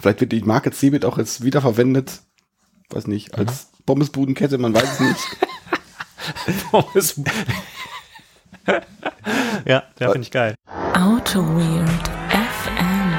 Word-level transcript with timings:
Vielleicht 0.00 0.20
wird 0.22 0.32
die 0.32 0.40
Marke 0.40 0.70
Cebit 0.70 1.04
auch 1.04 1.18
jetzt 1.18 1.44
wiederverwendet. 1.44 2.22
Weiß 2.88 3.06
nicht, 3.06 3.34
als 3.34 3.68
Pommesbudenkette, 3.84 4.56
man 4.56 4.74
weiß 4.74 4.94
es 4.94 5.00
nicht. 5.00 5.20
Pommes. 6.70 7.20
ja, 9.66 9.82
der 9.98 10.12
finde 10.12 10.22
ich 10.22 10.30
geil. 10.30 10.54
Auto 10.94 11.40
Weird 11.40 12.08
FM. 12.30 13.14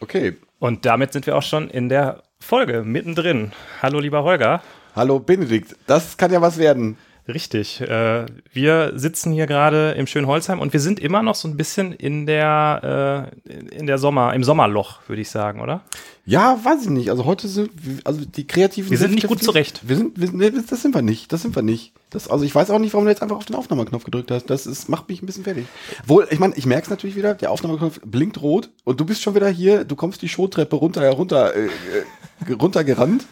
Okay. 0.00 0.36
Und 0.58 0.84
damit 0.84 1.14
sind 1.14 1.26
wir 1.26 1.36
auch 1.36 1.42
schon 1.42 1.70
in 1.70 1.88
der 1.88 2.22
Folge 2.44 2.82
mittendrin. 2.84 3.52
Hallo, 3.80 4.00
lieber 4.00 4.22
Holger. 4.22 4.60
Hallo 4.94 5.18
Benedikt, 5.18 5.76
das 5.86 6.18
kann 6.18 6.30
ja 6.30 6.42
was 6.42 6.58
werden. 6.58 6.98
Richtig. 7.26 7.80
Äh, 7.80 8.26
wir 8.52 8.92
sitzen 8.96 9.32
hier 9.32 9.46
gerade 9.46 9.92
im 9.92 10.06
schönen 10.06 10.26
Holzheim 10.26 10.60
und 10.60 10.74
wir 10.74 10.80
sind 10.80 11.00
immer 11.00 11.22
noch 11.22 11.34
so 11.34 11.48
ein 11.48 11.56
bisschen 11.56 11.92
in 11.92 12.26
der, 12.26 13.32
äh, 13.46 13.76
in 13.76 13.86
der 13.86 13.96
Sommer, 13.96 14.34
im 14.34 14.44
Sommerloch, 14.44 15.00
würde 15.06 15.22
ich 15.22 15.30
sagen, 15.30 15.60
oder? 15.60 15.82
Ja, 16.26 16.58
weiß 16.62 16.82
ich 16.82 16.90
nicht. 16.90 17.10
Also 17.10 17.24
heute 17.24 17.48
sind, 17.48 17.70
also 18.04 18.24
die 18.24 18.46
kreativen. 18.46 18.90
Wir 18.90 18.98
sind 18.98 19.14
nicht 19.14 19.26
gut 19.26 19.42
zurecht. 19.42 19.80
Wir 19.82 19.96
sind, 19.96 20.20
wir, 20.20 20.32
nee, 20.32 20.50
das 20.50 20.82
sind 20.82 20.94
wir 20.94 21.02
nicht. 21.02 21.32
Das 21.32 21.42
sind 21.42 21.54
wir 21.54 21.62
nicht. 21.62 21.92
Das, 22.10 22.28
also 22.28 22.44
ich 22.44 22.54
weiß 22.54 22.70
auch 22.70 22.78
nicht, 22.78 22.92
warum 22.92 23.04
du 23.06 23.10
jetzt 23.10 23.22
einfach 23.22 23.36
auf 23.36 23.44
den 23.46 23.56
Aufnahmeknopf 23.56 24.04
gedrückt 24.04 24.30
hast. 24.30 24.46
Das 24.46 24.66
ist, 24.66 24.88
macht 24.88 25.08
mich 25.08 25.22
ein 25.22 25.26
bisschen 25.26 25.44
fertig. 25.44 25.66
Wohl, 26.06 26.26
ich 26.30 26.38
meine, 26.38 26.54
ich 26.56 26.64
merke 26.64 26.84
es 26.84 26.90
natürlich 26.90 27.16
wieder. 27.16 27.34
Der 27.34 27.50
Aufnahmeknopf 27.50 28.00
blinkt 28.04 28.40
rot 28.40 28.70
und 28.84 29.00
du 29.00 29.04
bist 29.04 29.22
schon 29.22 29.34
wieder 29.34 29.48
hier. 29.48 29.84
Du 29.84 29.96
kommst 29.96 30.22
die 30.22 30.28
Showtreppe 30.28 30.76
runter, 30.76 31.08
runter, 31.10 31.54
äh, 31.54 31.66
äh, 31.66 32.52
runtergerannt. 32.60 33.26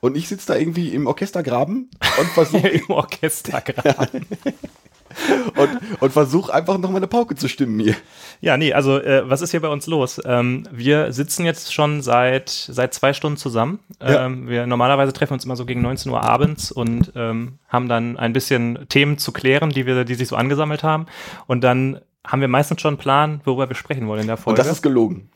Und 0.00 0.16
ich 0.16 0.28
sitze 0.28 0.48
da 0.48 0.56
irgendwie 0.56 0.90
im 0.90 1.06
Orchestergraben 1.06 1.90
und 2.18 2.28
versuche 2.28 2.68
Im 2.68 2.90
Orchester 2.90 3.60
gerade. 3.60 4.20
und, 5.56 5.70
und 6.00 6.12
versuch 6.12 6.48
einfach 6.50 6.78
noch 6.78 6.90
meine 6.90 7.06
Pauke 7.06 7.34
zu 7.34 7.48
stimmen 7.48 7.78
hier. 7.80 7.94
Ja, 8.40 8.56
nee, 8.56 8.72
also 8.72 8.98
äh, 9.00 9.28
was 9.28 9.40
ist 9.40 9.50
hier 9.50 9.60
bei 9.60 9.68
uns 9.68 9.86
los? 9.86 10.20
Ähm, 10.24 10.68
wir 10.70 11.12
sitzen 11.12 11.44
jetzt 11.44 11.72
schon 11.72 12.02
seit, 12.02 12.50
seit 12.50 12.92
zwei 12.94 13.12
Stunden 13.12 13.38
zusammen. 13.38 13.80
Ja. 14.00 14.26
Ähm, 14.26 14.48
wir 14.48 14.66
normalerweise 14.66 15.12
treffen 15.12 15.34
uns 15.34 15.44
immer 15.44 15.56
so 15.56 15.64
gegen 15.64 15.82
19 15.82 16.12
Uhr 16.12 16.22
abends 16.22 16.70
und 16.70 17.12
ähm, 17.16 17.58
haben 17.68 17.88
dann 17.88 18.16
ein 18.18 18.32
bisschen 18.32 18.86
Themen 18.88 19.18
zu 19.18 19.32
klären, 19.32 19.70
die 19.70 19.86
wir, 19.86 20.04
die 20.04 20.14
sich 20.14 20.28
so 20.28 20.36
angesammelt 20.36 20.82
haben. 20.82 21.06
Und 21.46 21.62
dann 21.64 22.00
haben 22.26 22.40
wir 22.40 22.48
meistens 22.48 22.80
schon 22.80 22.90
einen 22.90 22.98
Plan, 22.98 23.40
worüber 23.44 23.68
wir 23.68 23.76
sprechen 23.76 24.06
wollen 24.08 24.22
in 24.22 24.26
der 24.26 24.36
Und 24.36 24.42
Folge. 24.42 24.58
das 24.58 24.70
ist 24.70 24.82
gelogen. 24.82 25.30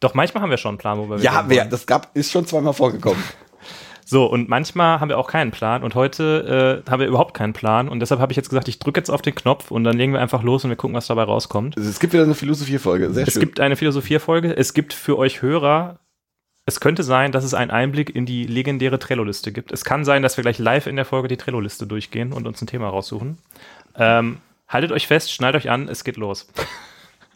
Doch 0.00 0.14
manchmal 0.14 0.42
haben 0.42 0.50
wir 0.50 0.58
schon 0.58 0.70
einen 0.70 0.78
Plan, 0.78 0.98
worüber 0.98 1.18
wir 1.18 1.24
Ja, 1.24 1.38
reden 1.40 1.50
wer, 1.50 1.64
das 1.64 1.86
gab, 1.86 2.14
ist 2.14 2.30
schon 2.30 2.46
zweimal 2.46 2.72
vorgekommen. 2.74 3.22
So, 4.10 4.24
und 4.24 4.48
manchmal 4.48 5.00
haben 5.00 5.10
wir 5.10 5.18
auch 5.18 5.28
keinen 5.28 5.50
Plan 5.50 5.82
und 5.82 5.94
heute 5.94 6.82
äh, 6.86 6.90
haben 6.90 7.00
wir 7.00 7.06
überhaupt 7.06 7.34
keinen 7.34 7.52
Plan 7.52 7.90
und 7.90 8.00
deshalb 8.00 8.22
habe 8.22 8.32
ich 8.32 8.36
jetzt 8.38 8.48
gesagt, 8.48 8.66
ich 8.66 8.78
drücke 8.78 8.98
jetzt 8.98 9.10
auf 9.10 9.20
den 9.20 9.34
Knopf 9.34 9.70
und 9.70 9.84
dann 9.84 9.98
legen 9.98 10.14
wir 10.14 10.20
einfach 10.22 10.42
los 10.42 10.64
und 10.64 10.70
wir 10.70 10.76
gucken, 10.76 10.96
was 10.96 11.08
dabei 11.08 11.24
rauskommt. 11.24 11.76
Es 11.76 12.00
gibt 12.00 12.14
wieder 12.14 12.22
eine 12.22 12.34
Philosophiefolge. 12.34 13.10
Sehr 13.12 13.26
Es 13.28 13.34
schön. 13.34 13.40
gibt 13.40 13.60
eine 13.60 13.76
Philosophiefolge. 13.76 14.56
Es 14.56 14.72
gibt 14.72 14.94
für 14.94 15.18
euch 15.18 15.42
Hörer, 15.42 15.98
es 16.64 16.80
könnte 16.80 17.02
sein, 17.02 17.32
dass 17.32 17.44
es 17.44 17.52
einen 17.52 17.70
Einblick 17.70 18.14
in 18.16 18.24
die 18.24 18.46
legendäre 18.46 18.98
Trello-Liste 18.98 19.52
gibt. 19.52 19.72
Es 19.72 19.84
kann 19.84 20.06
sein, 20.06 20.22
dass 20.22 20.38
wir 20.38 20.42
gleich 20.42 20.58
live 20.58 20.86
in 20.86 20.96
der 20.96 21.04
Folge 21.04 21.28
die 21.28 21.36
Trello-Liste 21.36 21.86
durchgehen 21.86 22.32
und 22.32 22.46
uns 22.46 22.62
ein 22.62 22.66
Thema 22.66 22.88
raussuchen. 22.88 23.36
Ähm, 23.94 24.38
haltet 24.68 24.90
euch 24.90 25.06
fest, 25.06 25.30
schnallt 25.30 25.54
euch 25.54 25.68
an, 25.68 25.86
es 25.86 26.02
geht 26.02 26.16
los. 26.16 26.46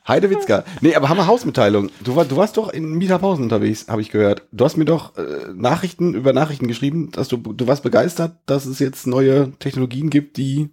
Heidewitzka. 0.06 0.64
Nee, 0.80 0.94
aber 0.94 1.08
haben 1.08 1.16
wir 1.16 1.26
Hausmitteilung. 1.26 1.90
Du, 2.02 2.16
war, 2.16 2.24
du 2.24 2.36
warst 2.36 2.56
doch 2.56 2.68
in 2.72 2.92
Mieterpausen 2.94 3.44
unterwegs, 3.44 3.86
habe 3.88 4.00
ich 4.00 4.10
gehört. 4.10 4.42
Du 4.52 4.64
hast 4.64 4.76
mir 4.76 4.84
doch 4.84 5.16
äh, 5.16 5.52
Nachrichten 5.54 6.14
über 6.14 6.32
Nachrichten 6.32 6.66
geschrieben, 6.66 7.10
dass 7.12 7.28
du, 7.28 7.36
du 7.36 7.66
warst 7.66 7.82
begeistert, 7.82 8.36
dass 8.46 8.66
es 8.66 8.78
jetzt 8.78 9.06
neue 9.06 9.52
Technologien 9.58 10.10
gibt, 10.10 10.36
die, 10.36 10.70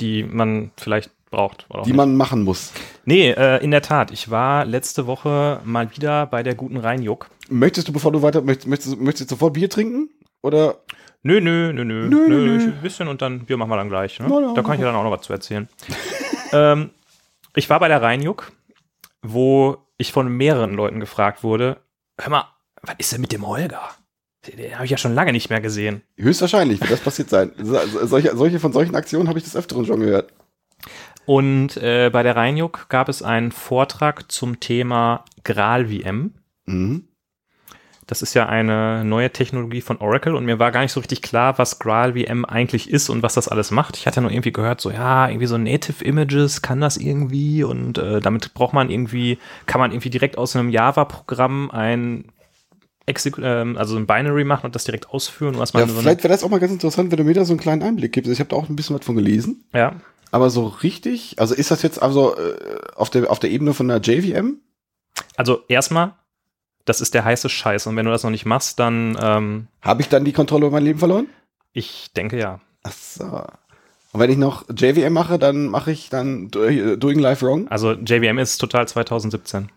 Die 0.00 0.22
man 0.22 0.70
vielleicht 0.76 1.10
braucht. 1.30 1.66
Die 1.84 1.90
nicht. 1.90 1.96
man 1.96 2.16
machen 2.16 2.42
muss. 2.42 2.72
nee, 3.04 3.30
äh, 3.30 3.62
in 3.62 3.70
der 3.70 3.82
Tat. 3.82 4.10
Ich 4.10 4.30
war 4.30 4.64
letzte 4.64 5.06
Woche 5.06 5.60
mal 5.64 5.94
wieder 5.96 6.26
bei 6.26 6.42
der 6.42 6.54
guten 6.54 6.76
Rheinjuck. 6.76 7.28
Möchtest 7.48 7.88
du, 7.88 7.92
bevor 7.92 8.12
du 8.12 8.22
weiter, 8.22 8.42
möchtest, 8.42 8.68
möchtest, 8.68 9.00
möchtest 9.00 9.30
du 9.30 9.34
sofort 9.34 9.54
Bier 9.54 9.70
trinken? 9.70 10.10
Oder? 10.42 10.76
Nö, 11.22 11.40
nö, 11.40 11.72
nö, 11.72 11.84
nö. 11.84 12.08
Nö, 12.08 12.28
nö, 12.28 12.46
nö. 12.46 12.64
Ein 12.64 12.82
bisschen 12.82 13.08
und 13.08 13.22
dann 13.22 13.40
Bier 13.40 13.56
machen 13.56 13.70
wir 13.70 13.76
dann 13.76 13.88
gleich. 13.88 14.20
Ne? 14.20 14.52
Da 14.54 14.62
kann 14.62 14.74
ich 14.74 14.80
dir 14.80 14.86
dann 14.86 14.94
auch 14.94 15.04
noch 15.04 15.10
was 15.10 15.22
zu 15.22 15.32
erzählen. 15.32 15.68
ähm, 16.52 16.90
ich 17.54 17.68
war 17.70 17.80
bei 17.80 17.88
der 17.88 18.02
Rheinjuck, 18.02 18.52
wo 19.22 19.78
ich 19.96 20.12
von 20.12 20.28
mehreren 20.28 20.74
Leuten 20.74 21.00
gefragt 21.00 21.42
wurde: 21.42 21.78
Hör 22.20 22.30
mal, 22.30 22.44
was 22.82 22.94
ist 22.98 23.12
denn 23.12 23.20
mit 23.20 23.32
dem 23.32 23.46
Holger? 23.46 23.82
Den 24.46 24.74
habe 24.74 24.84
ich 24.84 24.90
ja 24.90 24.96
schon 24.96 25.14
lange 25.14 25.32
nicht 25.32 25.50
mehr 25.50 25.60
gesehen. 25.60 26.02
Höchstwahrscheinlich 26.16 26.80
wird 26.80 26.90
das 26.92 27.00
passiert 27.00 27.28
sein. 27.28 27.52
So- 27.58 27.78
so- 27.86 28.06
Solche, 28.06 28.36
solche 28.36 28.60
von 28.60 28.72
solchen 28.72 28.94
Aktionen 28.94 29.28
habe 29.28 29.38
ich 29.38 29.44
des 29.44 29.56
Öfteren 29.56 29.84
schon 29.84 30.00
gehört. 30.00 30.32
Und 31.26 31.76
äh, 31.78 32.08
bei 32.10 32.22
der 32.22 32.36
Rheinjuck 32.36 32.86
gab 32.88 33.08
es 33.08 33.22
einen 33.22 33.52
Vortrag 33.52 34.30
zum 34.32 34.60
Thema 34.60 35.24
Gral-VM. 35.44 36.32
Mhm. 36.66 37.08
Das 38.08 38.22
ist 38.22 38.32
ja 38.32 38.46
eine 38.46 39.04
neue 39.04 39.30
Technologie 39.30 39.82
von 39.82 39.98
Oracle 39.98 40.34
und 40.34 40.46
mir 40.46 40.58
war 40.58 40.72
gar 40.72 40.80
nicht 40.80 40.92
so 40.92 41.00
richtig 41.00 41.20
klar, 41.20 41.58
was 41.58 41.78
GraalVM 41.78 42.46
eigentlich 42.46 42.88
ist 42.88 43.10
und 43.10 43.22
was 43.22 43.34
das 43.34 43.48
alles 43.48 43.70
macht. 43.70 43.98
Ich 43.98 44.06
hatte 44.06 44.22
nur 44.22 44.30
irgendwie 44.30 44.50
gehört, 44.50 44.80
so 44.80 44.90
ja, 44.90 45.28
irgendwie 45.28 45.46
so 45.46 45.58
Native 45.58 46.02
Images 46.02 46.62
kann 46.62 46.80
das 46.80 46.96
irgendwie 46.96 47.62
und 47.64 47.98
äh, 47.98 48.20
damit 48.20 48.54
braucht 48.54 48.72
man 48.72 48.88
irgendwie, 48.88 49.36
kann 49.66 49.78
man 49.78 49.92
irgendwie 49.92 50.08
direkt 50.08 50.38
aus 50.38 50.56
einem 50.56 50.70
Java-Programm 50.70 51.70
ein 51.70 52.32
Exec 53.04 53.36
ähm, 53.38 53.76
also 53.76 53.98
ein 53.98 54.06
Binary 54.06 54.44
machen 54.44 54.64
und 54.64 54.74
das 54.74 54.84
direkt 54.84 55.10
ausführen, 55.10 55.58
was 55.58 55.74
man 55.74 55.82
Ja, 55.82 55.88
so 55.88 56.00
vielleicht 56.00 56.24
wäre 56.24 56.32
das 56.32 56.42
auch 56.42 56.48
mal 56.48 56.60
ganz 56.60 56.72
interessant, 56.72 57.10
wenn 57.10 57.18
du 57.18 57.24
mir 57.24 57.34
da 57.34 57.44
so 57.44 57.52
einen 57.52 57.60
kleinen 57.60 57.82
Einblick 57.82 58.12
gibst. 58.12 58.32
Ich 58.32 58.40
habe 58.40 58.48
da 58.48 58.56
auch 58.56 58.70
ein 58.70 58.76
bisschen 58.76 58.96
was 58.98 59.04
von 59.04 59.16
gelesen. 59.16 59.64
ja. 59.74 59.94
Aber 60.30 60.50
so 60.50 60.66
richtig, 60.66 61.36
also 61.38 61.54
ist 61.54 61.70
das 61.70 61.82
jetzt 61.82 62.02
also 62.02 62.36
äh, 62.36 62.56
auf, 62.94 63.08
der, 63.08 63.30
auf 63.30 63.38
der 63.38 63.50
Ebene 63.50 63.72
von 63.72 63.90
einer 63.90 64.02
JVM? 64.02 64.58
Also 65.36 65.60
erstmal, 65.68 66.16
das 66.84 67.00
ist 67.00 67.14
der 67.14 67.24
heiße 67.24 67.48
Scheiß 67.48 67.86
und 67.86 67.96
wenn 67.96 68.06
du 68.06 68.10
das 68.12 68.22
noch 68.24 68.30
nicht 68.30 68.46
machst, 68.46 68.78
dann 68.78 69.16
ähm, 69.20 69.66
Habe 69.82 70.02
ich 70.02 70.08
dann 70.08 70.24
die 70.24 70.32
Kontrolle 70.32 70.66
über 70.66 70.76
mein 70.76 70.84
Leben 70.84 70.98
verloren? 70.98 71.26
ich 71.72 72.10
denke 72.16 72.38
ja. 72.38 72.60
Ach 72.82 72.92
so. 72.92 73.24
Und 74.12 74.20
wenn 74.20 74.30
ich 74.30 74.38
noch 74.38 74.64
JVM 74.74 75.12
mache, 75.12 75.38
dann 75.38 75.66
mache 75.66 75.92
ich 75.92 76.08
dann 76.08 76.50
äh, 76.56 76.96
Doing 76.96 77.18
Life 77.18 77.44
Wrong. 77.44 77.68
Also 77.68 77.92
JVM 77.92 78.38
ist 78.38 78.58
total 78.58 78.88
2017. 78.88 79.68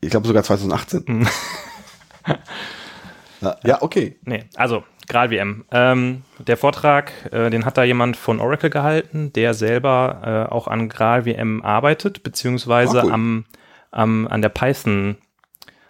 Ich 0.00 0.10
glaube 0.10 0.26
sogar 0.26 0.42
2018. 0.42 1.04
Mhm. 1.06 1.28
ja, 3.40 3.56
ja, 3.64 3.82
okay. 3.82 4.16
Nee, 4.24 4.44
also 4.56 4.84
GraalVM. 5.08 5.64
Ähm, 5.70 6.22
der 6.38 6.56
Vortrag, 6.56 7.12
äh, 7.32 7.50
den 7.50 7.64
hat 7.64 7.76
da 7.76 7.84
jemand 7.84 8.16
von 8.16 8.40
Oracle 8.40 8.70
gehalten, 8.70 9.32
der 9.34 9.54
selber 9.54 10.46
äh, 10.50 10.52
auch 10.52 10.66
an 10.66 10.88
GraalVM 10.88 11.62
arbeitet, 11.62 12.22
beziehungsweise 12.22 13.00
Ah, 13.00 13.04
cool. 13.04 13.12
am, 13.12 13.44
am, 13.90 14.26
an 14.28 14.42
der 14.42 14.48
Python, 14.48 15.16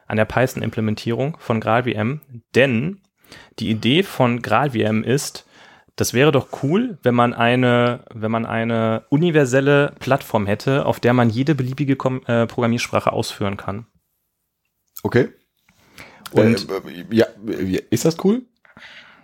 an 0.07 0.17
der 0.17 0.25
Python-Implementierung 0.25 1.37
von 1.39 1.61
GraalVM. 1.61 2.21
Denn 2.55 3.01
die 3.59 3.71
Idee 3.71 4.03
von 4.03 4.43
GraalVM 4.43 5.03
ist, 5.03 5.47
das 5.97 6.13
wäre 6.13 6.33
doch 6.33 6.63
cool, 6.63 6.99
wenn 7.03 7.15
man 7.15 7.33
eine, 7.33 8.05
wenn 8.13 8.31
man 8.31 8.47
eine 8.47 9.05
universelle 9.11 9.95
Plattform 10.01 10.47
hätte, 10.47 10.87
auf 10.87 10.99
der 10.99 11.13
man 11.13 11.31
jede 11.31 11.55
beliebige 11.55 11.97
Kom 11.97 12.23
äh, 12.27 12.47
Programmiersprache 12.47 13.13
ausführen 13.13 13.57
kann. 13.57 13.87
Okay. 15.03 15.29
Und- 16.33 16.69
äh, 16.69 17.01
äh, 17.01 17.05
ja, 17.11 17.27
äh, 17.47 17.81
ist 17.91 18.05
das 18.05 18.23
cool? 18.25 18.43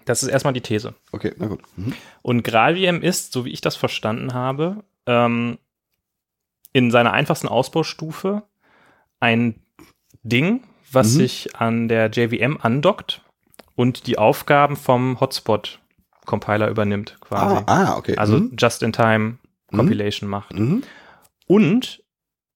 Das 0.04 0.22
ist 0.22 0.28
erstmal 0.28 0.54
die 0.54 0.60
These. 0.60 0.94
Okay, 1.12 1.34
na 1.38 1.46
gut. 1.46 1.60
Mhm. 1.76 1.94
Und 2.22 2.42
GraalVM 2.42 3.02
ist, 3.02 3.32
so 3.32 3.44
wie 3.44 3.50
ich 3.50 3.60
das 3.60 3.76
verstanden 3.76 4.32
habe, 4.32 4.84
ähm, 5.06 5.58
in 6.72 6.90
seiner 6.90 7.12
einfachsten 7.12 7.48
Ausbaustufe 7.48 8.44
ein 9.18 9.60
Ding, 10.22 10.62
was 10.92 11.08
Mhm. 11.14 11.18
sich 11.18 11.56
an 11.56 11.88
der 11.88 12.10
JVM 12.10 12.58
andockt 12.60 13.22
und 13.76 14.06
die 14.06 14.18
Aufgaben 14.18 14.76
vom 14.76 15.18
Hotspot-Compiler 15.20 16.68
übernimmt, 16.68 17.16
quasi. 17.20 17.56
Ah, 17.56 17.62
ah, 17.66 17.96
okay. 17.96 18.16
Also 18.16 18.38
mhm. 18.38 18.56
Just-in-Time 18.58 19.38
Compilation 19.74 20.28
macht. 20.28 20.52
Mhm. 20.58 20.82
Und 21.46 22.02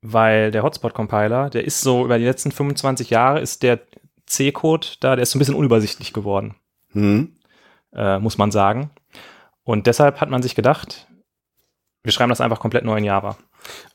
weil 0.02 0.50
der 0.50 0.62
Hotspot-Compiler, 0.62 1.50
der 1.50 1.64
ist 1.64 1.81
so 1.81 2.04
über 2.04 2.19
die 2.19 2.25
letzten 2.25 2.52
25 2.52 3.10
Jahre, 3.10 3.40
ist 3.40 3.62
der 3.62 3.81
C-Code 4.26 4.86
da, 5.00 5.16
der 5.16 5.22
ist 5.22 5.31
so 5.31 5.38
ein 5.38 5.40
bisschen 5.40 5.54
unübersichtlich 5.54 6.12
geworden 6.12 6.54
Mhm. 6.92 7.32
äh, 7.94 8.19
muss 8.19 8.38
man 8.38 8.50
sagen. 8.50 8.90
Und 9.64 9.86
deshalb 9.86 10.20
hat 10.20 10.28
man 10.31 10.42
sich 10.42 10.54
gedacht, 10.54 11.06
wir 12.02 12.12
schreiben 12.12 12.28
das 12.31 12.40
einfach 12.40 12.60
komplett 12.60 12.84
neu 12.84 12.96
in 12.98 13.04
Java. 13.04 13.36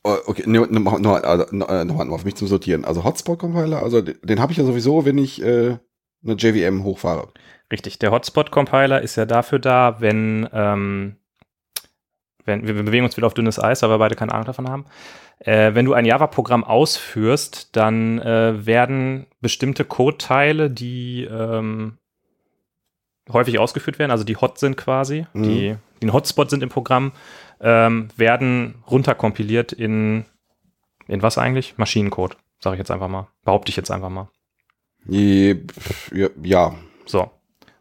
Oh, 0.03 0.15
okay, 0.27 0.43
nur, 0.45 0.67
nur, 0.67 1.25
also, 1.25 1.43
äh, 1.45 1.85
nochmal 1.85 2.09
auf 2.11 2.23
mich 2.23 2.35
zum 2.35 2.47
Sortieren. 2.47 2.85
Also 2.85 3.03
Hotspot-Compiler, 3.03 3.83
also 3.83 4.01
den, 4.01 4.17
den 4.23 4.39
habe 4.39 4.51
ich 4.51 4.57
ja 4.57 4.63
sowieso, 4.63 5.05
wenn 5.05 5.17
ich 5.17 5.41
äh, 5.41 5.77
eine 6.23 6.33
JVM 6.35 6.83
hochfahre. 6.83 7.27
Richtig, 7.71 7.99
der 7.99 8.11
Hotspot-Compiler 8.11 9.01
ist 9.01 9.17
ja 9.17 9.25
dafür 9.25 9.59
da, 9.59 9.97
wenn, 9.99 10.47
ähm, 10.53 11.17
wenn 12.45 12.65
wir, 12.65 12.73
bewegen 12.75 13.05
uns 13.05 13.17
wieder 13.17 13.27
auf 13.27 13.33
dünnes 13.33 13.61
Eis, 13.61 13.81
weil 13.81 13.89
wir 13.89 13.97
beide 13.99 14.15
keine 14.15 14.33
Ahnung 14.33 14.45
davon 14.45 14.69
haben. 14.69 14.85
Äh, 15.39 15.75
wenn 15.75 15.85
du 15.85 15.93
ein 15.93 16.05
Java-Programm 16.05 16.63
ausführst, 16.63 17.75
dann 17.75 18.19
äh, 18.19 18.65
werden 18.65 19.27
bestimmte 19.41 19.83
Code-Teile, 19.83 20.69
die, 20.69 21.25
ähm, 21.25 21.97
häufig 23.31 23.59
ausgeführt 23.59 23.99
werden, 23.99 24.11
also 24.11 24.23
die 24.23 24.37
hot 24.37 24.57
sind 24.57 24.75
quasi, 24.75 25.27
die, 25.33 25.75
die 26.01 26.05
ein 26.05 26.13
Hotspot 26.13 26.49
sind 26.49 26.63
im 26.63 26.69
Programm, 26.69 27.11
ähm, 27.61 28.09
werden 28.15 28.83
runterkompiliert 28.89 29.71
in, 29.71 30.25
in 31.07 31.21
was 31.21 31.37
eigentlich? 31.37 31.77
Maschinencode, 31.77 32.37
sage 32.59 32.75
ich 32.75 32.79
jetzt 32.79 32.91
einfach 32.91 33.07
mal. 33.07 33.27
Behaupte 33.43 33.69
ich 33.69 33.75
jetzt 33.75 33.91
einfach 33.91 34.09
mal. 34.09 34.29
Ja. 36.43 36.75
So, 37.05 37.31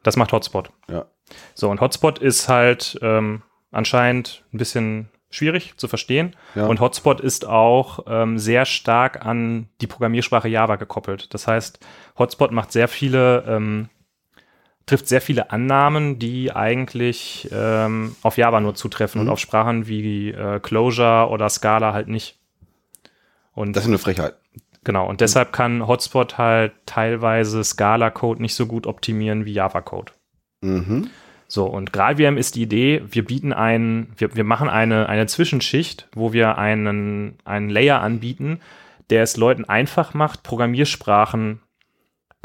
das 0.02 0.16
macht 0.16 0.32
Hotspot. 0.32 0.70
ja. 0.88 1.06
So, 1.54 1.70
und 1.70 1.80
Hotspot 1.82 2.18
ist 2.20 2.48
halt 2.48 2.98
ähm, 3.02 3.42
anscheinend 3.70 4.44
ein 4.52 4.58
bisschen 4.58 5.10
schwierig 5.30 5.76
zu 5.76 5.88
verstehen. 5.88 6.34
Ja. 6.54 6.66
Und 6.66 6.80
Hotspot 6.80 7.20
ist 7.20 7.46
auch 7.46 8.00
ähm, 8.06 8.38
sehr 8.38 8.64
stark 8.64 9.24
an 9.24 9.68
die 9.80 9.86
Programmiersprache 9.86 10.48
Java 10.48 10.76
gekoppelt. 10.76 11.32
Das 11.34 11.46
heißt, 11.46 11.80
Hotspot 12.18 12.50
macht 12.50 12.72
sehr 12.72 12.88
viele, 12.88 13.44
ähm, 13.46 13.90
trifft 14.88 15.06
sehr 15.06 15.20
viele 15.20 15.50
Annahmen, 15.52 16.18
die 16.18 16.50
eigentlich 16.52 17.48
ähm, 17.52 18.16
auf 18.22 18.36
Java 18.38 18.60
nur 18.60 18.74
zutreffen 18.74 19.20
Mhm. 19.20 19.26
und 19.28 19.32
auf 19.32 19.38
Sprachen 19.38 19.86
wie 19.86 20.30
äh, 20.30 20.58
Clojure 20.60 21.28
oder 21.30 21.48
Scala 21.48 21.92
halt 21.92 22.08
nicht. 22.08 22.36
Und 23.54 23.74
Das 23.76 23.84
ist 23.84 23.88
eine 23.88 23.98
Frechheit. 23.98 24.34
genau, 24.84 25.08
und 25.08 25.20
deshalb 25.20 25.52
kann 25.52 25.86
Hotspot 25.86 26.38
halt 26.38 26.72
teilweise 26.86 27.62
Scala-Code 27.64 28.40
nicht 28.42 28.54
so 28.54 28.66
gut 28.66 28.86
optimieren 28.86 29.44
wie 29.44 29.52
Java-Code. 29.52 30.12
Mhm. 30.62 31.10
So, 31.50 31.64
und 31.64 31.92
GraalVM 31.92 32.36
ist 32.36 32.56
die 32.56 32.62
Idee, 32.62 33.02
wir 33.10 33.24
bieten 33.24 33.52
ein, 33.54 34.08
wir, 34.18 34.34
wir 34.36 34.44
machen 34.44 34.68
eine, 34.68 35.08
eine 35.08 35.26
Zwischenschicht, 35.26 36.08
wo 36.14 36.32
wir 36.34 36.58
einen, 36.58 37.38
einen 37.44 37.70
Layer 37.70 38.00
anbieten, 38.02 38.60
der 39.10 39.22
es 39.22 39.36
Leuten 39.38 39.64
einfach 39.64 40.12
macht, 40.12 40.42
Programmiersprachen, 40.42 41.60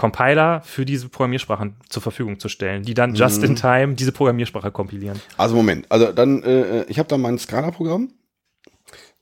Compiler 0.04 0.60
für 0.66 0.84
diese 0.84 1.08
Programmiersprachen 1.08 1.78
zur 1.88 2.02
Verfügung 2.02 2.38
zu 2.38 2.50
stellen, 2.50 2.84
die 2.84 2.94
dann 2.94 3.16
just 3.16 3.42
in 3.42 3.56
time 3.56 3.94
diese 3.94 4.12
Programmiersprache 4.12 4.70
kompilieren. 4.70 5.22
Also 5.38 5.56
Moment, 5.56 5.90
also 5.90 6.12
dann, 6.12 6.44
äh, 6.44 6.84
ich 6.90 7.00
habe 7.00 7.08
da 7.08 7.18
mein 7.18 7.40
Scala-Programm. 7.40 8.12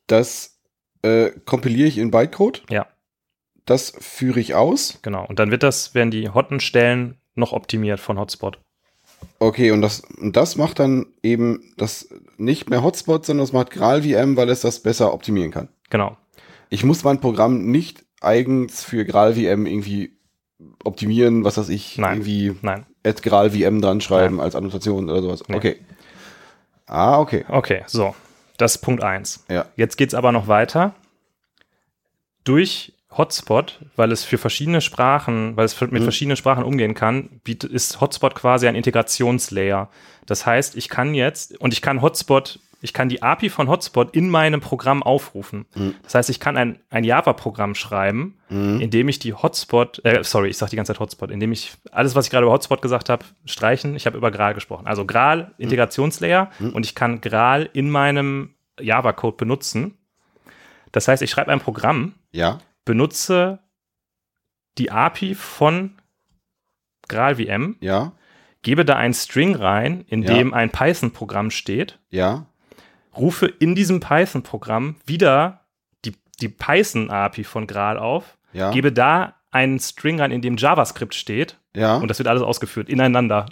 Das 0.08 0.58
äh, 1.04 1.30
kompiliere 1.46 1.88
ich 1.88 2.00
in 2.00 2.10
Bytecode. 2.10 2.64
Ja. 2.72 2.88
Das 3.66 3.94
führe 4.00 4.40
ich 4.40 4.56
aus. 4.56 4.98
Genau. 5.04 5.24
Und 5.28 5.38
dann 5.38 5.52
wird 5.52 5.62
das, 5.62 5.94
werden 5.94 6.10
die 6.10 6.30
hotten 6.30 6.60
Stellen 6.60 7.20
noch 7.36 7.54
optimiert 7.54 8.00
von 8.00 8.18
Hotspot. 8.18 8.58
Okay, 9.38 9.70
und 9.70 9.84
das, 9.84 10.02
und 10.20 10.36
das 10.36 10.56
macht 10.56 10.80
dann 10.80 11.06
eben 11.22 11.76
das 11.78 12.10
nicht 12.38 12.72
mehr 12.72 12.82
Hotspot, 12.82 13.24
sondern 13.24 13.46
das 13.46 13.54
macht 13.54 13.70
GraalVM, 13.70 14.36
weil 14.36 14.50
es 14.50 14.62
das 14.62 14.80
besser 14.80 15.14
optimieren 15.14 15.52
kann. 15.52 15.70
Genau. 15.92 16.18
Ich 16.72 16.84
muss 16.84 17.04
mein 17.04 17.22
Programm 17.22 17.70
nicht 17.70 18.04
eigens 18.20 18.84
für 18.84 19.06
GraalVM 19.06 19.68
irgendwie 19.68 20.18
optimieren, 20.84 21.44
was 21.44 21.58
weiß 21.58 21.70
ich, 21.70 21.98
Nein. 21.98 22.14
irgendwie 22.22 22.56
Nein. 22.62 22.86
at 23.06 23.22
GraalVM 23.24 23.82
dran 23.82 24.02
schreiben 24.02 24.40
als 24.42 24.56
Annotation 24.56 25.10
oder 25.10 25.22
sowas. 25.22 25.44
Nee. 25.48 25.56
Okay. 25.56 25.76
Ah, 26.88 27.20
okay. 27.20 27.46
Okay, 27.48 27.84
so. 27.88 28.16
Das 28.58 28.76
ist 28.76 28.82
Punkt 28.82 29.04
eins. 29.04 29.44
Ja. 29.50 29.66
Jetzt 29.76 29.98
geht's 29.98 30.14
aber 30.14 30.32
noch 30.32 30.48
weiter. 30.48 30.94
Durch 32.44 32.94
Hotspot, 33.16 33.80
weil 33.96 34.12
es 34.12 34.24
für 34.24 34.38
verschiedene 34.38 34.82
Sprachen, 34.82 35.56
weil 35.58 35.66
es 35.66 35.80
mit 35.82 35.92
Mhm. 35.92 36.04
verschiedenen 36.04 36.38
Sprachen 36.38 36.64
umgehen 36.64 36.94
kann, 36.94 37.42
ist 37.46 38.00
Hotspot 38.02 38.36
quasi 38.36 38.68
ein 38.68 38.76
Integrationslayer. 38.76 39.90
Das 40.26 40.46
heißt, 40.46 40.76
ich 40.78 40.90
kann 40.90 41.14
jetzt, 41.14 41.60
und 41.60 41.74
ich 41.74 41.82
kann 41.82 42.02
Hotspot, 42.02 42.60
ich 42.82 42.94
kann 42.94 43.10
die 43.10 43.22
API 43.22 43.50
von 43.50 43.68
Hotspot 43.68 44.16
in 44.16 44.30
meinem 44.30 44.60
Programm 44.60 45.04
aufrufen. 45.04 45.66
Mhm. 45.76 45.96
Das 46.04 46.16
heißt, 46.16 46.30
ich 46.30 46.40
kann 46.40 46.58
ein, 46.58 46.80
ein 46.90 47.04
Java-Programm 47.04 47.76
schreiben, 47.76 48.38
Mhm. 48.50 48.82
indem 48.82 49.08
ich 49.08 49.20
die 49.20 49.34
Hotspot, 49.34 50.04
äh, 50.04 50.24
sorry, 50.24 50.50
ich 50.50 50.58
sage 50.58 50.72
die 50.72 50.76
ganze 50.76 50.94
Zeit 50.94 51.00
Hotspot, 51.00 51.32
indem 51.32 51.52
ich 51.52 51.74
alles, 51.92 52.16
was 52.16 52.26
ich 52.26 52.32
gerade 52.32 52.44
über 52.46 52.54
Hotspot 52.54 52.82
gesagt 52.82 53.10
habe, 53.10 53.24
streichen. 53.46 53.96
Ich 53.96 54.06
habe 54.06 54.18
über 54.18 54.32
Graal 54.32 54.54
gesprochen. 54.54 54.88
Also 54.88 55.06
Graal, 55.06 55.54
Integrationslayer 55.58 56.50
und 56.74 56.86
ich 56.86 56.96
kann 56.96 57.22
Graal 57.22 57.70
in 57.74 57.90
meinem 57.90 58.56
Java-Code 58.80 59.38
benutzen. 59.38 59.98
Das 60.92 61.08
heißt, 61.08 61.22
ich 61.22 61.30
schreibe 61.32 61.52
ein 61.52 61.60
Programm, 61.62 62.16
Ja. 62.32 62.60
benutze 62.84 63.60
die 64.78 64.92
API 64.92 65.36
von 65.36 65.98
GraalVM, 67.08 67.76
Ja. 67.80 68.14
gebe 68.62 68.86
da 68.86 68.96
einen 68.96 69.14
String 69.14 69.56
rein, 69.56 70.04
in 70.08 70.24
Ja. 70.24 70.34
dem 70.34 70.54
ein 70.54 70.70
Python-Programm 70.72 71.52
steht, 71.52 72.00
Ja. 72.10 72.46
Rufe 73.18 73.46
in 73.48 73.76
diesem 73.76 74.00
Python-Programm 74.00 74.96
wieder 75.06 75.62
die, 76.06 76.14
die 76.42 76.50
Python-API 76.50 77.44
von 77.44 77.68
Graal 77.68 77.98
auf, 77.98 78.38
Ja. 78.54 78.72
gebe 78.72 78.92
da 78.92 79.36
einen 79.52 79.80
String 79.80 80.20
rein, 80.22 80.32
in 80.32 80.42
dem 80.42 80.58
JavaScript 80.58 81.14
steht 81.16 81.58
Ja. 81.76 81.98
und 81.98 82.08
das 82.08 82.20
wird 82.20 82.28
alles 82.28 82.44
ausgeführt, 82.44 82.90
ineinander. 82.90 83.48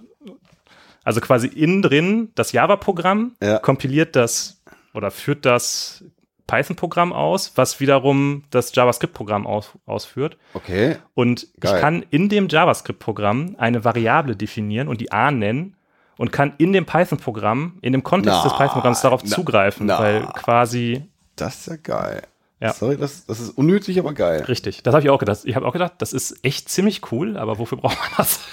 Also 1.04 1.22
quasi 1.22 1.48
innen 1.48 1.82
drin 1.82 2.32
das 2.36 2.52
Java-Programm 2.52 3.36
Ja. 3.42 3.60
kompiliert 3.60 4.16
das 4.16 4.62
oder 4.94 5.12
führt 5.12 5.46
das 5.46 6.04
Python-Programm 6.48 7.14
aus, 7.14 7.52
was 7.56 7.80
wiederum 7.80 8.44
das 8.50 8.74
JavaScript-Programm 8.74 9.46
aus, 9.46 9.72
ausführt. 9.86 10.38
okay. 10.54 10.96
Und 11.14 11.48
Geil. 11.60 11.76
ich 11.76 11.82
kann 11.82 12.06
in 12.10 12.28
dem 12.30 12.48
JavaScript-Programm 12.50 13.56
eine 13.60 13.84
Variable 13.86 14.36
definieren 14.36 14.88
und 14.88 15.00
die 15.00 15.12
A 15.12 15.30
nennen 15.32 15.76
und 16.20 16.32
kann 16.32 16.54
in 16.60 16.74
dem 16.74 16.86
Python-Programm, 16.86 17.80
in 17.82 17.94
dem 17.94 18.04
Kontext 18.04 18.44
des 18.44 18.52
Nein, 18.52 18.58
Python-Programms 18.60 19.02
darauf 19.02 19.24
na- 19.24 19.30
zugreifen, 19.30 19.88
nein. 19.88 19.98
weil 20.00 20.26
quasi 20.34 21.06
Das 21.36 21.62
ist 21.62 21.68
ja 21.68 21.76
geil. 21.78 22.22
Ja. 22.62 22.74
Sorry, 22.74 22.98
das, 22.98 23.26
das 23.26 23.40
ist 23.40 23.52
unnötig, 23.52 23.98
aber 24.00 24.14
geil. 24.14 24.42
richtig. 24.44 24.84
Das 24.84 24.94
habe 24.94 25.04
ich 25.04 25.10
auch 25.10 25.18
gedacht. 25.20 25.40
Ich 25.46 25.56
habe 25.56 25.66
auch 25.66 25.72
gedacht, 25.72 25.94
das 26.00 26.12
ist 26.12 26.44
echt 26.44 26.68
ziemlich 26.70 27.12
cool, 27.14 27.38
aber 27.38 27.58
wofür 27.58 27.78
braucht 27.78 27.98
man 27.98 28.10
das? 28.18 28.42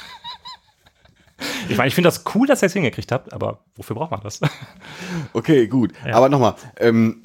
Ich 1.68 1.76
meine, 1.76 1.88
ich 1.88 1.94
finde 1.94 2.08
das 2.08 2.24
cool, 2.34 2.46
dass 2.46 2.62
ihr 2.62 2.66
es 2.66 2.72
hingekriegt 2.72 3.12
habt, 3.12 3.32
aber 3.34 3.58
wofür 3.74 3.94
braucht 3.96 4.10
man 4.10 4.20
das? 4.22 4.40
Okay, 5.34 5.66
gut. 5.66 5.92
Ja. 6.06 6.14
Aber 6.14 6.28
nochmal, 6.30 6.54
ähm, 6.78 7.22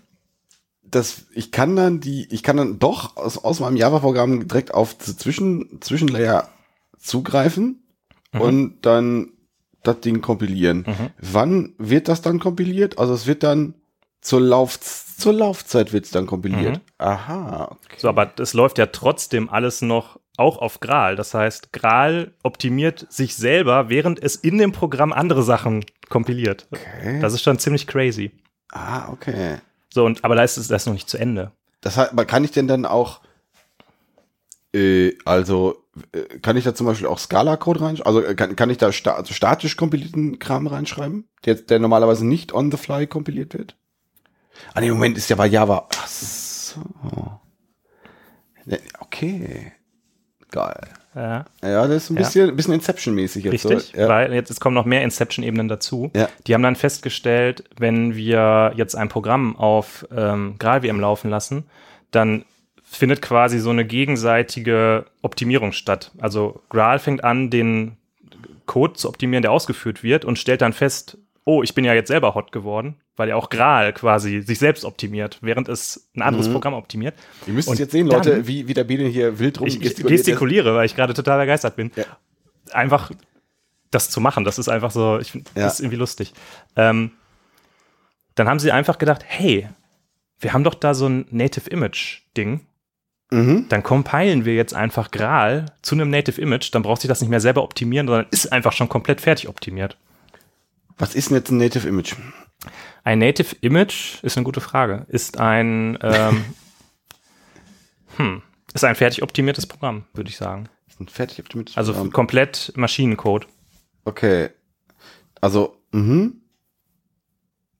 das, 0.83 1.23
ich 1.33 1.51
kann 1.53 1.75
dann 1.77 2.01
die, 2.01 2.27
ich 2.33 2.43
kann 2.43 2.57
dann 2.57 2.77
doch 2.79 3.15
aus, 3.15 3.37
aus 3.37 3.61
meinem 3.61 3.77
Java-Programm 3.77 4.47
direkt 4.49 4.73
auf 4.73 4.97
Zwischen, 4.97 5.79
Zwischenlayer 5.81 6.49
zugreifen 6.99 7.77
Mhm. 8.33 8.41
und 8.41 8.81
dann 8.83 9.29
das 9.83 9.99
Ding 10.01 10.21
kompilieren. 10.21 10.85
Wann 11.19 11.73
wird 11.77 12.07
das 12.07 12.21
dann 12.21 12.39
kompiliert? 12.39 12.99
Also 12.99 13.13
es 13.13 13.27
wird 13.27 13.43
dann 13.43 13.75
zur 14.21 14.39
Lauf, 14.39 14.79
zur 14.79 15.33
Laufzeit 15.33 15.93
wird 15.93 16.05
es 16.05 16.11
dann 16.11 16.27
kompiliert. 16.27 16.77
Mhm. 16.77 16.81
Aha, 16.99 17.69
okay. 17.71 17.95
So, 17.97 18.07
aber 18.09 18.31
es 18.37 18.53
läuft 18.53 18.77
ja 18.77 18.85
trotzdem 18.87 19.49
alles 19.49 19.81
noch 19.81 20.19
auch 20.37 20.59
auf 20.59 20.79
Graal. 20.79 21.15
Das 21.15 21.33
heißt, 21.33 21.73
Graal 21.73 22.33
optimiert 22.43 23.05
sich 23.09 23.35
selber, 23.35 23.89
während 23.89 24.21
es 24.21 24.35
in 24.35 24.57
dem 24.57 24.71
Programm 24.71 25.11
andere 25.11 25.43
Sachen 25.43 25.85
kompiliert. 26.09 26.67
Okay. 26.71 27.19
Das 27.19 27.33
ist 27.33 27.43
schon 27.43 27.59
ziemlich 27.59 27.87
crazy. 27.87 28.31
ah, 28.71 29.09
okay. 29.11 29.57
So, 29.93 30.05
und, 30.05 30.23
aber 30.23 30.35
da 30.35 30.43
ist 30.43 30.57
es 30.57 30.69
das 30.69 30.85
noch 30.85 30.93
nicht 30.93 31.09
zu 31.09 31.17
Ende. 31.17 31.51
Das 31.81 31.97
heißt, 31.97 32.15
kann 32.27 32.43
ich 32.43 32.51
denn 32.51 32.67
dann 32.67 32.85
auch, 32.85 33.21
äh, 34.73 35.13
also 35.25 35.80
kann 36.41 36.55
ich 36.57 36.63
da 36.63 36.73
zum 36.73 36.87
Beispiel 36.87 37.07
auch 37.07 37.19
Scala-Code 37.19 37.81
reinschreiben? 37.81 38.05
Also 38.15 38.23
äh, 38.27 38.35
kann, 38.35 38.55
kann 38.55 38.69
ich 38.69 38.77
da 38.77 38.91
sta 38.91 39.13
also 39.15 39.33
statisch 39.33 39.75
kompilierten 39.77 40.39
Kram 40.39 40.67
reinschreiben, 40.67 41.27
der, 41.45 41.55
der 41.55 41.79
normalerweise 41.79 42.25
nicht 42.25 42.53
on 42.53 42.71
the 42.71 42.77
fly 42.77 43.07
kompiliert 43.07 43.53
wird? 43.53 43.75
Ah, 44.73 44.81
nee, 44.81 44.89
Moment, 44.91 45.17
ist 45.17 45.29
ja 45.29 45.35
bei 45.35 45.47
Java. 45.47 45.87
Ach 45.95 46.07
so. 46.07 46.79
Ne, 48.65 48.79
Okay. 48.99 49.73
Geil. 50.51 50.81
Ja, 51.15 51.45
Ja, 51.61 51.87
das 51.87 52.03
ist 52.03 52.09
ein 52.09 52.15
Ja. 52.15 52.21
bisschen, 52.23 52.49
ein 52.49 52.55
bisschen 52.55 52.73
Inception-mäßig 52.73 53.43
jetzt. 53.45 53.53
richtig. 53.65 53.91
So. 53.93 53.97
Ja. 53.97 54.07
Weil 54.09 54.33
jetzt 54.33 54.59
kommen 54.61 54.75
noch 54.75 54.85
mehr 54.85 55.01
Inception-Ebenen 55.03 55.67
dazu. 55.67 56.11
Ja. 56.15 56.29
Die 56.47 56.53
haben 56.53 56.63
dann 56.63 56.75
festgestellt, 56.75 57.63
wenn 57.77 58.15
wir 58.15 58.73
jetzt 58.75 58.95
ein 58.95 59.09
Programm 59.09 59.55
auf 59.57 60.05
ähm, 60.15 60.55
GraalVM 60.59 60.99
laufen 60.99 61.29
lassen, 61.29 61.65
dann 62.11 62.43
findet 62.97 63.21
quasi 63.21 63.59
so 63.59 63.69
eine 63.69 63.85
gegenseitige 63.85 65.05
Optimierung 65.21 65.71
statt. 65.71 66.11
Also 66.19 66.61
Graal 66.69 66.99
fängt 66.99 67.23
an, 67.23 67.49
den 67.49 67.97
Code 68.65 68.93
zu 68.93 69.07
optimieren, 69.09 69.41
der 69.41 69.51
ausgeführt 69.51 70.03
wird 70.03 70.25
und 70.25 70.37
stellt 70.37 70.61
dann 70.61 70.73
fest, 70.73 71.17
oh, 71.45 71.63
ich 71.63 71.73
bin 71.73 71.85
ja 71.85 71.93
jetzt 71.93 72.09
selber 72.09 72.35
hot 72.35 72.51
geworden, 72.51 72.95
weil 73.15 73.29
ja 73.29 73.35
auch 73.35 73.49
Graal 73.49 73.93
quasi 73.93 74.41
sich 74.41 74.59
selbst 74.59 74.85
optimiert, 74.85 75.39
während 75.41 75.67
es 75.69 76.09
ein 76.15 76.21
anderes 76.21 76.51
Programm 76.51 76.73
optimiert. 76.73 77.15
Ihr 77.47 77.53
müsst 77.53 77.67
es 77.67 77.71
Und 77.71 77.79
jetzt 77.79 77.91
sehen, 77.91 78.07
Leute, 78.07 78.47
wie, 78.47 78.67
wie 78.67 78.73
der 78.73 78.83
Bene 78.83 79.07
hier 79.07 79.39
wild 79.39 79.59
rum 79.59 79.67
Ich, 79.67 79.79
gestikuliere, 79.79 80.75
weil 80.75 80.85
ich 80.85 80.95
gerade 80.95 81.13
total 81.13 81.39
begeistert 81.39 81.75
bin. 81.75 81.91
Ja. 81.95 82.05
Einfach 82.71 83.11
das 83.89 84.09
zu 84.09 84.21
machen, 84.21 84.43
das 84.45 84.59
ist 84.59 84.69
einfach 84.69 84.91
so, 84.91 85.19
ich 85.19 85.31
finde, 85.31 85.49
Ja. 85.55 85.63
das 85.63 85.75
ist 85.75 85.79
irgendwie 85.81 85.97
lustig. 85.97 86.33
Ähm, 86.75 87.11
dann 88.35 88.47
haben 88.47 88.59
sie 88.59 88.71
einfach 88.71 88.97
gedacht, 88.97 89.23
hey, 89.25 89.67
wir 90.39 90.53
haben 90.53 90.63
doch 90.63 90.75
da 90.75 90.93
so 90.93 91.07
ein 91.07 91.25
Native 91.31 91.69
Image 91.69 92.21
Ding. 92.37 92.61
Mhm. 93.31 93.67
Dann 93.69 93.81
compilen 93.81 94.43
wir 94.45 94.55
jetzt 94.55 94.73
einfach 94.73 95.09
Graal 95.11 95.67
zu 95.81 95.95
einem 95.95 96.09
Native 96.09 96.39
Image, 96.39 96.73
dann 96.73 96.83
braucht 96.83 97.01
sich 97.01 97.07
das 97.07 97.21
nicht 97.21 97.29
mehr 97.29 97.39
selber 97.39 97.63
optimieren, 97.63 98.07
sondern 98.07 98.27
ist 98.31 98.51
einfach 98.51 98.73
schon 98.73 98.89
komplett 98.89 99.21
fertig 99.21 99.47
optimiert. 99.47 99.97
Was 100.97 101.15
ist 101.15 101.29
denn 101.29 101.37
jetzt 101.37 101.49
ein 101.49 101.57
Native 101.57 101.87
Image? 101.87 102.15
Ein 103.03 103.19
Native 103.19 103.55
Image 103.61 104.21
ist 104.23 104.37
eine 104.37 104.43
gute 104.43 104.61
Frage. 104.61 105.05
Ist 105.07 105.39
ein 105.39 105.97
ähm, 106.01 106.45
hm, 108.17 108.41
ist 108.73 108.83
ein 108.83 108.95
fertig 108.95 109.23
optimiertes 109.23 109.65
Programm, 109.65 110.03
würde 110.13 110.29
ich 110.29 110.37
sagen. 110.37 110.69
Ist 110.87 110.99
ein 110.99 111.07
fertig 111.07 111.39
optimiertes 111.39 111.77
Also 111.77 111.93
Programm. 111.93 112.11
komplett 112.11 112.73
Maschinencode. 112.75 113.47
Okay. 114.03 114.49
Also, 115.39 115.77
mhm. 115.91 116.41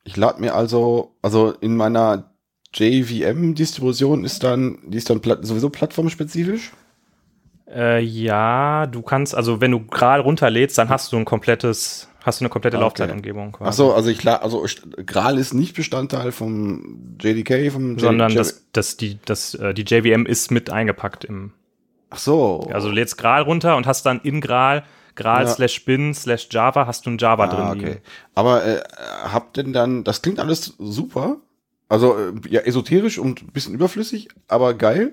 Ich 0.03 0.17
lade 0.17 0.41
mir 0.41 0.55
also, 0.55 1.15
also 1.21 1.51
in 1.51 1.75
meiner 1.75 2.30
JVM-Distribution 2.73 4.23
ist 4.23 4.43
dann, 4.43 4.77
die 4.85 4.97
ist 4.97 5.09
dann 5.09 5.21
sowieso 5.41 5.69
plattformspezifisch. 5.69 6.71
Äh, 7.73 8.01
ja, 8.03 8.85
du 8.87 9.01
kannst, 9.01 9.33
also 9.35 9.61
wenn 9.61 9.71
du 9.71 9.79
gerade 9.85 10.23
runterlädst, 10.23 10.77
dann 10.77 10.89
hast 10.89 11.11
du 11.13 11.17
ein 11.17 11.25
komplettes, 11.25 12.09
hast 12.23 12.41
du 12.41 12.43
eine 12.43 12.49
komplette 12.49 12.77
Okay. 12.77 12.83
Laufzeitumgebung. 12.83 13.53
quasi. 13.53 13.69
Ach 13.69 13.73
so, 13.73 13.93
also 13.93 14.09
ich 14.09 14.27
also 14.27 14.65
Gral 15.05 15.37
ist 15.37 15.53
nicht 15.53 15.75
Bestandteil 15.75 16.31
vom 16.31 17.15
JDK, 17.21 17.71
vom 17.71 17.91
J 17.91 18.01
sondern 18.01 18.35
das, 18.35 18.65
das, 18.73 18.97
die, 18.97 19.19
das, 19.25 19.53
äh, 19.55 19.73
die 19.73 19.83
JVM 19.83 20.25
ist 20.25 20.51
mit 20.51 20.69
eingepackt 20.69 21.23
im, 21.23 21.53
Ach 22.09 22.17
so. 22.19 22.67
also 22.73 22.89
du 22.89 22.93
lädst 22.93 23.17
Gral 23.17 23.43
runter 23.43 23.77
und 23.77 23.87
hast 23.87 24.05
dann 24.05 24.19
in 24.21 24.41
Gral, 24.41 24.83
Gral 25.15 25.43
Ja. 25.43 25.49
slash 25.49 25.85
bin 25.85 26.13
slash 26.13 26.49
Java, 26.51 26.87
hast 26.87 27.05
du 27.05 27.11
ein 27.11 27.17
Java 27.17 27.47
drin 27.47 27.59
ah, 27.61 27.73
liegen. 27.73 27.85
okay. 27.87 27.97
Aber 28.35 28.65
äh, 28.65 28.81
habt 29.31 29.55
denn 29.55 29.71
dann, 29.71 30.03
das 30.03 30.21
klingt 30.21 30.39
alles 30.39 30.73
super. 30.77 31.37
Also 31.91 32.15
äh, 32.17 32.31
ja, 32.49 32.61
esoterisch 32.61 33.17
und 33.19 33.41
ein 33.41 33.47
bisschen 33.51 33.73
überflüssig, 33.73 34.29
aber 34.47 34.73
geil. 34.75 35.11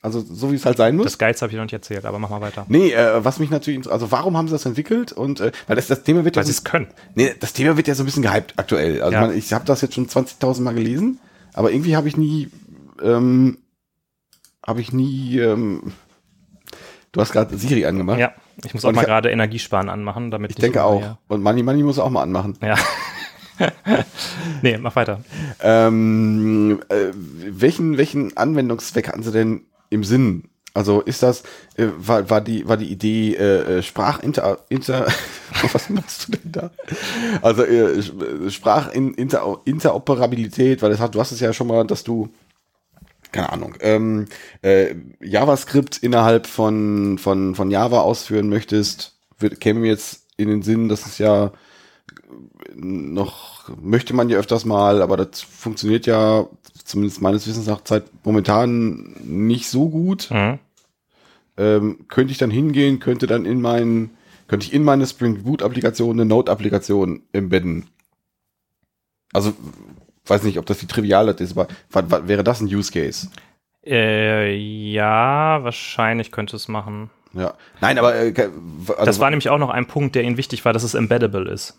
Also 0.00 0.20
so 0.20 0.50
wie 0.50 0.56
es 0.56 0.64
halt 0.66 0.76
sein 0.76 0.96
muss. 0.96 1.04
Das 1.06 1.18
Geiz 1.18 1.42
habe 1.42 1.50
ich 1.52 1.56
noch 1.56 1.64
nicht 1.64 1.72
erzählt, 1.72 2.04
aber 2.04 2.18
mach 2.18 2.28
mal 2.30 2.40
weiter. 2.40 2.66
Nee, 2.68 2.90
äh, 2.92 3.24
was 3.24 3.38
mich 3.38 3.50
natürlich, 3.50 3.88
also 3.90 4.10
warum 4.10 4.36
haben 4.36 4.48
sie 4.48 4.52
das 4.52 4.66
entwickelt? 4.66 5.12
Und 5.12 5.38
äh, 5.40 5.52
weil 5.68 5.76
das, 5.76 5.86
das 5.86 6.02
Thema 6.02 6.24
wird 6.24 6.34
ja 6.36 6.40
Weil 6.40 6.46
sie 6.46 6.52
es 6.52 6.64
können. 6.64 6.88
nee, 7.14 7.32
das 7.38 7.52
Thema 7.52 7.76
wird 7.76 7.86
ja 7.88 7.94
so 7.94 8.02
ein 8.02 8.06
bisschen 8.06 8.22
gehypt 8.24 8.54
aktuell. 8.56 9.00
Also 9.02 9.12
Ja. 9.14 9.20
man, 9.28 9.36
ich 9.36 9.52
habe 9.52 9.64
das 9.64 9.80
jetzt 9.80 9.94
schon 9.94 10.06
20.000 10.08 10.60
Mal 10.62 10.74
gelesen, 10.74 11.20
aber 11.52 11.70
irgendwie 11.72 11.96
habe 11.96 12.08
ich 12.08 12.16
nie, 12.16 12.48
ähm, 13.02 13.58
habe 14.66 14.80
ich 14.80 14.92
nie, 14.92 15.38
ähm, 15.38 15.92
du 17.12 17.20
hast 17.20 17.30
gerade 17.32 17.56
Siri 17.58 17.84
angemacht. 17.86 18.18
Ja, 18.18 18.32
ich 18.64 18.74
muss 18.74 18.84
auch 18.84 18.88
Und 18.90 18.94
mal 18.96 19.02
ich- 19.02 19.06
gerade 19.08 19.30
Energiesparen 19.30 19.88
anmachen, 19.88 20.30
damit 20.32 20.50
Ich 20.50 20.56
denke 20.56 20.78
immer 20.80 20.86
auch. 20.88 21.18
Und 21.28 21.42
Money 21.42 21.62
Money 21.62 21.82
muss 21.84 21.98
auch 22.00 22.10
mal 22.10 22.22
anmachen. 22.22 22.56
Ja. 22.62 22.74
nee, 24.62 24.78
mach 24.78 24.96
weiter. 24.96 25.22
Ähm, 25.60 26.80
äh, 26.88 27.10
welchen, 27.14 27.98
welchen 27.98 28.34
Anwendungszweck 28.36 29.08
hatten 29.08 29.22
sie 29.22 29.32
denn 29.32 29.62
im 29.90 30.04
Sinn? 30.04 30.44
Also 30.74 31.00
ist 31.00 31.22
das, 31.24 31.42
äh, 31.76 31.86
war, 31.96 32.28
war, 32.30 32.40
die, 32.40 32.68
war 32.68 32.76
die 32.76 32.92
Idee 32.92 33.34
äh, 33.34 33.78
äh, 33.78 33.82
Sprachinter, 33.82 34.58
inter, 34.68 35.08
was 35.72 35.90
machst 35.90 36.28
du 36.28 36.32
denn 36.32 36.52
da? 36.52 36.70
Also 37.42 37.64
äh, 37.64 38.00
Sprachinteroperabilität, 38.50 40.80
weil 40.82 40.90
das 40.90 41.00
hat, 41.00 41.16
du 41.16 41.20
hast 41.20 41.32
es 41.32 41.40
ja 41.40 41.52
schon 41.52 41.66
mal, 41.66 41.84
dass 41.84 42.04
du, 42.04 42.28
keine 43.32 43.52
Ahnung, 43.52 43.74
ähm, 43.80 44.26
äh, 44.62 44.94
JavaScript 45.20 45.98
innerhalb 45.98 46.46
von, 46.46 47.18
von, 47.18 47.56
von 47.56 47.72
Java 47.72 48.00
ausführen 48.00 48.48
möchtest, 48.48 49.18
wird, 49.38 49.60
käme 49.60 49.80
mir 49.80 49.88
jetzt 49.88 50.26
in 50.36 50.48
den 50.48 50.62
Sinn, 50.62 50.88
dass 50.88 51.06
es 51.06 51.18
ja 51.18 51.52
noch 52.74 53.68
möchte 53.80 54.14
man 54.14 54.28
ja 54.28 54.38
öfters 54.38 54.64
mal, 54.64 55.02
aber 55.02 55.16
das 55.16 55.40
funktioniert 55.40 56.06
ja 56.06 56.46
zumindest 56.84 57.20
meines 57.20 57.46
Wissens 57.46 57.66
nach 57.66 57.84
Zeit 57.84 58.04
momentan 58.24 59.14
nicht 59.22 59.68
so 59.68 59.88
gut. 59.88 60.30
Mhm. 60.30 60.58
Ähm, 61.56 62.06
könnte 62.08 62.32
ich 62.32 62.38
dann 62.38 62.50
hingehen, 62.50 63.00
könnte 63.00 63.26
dann 63.26 63.44
in 63.44 63.60
meinen, 63.60 64.10
könnte 64.46 64.66
ich 64.66 64.72
in 64.72 64.84
meine 64.84 65.06
Spring 65.06 65.42
Boot 65.42 65.62
Applikation 65.62 66.12
eine 66.12 66.24
Node 66.24 66.52
Applikation 66.52 67.22
embedden. 67.32 67.86
Also 69.32 69.52
weiß 70.24 70.44
nicht, 70.44 70.58
ob 70.58 70.66
das 70.66 70.78
die 70.78 70.86
trivial 70.86 71.28
ist, 71.28 71.56
aber 71.56 72.28
wäre 72.28 72.44
das 72.44 72.60
ein 72.60 72.66
Use 72.66 72.92
Case? 72.92 73.28
Äh, 73.84 74.54
ja, 74.54 75.60
wahrscheinlich 75.62 76.30
könnte 76.30 76.56
es 76.56 76.68
machen. 76.68 77.10
Ja. 77.32 77.54
Nein, 77.80 77.98
aber 77.98 78.14
äh, 78.14 78.34
also, 78.88 79.04
das 79.04 79.20
war 79.20 79.30
nämlich 79.30 79.48
auch 79.50 79.58
noch 79.58 79.70
ein 79.70 79.86
Punkt, 79.86 80.14
der 80.14 80.24
ihnen 80.24 80.36
wichtig 80.36 80.64
war, 80.64 80.72
dass 80.72 80.82
es 80.82 80.94
embeddable 80.94 81.50
ist. 81.50 81.78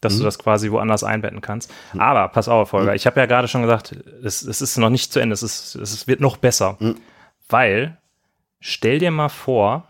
Dass 0.00 0.14
Mhm. 0.14 0.18
du 0.18 0.24
das 0.24 0.38
quasi 0.38 0.70
woanders 0.70 1.04
einbetten 1.04 1.40
kannst. 1.40 1.72
Aber 1.96 2.28
pass 2.28 2.48
auf, 2.48 2.70
Volker, 2.70 2.94
ich 2.94 3.06
habe 3.06 3.18
ja 3.18 3.26
gerade 3.26 3.48
schon 3.48 3.62
gesagt, 3.62 3.92
es, 4.22 4.42
es 4.42 4.60
ist 4.60 4.76
noch 4.76 4.90
nicht 4.90 5.12
zu 5.12 5.20
Ende, 5.20 5.32
es, 5.34 5.42
ist, 5.42 5.74
es 5.74 6.06
wird 6.06 6.20
noch 6.20 6.36
besser. 6.36 6.76
Mhm. 6.80 6.96
Weil, 7.48 7.96
stell 8.60 8.98
dir 8.98 9.10
mal 9.10 9.28
vor, 9.30 9.88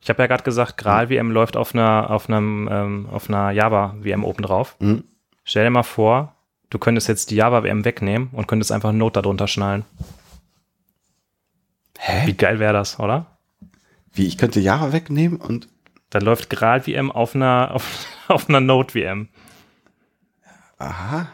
ich 0.00 0.08
habe 0.08 0.22
ja 0.22 0.26
gerade 0.26 0.44
gesagt, 0.44 0.78
Gral-VM 0.78 1.30
läuft 1.32 1.56
auf 1.56 1.74
einer, 1.74 2.08
auf 2.10 2.28
einem, 2.28 2.68
ähm, 2.70 3.08
auf 3.12 3.28
einer 3.28 3.50
Java-VM 3.50 4.24
oben 4.24 4.42
drauf. 4.42 4.76
Mhm. 4.78 5.04
Stell 5.44 5.64
dir 5.64 5.70
mal 5.70 5.82
vor, 5.82 6.34
du 6.70 6.78
könntest 6.78 7.08
jetzt 7.08 7.30
die 7.30 7.34
Java-VM 7.36 7.84
wegnehmen 7.84 8.28
und 8.32 8.46
könntest 8.48 8.72
einfach 8.72 8.90
ein 8.90 8.98
Node 8.98 9.20
darunter 9.20 9.48
schnallen. 9.48 9.84
Hä? 11.98 12.26
Wie 12.26 12.34
geil 12.34 12.58
wäre 12.58 12.72
das, 12.72 12.98
oder? 12.98 13.26
wie 14.12 14.26
ich 14.26 14.38
könnte 14.38 14.58
Java 14.58 14.92
wegnehmen 14.92 15.38
und 15.38 15.68
Dann 16.10 16.22
läuft 16.22 16.48
Gral-VM 16.50 17.12
auf 17.12 17.34
einer, 17.36 17.70
auf, 17.72 18.06
auf 18.34 18.48
einer 18.48 18.60
Node-VM. 18.60 19.28
aha. 20.78 21.28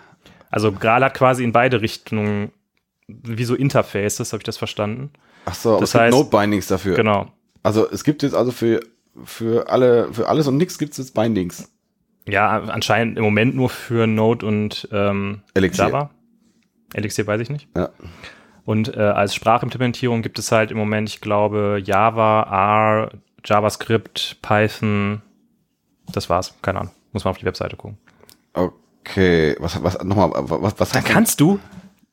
Also 0.50 0.70
Gral 0.72 1.02
hat 1.04 1.14
quasi 1.14 1.42
in 1.42 1.52
beide 1.52 1.80
Richtungen 1.80 2.52
wie 3.08 3.44
so 3.44 3.54
Interfaces, 3.54 4.32
habe 4.32 4.40
ich 4.40 4.44
das 4.44 4.56
verstanden? 4.56 5.10
Ach 5.46 5.54
so, 5.54 5.78
Das 5.80 5.90
es 5.90 5.92
gibt 5.92 6.04
heißt- 6.04 6.10
Node 6.10 6.30
Bindings 6.30 6.68
dafür. 6.68 6.94
Genau. 6.96 7.30
Also 7.62 7.90
es 7.90 8.04
gibt 8.04 8.22
jetzt 8.22 8.34
also 8.34 8.50
für 8.52 8.80
für 9.24 9.68
alle 9.68 10.12
für 10.12 10.28
alles 10.28 10.46
und 10.48 10.56
nichts 10.56 10.78
gibt 10.78 10.92
es 10.92 10.98
jetzt 10.98 11.14
Bindings. 11.14 11.70
Ja, 12.26 12.60
anscheinend 12.62 13.18
im 13.18 13.24
Moment 13.24 13.54
nur 13.54 13.68
für 13.68 14.06
Node 14.06 14.46
und 14.46 14.88
ähm, 14.92 15.42
Elixir. 15.54 15.86
Java. 15.86 16.10
Elixir 16.94 17.26
weiß 17.26 17.40
ich 17.40 17.50
nicht. 17.50 17.68
Ja. 17.76 17.90
Und 18.64 18.96
äh, 18.96 19.00
als 19.00 19.34
Sprachimplementierung 19.34 20.22
gibt 20.22 20.38
es 20.38 20.50
halt 20.50 20.70
im 20.70 20.78
Moment, 20.78 21.08
ich 21.10 21.20
glaube, 21.20 21.82
Java, 21.84 22.42
R, 22.44 23.10
JavaScript, 23.44 24.38
Python. 24.40 25.20
Das 26.12 26.28
war's. 26.30 26.54
Keine 26.62 26.80
Ahnung. 26.80 26.94
Muss 27.12 27.25
man 27.25 27.30
auf 27.32 27.38
die 27.38 27.44
Webseite 27.44 27.76
gucken. 27.76 27.99
Okay, 28.52 29.56
was 29.58 29.82
was 29.82 30.02
nochmal 30.02 30.30
was 30.34 30.78
was 30.78 30.90
Dann 30.90 31.04
kannst 31.04 31.40
du, 31.40 31.61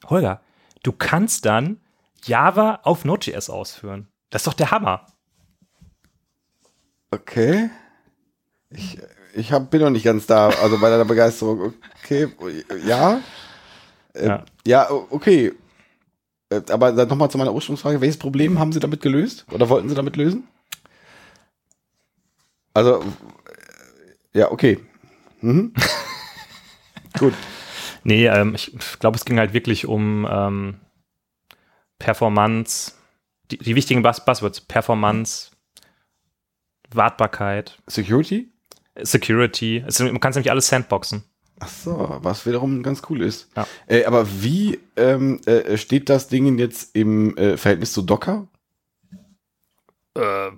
Holger, 0.10 0.41
du 0.83 0.91
kannst 0.91 1.45
dann 1.45 1.79
Java 2.24 2.79
auf 2.83 3.05
Node.js 3.05 3.50
ausführen. 3.50 4.07
Das 4.29 4.41
ist 4.41 4.48
doch 4.48 4.53
der 4.53 4.71
Hammer. 4.71 5.05
Okay. 7.12 7.69
Ich 8.69 8.98
ich 9.33 9.51
hab, 9.51 9.69
bin 9.71 9.81
noch 9.81 9.89
nicht 9.89 10.03
ganz 10.03 10.25
da, 10.27 10.50
also 10.50 10.77
bei 10.79 10.89
deiner 10.89 11.05
Begeisterung. 11.05 11.74
Okay, 12.03 12.27
ja. 12.86 13.21
Äh, 14.13 14.27
Ja. 14.27 14.45
ja. 14.65 14.91
okay. 14.91 15.53
Äh, 16.50 16.62
Aber 16.69 16.91
dann 16.91 17.07
nochmal 17.07 17.31
zu 17.31 17.38
meiner 17.38 17.53
Ursprungsfrage. 17.53 18.01
Welches 18.01 18.17
Problem 18.17 18.60
haben 18.60 18.74
Sie 18.74 18.79
damit 18.79 19.01
gelöst? 19.01 19.45
Oder 19.51 19.69
wollten 19.69 19.88
Sie 19.89 19.95
damit 19.95 20.17
lösen? 20.17 20.48
Also, 22.74 23.03
ja, 24.33 24.51
okay. 24.51 24.79
Mhm. 25.41 25.73
Gut. 27.19 27.33
Nee, 28.03 28.27
ähm, 28.27 28.55
ich 28.55 28.71
glaube, 29.00 29.17
es 29.17 29.25
ging 29.25 29.38
halt 29.38 29.53
wirklich 29.53 29.85
um 29.85 30.27
ähm, 30.29 30.79
Performance, 32.00 32.93
die, 33.51 33.57
die 33.57 33.75
wichtigen 33.75 34.01
Buzz 34.01 34.25
Buzzwords, 34.25 34.61
Performance, 34.61 35.51
Wartbarkeit, 36.89 37.79
Security? 37.88 38.51
Security. 39.01 39.83
Es, 39.85 40.00
man 40.00 40.19
kann 40.19 40.31
es 40.31 40.35
nämlich 40.35 40.51
alles 40.51 40.67
sandboxen. 40.67 41.23
Ach 41.59 41.69
so, 41.69 42.17
was 42.21 42.45
wiederum 42.47 42.81
ganz 42.81 43.03
cool 43.09 43.21
ist. 43.21 43.50
Ja. 43.55 43.67
Äh, 43.85 44.05
aber 44.05 44.27
wie 44.41 44.79
ähm, 44.95 45.39
äh, 45.45 45.77
steht 45.77 46.09
das 46.09 46.27
Ding 46.27 46.57
jetzt 46.57 46.95
im 46.95 47.38
äh, 47.38 47.55
Verhältnis 47.55 47.93
zu 47.93 48.01
Docker? 48.01 48.47
Äh, 50.15 50.50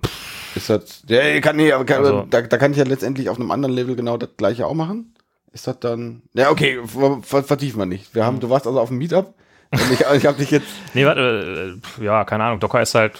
Ist 0.54 0.70
das, 0.70 1.02
ja, 1.08 1.40
kann, 1.40 1.56
nee, 1.56 1.72
aber 1.72 1.84
kann, 1.84 2.04
Also- 2.04 2.26
da, 2.30 2.42
da 2.42 2.56
kann 2.58 2.72
ich 2.72 2.78
ja 2.78 2.84
letztendlich 2.84 3.28
auf 3.28 3.38
einem 3.38 3.50
anderen 3.50 3.74
Level 3.74 3.96
genau 3.96 4.16
das 4.16 4.30
gleiche 4.36 4.66
auch 4.66 4.74
machen. 4.74 5.14
Ist 5.52 5.66
das 5.66 5.78
dann, 5.80 6.22
ja, 6.34 6.50
okay, 6.50 6.80
ver, 6.84 7.20
ver, 7.22 7.44
vertiefen 7.44 7.78
wir 7.78 7.86
nicht. 7.86 8.14
Wir 8.14 8.24
haben, 8.24 8.40
du 8.40 8.50
warst 8.50 8.66
also 8.66 8.80
auf 8.80 8.88
dem 8.88 8.98
Meetup 8.98 9.34
und 9.70 9.80
ich, 9.92 10.00
ich 10.16 10.26
habe 10.26 10.38
dich 10.38 10.50
jetzt, 10.50 10.66
nee, 10.94 11.04
warte, 11.04 11.80
äh, 12.00 12.04
ja, 12.04 12.24
keine 12.24 12.44
Ahnung. 12.44 12.60
Docker 12.60 12.82
ist 12.82 12.94
halt 12.94 13.12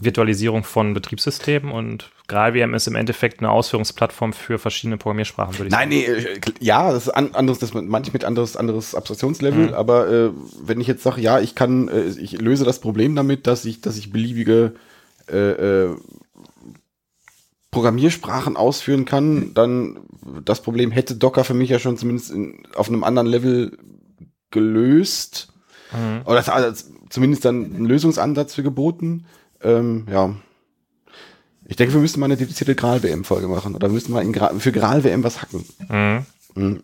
Virtualisierung 0.00 0.64
von 0.64 0.92
Betriebssystemen 0.92 1.70
und 1.70 2.10
GraalVM 2.26 2.74
ist 2.74 2.88
im 2.88 2.96
Endeffekt 2.96 3.38
eine 3.40 3.50
Ausführungsplattform 3.50 4.32
für 4.32 4.58
verschiedene 4.58 4.96
Programmiersprachen, 4.96 5.56
würde 5.56 5.66
ich 5.68 5.72
nein, 5.72 5.88
nee, 5.90 6.04
äh, 6.04 6.40
ja, 6.58 6.90
das 6.92 7.04
ist 7.06 7.10
an, 7.10 7.34
anderes, 7.34 7.60
das 7.60 7.74
manchmal 7.74 8.02
mit 8.12 8.24
anderes, 8.24 8.56
anderes 8.56 8.94
Abstraktionslevel, 8.94 9.68
Mhm. 9.68 9.74
aber 9.74 10.08
äh, 10.10 10.30
wenn 10.64 10.80
ich 10.80 10.88
jetzt 10.88 11.04
sage, 11.04 11.20
ja, 11.20 11.38
ich 11.38 11.54
kann, 11.54 11.88
äh, 11.88 12.06
ich 12.18 12.32
löse 12.40 12.64
das 12.64 12.80
Problem 12.80 13.14
damit, 13.14 13.46
dass 13.46 13.64
ich, 13.66 13.82
dass 13.82 13.96
ich 13.96 14.10
beliebige 14.10 14.74
äh, 15.30 15.36
äh, 15.84 15.96
Programmiersprachen 17.74 18.56
ausführen 18.56 19.04
kann, 19.04 19.52
dann 19.54 19.98
das 20.44 20.62
Problem 20.62 20.90
hätte 20.90 21.16
Docker 21.16 21.44
für 21.44 21.54
mich 21.54 21.70
ja 21.70 21.78
schon 21.78 21.96
zumindest 21.96 22.30
in, 22.30 22.66
auf 22.74 22.88
einem 22.88 23.04
anderen 23.04 23.26
Level 23.26 23.76
gelöst. 24.50 25.48
Mhm. 25.92 26.22
Oder 26.24 26.36
das, 26.36 26.48
also 26.48 26.84
zumindest 27.10 27.44
dann 27.44 27.74
einen 27.74 27.84
Lösungsansatz 27.84 28.54
für 28.54 28.62
geboten. 28.62 29.26
Ähm, 29.62 30.06
ja. 30.10 30.34
Ich 31.66 31.76
denke, 31.76 31.94
wir 31.94 32.00
müssten 32.00 32.20
mal 32.20 32.26
eine 32.26 32.36
dedizierte 32.36 32.74
Gral-WM-Folge 32.74 33.48
machen. 33.48 33.74
Oder 33.74 33.88
wir 33.88 33.94
müssten 33.94 34.12
mal 34.12 34.22
in 34.22 34.32
Gra 34.32 34.52
für 34.58 34.72
Gral-WM 34.72 35.24
was 35.24 35.42
hacken. 35.42 35.64
Mhm. 35.88 36.26
Mhm. 36.54 36.82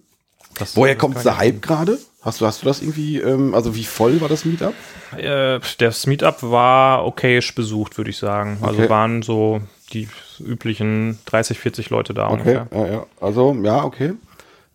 Woher 0.74 0.96
kommt 0.96 1.24
der 1.24 1.38
Hype 1.38 1.62
gerade? 1.62 1.98
Hast 2.22 2.40
du, 2.40 2.46
hast 2.46 2.60
du 2.60 2.66
das 2.66 2.82
irgendwie, 2.82 3.18
ähm, 3.18 3.54
also 3.54 3.74
wie 3.76 3.84
voll 3.84 4.20
war 4.20 4.28
das 4.28 4.44
Meetup? 4.44 4.74
Äh, 5.16 5.60
das 5.78 6.06
Meetup 6.06 6.42
war 6.42 7.06
okayisch 7.06 7.54
besucht, 7.54 7.96
würde 7.96 8.10
ich 8.10 8.18
sagen. 8.18 8.58
Also 8.60 8.80
Okay. 8.80 8.90
waren 8.90 9.22
so 9.22 9.60
die 9.92 10.08
üblichen 10.38 11.18
30, 11.26 11.58
40 11.58 11.90
Leute 11.90 12.14
da 12.14 12.30
Okay, 12.30 12.62
ja, 12.72 12.86
ja. 12.86 13.06
Also, 13.20 13.54
ja, 13.62 13.84
okay. 13.84 14.14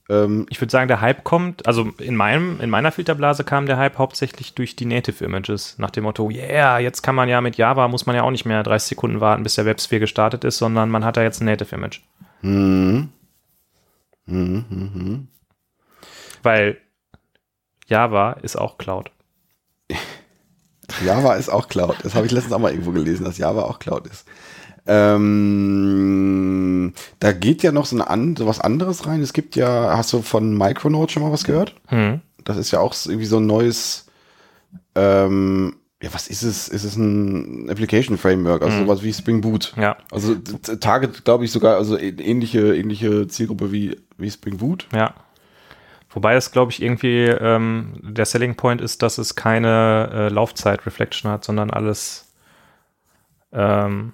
Ähm, 0.10 0.46
Ich 0.50 0.62
würde 0.62 0.72
sagen, 0.72 0.88
der 0.88 1.02
Hype 1.02 1.24
kommt, 1.24 1.66
also 1.68 1.90
in 1.98 2.16
meinem, 2.16 2.60
in 2.62 2.70
meiner 2.70 2.92
Filterblase 2.92 3.44
kam 3.44 3.66
der 3.66 3.78
Hype 3.78 3.98
hauptsächlich 3.98 4.54
durch 4.54 4.76
die 4.76 4.86
Native 4.86 5.24
Images, 5.24 5.76
nach 5.80 5.92
dem 5.92 6.04
Motto, 6.04 6.30
yeah, 6.30 6.80
jetzt 6.80 7.02
kann 7.02 7.16
man 7.16 7.30
ja 7.30 7.42
mit 7.42 7.58
Java, 7.58 7.88
muss 7.88 8.06
man 8.06 8.16
ja 8.16 8.24
auch 8.24 8.32
nicht 8.32 8.46
mehr 8.46 8.62
30 8.64 8.90
Sekunden 8.90 9.20
warten, 9.20 9.44
bis 9.44 9.56
der 9.56 9.66
Websphere 9.66 10.02
gestartet 10.02 10.44
ist, 10.44 10.58
sondern 10.58 10.90
man 10.90 11.04
hat 11.04 11.18
da 11.18 11.24
jetzt 11.24 11.42
ein 11.42 11.46
Native 11.46 11.74
Image. 11.76 12.02
mhm. 14.26 15.28
Weil 16.44 16.78
Java 17.88 18.34
ist 18.34 18.56
auch 18.56 18.78
Cloud. 18.78 19.12
Java 21.04 21.34
ist 21.34 21.50
auch 21.50 21.68
Cloud. 21.68 21.98
Das 22.04 22.16
habe 22.16 22.26
ich 22.26 22.32
letztens 22.32 22.54
auch 22.54 22.60
mal 22.60 22.72
irgendwo 22.72 22.92
gelesen, 22.92 23.26
dass 23.26 23.38
Java 23.38 23.64
auch 23.64 23.80
Cloud 23.80 24.08
ist. 24.08 24.28
Ähm, 24.88 26.14
da 27.20 27.32
geht 27.32 27.64
ja 27.64 27.72
noch 27.72 27.86
so, 27.86 27.96
eine 27.96 28.10
an, 28.10 28.36
so 28.36 28.46
was 28.46 28.60
anderes 28.60 29.08
rein. 29.08 29.22
Es 29.22 29.34
gibt 29.34 29.56
ja, 29.56 29.98
hast 29.98 30.14
du 30.14 30.22
von 30.22 30.58
Micronaut 30.58 31.12
schon 31.12 31.24
mal 31.24 31.32
was 31.32 31.44
gehört? 31.44 31.76
Hm. 31.88 32.22
Das 32.44 32.58
ist 32.58 32.72
ja 32.72 32.80
auch 32.80 32.94
irgendwie 33.06 33.26
so 33.26 33.38
ein 33.38 33.48
neues, 33.48 34.08
ähm, 34.94 35.78
ja, 36.02 36.14
was 36.14 36.28
ist 36.28 36.44
es? 36.44 36.68
Ist 36.68 36.84
es 36.84 36.96
ein 36.96 37.70
Application 37.70 38.18
Framework, 38.18 38.62
also 38.62 38.78
sowas 38.80 39.02
wie 39.02 39.14
Spring 39.14 39.42
Boot? 39.42 39.74
Ja, 39.78 39.98
Also 40.12 40.36
Target, 40.36 41.26
glaube 41.26 41.46
ich, 41.46 41.52
sogar, 41.52 41.78
also 41.78 41.98
ähnliche, 41.98 42.76
ähnliche 42.76 43.28
Zielgruppe 43.28 43.72
wie, 43.72 43.98
wie 44.18 44.30
Spring 44.30 44.58
Boot. 44.58 44.88
ja. 44.94 45.14
Wobei 46.12 46.36
es, 46.36 46.52
glaube 46.54 46.72
ich, 46.72 46.82
irgendwie 46.82 47.26
ähm, 47.26 47.96
der 48.02 48.26
Selling 48.26 48.56
Point 48.56 48.80
ist, 48.80 49.02
dass 49.02 49.18
es 49.18 49.36
keine 49.36 50.10
äh, 50.14 50.30
Laufzeit-Reflection 50.30 51.30
hat, 51.30 51.44
sondern 51.44 51.70
alles 51.72 52.32
ähm, 53.52 54.14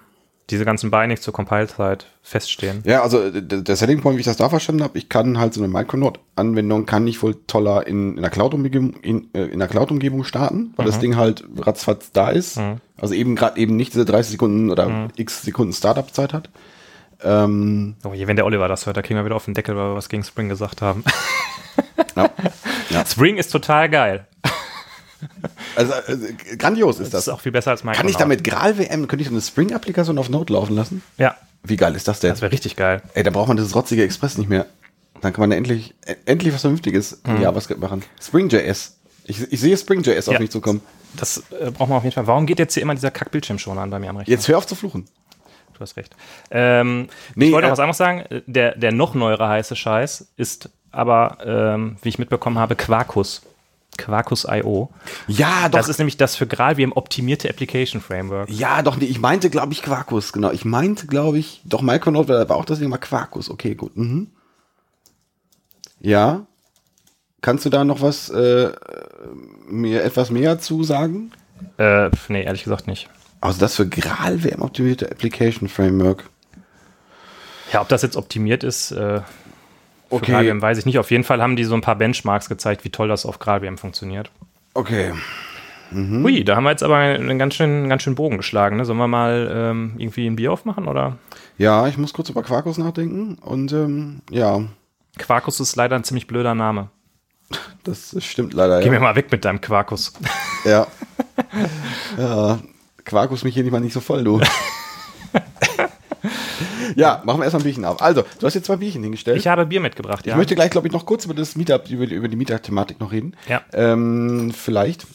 diese 0.50 0.64
ganzen 0.64 0.90
Bindings 0.90 1.22
zur 1.22 1.32
Compile-Zeit 1.32 2.06
feststehen. 2.22 2.82
Ja, 2.84 3.02
also 3.02 3.30
der 3.30 3.76
Selling 3.76 4.00
Point, 4.00 4.16
wie 4.16 4.20
ich 4.20 4.26
das 4.26 4.36
da 4.36 4.48
verstanden 4.48 4.82
habe, 4.82 4.98
ich 4.98 5.08
kann 5.08 5.38
halt 5.38 5.54
so 5.54 5.62
eine 5.62 5.72
Micronaut-Anwendung, 5.72 6.84
kann 6.86 7.06
ich 7.06 7.22
wohl 7.22 7.36
toller 7.46 7.86
in, 7.86 8.16
in 8.16 8.22
der 8.22 8.30
Cloud-Umgebung 8.30 8.94
in, 9.02 9.28
äh, 9.34 9.44
in 9.44 9.58
der 9.58 9.68
Cloud-Umgebung 9.68 10.24
starten, 10.24 10.74
weil 10.76 10.86
das 10.86 10.98
Ding 10.98 11.16
halt 11.16 11.44
ratzfatz 11.58 12.12
da 12.12 12.30
ist. 12.30 12.60
Also 12.98 13.14
eben 13.14 13.36
gerade 13.36 13.58
eben 13.58 13.76
nicht 13.76 13.94
diese 13.94 14.04
30 14.04 14.32
Sekunden 14.32 14.70
oder 14.70 15.08
x 15.16 15.42
Sekunden 15.42 15.72
Startup-Zeit 15.72 16.32
hat. 16.32 16.50
Ähm, 17.24 17.94
Oh 18.04 18.12
je, 18.12 18.26
wenn 18.26 18.36
der 18.36 18.44
Oliver 18.44 18.68
das 18.68 18.86
hört, 18.86 18.96
da 18.96 19.02
kriegen 19.02 19.18
wir 19.18 19.24
wieder 19.24 19.36
auf 19.36 19.44
den 19.44 19.54
Deckel, 19.54 19.76
weil 19.76 19.90
wir 19.90 19.94
was 19.94 20.08
gegen 20.08 20.24
Spring 20.24 20.48
gesagt 20.48 20.82
haben. 20.82 21.04
ja. 22.16 22.30
ja. 22.90 23.06
Spring 23.06 23.36
ist 23.36 23.50
total 23.50 23.88
geil. 23.88 24.26
Also, 25.76 25.92
also 25.92 26.26
grandios 26.58 26.96
ist 26.96 27.04
Das 27.14 27.24
das. 27.24 27.26
ist 27.28 27.28
auch 27.32 27.40
viel 27.40 27.52
besser 27.52 27.70
als 27.70 27.82
Micronaut. 27.84 27.96
Kann 28.00 28.08
ich 28.08 28.16
damit 28.16 28.44
Gral-WM, 28.44 29.08
könnte 29.08 29.22
ich 29.22 29.28
so 29.28 29.34
eine 29.34 29.40
Spring-Applikation 29.42 30.18
auf 30.18 30.28
Node 30.28 30.52
laufen 30.52 30.74
lassen? 30.76 31.02
Ja, 31.18 31.36
Wie 31.62 31.76
geil 31.76 31.94
ist 31.94 32.08
das 32.08 32.20
denn? 32.20 32.30
das 32.30 32.42
wäre 32.42 32.52
richtig 32.52 32.76
geil. 32.76 33.02
Ey, 33.14 33.22
da 33.22 33.30
braucht 33.30 33.48
man 33.48 33.56
dieses 33.56 33.74
rotzige 33.74 34.02
Express 34.04 34.36
nicht 34.38 34.48
mehr. 34.50 34.66
Dann 35.20 35.32
kann 35.32 35.40
man 35.42 35.50
da 35.50 35.56
endlich, 35.56 35.94
e- 36.06 36.16
endlich 36.26 36.52
was 36.52 36.62
Vernünftiges 36.62 37.20
in 37.26 37.40
JavaScript 37.40 37.80
machen. 37.80 38.02
Spring.js. 38.20 38.96
Ich, 39.24 39.52
ich 39.52 39.60
sehe 39.60 39.76
Spring.js 39.76 40.28
auf 40.28 40.34
Ja. 40.34 40.40
mich 40.40 40.50
zukommen. 40.50 40.80
Das 41.16 41.44
äh, 41.60 41.70
braucht 41.70 41.88
man 41.88 41.98
auf 41.98 42.02
jeden 42.04 42.14
Fall. 42.14 42.26
Warum 42.26 42.46
geht 42.46 42.58
jetzt 42.58 42.74
hier 42.74 42.82
immer 42.82 42.94
dieser 42.94 43.10
Kack-Bildschirm 43.12 43.58
schon 43.58 43.78
an 43.78 43.88
bei 43.90 43.98
mir 44.00 44.10
am 44.10 44.16
Rechner? 44.16 44.32
Jetzt 44.32 44.48
hör 44.48 44.58
auf 44.58 44.66
zu 44.66 44.74
fluchen. 44.74 45.06
Du 45.74 45.80
hast 45.80 45.96
recht. 45.96 46.14
Ähm, 46.50 47.08
Nee, 47.36 47.46
ich 47.46 47.52
wollte 47.52 47.66
äh, 47.66 47.68
noch 47.68 47.72
was 47.72 47.80
anderes 47.80 47.96
sagen. 47.98 48.20
Äh, 48.30 48.42
Der, 48.46 48.76
der 48.76 48.90
noch 48.92 49.14
neuere 49.14 49.48
heiße 49.48 49.76
Scheiß 49.76 50.26
ist 50.36 50.70
aber, 50.90 51.38
ähm, 51.44 51.96
wie 52.02 52.08
ich 52.08 52.18
mitbekommen 52.18 52.58
habe, 52.58 52.74
Quarkus. 52.76 53.42
Quarkus.io. 53.98 54.90
Ja, 55.28 55.68
doch. 55.68 55.78
Das 55.78 55.88
ist 55.88 55.98
nämlich 55.98 56.16
das 56.16 56.36
für 56.36 56.46
GraalVM 56.46 56.92
optimierte 56.92 57.48
Application 57.48 58.00
Framework. 58.00 58.48
ja, 58.50 58.82
doch, 58.82 58.96
nee, 58.96 59.04
ich 59.04 59.20
meinte, 59.20 59.50
glaube 59.50 59.72
ich, 59.72 59.82
Quarkus, 59.82 60.32
genau. 60.32 60.50
Ich 60.50 60.64
meinte, 60.64 61.06
glaube 61.06 61.38
ich, 61.38 61.60
doch, 61.64 61.82
Micronaut 61.82 62.28
war 62.28 62.50
auch 62.50 62.64
das 62.64 62.80
mal 62.80 62.98
Quarkus. 62.98 63.50
Okay, 63.50 63.74
gut. 63.74 63.96
Mhm. 63.96 64.30
Ja. 66.00 66.46
Kannst 67.40 67.64
du 67.64 67.70
da 67.70 67.84
noch 67.84 68.00
was, 68.00 68.28
äh, 68.30 68.72
mir 69.66 70.04
etwas 70.04 70.30
mehr 70.30 70.58
zu 70.58 70.84
sagen? 70.84 71.32
Äh, 71.76 72.10
nee, 72.28 72.44
ehrlich 72.44 72.64
gesagt 72.64 72.86
nicht. 72.86 73.08
Also 73.40 73.58
das 73.58 73.74
für 73.76 73.88
Gral-WM 73.88 74.62
optimierte 74.62 75.10
Application 75.10 75.68
Framework. 75.68 76.30
Ja, 77.72 77.80
ob 77.80 77.88
das 77.88 78.02
jetzt 78.02 78.16
optimiert 78.16 78.62
ist, 78.64 78.92
äh, 78.92 79.22
für 80.12 80.16
Okay. 80.22 80.32
GraalVM 80.32 80.62
weiß 80.62 80.78
ich 80.78 80.86
nicht. 80.86 80.98
Auf 80.98 81.10
jeden 81.10 81.24
Fall 81.24 81.40
haben 81.42 81.56
die 81.56 81.64
so 81.64 81.74
ein 81.74 81.80
paar 81.80 81.96
Benchmarks 81.96 82.48
gezeigt, 82.48 82.84
wie 82.84 82.90
toll 82.90 83.08
das 83.08 83.24
auf 83.26 83.38
GraalVM 83.38 83.76
funktioniert. 83.78 84.30
Okay. 84.74 85.12
Mhm. 85.90 86.22
Hui, 86.24 86.44
da 86.44 86.56
haben 86.56 86.64
wir 86.64 86.70
jetzt 86.70 86.82
aber 86.82 86.96
einen 86.96 87.38
ganz 87.38 87.54
schön, 87.54 87.88
ganz 87.88 88.02
schön 88.02 88.14
Bogen 88.14 88.36
geschlagen. 88.38 88.76
Ne? 88.76 88.84
Sollen 88.84 88.98
wir 88.98 89.08
mal 89.08 89.50
ähm, 89.54 89.94
irgendwie 89.98 90.26
ein 90.26 90.36
Bier 90.36 90.52
aufmachen 90.52 90.88
oder? 90.88 91.16
Ja, 91.58 91.86
ich 91.86 91.98
muss 91.98 92.12
kurz 92.14 92.30
über 92.30 92.42
Quarkus 92.42 92.78
nachdenken. 92.78 93.34
Und 93.40 93.72
ähm, 93.72 94.20
ja, 94.30 94.62
Quarkus 95.18 95.60
ist 95.60 95.76
leider 95.76 95.96
ein 95.96 96.04
ziemlich 96.04 96.26
blöder 96.26 96.54
Name. 96.54 96.88
das 97.84 98.16
stimmt 98.24 98.54
leider. 98.54 98.78
Geh 98.80 98.86
Ja. 98.86 98.92
mir 98.92 99.00
mal 99.00 99.16
weg 99.16 99.30
mit 99.30 99.44
deinem 99.44 99.60
Quarkus. 99.60 100.14
ja. 100.64 100.86
ja. 102.16 102.58
Quarkus 103.04 103.44
mich 103.44 103.52
hier 103.54 103.62
nicht 103.62 103.72
mal 103.72 103.80
nicht 103.80 103.92
so 103.92 104.00
voll, 104.00 104.24
du. 104.24 104.40
ja, 106.96 107.22
machen 107.24 107.40
wir 107.40 107.44
erstmal 107.44 107.62
ein 107.62 107.64
Bierchen 107.64 107.84
auf. 107.84 108.00
Also, 108.02 108.22
du 108.38 108.46
hast 108.46 108.54
jetzt 108.54 108.66
zwei 108.66 108.76
Bierchen 108.76 109.02
hingestellt. 109.02 109.38
Ich 109.38 109.46
habe 109.46 109.66
Bier 109.66 109.80
mitgebracht, 109.80 110.26
ja. 110.26 110.32
Ich 110.32 110.36
möchte 110.36 110.54
gleich, 110.54 110.70
glaube 110.70 110.86
ich, 110.86 110.92
noch 110.92 111.06
kurz 111.06 111.24
über 111.24 111.34
das 111.34 111.56
Meetup, 111.56 111.88
über, 111.90 112.06
die- 112.06 112.14
über 112.14 112.28
die 112.28 112.36
Meetup-Thematik 112.36 113.00
noch 113.00 113.12
reden. 113.12 113.36
Ja. 113.48 113.62
Ähm, 113.72 114.52
vielleicht. 114.54 115.06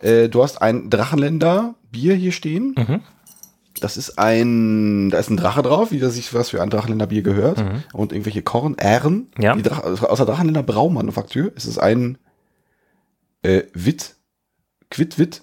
Äh, 0.00 0.28
du 0.28 0.42
hast 0.42 0.62
ein 0.62 0.90
Drachenländer 0.90 1.74
Bier 1.90 2.14
hier 2.14 2.32
stehen. 2.32 2.74
Mhm. 2.76 3.00
Das 3.80 3.96
ist 3.96 4.18
ein, 4.18 5.08
da 5.10 5.18
ist 5.18 5.30
ein 5.30 5.36
Drache 5.36 5.62
drauf, 5.62 5.92
wie 5.92 6.00
das 6.00 6.14
sich 6.14 6.34
was 6.34 6.50
für 6.50 6.60
ein 6.62 6.68
Drachenländer 6.70 7.06
Bier 7.06 7.22
gehört. 7.22 7.64
Und 7.92 8.12
irgendwelche 8.12 8.42
Kornähren. 8.42 9.28
Mhm. 9.36 9.42
Ja. 9.42 9.54
Die 9.54 9.62
Drach, 9.62 9.84
also 9.84 10.08
aus 10.08 10.18
der 10.18 10.26
Drachenländer 10.26 10.64
Braumanufaktur. 10.64 11.52
Es 11.54 11.64
ist 11.64 11.78
ein 11.78 12.18
äh, 13.42 13.62
Witt, 13.74 14.16
Quitwit, 14.90 15.42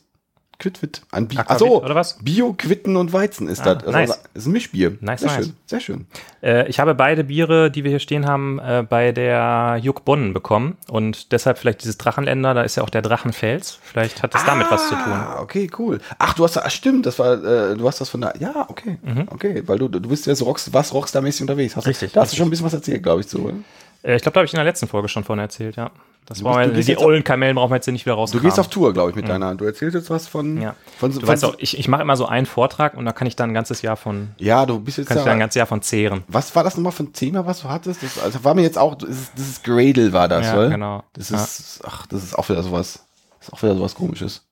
Quitwit. 0.60 1.02
Aquavit, 1.12 1.40
Achso, 1.50 1.84
oder 1.84 1.96
was? 1.96 2.18
Bio, 2.22 2.54
Quitten 2.58 2.96
und 2.96 3.12
Weizen 3.14 3.48
ist 3.50 3.62
Ah, 3.62 3.76
das. 3.76 3.84
Also, 3.86 3.92
nice. 3.98 4.10
das 4.10 4.42
ist 4.44 4.46
ein 4.48 4.52
Mischbier. 4.54 4.98
Nice, 5.02 5.22
sehr 5.22 5.30
nice. 5.32 5.46
schön, 5.46 5.56
sehr 5.66 5.80
schön. 5.82 6.06
Äh, 6.42 6.68
ich 6.70 6.80
habe 6.80 6.96
beide 6.96 7.24
Biere, 7.26 7.70
die 7.72 7.84
wir 7.84 7.92
hier 7.92 8.00
stehen 8.00 8.26
haben, 8.26 8.60
äh, 8.60 8.86
bei 8.88 9.12
der 9.12 9.78
Juk 9.82 10.06
Bonn 10.06 10.34
bekommen. 10.34 10.78
Und 10.88 11.32
deshalb 11.32 11.58
vielleicht 11.58 11.82
dieses 11.84 11.98
Drachenländer, 11.98 12.54
da 12.54 12.62
ist 12.64 12.76
ja 12.78 12.84
auch 12.84 12.90
der 12.90 13.02
Drachenfels. 13.02 13.80
Vielleicht 13.82 14.24
hat 14.24 14.34
das 14.34 14.46
damit 14.46 14.68
was 14.72 14.84
zu 14.90 14.96
tun. 14.96 15.04
Ah, 15.08 15.40
okay, 15.42 15.70
cool. 15.78 16.00
Ach, 16.20 16.34
du 16.34 16.44
hast, 16.44 16.58
ach, 16.58 16.72
stimmt, 16.72 17.06
das 17.06 17.20
war, 17.20 17.34
äh, 17.44 17.76
du 17.76 17.88
hast 17.88 18.00
das 18.02 18.10
von 18.10 18.22
da, 18.22 18.34
ja, 18.40 18.66
okay, 18.70 18.98
okay, 19.28 19.64
weil 19.66 19.78
du, 19.80 19.88
du 19.90 20.08
bist 20.10 20.26
ja 20.26 20.36
so 20.36 20.46
Rocks, 20.46 20.72
was 20.74 20.94
Rockstar-mäßig 20.94 21.42
unterwegs. 21.42 21.76
Hast, 21.76 21.86
Mhm. 21.86 21.90
Richtig, 21.90 22.12
Da 22.14 22.22
hast 22.22 22.30
du 22.30 22.32
richtig. 22.32 22.38
schon 22.40 22.48
ein 22.48 22.50
bisschen 22.52 22.66
was 22.66 22.74
erzählt, 22.74 23.04
glaube 23.04 23.22
ich, 23.22 23.28
zu. 23.28 23.40
oder? 23.44 23.54
Äh, 24.06 24.16
ich 24.16 24.22
glaube, 24.22 24.34
da 24.34 24.40
habe 24.40 24.46
ich 24.46 24.54
in 24.54 24.58
der 24.58 24.66
letzten 24.66 24.88
Folge 24.88 25.08
schon 25.08 25.24
von 25.24 25.40
erzählt, 25.40 25.76
ja. 25.76 25.92
Das 26.28 26.40
Du 26.40 26.46
brauchen 26.46 26.74
bist- 26.74 26.88
die 26.88 26.98
ollen 26.98 27.24
Kamellen 27.24 27.56
brauchen 27.56 27.70
wir 27.70 27.76
jetzt 27.76 27.86
hier 27.86 27.92
nicht 27.94 28.06
wieder 28.08 28.16
raus. 28.16 28.32
Du 28.32 28.40
gehst 28.40 28.60
auf 28.60 28.68
Tour, 28.68 28.94
glaube 28.94 29.12
ich, 29.12 29.16
mit 29.16 29.30
deiner. 29.30 29.54
Du 29.54 29.64
erzählst 29.66 29.94
jetzt 29.96 30.10
was 30.10 30.28
von, 30.28 30.56
Mhm. 30.56 30.62
Ja. 30.62 30.76
von, 30.98 31.12
Du 31.12 31.20
von 31.20 31.30
weißt 31.30 31.46
auch, 31.46 31.54
ich, 31.60 31.78
ich 31.78 31.88
mache 31.88 32.02
immer 32.02 32.18
so 32.18 32.26
einen 32.26 32.48
Vortrag 32.48 32.96
und 32.96 33.06
da 33.06 33.12
kann 33.12 33.28
ich 33.28 33.36
dann 33.36 33.52
ein 33.52 33.54
ganzes 33.54 33.84
Jahr 33.84 33.96
von, 33.96 34.30
ja, 34.38 34.66
du 34.66 34.80
bist 34.80 34.98
jetzt 34.98 35.08
kann 35.08 35.18
ich 35.20 35.24
dann 35.24 35.34
ein 35.34 35.40
ganzes 35.40 35.58
Jahr 35.60 35.68
von 35.68 35.84
zehren. 35.84 36.24
was 36.28 36.56
war 36.56 36.64
das 36.64 36.78
nochmal 36.78 36.94
für 36.94 37.04
ein 37.04 37.14
Thema, 37.14 37.46
was 37.46 37.62
du 37.62 37.70
hattest? 37.70 38.02
Das, 38.02 38.18
also 38.18 38.44
war 38.44 38.56
mir 38.56 38.64
jetzt 38.64 38.78
auch, 38.80 38.96
das 38.96 39.10
ist, 39.10 39.32
das 39.36 39.48
ist 39.48 39.64
Gradle 39.64 40.14
war 40.14 40.28
das, 40.28 40.48
Ja, 40.48 40.56
oder? 40.58 40.70
genau. 40.70 41.04
Das 41.14 41.30
Ja. 41.30 41.38
ist, 41.44 41.82
ach, 41.86 42.08
das 42.08 42.24
ist 42.24 42.36
auch 42.36 42.50
wieder 42.50 42.64
sowas, 42.64 43.06
das 43.40 43.50
ist 43.50 43.54
auch 43.54 43.62
wieder 43.62 43.76
sowas 43.76 43.94
komisches. 43.94 44.48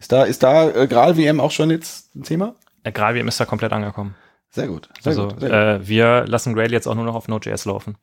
Ist 0.00 0.10
da, 0.10 0.24
ist 0.24 0.42
da 0.42 0.68
äh, 0.70 0.86
Gral 0.88 1.16
WM 1.16 1.38
auch 1.40 1.52
schon 1.52 1.70
jetzt 1.70 2.14
ein 2.16 2.24
Thema? 2.24 2.54
Äh, 2.82 2.90
GraalVM 2.92 3.26
ist 3.28 3.38
da 3.38 3.44
komplett 3.44 3.72
angekommen. 3.72 4.14
Sehr 4.50 4.66
gut, 4.66 4.88
sehr 5.00 5.10
Also 5.10 5.28
gut. 5.28 5.40
Sehr 5.40 5.48
gut. 5.50 5.82
äh, 5.82 5.86
wir 5.88 6.24
lassen 6.26 6.54
Grail 6.54 6.72
jetzt 6.72 6.86
auch 6.88 6.94
nur 6.96 7.04
noch 7.04 7.14
auf 7.14 7.28
Node.js 7.28 7.64
laufen. 7.66 7.96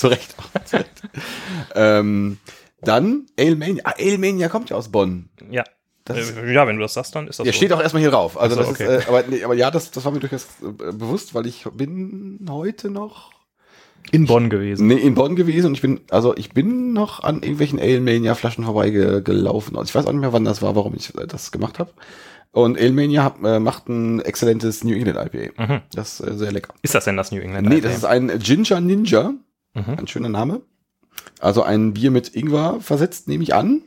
Zu 0.00 0.08
Recht. 0.08 0.34
Zu 0.64 0.76
Recht. 0.76 1.02
ähm, 1.74 2.38
dann 2.80 3.26
Ailmania. 3.38 3.82
Ah, 3.84 3.92
Ailmania 3.98 4.48
kommt 4.48 4.70
ja 4.70 4.76
aus 4.76 4.88
Bonn. 4.90 5.28
Ja. 5.50 5.62
Das 6.06 6.30
Äh, 6.30 6.52
ja, 6.54 6.66
wenn 6.66 6.76
du 6.76 6.82
das 6.82 6.94
sagst, 6.94 7.14
dann 7.14 7.28
ist 7.28 7.38
das 7.38 7.44
Der 7.44 7.52
so. 7.52 7.56
steht 7.58 7.72
auch 7.74 7.80
erstmal 7.82 8.00
hier 8.00 8.10
drauf. 8.10 8.40
Also 8.40 8.56
so, 8.56 8.62
das 8.62 8.70
okay. 8.70 8.96
ist, 8.96 9.04
äh, 9.04 9.08
aber, 9.08 9.24
nee, 9.28 9.44
aber 9.44 9.54
ja, 9.54 9.70
das, 9.70 9.90
das 9.90 10.02
war 10.06 10.12
mir 10.12 10.20
durchaus 10.20 10.46
äh, 10.62 10.92
bewusst, 10.92 11.34
weil 11.34 11.46
ich 11.46 11.66
bin 11.74 12.46
heute 12.48 12.88
noch 12.90 13.30
in 14.10 14.24
Bonn 14.24 14.48
gewesen. 14.48 14.86
nee, 14.86 14.94
in 14.94 15.14
Bonn 15.14 15.36
gewesen 15.36 15.66
und 15.66 15.74
ich 15.74 15.82
bin, 15.82 16.00
also 16.10 16.34
ich 16.34 16.54
bin 16.54 16.94
noch 16.94 17.22
an 17.22 17.42
irgendwelchen 17.42 17.78
Ailmania-Flaschen 17.78 18.64
vorbeigelaufen. 18.64 19.76
Also 19.76 19.90
ich 19.90 19.94
weiß 19.94 20.06
auch 20.06 20.12
nicht 20.12 20.22
mehr, 20.22 20.32
wann 20.32 20.46
das 20.46 20.62
war, 20.62 20.74
warum 20.74 20.94
ich 20.94 21.14
äh, 21.18 21.26
das 21.26 21.52
gemacht 21.52 21.78
habe. 21.78 21.92
Und 22.52 22.78
Ailmania 22.78 23.22
hat, 23.22 23.34
äh, 23.44 23.60
macht 23.60 23.88
ein 23.90 24.20
exzellentes 24.20 24.82
New 24.82 24.94
England 24.96 25.18
IPA. 25.34 25.62
Mhm. 25.66 25.80
Das 25.92 26.18
ist 26.18 26.26
äh, 26.26 26.34
sehr 26.38 26.52
lecker. 26.52 26.72
Ist 26.80 26.94
das 26.94 27.04
denn 27.04 27.18
das 27.18 27.30
New 27.30 27.40
England? 27.40 27.68
Nee, 27.68 27.76
IPA? 27.76 27.88
das 27.88 27.96
ist 27.98 28.04
ein 28.06 28.32
Ginger 28.42 28.80
Ninja. 28.80 29.34
Mhm. 29.74 29.98
Ein 29.98 30.06
schöner 30.06 30.28
Name. 30.28 30.62
Also 31.38 31.62
ein 31.62 31.94
Bier 31.94 32.10
mit 32.10 32.34
Ingwer 32.34 32.80
versetzt, 32.80 33.28
nehme 33.28 33.42
ich 33.42 33.54
an. 33.54 33.82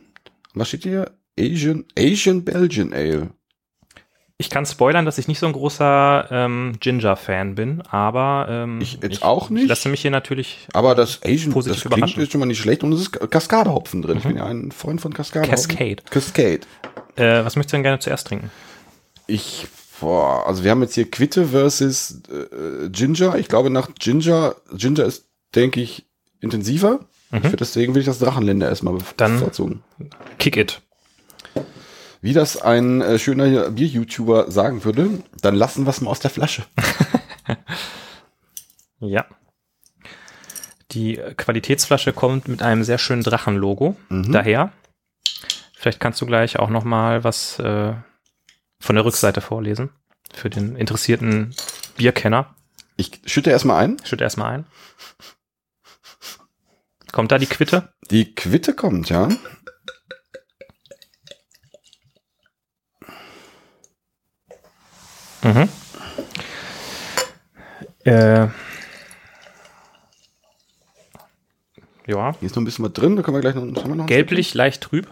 Was 0.53 0.67
steht 0.67 0.83
hier? 0.83 1.11
Asian, 1.39 1.85
Asian 1.97 2.43
Belgian 2.43 2.93
Ale. 2.93 3.31
Ich 4.37 4.49
kann 4.49 4.65
spoilern, 4.65 5.05
dass 5.05 5.17
ich 5.17 5.27
nicht 5.27 5.39
so 5.39 5.45
ein 5.45 5.53
großer 5.53 6.27
ähm, 6.29 6.73
Ginger-Fan 6.79 7.55
bin, 7.55 7.81
aber 7.81 8.47
ähm, 8.49 8.81
Ich 8.81 8.99
jetzt 9.01 9.23
auch 9.23 9.49
nicht. 9.49 9.63
Ich 9.63 9.69
lasse 9.69 9.89
mich 9.89 10.01
hier 10.01 10.11
natürlich 10.11 10.67
Aber 10.73 10.95
das 10.95 11.21
Asian, 11.23 11.53
Positiv 11.53 11.83
das 11.83 11.91
klingt 11.91 12.17
jetzt 12.17 12.31
schon 12.31 12.39
mal 12.39 12.45
nicht 12.45 12.59
schlecht 12.59 12.83
und 12.83 12.93
es 12.93 13.01
ist 13.01 13.11
Kaskadehopfen 13.31 14.01
drin. 14.01 14.17
Ich 14.17 14.23
bin 14.23 14.37
ja 14.37 14.45
ein 14.45 14.71
Freund 14.71 15.01
von 15.01 15.13
Kaskadehopfen. 15.13 15.69
Cascade. 15.69 16.03
Cascade. 16.09 16.61
Äh, 17.15 17.45
was 17.45 17.55
möchtest 17.55 17.73
du 17.73 17.77
denn 17.77 17.83
gerne 17.83 17.99
zuerst 17.99 18.27
trinken? 18.27 18.51
Ich 19.27 19.67
Boah, 20.03 20.45
also 20.47 20.65
wir 20.65 20.71
haben 20.71 20.81
jetzt 20.81 20.95
hier 20.95 21.09
Quitte 21.09 21.47
versus 21.47 22.23
äh, 22.29 22.89
Ginger. 22.89 23.37
Ich 23.37 23.47
glaube 23.47 23.69
nach 23.69 23.87
Ginger, 23.97 24.53
Ginger 24.73 25.05
ist, 25.05 25.29
denke 25.55 25.81
ich, 25.81 26.05
intensiver. 26.39 26.99
Würd 27.31 27.59
deswegen 27.59 27.95
will 27.95 28.01
ich 28.01 28.05
das 28.05 28.19
Drachenländer 28.19 28.69
erstmal 28.69 28.97
Dann- 29.17 29.33
bevorzugen. 29.39 29.83
Kick 30.37 30.55
it. 30.57 30.81
Wie 32.21 32.33
das 32.33 32.61
ein 32.61 33.01
äh, 33.01 33.19
schöner 33.19 33.71
Bier-YouTuber 33.71 34.49
sagen 34.51 34.83
würde, 34.85 35.09
dann 35.41 35.55
lassen 35.55 35.85
wir 35.85 35.89
es 35.89 35.99
mal 35.99 36.11
aus 36.11 36.19
der 36.19 36.31
Flasche. 36.31 36.63
Ja. 38.99 39.25
Die 40.91 41.15
Qualitätsflasche 41.35 42.13
kommt 42.13 42.47
mit 42.47 42.61
einem 42.61 42.83
sehr 42.85 42.97
schönen 42.97 43.23
Drachenlogo 43.23 43.97
daher. 44.09 44.71
Vielleicht 45.75 45.99
kannst 45.99 46.21
du 46.21 46.25
gleich 46.25 46.57
auch 46.59 46.69
noch 46.69 46.85
mal 46.85 47.23
was 47.25 47.59
äh, 47.59 47.93
von 48.79 48.95
der 48.95 49.03
Rückseite 49.03 49.41
vorlesen 49.41 49.89
für 50.33 50.49
den 50.49 50.75
interessierten 50.77 51.53
Bierkenner. 51.97 52.55
Ich 52.95 53.19
schütte 53.25 53.49
erstmal 53.49 53.83
ein. 53.83 53.97
Schütt 54.05 54.21
erstmal 54.21 54.53
ein. 54.53 54.65
Kommt 57.13 57.31
da 57.31 57.37
die 57.37 57.45
Quitte? 57.45 57.93
Die 58.09 58.33
Quitte 58.33 58.73
kommt, 58.73 59.09
ja. 59.09 59.29
Mhm. 65.43 65.69
Äh, 68.03 68.39
ja. 68.39 68.51
Hier 72.05 72.41
ist 72.41 72.55
noch 72.55 72.63
ein 72.63 72.65
bisschen 72.65 72.83
was 72.83 72.93
drin, 72.93 73.15
da 73.15 73.21
können 73.21 73.37
wir 73.37 73.41
gleich 73.41 73.53
noch, 73.53 73.63
wir 73.63 73.95
noch 73.95 74.07
Gelblich, 74.07 74.55
leicht 74.55 74.81
trüb. 74.81 75.07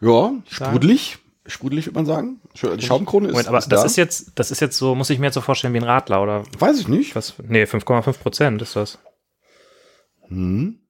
Ja, 0.00 0.32
sprudelig. 0.48 1.18
Sprudelig 1.46 1.86
würde 1.86 1.96
man 1.96 2.06
sagen. 2.06 2.40
Die 2.54 2.86
Schaumkrone 2.86 3.28
ist, 3.28 3.32
Moment, 3.32 3.48
aber 3.48 3.58
ist 3.58 3.72
das 3.72 3.80
da. 3.80 3.86
ist 3.86 3.96
jetzt, 3.96 4.32
das 4.36 4.52
ist 4.52 4.60
jetzt 4.60 4.78
so, 4.78 4.94
muss 4.94 5.10
ich 5.10 5.18
mir 5.18 5.26
jetzt 5.26 5.34
so 5.34 5.40
vorstellen 5.40 5.74
wie 5.74 5.78
ein 5.78 5.84
Radler 5.84 6.22
oder 6.22 6.44
Weiß 6.58 6.78
ich 6.78 6.86
nicht. 6.86 7.16
was? 7.16 7.34
Nee, 7.42 7.64
5,5 7.64 8.18
Prozent 8.18 8.62
ist 8.62 8.76
das. 8.76 8.98
Hm. 10.28 10.80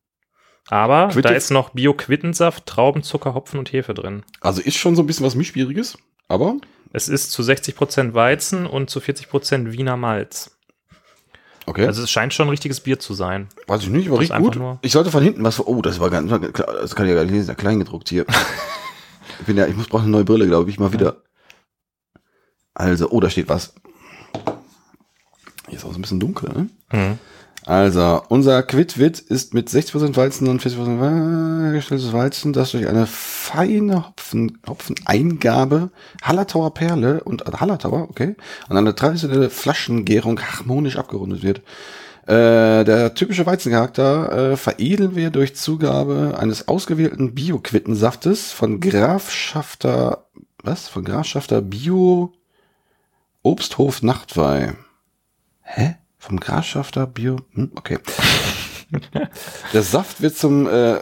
Aber 0.68 1.08
Quitte- 1.08 1.28
da 1.28 1.34
ist 1.34 1.50
noch 1.50 1.70
Bio-Quittensaft, 1.70 2.66
Traubenzucker, 2.66 3.34
Hopfen 3.34 3.58
und 3.58 3.72
Hefe 3.72 3.94
drin. 3.94 4.24
Also 4.40 4.60
ist 4.60 4.76
schon 4.76 4.96
so 4.96 5.02
ein 5.02 5.06
bisschen 5.06 5.24
was 5.26 5.34
Mischwieriges, 5.36 5.96
aber 6.28 6.56
Es 6.92 7.08
ist 7.08 7.30
zu 7.32 7.42
60 7.42 7.76
Prozent 7.76 8.14
Weizen 8.14 8.66
und 8.66 8.90
zu 8.90 9.00
40 9.00 9.28
Prozent 9.28 9.70
Wiener 9.72 9.96
Malz. 9.96 10.58
okay. 11.66 11.86
Also 11.86 12.02
es 12.02 12.10
scheint 12.10 12.34
schon 12.34 12.46
ein 12.46 12.50
richtiges 12.50 12.80
Bier 12.80 12.98
zu 12.98 13.14
sein. 13.14 13.48
Weiß 13.68 13.82
ich 13.82 13.90
nicht, 13.90 14.08
aber 14.08 14.18
riecht 14.20 14.34
gut. 14.34 14.58
Ich 14.82 14.92
sollte 14.92 15.10
von 15.12 15.22
hinten 15.22 15.44
was. 15.44 15.60
Oh, 15.64 15.82
das 15.82 16.00
war 16.00 16.10
ganz. 16.10 16.30
Das 16.30 16.94
kann 16.96 17.06
ich 17.06 17.10
ja 17.10 17.16
gar 17.16 17.24
nicht 17.24 17.32
lesen, 17.34 17.48
ja 17.48 17.54
klein 17.54 17.78
gedruckt 17.78 18.08
hier. 18.08 18.24
ich 19.40 19.46
bin 19.46 19.56
ja, 19.56 19.66
ich 19.66 19.76
muss 19.76 19.88
brauche 19.88 20.02
eine 20.02 20.10
neue 20.10 20.24
Brille, 20.24 20.46
glaube 20.46 20.68
ich, 20.70 20.80
mal 20.80 20.92
wieder. 20.92 21.22
Also, 22.74 23.08
oh, 23.10 23.20
da 23.20 23.30
steht 23.30 23.48
was. 23.48 23.74
Hier 25.68 25.78
ist 25.78 25.84
auch 25.84 25.92
so 25.92 25.98
ein 25.98 26.02
bisschen 26.02 26.20
dunkel, 26.20 26.50
ne? 26.50 26.68
Mhm. 26.92 27.18
Also, 27.64 28.22
unser 28.28 28.62
Quidwit 28.62 29.18
ist 29.18 29.52
mit 29.52 29.68
60% 29.68 30.14
Weizen 30.16 30.46
und 30.46 30.62
40% 30.62 31.00
Wa- 31.00 31.64
hergestelltes 31.64 32.12
Weizen, 32.12 32.52
das 32.52 32.70
durch 32.70 32.86
eine 32.86 33.06
feine 33.08 34.06
Hopfen, 34.06 34.58
Hopfeneingabe 34.68 35.90
Hallertauer 36.22 36.72
Perle 36.74 37.24
und 37.24 37.44
äh, 37.46 37.52
Hallertauer, 37.58 38.02
okay, 38.08 38.36
und 38.68 38.76
eine 38.76 38.94
traditionelle 38.94 39.50
Flaschengärung 39.50 40.38
harmonisch 40.40 40.96
abgerundet 40.96 41.42
wird. 41.42 41.58
Äh, 42.28 42.84
der 42.84 43.14
typische 43.14 43.46
Weizencharakter 43.46 44.52
äh, 44.52 44.56
veredeln 44.56 45.16
wir 45.16 45.30
durch 45.30 45.56
Zugabe 45.56 46.36
eines 46.38 46.68
ausgewählten 46.68 47.34
Bio-Quittensaftes 47.34 48.52
von 48.52 48.78
Grafschafter, 48.78 50.26
was? 50.62 50.88
Von 50.88 51.04
Grafschafter 51.04 51.62
Bio 51.62 52.32
Obsthof 53.42 54.02
Nachtweih. 54.02 54.74
Hä? 55.62 55.96
Vom 56.26 56.40
Grasschafter 56.40 57.06
Bio. 57.06 57.36
Hm, 57.54 57.70
okay. 57.76 57.98
der 59.72 59.82
Saft 59.82 60.20
wird 60.20 60.36
zum 60.36 60.66
äh, 60.68 61.00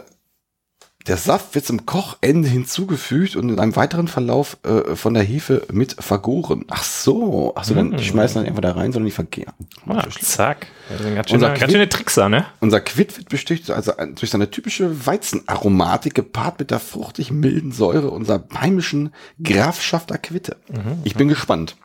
der 1.07 1.17
Saft 1.17 1.53
wird 1.53 1.65
zum 1.65 1.85
Kochende 1.85 2.47
hinzugefügt 2.49 3.35
und 3.35 3.49
in 3.49 3.59
einem 3.59 3.75
weiteren 3.75 4.07
Verlauf 4.07 4.57
äh, 4.63 4.95
von 4.95 5.13
der 5.13 5.21
Hefe 5.21 5.61
mit 5.71 5.95
vergoren. 5.99 6.65
Ach 6.71 6.83
so, 6.83 7.53
ach 7.55 7.63
so, 7.63 7.75
dann 7.75 7.89
Mm. 7.89 7.97
die 7.97 8.03
schmeißen 8.05 8.41
dann 8.41 8.47
einfach 8.49 8.61
da 8.63 8.71
rein, 8.71 8.91
sondern 8.91 9.05
die 9.05 9.11
vergären. 9.11 9.53
Ah, 9.87 10.03
zack. 10.19 10.65
Sind 10.99 11.13
ganz 11.13 11.31
Unser 11.31 11.49
ganz 11.49 11.59
Quitt- 11.59 11.71
schöne 11.73 11.89
Trickser, 11.89 12.27
ne? 12.27 12.47
Unser 12.59 12.81
Quid 12.81 13.17
wird 13.19 13.29
besticht 13.29 13.69
also 13.69 13.95
ein- 13.97 14.15
durch 14.15 14.31
seine 14.31 14.49
typische 14.49 15.05
Weizenaromatik 15.05 16.15
gepaart 16.15 16.57
mit 16.57 16.71
der 16.71 16.79
fruchtig 16.79 17.29
milden 17.29 17.71
Säure 17.71 18.09
unserer 18.09 18.43
heimischen 18.59 19.13
Grafschafter 19.43 20.17
Quitte. 20.17 20.57
Ich 21.03 21.13
bin 21.13 21.27
gespannt. 21.27 21.75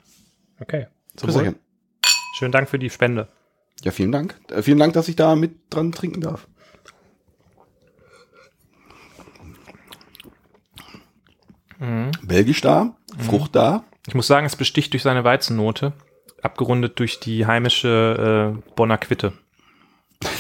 Okay. 0.61 0.87
Zum. 1.16 1.35
Wohl. 1.35 1.57
Schönen 2.40 2.53
Dank 2.53 2.70
für 2.70 2.79
die 2.79 2.88
Spende. 2.88 3.29
Ja, 3.83 3.90
vielen 3.90 4.12
Dank. 4.12 4.40
Äh, 4.50 4.62
vielen 4.62 4.79
Dank, 4.79 4.94
dass 4.94 5.09
ich 5.09 5.16
da 5.16 5.37
mit 5.37 5.57
dran 5.68 5.92
trinken 5.92 6.22
darf. 6.22 6.48
Belgisch 12.22 12.62
da, 12.62 12.96
Frucht 13.18 13.55
da. 13.55 13.85
Ich 14.07 14.14
muss 14.14 14.26
sagen, 14.26 14.46
es 14.46 14.57
besticht 14.57 14.94
durch 14.94 15.03
seine 15.03 15.22
Weizennote, 15.22 15.92
abgerundet 16.40 16.98
durch 16.98 17.20
die 17.20 17.44
heimische 17.44 18.57
äh, 18.57 18.72
Bonner 18.74 18.96
Quitte. 18.96 19.35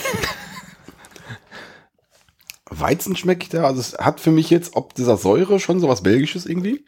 Weizen 2.70 3.14
schmeckt 3.14 3.52
da. 3.52 3.64
Also 3.64 3.80
es 3.80 3.98
hat 3.98 4.20
für 4.20 4.30
mich 4.30 4.48
jetzt, 4.48 4.74
ob 4.74 4.94
dieser 4.94 5.18
Säure 5.18 5.60
schon 5.60 5.80
sowas 5.80 6.02
Belgisches 6.02 6.46
irgendwie. 6.46 6.82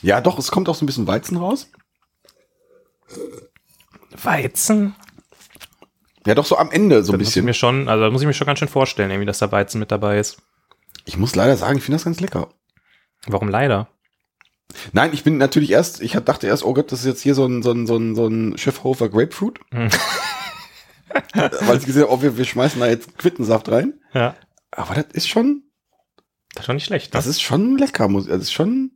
Ja, 0.00 0.20
doch, 0.20 0.38
es 0.38 0.52
kommt 0.52 0.68
auch 0.68 0.76
so 0.76 0.84
ein 0.84 0.86
bisschen 0.86 1.08
Weizen 1.08 1.38
raus. 1.38 1.72
Weizen? 4.22 4.94
Ja, 6.26 6.34
doch 6.34 6.44
so 6.44 6.56
am 6.58 6.70
Ende 6.70 7.02
so 7.02 7.12
ein 7.12 7.18
Das 7.18 7.26
muss 7.26 7.28
ich 7.28 7.34
bisschen. 7.34 7.44
mir 7.46 7.54
schon, 7.54 7.88
also 7.88 8.04
da 8.04 8.10
muss 8.10 8.20
ich 8.20 8.26
mir 8.26 8.34
schon 8.34 8.46
ganz 8.46 8.58
schön 8.58 8.68
vorstellen, 8.68 9.10
irgendwie, 9.10 9.26
dass 9.26 9.38
da 9.38 9.50
Weizen 9.50 9.78
mit 9.78 9.90
dabei 9.90 10.18
ist. 10.18 10.38
Ich 11.06 11.16
muss 11.16 11.34
leider 11.34 11.56
sagen, 11.56 11.78
ich 11.78 11.84
finde 11.84 11.96
das 11.96 12.04
ganz 12.04 12.20
lecker. 12.20 12.50
Warum 13.26 13.48
leider? 13.48 13.88
Nein, 14.92 15.10
ich 15.12 15.24
bin 15.24 15.38
natürlich 15.38 15.70
erst, 15.70 16.00
ich 16.02 16.12
dachte 16.12 16.46
erst, 16.46 16.64
oh 16.64 16.74
Gott, 16.74 16.92
das 16.92 17.00
ist 17.00 17.06
jetzt 17.06 17.22
hier 17.22 17.34
so 17.34 17.46
ein, 17.46 17.62
so 17.62 17.72
ein, 17.72 17.86
so 17.86 17.96
ein, 17.96 18.14
so 18.14 18.26
ein 18.26 18.56
Schiffhofer 18.58 19.08
Grapefruit. 19.08 19.58
Hm. 19.72 19.88
Weil 21.34 21.78
ich 21.78 21.86
gesehen 21.86 22.02
habe, 22.02 22.12
oh, 22.12 22.22
wir, 22.22 22.36
wir 22.38 22.44
schmeißen 22.44 22.78
da 22.80 22.86
jetzt 22.86 23.18
Quittensaft 23.18 23.68
rein. 23.68 23.94
Ja. 24.14 24.36
Aber 24.70 24.94
das 24.94 25.06
ist 25.12 25.28
schon, 25.28 25.64
Das 26.54 26.60
ist 26.62 26.66
schon 26.66 26.74
nicht 26.76 26.84
schlecht. 26.84 27.06
Ne? 27.12 27.18
das 27.18 27.26
ist 27.26 27.42
schon 27.42 27.76
lecker. 27.78 28.06
muss- 28.06 28.26
Das 28.26 28.42
ist 28.42 28.52
schon, 28.52 28.92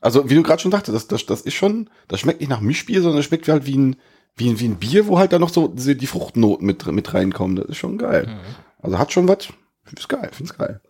also 0.00 0.28
wie 0.30 0.34
du 0.34 0.42
gerade 0.42 0.62
schon 0.62 0.70
sagtest, 0.70 0.94
das, 0.94 1.08
das, 1.08 1.26
das 1.26 1.40
ist 1.42 1.54
schon, 1.54 1.90
das 2.06 2.20
schmeckt 2.20 2.40
nicht 2.40 2.48
nach 2.50 2.60
Mischbier, 2.60 3.02
sondern 3.02 3.18
das 3.18 3.26
schmeckt 3.26 3.48
halt 3.48 3.66
wie 3.66 3.76
ein, 3.76 3.96
wie 4.36 4.50
ein, 4.50 4.60
wie 4.60 4.68
ein 4.68 4.76
Bier, 4.76 5.06
wo 5.06 5.18
halt 5.18 5.32
da 5.32 5.38
noch 5.38 5.48
so 5.48 5.68
die 5.68 6.06
Fruchtnoten 6.06 6.66
mit, 6.66 6.86
mit 6.86 7.12
reinkommen. 7.12 7.56
Das 7.56 7.66
ist 7.66 7.78
schon 7.78 7.98
geil. 7.98 8.26
Mhm. 8.26 8.54
Also 8.80 8.98
hat 8.98 9.12
schon 9.12 9.26
was. 9.26 9.48
Ist 9.96 10.08
geil, 10.08 10.30
find's 10.32 10.56
geil. 10.56 10.80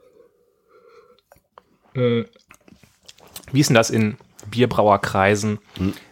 Äh, 1.94 2.24
Wie 3.52 3.60
ist 3.60 3.68
denn 3.68 3.74
das 3.74 3.90
in 3.90 4.16
Bierbrauerkreisen? 4.50 5.58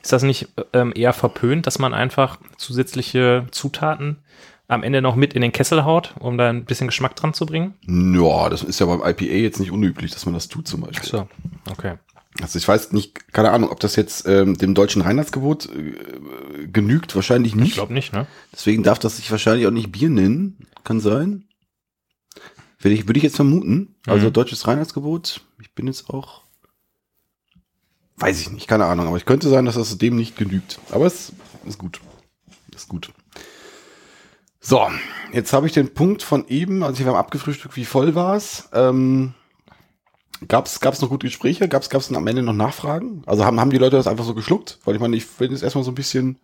Ist 0.02 0.12
das 0.12 0.22
nicht 0.22 0.48
ähm, 0.72 0.92
eher 0.94 1.12
verpönt, 1.12 1.66
dass 1.66 1.78
man 1.78 1.94
einfach 1.94 2.38
zusätzliche 2.56 3.46
Zutaten 3.50 4.18
am 4.68 4.82
Ende 4.82 5.00
noch 5.00 5.16
mit 5.16 5.32
in 5.35 5.42
den 5.42 5.52
Kessel 5.52 5.85
haut, 5.85 6.14
um 6.18 6.38
da 6.38 6.48
ein 6.48 6.64
bisschen 6.64 6.88
Geschmack 6.88 7.14
dran 7.16 7.35
zu 7.35 7.46
bringen? 7.46 7.74
Ja, 7.87 8.48
das 8.48 8.62
ist 8.62 8.80
ja 8.80 8.87
beim 8.87 9.00
IPA 9.00 9.24
jetzt 9.24 9.61
nicht 9.61 9.70
unüblich, 9.70 10.12
dass 10.12 10.26
man 10.26 10.35
das 10.35 10.48
tut 10.48 10.66
zum 10.66 10.80
Beispiel. 10.80 11.09
So, 11.09 11.28
okay. 11.70 11.94
Also 12.42 12.59
ich 12.59 12.66
weiß 12.68 12.92
nicht, 12.92 13.33
keine 13.33 13.51
Ahnung, 13.51 13.70
ob 13.70 13.81
das 13.81 13.96
jetzt 13.96 14.27
ähm, 14.27 14.57
dem 14.59 14.75
deutschen 14.75 15.03
Reinheitsgebot 15.03 15.68
äh, 15.75 16.66
genügt, 16.68 17.14
wahrscheinlich 17.16 17.53
Ich 17.53 17.59
nicht. 17.61 17.75
glaube 17.75 17.92
nicht, 17.94 18.12
ne? 18.12 18.27
Deswegen 18.53 18.83
darf 18.83 18.99
das 18.99 19.16
sich 19.16 19.31
wahrscheinlich 19.31 19.66
auch 19.66 19.70
nicht 19.72 19.92
Bier 19.92 20.09
nennen. 20.11 20.57
Kann 20.85 21.01
sein. 21.01 21.44
Würde 22.79 22.94
ich, 22.94 23.07
würde 23.09 23.18
ich 23.18 23.25
jetzt 23.25 23.37
vermuten. 23.37 23.94
Also 24.07 24.29
Mhm. 24.29 24.33
deutsches 24.33 24.66
Reinheitsgebot. 24.66 25.40
Ich 25.61 25.72
bin 25.75 25.87
jetzt 25.87 26.11
auch. 26.11 26.42
Weiß 28.18 28.40
ich 28.40 28.51
nicht, 28.51 28.66
keine 28.68 28.85
Ahnung. 28.87 29.09
Aber 29.09 29.16
ich 29.16 29.25
könnte 29.25 29.49
sein, 29.49 29.64
dass 29.64 29.75
das 29.75 29.96
dem 29.99 30.16
nicht 30.16 30.37
genügt. 30.37 30.79
Aber 30.90 31.07
es 31.07 31.33
ist 31.66 31.79
gut. 31.79 32.01
Ist 32.75 32.88
gut. 32.88 33.11
So, 34.61 34.87
jetzt 35.33 35.53
habe 35.53 35.66
ich 35.66 35.72
den 35.72 35.94
Punkt 35.94 36.22
von 36.22 36.46
eben, 36.49 36.83
also 36.83 36.99
wir 36.99 37.07
haben 37.07 37.16
abgefrühstückt, 37.16 37.77
wie 37.77 37.85
voll 37.85 38.14
war 38.14 38.35
es. 38.37 38.68
Ähm, 38.72 39.33
Gab 40.49 40.66
es 40.66 41.01
noch 41.01 41.09
gute 41.09 41.27
Gespräche? 41.27 41.68
Gab 41.68 41.83
es 41.83 42.14
am 42.14 42.27
Ende 42.27 42.42
noch 42.42 42.53
Nachfragen? 42.53 43.22
Also 43.27 43.44
haben, 43.44 43.59
haben 43.61 43.70
die 43.70 43.79
Leute 43.79 43.96
das 43.96 44.07
einfach 44.07 44.25
so 44.25 44.35
geschluckt? 44.35 44.79
Weil 44.85 44.94
ich 44.94 45.01
meine, 45.01 45.16
ich 45.16 45.27
bin 45.27 45.51
jetzt 45.51 45.62
erstmal 45.62 45.85
so 45.85 45.90
ein 45.90 45.94
bisschen 45.94 46.38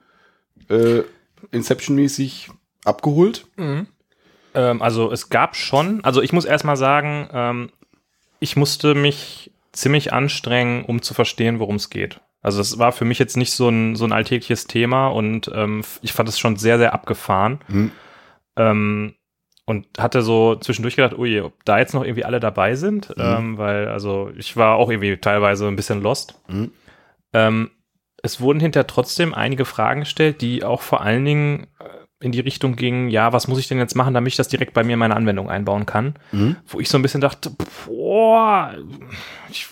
äh, 0.69 1.03
Inception-mäßig 1.51 2.51
abgeholt. 2.85 3.47
Ähm, 4.55 4.83
also 4.83 5.11
es 5.13 5.29
gab 5.29 5.57
schon, 5.57 6.03
also 6.05 6.23
ich 6.23 6.33
muss 6.33 6.45
erstmal 6.45 6.77
sagen, 6.77 7.29
ähm, 7.33 7.71
ich 8.41 8.57
musste 8.57 8.95
mich 8.95 9.51
ziemlich 9.73 10.13
anstrengen, 10.13 10.85
um 10.85 11.03
zu 11.03 11.15
verstehen, 11.15 11.59
worum 11.59 11.77
es 11.77 11.91
geht. 11.91 12.21
Also 12.43 12.61
es 12.61 12.79
war 12.79 12.93
für 12.93 13.05
mich 13.05 13.19
jetzt 13.19 13.37
nicht 13.37 13.53
so 13.53 13.69
ein, 13.69 13.95
so 13.95 14.05
ein 14.05 14.13
alltägliches 14.13 14.67
Thema 14.67 15.09
und 15.09 15.51
ähm, 15.55 15.83
ich 16.03 16.13
fand 16.13 16.29
es 16.29 16.39
schon 16.39 16.57
sehr, 16.57 16.79
sehr 16.79 16.93
abgefahren. 16.93 17.61
Mhm. 17.69 17.93
Ähm, 18.57 19.15
und 19.65 19.87
hatte 19.99 20.23
so 20.23 20.57
zwischendurch 20.57 20.97
gedacht, 20.97 21.17
ui, 21.17 21.41
ob 21.41 21.65
da 21.65 21.79
jetzt 21.79 21.95
noch 21.95 22.05
irgendwie 22.05 22.25
alle 22.25 22.41
dabei 22.41 22.75
sind, 22.75 23.15
ähm, 23.17 23.59
weil 23.59 23.89
also 23.89 24.31
ich 24.37 24.57
war 24.57 24.77
auch 24.77 24.91
irgendwie 24.91 25.17
teilweise 25.17 25.69
ein 25.69 25.77
bisschen 25.77 26.03
lost. 26.03 26.41
Mhm. 26.49 26.73
Ähm, 27.33 27.71
es 28.23 28.41
wurden 28.41 28.61
hinterher 28.61 28.87
trotzdem 28.87 29.35
einige 29.35 29.65
Fragen 29.65 30.01
gestellt, 30.01 30.41
die 30.41 30.65
auch 30.65 30.83
vor 30.83 31.01
allen 31.01 31.25
Dingen 31.25 31.67
äh, 31.81 32.25
in 32.25 32.33
die 32.33 32.41
Richtung 32.41 32.77
gingen, 32.77 33.09
ja, 33.09 33.33
was 33.33 33.49
muss 33.49 33.59
ich 33.59 33.69
denn 33.69 33.79
jetzt 33.79 33.97
machen, 33.97 34.15
damit 34.15 34.33
ich 34.33 34.37
das 34.37 34.49
direkt 34.49 34.75
bei 34.75 34.85
mir 34.85 34.93
in 34.93 34.99
meine 34.99 35.17
Anwendung 35.17 35.51
einbauen 35.51 35.87
kann? 35.87 36.15
Mhm. 36.31 36.57
Wo 36.67 36.79
ich 36.79 36.89
so 36.89 36.99
ein 36.99 37.03
bisschen 37.03 37.21
dachte, 37.21 37.51
boah, 37.87 38.75
ich, 39.51 39.69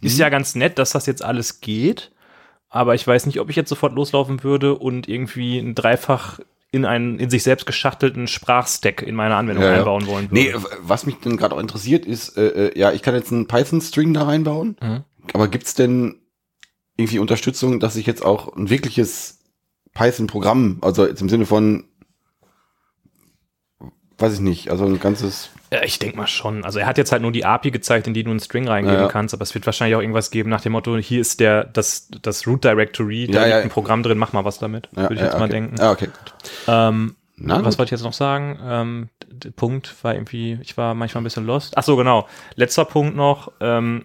ist 0.00 0.18
ja 0.18 0.28
ganz 0.30 0.54
nett, 0.54 0.78
dass 0.78 0.92
das 0.92 1.06
jetzt 1.06 1.22
alles 1.22 1.60
geht, 1.60 2.12
aber 2.68 2.94
ich 2.94 3.06
weiß 3.06 3.26
nicht, 3.26 3.40
ob 3.40 3.50
ich 3.50 3.56
jetzt 3.56 3.68
sofort 3.68 3.94
loslaufen 3.94 4.42
würde 4.42 4.74
und 4.74 5.08
irgendwie 5.08 5.58
ein 5.58 5.74
dreifach 5.74 6.40
in 6.76 6.84
einen 6.84 7.18
in 7.18 7.30
sich 7.30 7.42
selbst 7.42 7.66
geschachtelten 7.66 8.28
Sprachstack 8.28 9.02
in 9.02 9.14
meine 9.16 9.34
Anwendung 9.34 9.64
Ja, 9.64 9.72
einbauen 9.72 10.06
wollen 10.06 10.30
würde. 10.30 10.34
Nee, 10.34 10.54
was 10.82 11.06
mich 11.06 11.16
denn 11.16 11.36
gerade 11.36 11.54
auch 11.54 11.60
interessiert 11.60 12.06
ist, 12.06 12.36
äh, 12.36 12.68
äh, 12.68 12.78
ja, 12.78 12.92
ich 12.92 13.02
kann 13.02 13.14
jetzt 13.14 13.32
einen 13.32 13.48
Python-String 13.48 14.14
da 14.14 14.22
reinbauen, 14.24 14.76
Mhm. 14.82 15.02
aber 15.32 15.48
gibt's 15.48 15.74
denn 15.74 16.20
irgendwie 16.96 17.18
Unterstützung, 17.18 17.80
dass 17.80 17.96
ich 17.96 18.06
jetzt 18.06 18.24
auch 18.24 18.56
ein 18.56 18.70
wirkliches 18.70 19.40
Python-Programm, 19.94 20.78
also 20.82 21.06
jetzt 21.06 21.20
im 21.22 21.28
Sinne 21.28 21.46
von, 21.46 21.84
weiß 24.18 24.34
ich 24.34 24.40
nicht, 24.40 24.70
also 24.70 24.84
ein 24.86 24.98
ganzes, 25.00 25.50
Ja, 25.72 25.82
ich 25.82 25.98
denke 25.98 26.16
mal 26.16 26.26
schon. 26.26 26.64
Also 26.64 26.78
er 26.78 26.86
hat 26.86 26.96
jetzt 26.98 27.12
halt 27.12 27.22
nur 27.22 27.32
die 27.32 27.44
API 27.44 27.70
gezeigt, 27.70 28.06
in 28.06 28.14
die 28.14 28.24
du 28.24 28.30
einen 28.30 28.40
String 28.40 28.66
reingeben 28.68 29.00
Ja, 29.00 29.08
kannst, 29.08 29.34
aber 29.34 29.42
es 29.42 29.54
wird 29.54 29.66
wahrscheinlich 29.66 29.96
auch 29.96 30.00
irgendwas 30.00 30.30
geben 30.30 30.48
nach 30.50 30.60
dem 30.60 30.72
Motto, 30.72 30.96
hier 30.96 31.20
ist 31.20 31.40
der, 31.40 31.64
das, 31.64 32.08
das 32.22 32.46
Root 32.46 32.64
Directory, 32.64 33.26
da 33.26 33.44
liegt 33.44 33.56
ein 33.56 33.68
Programm 33.68 34.02
drin, 34.02 34.18
mach 34.18 34.32
mal 34.32 34.44
was 34.44 34.58
damit. 34.58 34.88
ja, 34.96 35.02
Würde 35.02 35.14
ich 35.14 35.20
jetzt 35.20 35.32
okay. 35.34 35.40
mal 35.40 35.48
denken. 35.48 35.76
Ja, 35.78 35.90
okay. 35.90 36.06
gut. 36.06 36.32
Ähm, 36.66 37.16
Na, 37.36 37.64
was 37.64 37.78
wollte 37.78 37.88
ich 37.88 37.98
jetzt 37.98 38.04
noch 38.04 38.12
sagen? 38.14 38.58
Ähm, 38.64 39.08
der 39.28 39.50
Punkt 39.50 39.94
war 40.02 40.14
irgendwie, 40.14 40.58
ich 40.62 40.76
war 40.78 40.94
manchmal 40.94 41.20
ein 41.20 41.24
bisschen 41.24 41.44
lost. 41.46 41.76
Ach 41.76 41.82
so, 41.82 41.96
genau. 41.96 42.26
Letzter 42.54 42.84
Punkt 42.86 43.16
noch. 43.16 43.52
Ähm, 43.60 44.04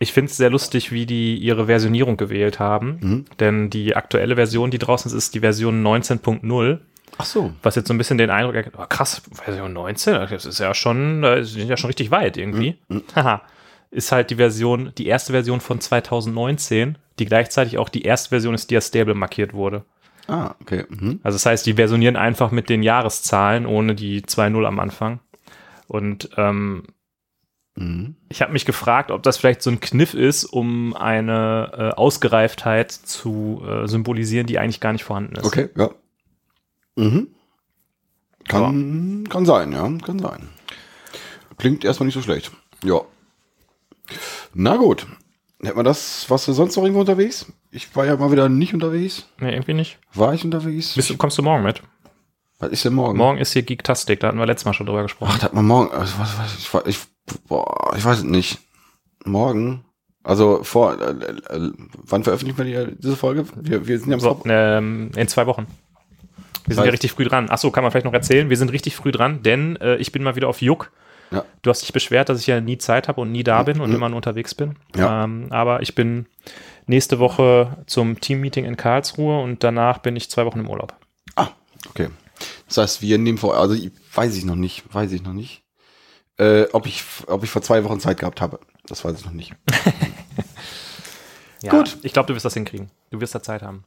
ich 0.00 0.12
finde 0.12 0.30
es 0.30 0.36
sehr 0.36 0.50
lustig, 0.50 0.90
wie 0.90 1.06
die 1.06 1.36
ihre 1.36 1.66
Versionierung 1.66 2.16
gewählt 2.16 2.58
haben. 2.58 2.98
Mhm. 3.00 3.24
Denn 3.38 3.70
die 3.70 3.94
aktuelle 3.94 4.34
Version, 4.34 4.72
die 4.72 4.78
draußen 4.78 5.08
ist, 5.08 5.16
ist 5.16 5.34
die 5.36 5.40
Version 5.40 5.86
19.0. 5.86 6.78
Ach 7.18 7.24
so. 7.24 7.52
Was 7.62 7.74
jetzt 7.76 7.88
so 7.88 7.94
ein 7.94 7.98
bisschen 7.98 8.18
den 8.18 8.30
Eindruck 8.30 8.54
ergibt, 8.54 8.76
oh, 8.78 8.84
krass, 8.88 9.22
Version 9.32 9.72
19, 9.72 10.14
das 10.30 10.44
ist 10.46 10.58
ja 10.58 10.74
schon, 10.74 11.22
da 11.22 11.42
sind 11.44 11.68
ja 11.68 11.76
schon 11.76 11.88
richtig 11.88 12.10
weit 12.10 12.36
irgendwie. 12.36 12.78
Mhm. 12.88 13.02
Haha. 13.14 13.42
ist 13.90 14.12
halt 14.12 14.30
die 14.30 14.36
Version, 14.36 14.92
die 14.98 15.06
erste 15.06 15.32
Version 15.32 15.60
von 15.60 15.80
2019, 15.80 16.96
die 17.18 17.26
gleichzeitig 17.26 17.78
auch 17.78 17.88
die 17.88 18.02
erste 18.02 18.30
Version 18.30 18.54
ist, 18.54 18.70
die 18.70 18.76
als 18.76 18.88
stable 18.88 19.14
markiert 19.14 19.52
wurde. 19.52 19.84
Ah, 20.28 20.54
okay. 20.60 20.84
Mhm. 20.88 21.20
Also 21.22 21.36
das 21.36 21.46
heißt, 21.46 21.66
die 21.66 21.74
versionieren 21.74 22.16
einfach 22.16 22.50
mit 22.50 22.68
den 22.68 22.82
Jahreszahlen 22.82 23.66
ohne 23.66 23.94
die 23.94 24.22
2.0 24.22 24.64
am 24.66 24.80
Anfang. 24.80 25.20
Und 25.88 26.30
ähm, 26.36 26.84
Mhm. 27.74 28.16
ich 28.28 28.42
habe 28.42 28.52
mich 28.52 28.66
gefragt, 28.66 29.10
ob 29.10 29.22
das 29.22 29.38
vielleicht 29.38 29.62
so 29.62 29.70
ein 29.70 29.80
Kniff 29.80 30.12
ist, 30.12 30.44
um 30.44 30.94
eine 30.94 31.70
äh, 31.72 31.96
Ausgereiftheit 31.98 32.92
zu 32.92 33.62
äh, 33.66 33.88
symbolisieren, 33.88 34.46
die 34.46 34.58
eigentlich 34.58 34.80
gar 34.80 34.92
nicht 34.92 35.04
vorhanden 35.04 35.36
ist. 35.36 35.44
Okay, 35.46 35.70
ja. 35.74 35.88
Mhm. 36.96 37.28
Kann, 38.48 39.26
kann 39.28 39.46
sein, 39.46 39.72
ja, 39.72 39.90
kann 40.04 40.18
sein. 40.18 40.48
Klingt 41.58 41.84
erstmal 41.84 42.06
nicht 42.06 42.14
so 42.14 42.22
schlecht. 42.22 42.50
Ja. 42.84 43.00
Na 44.52 44.76
gut. 44.76 45.06
Hätten 45.62 45.76
wir 45.78 45.84
das, 45.84 46.28
was 46.28 46.44
du 46.44 46.52
sonst 46.52 46.74
noch 46.76 46.82
irgendwo 46.82 47.00
unterwegs? 47.00 47.46
Ich 47.70 47.94
war 47.94 48.04
ja 48.04 48.16
mal 48.16 48.32
wieder 48.32 48.48
nicht 48.48 48.74
unterwegs. 48.74 49.26
Nee, 49.38 49.52
irgendwie 49.52 49.74
nicht. 49.74 49.98
War 50.12 50.34
ich 50.34 50.44
unterwegs? 50.44 50.94
Bist 50.94 51.08
du, 51.10 51.16
kommst 51.16 51.38
du 51.38 51.42
morgen 51.42 51.62
mit? 51.62 51.82
was 52.58 52.70
ist 52.70 52.84
denn 52.84 52.94
morgen? 52.94 53.18
Morgen 53.18 53.38
ist 53.38 53.52
hier 53.52 53.62
Geektastic, 53.62 54.20
da 54.20 54.28
hatten 54.28 54.38
wir 54.38 54.46
letztes 54.46 54.64
Mal 54.66 54.72
schon 54.72 54.86
drüber 54.86 55.02
gesprochen. 55.02 55.32
Ach, 55.34 55.38
da 55.38 55.44
hat 55.46 55.54
man 55.54 55.64
morgen. 55.66 55.90
Also, 55.92 56.16
was, 56.18 56.38
was, 56.38 56.56
ich, 56.58 56.68
weiß- 56.68 56.86
ich, 56.86 56.98
boah, 57.48 57.92
ich 57.96 58.04
weiß 58.04 58.18
es 58.18 58.24
nicht. 58.24 58.58
Morgen? 59.24 59.84
Also 60.24 60.62
vor, 60.62 61.00
äh, 61.00 61.10
äh, 61.10 61.72
wann 62.04 62.22
veröffentlichen 62.22 62.58
wir 62.58 62.86
die, 62.86 62.96
diese 63.00 63.16
Folge? 63.16 63.44
Wir, 63.56 63.86
wir 63.88 63.98
sind 63.98 64.10
ja 64.10 64.14
am 64.14 64.20
So, 64.20 64.40
ähm, 64.46 65.10
in 65.16 65.26
zwei 65.28 65.46
Wochen. 65.46 65.66
Wir 66.66 66.74
sind 66.76 66.84
ja 66.84 66.90
richtig 66.90 67.12
früh 67.12 67.24
dran. 67.24 67.50
Achso, 67.50 67.70
kann 67.70 67.82
man 67.82 67.90
vielleicht 67.90 68.06
noch 68.06 68.12
erzählen. 68.12 68.48
Wir 68.50 68.56
sind 68.56 68.70
richtig 68.72 68.94
früh 68.96 69.10
dran, 69.12 69.42
denn 69.42 69.76
äh, 69.76 69.96
ich 69.96 70.12
bin 70.12 70.22
mal 70.22 70.36
wieder 70.36 70.48
auf 70.48 70.60
Juck. 70.62 70.92
Ja. 71.30 71.44
Du 71.62 71.70
hast 71.70 71.80
dich 71.82 71.92
beschwert, 71.92 72.28
dass 72.28 72.40
ich 72.40 72.46
ja 72.46 72.60
nie 72.60 72.76
Zeit 72.78 73.08
habe 73.08 73.20
und 73.20 73.32
nie 73.32 73.42
da 73.42 73.62
bin 73.62 73.80
und 73.80 73.88
Mhm. 73.90 73.96
immer 73.96 74.08
nur 74.10 74.16
unterwegs 74.16 74.54
bin. 74.54 74.76
Ja. 74.94 75.24
Ähm, 75.24 75.46
aber 75.50 75.80
ich 75.82 75.94
bin 75.94 76.26
nächste 76.86 77.18
Woche 77.18 77.78
zum 77.86 78.20
Teammeeting 78.20 78.64
in 78.66 78.76
Karlsruhe 78.76 79.40
und 79.42 79.64
danach 79.64 79.98
bin 79.98 80.14
ich 80.14 80.30
zwei 80.30 80.44
Wochen 80.44 80.60
im 80.60 80.68
Urlaub. 80.68 80.94
Ah, 81.36 81.48
okay. 81.88 82.08
Das 82.68 82.76
heißt, 82.78 83.02
wir 83.02 83.16
nehmen 83.18 83.38
vor, 83.38 83.56
also 83.56 83.74
weiß 84.14 84.36
ich 84.36 84.44
noch 84.44 84.56
nicht, 84.56 84.84
weiß 84.94 85.12
ich 85.12 85.22
noch 85.22 85.32
nicht. 85.32 85.62
Äh, 86.38 86.64
ob 86.72 86.86
ich, 86.86 87.02
ob 87.28 87.44
ich 87.44 87.50
vor 87.50 87.62
zwei 87.62 87.82
Wochen 87.84 88.00
Zeit 88.00 88.18
gehabt 88.20 88.40
habe. 88.40 88.60
Das 88.86 89.04
weiß 89.04 89.18
ich 89.18 89.24
noch 89.24 89.32
nicht. 89.32 89.52
Ja, 91.62 91.70
Gut. 91.70 91.96
Ich 92.02 92.12
glaube, 92.12 92.26
du 92.26 92.34
wirst 92.34 92.44
das 92.44 92.54
hinkriegen. 92.54 92.90
Du 93.10 93.20
wirst 93.20 93.36
da 93.36 93.40
Zeit 93.42 93.62
haben. 93.62 93.84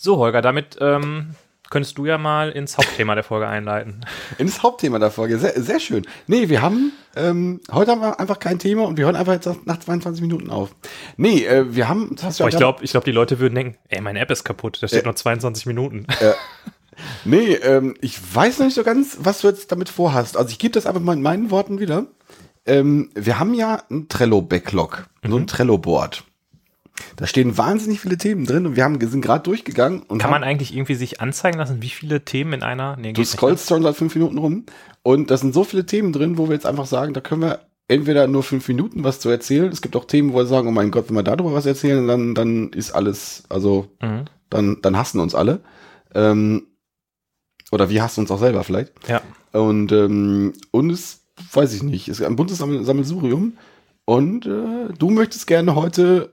So, 0.00 0.16
Holger, 0.18 0.42
damit 0.42 0.76
ähm, 0.80 1.34
könntest 1.70 1.98
du 1.98 2.06
ja 2.06 2.18
mal 2.18 2.50
ins 2.50 2.78
Hauptthema 2.78 3.14
der 3.16 3.24
Folge 3.24 3.48
einleiten. 3.48 4.06
Ins 4.38 4.62
Hauptthema 4.62 4.98
der 5.00 5.10
Folge. 5.10 5.38
Sehr, 5.38 5.60
sehr 5.60 5.80
schön. 5.80 6.06
Nee, 6.28 6.48
wir 6.48 6.62
haben, 6.62 6.92
ähm, 7.16 7.60
heute 7.72 7.90
haben 7.90 8.00
wir 8.00 8.20
einfach 8.20 8.38
kein 8.38 8.60
Thema 8.60 8.84
und 8.84 8.96
wir 8.96 9.06
hören 9.06 9.16
einfach 9.16 9.32
jetzt 9.32 9.48
nach 9.66 9.80
22 9.80 10.22
Minuten 10.22 10.50
auf. 10.50 10.70
Nee, 11.16 11.44
äh, 11.44 11.74
wir 11.74 11.88
haben, 11.88 12.12
das 12.14 12.24
hast 12.24 12.38
du 12.40 12.44
ja 12.44 12.48
ich 12.48 12.56
glaube, 12.56 12.84
glaub, 12.86 13.04
die 13.04 13.10
Leute 13.12 13.40
würden 13.40 13.56
denken, 13.56 13.76
ey, 13.88 14.00
meine 14.00 14.20
App 14.20 14.30
ist 14.30 14.44
kaputt, 14.44 14.78
da 14.80 14.86
steht 14.88 15.02
Ja. 15.04 15.08
noch 15.08 15.16
22 15.16 15.66
Minuten. 15.66 16.06
Nee, 17.24 17.54
ähm, 17.54 17.94
ich 18.00 18.18
weiß 18.34 18.58
noch 18.58 18.66
nicht 18.66 18.74
so 18.74 18.82
ganz, 18.84 19.18
was 19.20 19.40
du 19.40 19.48
jetzt 19.48 19.70
damit 19.72 19.88
vorhast. 19.88 20.36
Also 20.36 20.50
ich 20.50 20.58
gebe 20.58 20.72
das 20.72 20.86
einfach 20.86 21.00
mal 21.00 21.12
in 21.14 21.22
meinen 21.22 21.50
Worten 21.50 21.80
wieder. 21.80 22.06
Ähm, 22.66 23.10
wir 23.14 23.38
haben 23.38 23.54
ja 23.54 23.82
ein 23.90 24.08
Trello-Backlog, 24.08 25.06
so 25.22 25.28
Mhm. 25.36 25.42
ein 25.42 25.46
Trello-Board. 25.46 26.24
Da 27.16 27.26
stehen 27.26 27.56
wahnsinnig 27.58 28.00
viele 28.00 28.18
Themen 28.18 28.44
drin 28.44 28.66
und 28.66 28.76
wir 28.76 28.84
haben, 28.84 29.00
sind 29.00 29.20
gerade 29.20 29.42
durchgegangen 29.42 30.02
und 30.02 30.18
Kann 30.18 30.30
man 30.30 30.44
eigentlich 30.44 30.74
irgendwie 30.74 30.94
sich 30.94 31.20
anzeigen 31.20 31.58
lassen, 31.58 31.82
wie 31.82 31.88
viele 31.88 32.24
Themen 32.24 32.52
in 32.52 32.62
einer? 32.62 32.96
Nee, 32.96 33.12
du 33.12 33.20
ne? 33.20 33.26
scrollst 33.26 33.68
schon 33.68 33.82
seit 33.82 33.96
fünf 33.96 34.14
Minuten 34.14 34.38
rum 34.38 34.64
und 35.02 35.30
da 35.30 35.36
sind 35.36 35.54
so 35.54 35.64
viele 35.64 35.86
Themen 35.86 36.12
drin, 36.12 36.38
wo 36.38 36.48
wir 36.48 36.54
jetzt 36.54 36.66
einfach 36.66 36.86
sagen, 36.86 37.14
da 37.14 37.20
können 37.20 37.42
wir 37.42 37.60
entweder 37.88 38.26
nur 38.26 38.42
fünf 38.42 38.68
Minuten 38.68 39.02
was 39.04 39.18
zu 39.20 39.28
erzählen. 39.30 39.72
Es 39.72 39.80
gibt 39.80 39.96
auch 39.96 40.04
Themen, 40.04 40.32
wo 40.32 40.36
wir 40.36 40.46
sagen, 40.46 40.68
oh 40.68 40.72
mein 40.72 40.90
Gott, 40.90 41.08
wenn 41.08 41.16
wir 41.16 41.22
darüber 41.22 41.54
was 41.54 41.66
erzählen, 41.66 42.06
dann, 42.06 42.34
dann 42.34 42.70
ist 42.70 42.92
alles, 42.92 43.44
also 43.48 43.88
Mhm. 44.02 44.24
dann, 44.50 44.78
dann 44.82 44.96
hassen 44.96 45.20
uns 45.20 45.34
alle. 45.34 45.60
Ähm, 46.14 46.66
oder 47.70 47.90
wir 47.90 48.02
hassen 48.02 48.20
uns 48.20 48.30
auch 48.30 48.38
selber 48.38 48.64
vielleicht. 48.64 48.92
Ja. 49.08 49.22
Und, 49.52 49.92
ähm, 49.92 50.52
und 50.70 50.90
es, 50.90 51.22
weiß 51.52 51.74
ich 51.74 51.82
nicht, 51.82 52.08
es 52.08 52.20
ist 52.20 52.26
ein 52.26 52.36
buntes 52.36 52.58
Sammel 52.58 52.84
Sammelsurium. 52.84 53.56
Und 54.04 54.46
äh, 54.46 54.92
du 54.98 55.10
möchtest 55.10 55.46
gerne 55.46 55.74
heute 55.74 56.32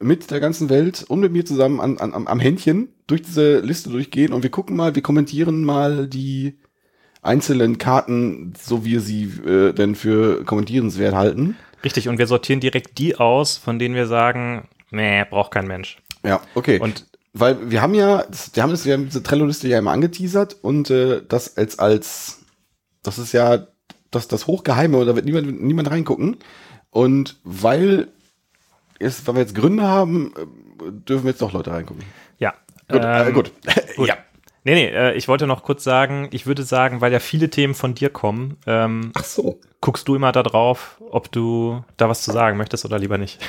mit 0.00 0.30
der 0.30 0.40
ganzen 0.40 0.68
Welt 0.68 1.04
und 1.08 1.20
mit 1.20 1.32
mir 1.32 1.44
zusammen 1.44 1.80
an, 1.80 1.98
an, 1.98 2.26
am- 2.26 2.40
Händchen 2.40 2.88
durch 3.06 3.22
diese 3.22 3.58
Liste 3.60 3.90
durchgehen 3.90 4.32
und 4.32 4.42
wir 4.42 4.50
gucken 4.50 4.76
mal, 4.76 4.94
wir 4.94 5.02
kommentieren 5.02 5.64
mal 5.64 6.06
die 6.06 6.58
einzelnen 7.22 7.78
Karten, 7.78 8.52
so 8.60 8.84
wie 8.84 8.92
wir 8.92 9.00
sie 9.00 9.24
äh, 9.24 9.72
denn 9.72 9.94
für 9.96 10.44
kommentierenswert 10.44 11.14
halten. 11.14 11.56
Richtig, 11.84 12.08
und 12.08 12.18
wir 12.18 12.26
sortieren 12.26 12.60
direkt 12.60 12.98
die 12.98 13.16
aus, 13.16 13.56
von 13.56 13.78
denen 13.78 13.94
wir 13.94 14.06
sagen, 14.06 14.68
nee, 14.90 15.24
braucht 15.28 15.50
kein 15.52 15.66
Mensch. 15.66 15.98
Ja, 16.24 16.40
okay. 16.54 16.78
Und 16.80 17.06
Weil 17.32 17.70
wir 17.70 17.82
haben 17.82 17.94
ja, 17.94 18.24
wir 18.54 18.62
haben 18.62 18.70
das, 18.70 18.84
wir 18.84 18.92
haben 18.94 19.06
diese 19.06 19.22
Trello-Liste 19.22 19.68
ja 19.68 19.78
immer 19.78 19.92
angeteasert 19.92 20.56
und 20.62 20.90
äh, 20.90 21.22
das 21.28 21.56
als 21.56 21.78
als 21.78 22.40
das 23.02 23.18
ist 23.18 23.32
ja 23.32 23.66
das, 24.10 24.28
das 24.28 24.46
Hochgeheime 24.46 25.04
da 25.04 25.14
wird 25.14 25.24
niemand, 25.24 25.60
niemand 25.60 25.90
reingucken. 25.90 26.36
Und 26.90 27.38
weil, 27.44 28.08
es, 28.98 29.26
weil 29.26 29.34
wir 29.36 29.42
jetzt 29.42 29.54
Gründe 29.54 29.84
haben, 29.84 30.32
äh, 30.36 30.90
dürfen 30.92 31.24
wir 31.24 31.30
jetzt 31.30 31.42
doch 31.42 31.52
Leute 31.52 31.70
reingucken. 31.72 32.04
ja. 32.38 32.54
Gut, 32.90 33.04
äh, 33.04 33.26
Ähm, 33.28 33.34
gut. 33.34 33.52
gut. 33.96 34.08
ja. 34.08 34.16
Nee, 34.64 34.74
nee, 34.74 34.86
äh, 34.88 35.14
ich 35.14 35.28
wollte 35.28 35.46
noch 35.46 35.62
kurz 35.62 35.84
sagen, 35.84 36.28
ich 36.32 36.46
würde 36.46 36.62
sagen, 36.62 37.00
weil 37.00 37.12
ja 37.12 37.20
viele 37.20 37.48
Themen 37.50 37.74
von 37.74 37.94
dir 37.94 38.10
kommen, 38.10 38.56
ähm, 38.66 39.12
Ach 39.14 39.24
so. 39.24 39.60
guckst 39.80 40.08
du 40.08 40.14
immer 40.14 40.32
da 40.32 40.42
drauf, 40.42 41.00
ob 41.10 41.30
du 41.30 41.84
da 41.96 42.08
was 42.08 42.22
zu 42.22 42.32
sagen 42.32 42.56
möchtest 42.58 42.84
oder 42.84 42.98
lieber 42.98 43.16
nicht. 43.18 43.40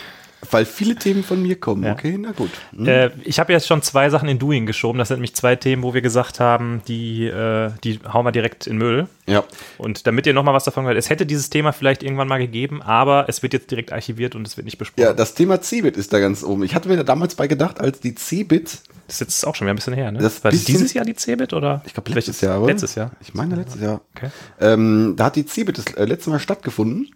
Weil 0.52 0.66
viele 0.66 0.96
Themen 0.96 1.24
von 1.24 1.42
mir 1.42 1.60
kommen, 1.60 1.84
Ja. 1.84 1.92
okay, 1.92 2.18
na 2.18 2.32
gut. 2.32 2.50
Hm. 2.76 2.88
Äh, 2.88 3.10
ich 3.24 3.40
habe 3.40 3.52
jetzt 3.52 3.68
schon 3.68 3.82
zwei 3.82 4.10
Sachen 4.10 4.30
in 4.30 4.40
Doing 4.40 4.66
geschoben. 4.66 4.98
Das 4.98 5.10
sind 5.10 5.18
nämlich 5.18 5.36
zwei 5.36 5.56
Themen, 5.58 5.84
wo 5.84 5.94
wir 5.94 6.02
gesagt 6.02 6.40
haben, 6.40 6.82
die, 6.88 7.26
äh, 7.26 7.72
die 7.84 8.00
hauen 8.12 8.26
wir 8.26 8.32
direkt 8.32 8.66
in 8.66 8.78
Müll. 8.78 9.08
Ja. 9.28 9.44
Und 9.78 10.08
damit 10.08 10.26
ihr 10.28 10.34
noch 10.34 10.44
mal 10.44 10.54
was 10.54 10.64
davon 10.64 10.86
hört, 10.86 10.98
es 10.98 11.10
hätte 11.10 11.26
dieses 11.26 11.50
Thema 11.50 11.72
vielleicht 11.74 12.04
irgendwann 12.04 12.28
mal 12.30 12.38
gegeben, 12.40 12.82
aber 12.82 13.26
es 13.28 13.44
wird 13.44 13.52
jetzt 13.54 13.70
direkt 13.70 13.92
archiviert 13.92 14.34
und 14.34 14.48
es 14.48 14.56
wird 14.56 14.66
nicht 14.66 14.78
besprochen. 14.78 15.02
Ja, 15.04 15.14
das 15.14 15.34
Thema 15.34 15.62
Cebit 15.62 15.98
ist 15.98 16.14
da 16.14 16.20
ganz 16.20 16.42
oben. 16.44 16.64
Ich 16.64 16.74
hatte 16.74 16.88
mir 16.88 16.96
da 16.98 17.04
damals 17.04 17.36
bei 17.36 17.48
gedacht, 17.48 17.80
als 17.82 18.00
die 18.00 18.16
Cebit, 18.16 18.80
Das 19.08 19.16
ist 19.16 19.20
jetzt 19.22 19.46
auch 19.48 19.56
schon 19.56 19.66
wieder 19.66 19.74
ein 19.74 19.76
bisschen 19.76 19.94
her, 19.94 20.12
ne? 20.12 20.20
Das 20.20 20.44
War 20.44 20.52
bisschen- 20.52 20.68
dieses 20.74 20.94
Jahr 20.94 21.04
die 21.04 21.16
Cebit 21.16 21.52
oder? 21.54 21.82
ich 21.86 21.94
glaube 21.94 22.12
letztes 22.14 22.40
Jahr, 22.42 22.60
oder? 22.62 22.72
Letztes 22.72 22.96
Jahr. 22.96 23.12
Ich 23.22 23.34
meine 23.34 23.56
letztes 23.56 23.82
Jahr. 23.82 24.02
Okay. 24.16 24.30
Ähm, 24.62 25.16
da 25.18 25.26
hat 25.26 25.36
die 25.36 25.46
Cebit 25.46 25.78
das 25.80 25.86
äh, 25.96 26.06
letzte 26.06 26.30
Mal 26.30 26.40
stattgefunden. 26.40 27.10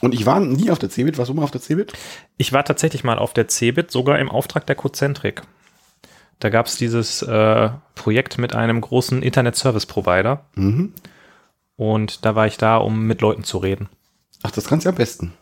Und 0.00 0.14
ich 0.14 0.26
war 0.26 0.38
nie 0.40 0.70
auf 0.70 0.78
der 0.78 0.90
Cebit. 0.90 1.18
Warst 1.18 1.28
du 1.30 1.34
mal 1.34 1.42
auf 1.42 1.50
der 1.50 1.60
Cebit? 1.60 1.92
Ich 2.36 2.52
war 2.52 2.64
tatsächlich 2.64 3.02
mal 3.04 3.18
auf 3.18 3.32
der 3.34 3.48
Cebit, 3.48 3.90
sogar 3.90 4.18
im 4.18 4.30
Auftrag 4.30 4.66
der 4.66 4.76
Cozentrik. 4.76 5.42
Da 6.38 6.50
gab 6.50 6.66
es 6.66 6.76
dieses 6.76 7.22
äh, 7.22 7.70
Projekt 7.96 8.38
mit 8.38 8.54
einem 8.54 8.80
großen 8.80 9.22
Internet-Service-Provider 9.22 10.44
Mhm. 10.54 10.92
und 11.76 12.24
da 12.24 12.34
war 12.36 12.46
ich 12.46 12.58
da, 12.58 12.76
um 12.76 13.06
mit 13.06 13.20
Leuten 13.20 13.42
zu 13.42 13.58
reden. 13.58 13.88
Ach, 14.44 14.52
das 14.52 14.66
kannst 14.68 14.84
du 14.84 14.88
ja 14.88 14.92
am 14.92 14.96
besten. 14.98 15.32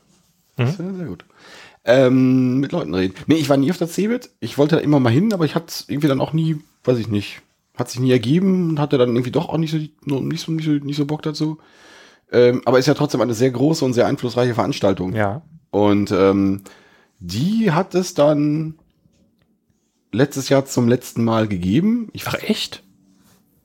Mhm. 0.56 0.64
Ja 0.64 0.72
sehr 0.94 1.04
gut. 1.06 1.24
Ähm, 1.84 2.60
mit 2.60 2.72
Leuten 2.72 2.94
reden. 2.94 3.14
Nee, 3.26 3.34
ich 3.36 3.48
war 3.50 3.58
nie 3.58 3.70
auf 3.70 3.76
der 3.78 3.88
Cebit. 3.88 4.30
Ich 4.40 4.56
wollte 4.58 4.76
da 4.76 4.80
immer 4.80 4.98
mal 4.98 5.12
hin, 5.12 5.32
aber 5.34 5.44
ich 5.44 5.54
hatte 5.54 5.84
irgendwie 5.86 6.08
dann 6.08 6.20
auch 6.22 6.32
nie, 6.32 6.56
weiß 6.84 6.98
ich 6.98 7.08
nicht, 7.08 7.42
hat 7.76 7.90
sich 7.90 8.00
nie 8.00 8.10
ergeben 8.10 8.70
und 8.70 8.80
hatte 8.80 8.96
dann 8.96 9.10
irgendwie 9.10 9.30
doch 9.30 9.50
auch 9.50 9.58
nicht 9.58 9.70
so, 9.70 9.76
nicht 9.76 10.40
so, 10.40 10.50
nicht 10.52 10.64
so, 10.64 10.70
nicht 10.72 10.96
so 10.96 11.04
Bock 11.04 11.20
dazu. 11.22 11.58
Ähm, 12.32 12.62
aber 12.64 12.78
ist 12.78 12.86
ja 12.86 12.94
trotzdem 12.94 13.20
eine 13.20 13.34
sehr 13.34 13.50
große 13.50 13.84
und 13.84 13.92
sehr 13.92 14.06
einflussreiche 14.06 14.54
Veranstaltung. 14.54 15.14
Ja. 15.14 15.42
Und 15.70 16.10
ähm, 16.10 16.62
die 17.18 17.72
hat 17.72 17.94
es 17.94 18.14
dann 18.14 18.78
letztes 20.12 20.48
Jahr 20.48 20.64
zum 20.64 20.88
letzten 20.88 21.24
Mal 21.24 21.48
gegeben. 21.48 22.08
Ich, 22.12 22.26
Ach, 22.26 22.34
echt? 22.34 22.82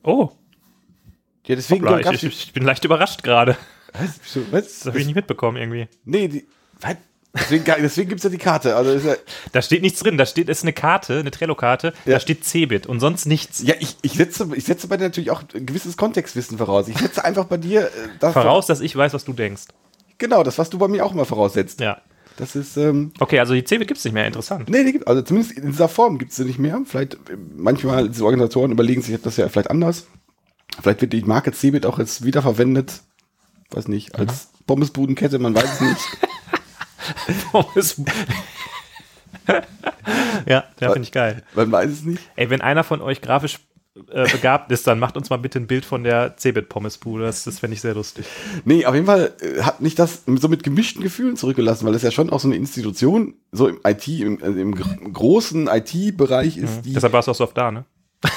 Oh, 0.04 0.30
ja, 1.46 1.56
deswegen 1.56 1.88
hoppla, 1.88 2.12
ich, 2.12 2.22
ich, 2.22 2.46
ich 2.46 2.52
bin 2.52 2.62
leicht 2.62 2.84
überrascht 2.84 3.22
gerade. 3.22 3.56
Was? 3.92 4.20
Was? 4.52 4.78
Das 4.78 4.86
habe 4.86 5.00
ich 5.00 5.06
nicht 5.06 5.16
mitbekommen 5.16 5.56
irgendwie. 5.56 5.88
Nee, 6.04 6.28
die, 6.28 6.46
was? 6.80 6.96
Deswegen, 7.34 7.64
deswegen 7.64 8.08
gibt's 8.10 8.24
ja 8.24 8.30
die 8.30 8.38
Karte. 8.38 8.76
Also 8.76 8.90
ist 8.90 9.06
ja, 9.06 9.14
Da 9.52 9.62
steht 9.62 9.80
nichts 9.80 10.00
drin. 10.00 10.18
Da 10.18 10.26
steht, 10.26 10.50
ist 10.50 10.62
eine 10.62 10.74
Karte, 10.74 11.18
eine 11.18 11.30
Trello-Karte. 11.30 11.94
Ja. 12.04 12.12
Da 12.14 12.20
steht 12.20 12.44
Cebit 12.44 12.86
und 12.86 13.00
sonst 13.00 13.24
nichts. 13.26 13.62
ja 13.62 13.74
ich, 13.80 13.96
ich, 14.02 14.12
setze, 14.12 14.48
ich 14.54 14.64
setze 14.64 14.86
bei 14.86 14.98
dir 14.98 15.04
natürlich 15.04 15.30
auch 15.30 15.42
ein 15.54 15.64
gewisses 15.64 15.96
Kontextwissen 15.96 16.58
voraus. 16.58 16.88
Ich 16.88 16.98
setze 16.98 17.24
einfach 17.24 17.46
bei 17.46 17.56
dir 17.56 17.86
äh, 17.86 17.90
das 18.20 18.34
Voraus, 18.34 18.66
dass 18.66 18.80
ich 18.80 18.94
weiß, 18.94 19.14
was 19.14 19.24
du 19.24 19.32
denkst. 19.32 19.62
Genau, 20.18 20.42
das, 20.42 20.58
was 20.58 20.68
du 20.68 20.78
bei 20.78 20.88
mir 20.88 21.06
auch 21.06 21.12
immer 21.12 21.24
voraussetzt. 21.24 21.80
Ja. 21.80 22.02
Das 22.36 22.54
ist, 22.54 22.76
ähm, 22.76 23.12
Okay, 23.18 23.38
also 23.38 23.54
die 23.54 23.64
Cebit 23.64 23.88
gibt's 23.88 24.04
nicht 24.04 24.14
mehr. 24.14 24.26
Interessant. 24.26 24.68
nee, 24.68 24.84
die 24.84 24.92
gibt, 24.92 25.08
also 25.08 25.22
zumindest 25.22 25.56
in 25.56 25.66
dieser 25.66 25.88
Form 25.88 26.18
gibt's 26.18 26.36
sie 26.36 26.44
nicht 26.44 26.58
mehr. 26.58 26.80
Vielleicht, 26.84 27.14
äh, 27.14 27.36
manchmal, 27.56 28.08
diese 28.08 28.24
Organisatoren 28.24 28.72
überlegen 28.72 29.00
sich 29.02 29.20
das 29.22 29.36
ja 29.38 29.48
vielleicht 29.48 29.70
anders. 29.70 30.06
Vielleicht 30.80 31.00
wird 31.00 31.12
die 31.12 31.22
Marke 31.22 31.52
Cebit 31.52 31.86
auch 31.86 31.98
jetzt 31.98 32.24
wiederverwendet, 32.24 33.00
weiß 33.70 33.88
nicht, 33.88 34.18
als 34.18 34.48
Pommesbudenkette, 34.66 35.38
man 35.38 35.54
weiß 35.54 35.74
es 35.74 35.80
nicht. 35.80 36.00
Pommes. 37.52 37.96
ja, 40.46 40.64
der 40.80 40.92
finde 40.92 41.06
ich 41.06 41.12
geil. 41.12 41.42
man 41.54 41.70
weiß 41.72 41.90
es 41.90 42.02
nicht. 42.02 42.22
Ey, 42.36 42.50
wenn 42.50 42.60
einer 42.60 42.84
von 42.84 43.00
euch 43.00 43.20
grafisch 43.20 43.58
äh, 44.10 44.26
begabt 44.30 44.70
ist, 44.72 44.86
dann 44.86 44.98
macht 44.98 45.16
uns 45.16 45.30
mal 45.30 45.36
bitte 45.36 45.58
ein 45.58 45.66
Bild 45.66 45.84
von 45.84 46.04
der 46.04 46.36
Cebit-Pommesbude. 46.36 47.24
Das, 47.24 47.44
das 47.44 47.58
fände 47.58 47.74
ich 47.74 47.80
sehr 47.80 47.94
lustig. 47.94 48.24
Nee, 48.64 48.86
auf 48.86 48.94
jeden 48.94 49.06
Fall 49.06 49.32
äh, 49.40 49.62
hat 49.62 49.80
mich 49.80 49.94
das 49.94 50.22
so 50.26 50.48
mit 50.48 50.62
gemischten 50.62 51.02
Gefühlen 51.02 51.36
zurückgelassen, 51.36 51.86
weil 51.86 51.94
es 51.94 52.02
ja 52.02 52.10
schon 52.10 52.30
auch 52.30 52.40
so 52.40 52.48
eine 52.48 52.56
Institution, 52.56 53.34
so 53.52 53.68
im 53.68 53.80
IT, 53.84 54.08
im, 54.08 54.40
äh, 54.40 54.46
im 54.60 54.74
gr- 54.74 55.10
großen 55.12 55.66
IT-Bereich 55.68 56.56
ist, 56.56 56.82
die. 56.82 56.94
Deshalb 56.94 57.12
warst 57.12 57.28
du 57.28 57.32
auch 57.32 57.36
so 57.36 57.44
oft 57.44 57.56
da, 57.56 57.70
ne? 57.70 57.84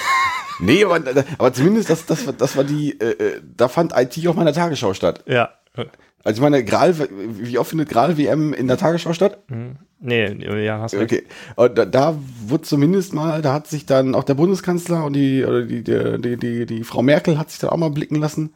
Nee, 0.58 0.86
aber, 0.86 1.02
aber 1.38 1.52
zumindest 1.52 1.90
das, 1.90 2.06
das, 2.06 2.26
war- 2.26 2.32
das 2.34 2.56
war 2.56 2.64
die, 2.64 2.98
äh, 3.02 3.12
äh, 3.12 3.42
da 3.58 3.68
fand 3.68 3.92
IT 3.94 4.16
in 4.16 4.46
der 4.46 4.54
Tagesschau 4.54 4.94
statt. 4.94 5.22
Ja. 5.28 5.50
Also 6.26 6.40
ich 6.40 6.42
meine, 6.42 6.66
Gral, 6.66 6.96
wie 7.40 7.58
oft 7.60 7.70
findet 7.70 7.88
Gral 7.88 8.18
WM 8.18 8.52
in 8.54 8.68
der 8.68 8.78
Tagesschau 8.78 9.14
statt? 9.14 9.38
Nee, 10.00 10.34
ja, 10.66 10.80
hast 10.80 10.96
recht. 10.96 11.04
Okay. 11.04 11.24
Und 11.56 11.78
da, 11.78 11.86
da 11.86 12.18
wurde 12.48 12.64
zumindest 12.64 13.14
mal, 13.14 13.42
da 13.44 13.54
hat 13.54 13.68
sich 13.68 13.86
dann 13.86 14.16
auch 14.16 14.24
der 14.24 14.34
Bundeskanzler 14.34 15.06
und 15.06 15.14
die, 15.14 15.46
oder 15.46 15.62
die, 15.62 15.84
die, 15.84 16.20
die, 16.20 16.38
die, 16.38 16.66
die 16.66 16.84
Frau 16.84 17.02
Merkel 17.04 17.38
hat 17.38 17.52
sich 17.52 17.60
dann 17.60 17.70
auch 17.70 17.78
mal 17.78 17.92
blicken 17.92 18.16
lassen. 18.16 18.54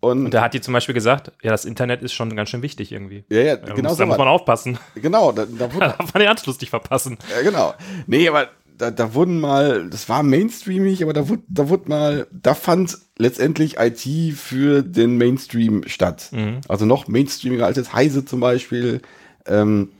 Und, 0.00 0.26
Und 0.26 0.34
da 0.34 0.42
hat 0.42 0.54
die 0.54 0.60
zum 0.60 0.74
Beispiel 0.74 0.94
gesagt, 0.94 1.32
ja, 1.42 1.50
das 1.50 1.64
Internet 1.64 2.02
ist 2.02 2.12
schon 2.12 2.34
ganz 2.36 2.50
schön 2.50 2.62
wichtig 2.62 2.92
irgendwie. 2.92 3.24
ja, 3.30 3.40
ja, 3.40 3.56
Da 3.56 3.74
genau 3.74 3.88
muss, 3.88 3.98
so. 3.98 4.02
da 4.02 4.06
muss 4.06 4.18
man 4.18 4.28
aufpassen. 4.28 4.78
Genau, 4.94 5.32
da, 5.32 5.44
da 5.46 5.72
wurde, 5.74 5.86
Da 5.86 5.88
darf 5.98 6.14
man 6.14 6.20
den 6.20 6.28
Anschluss 6.28 6.60
nicht 6.60 6.70
verpassen. 6.70 7.18
Ja, 7.34 7.42
genau. 7.42 7.74
Nee, 8.06 8.28
aber 8.28 8.48
da, 8.78 8.90
da 8.90 9.12
wurden 9.14 9.40
mal, 9.40 9.90
das 9.90 10.08
war 10.08 10.22
mainstreamig, 10.22 11.02
aber 11.02 11.12
da 11.12 11.28
wurde, 11.28 11.42
da 11.48 11.68
wurde 11.68 11.88
mal, 11.88 12.26
da 12.30 12.54
fand 12.54 12.96
letztendlich 13.18 13.76
IT 13.78 14.34
für 14.36 14.82
den 14.82 15.16
Mainstream 15.18 15.82
statt. 15.86 16.30
Also 16.68 16.86
noch 16.86 17.08
mainstreamiger 17.08 17.66
als 17.66 17.76
jetzt 17.76 17.92
Heise 17.92 18.24
zum 18.24 18.40
Beispiel. 18.40 19.02
Ähm, 19.46 19.90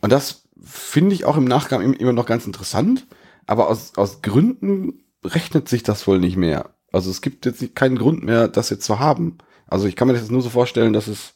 und 0.00 0.12
das 0.12 0.42
finde 0.62 1.14
ich 1.14 1.24
auch 1.24 1.36
im 1.36 1.44
Nachgang 1.44 1.80
im- 1.82 1.94
immer 1.94 2.12
noch 2.12 2.26
ganz 2.26 2.44
interessant. 2.46 3.06
Aber 3.46 3.68
aus, 3.68 3.92
aus 3.96 4.20
Gründen 4.22 5.00
rechnet 5.24 5.68
sich 5.68 5.82
das 5.82 6.06
wohl 6.06 6.18
nicht 6.18 6.36
mehr. 6.36 6.70
Also 6.92 7.10
es 7.10 7.20
gibt 7.22 7.46
jetzt 7.46 7.74
keinen 7.74 7.96
Grund 7.98 8.22
mehr, 8.24 8.48
das 8.48 8.70
jetzt 8.70 8.84
zu 8.84 8.98
haben. 8.98 9.38
Also 9.66 9.86
ich 9.86 9.96
kann 9.96 10.08
mir 10.08 10.14
das 10.14 10.22
jetzt 10.22 10.30
nur 10.32 10.42
so 10.42 10.50
vorstellen, 10.50 10.92
dass 10.92 11.06
es, 11.06 11.34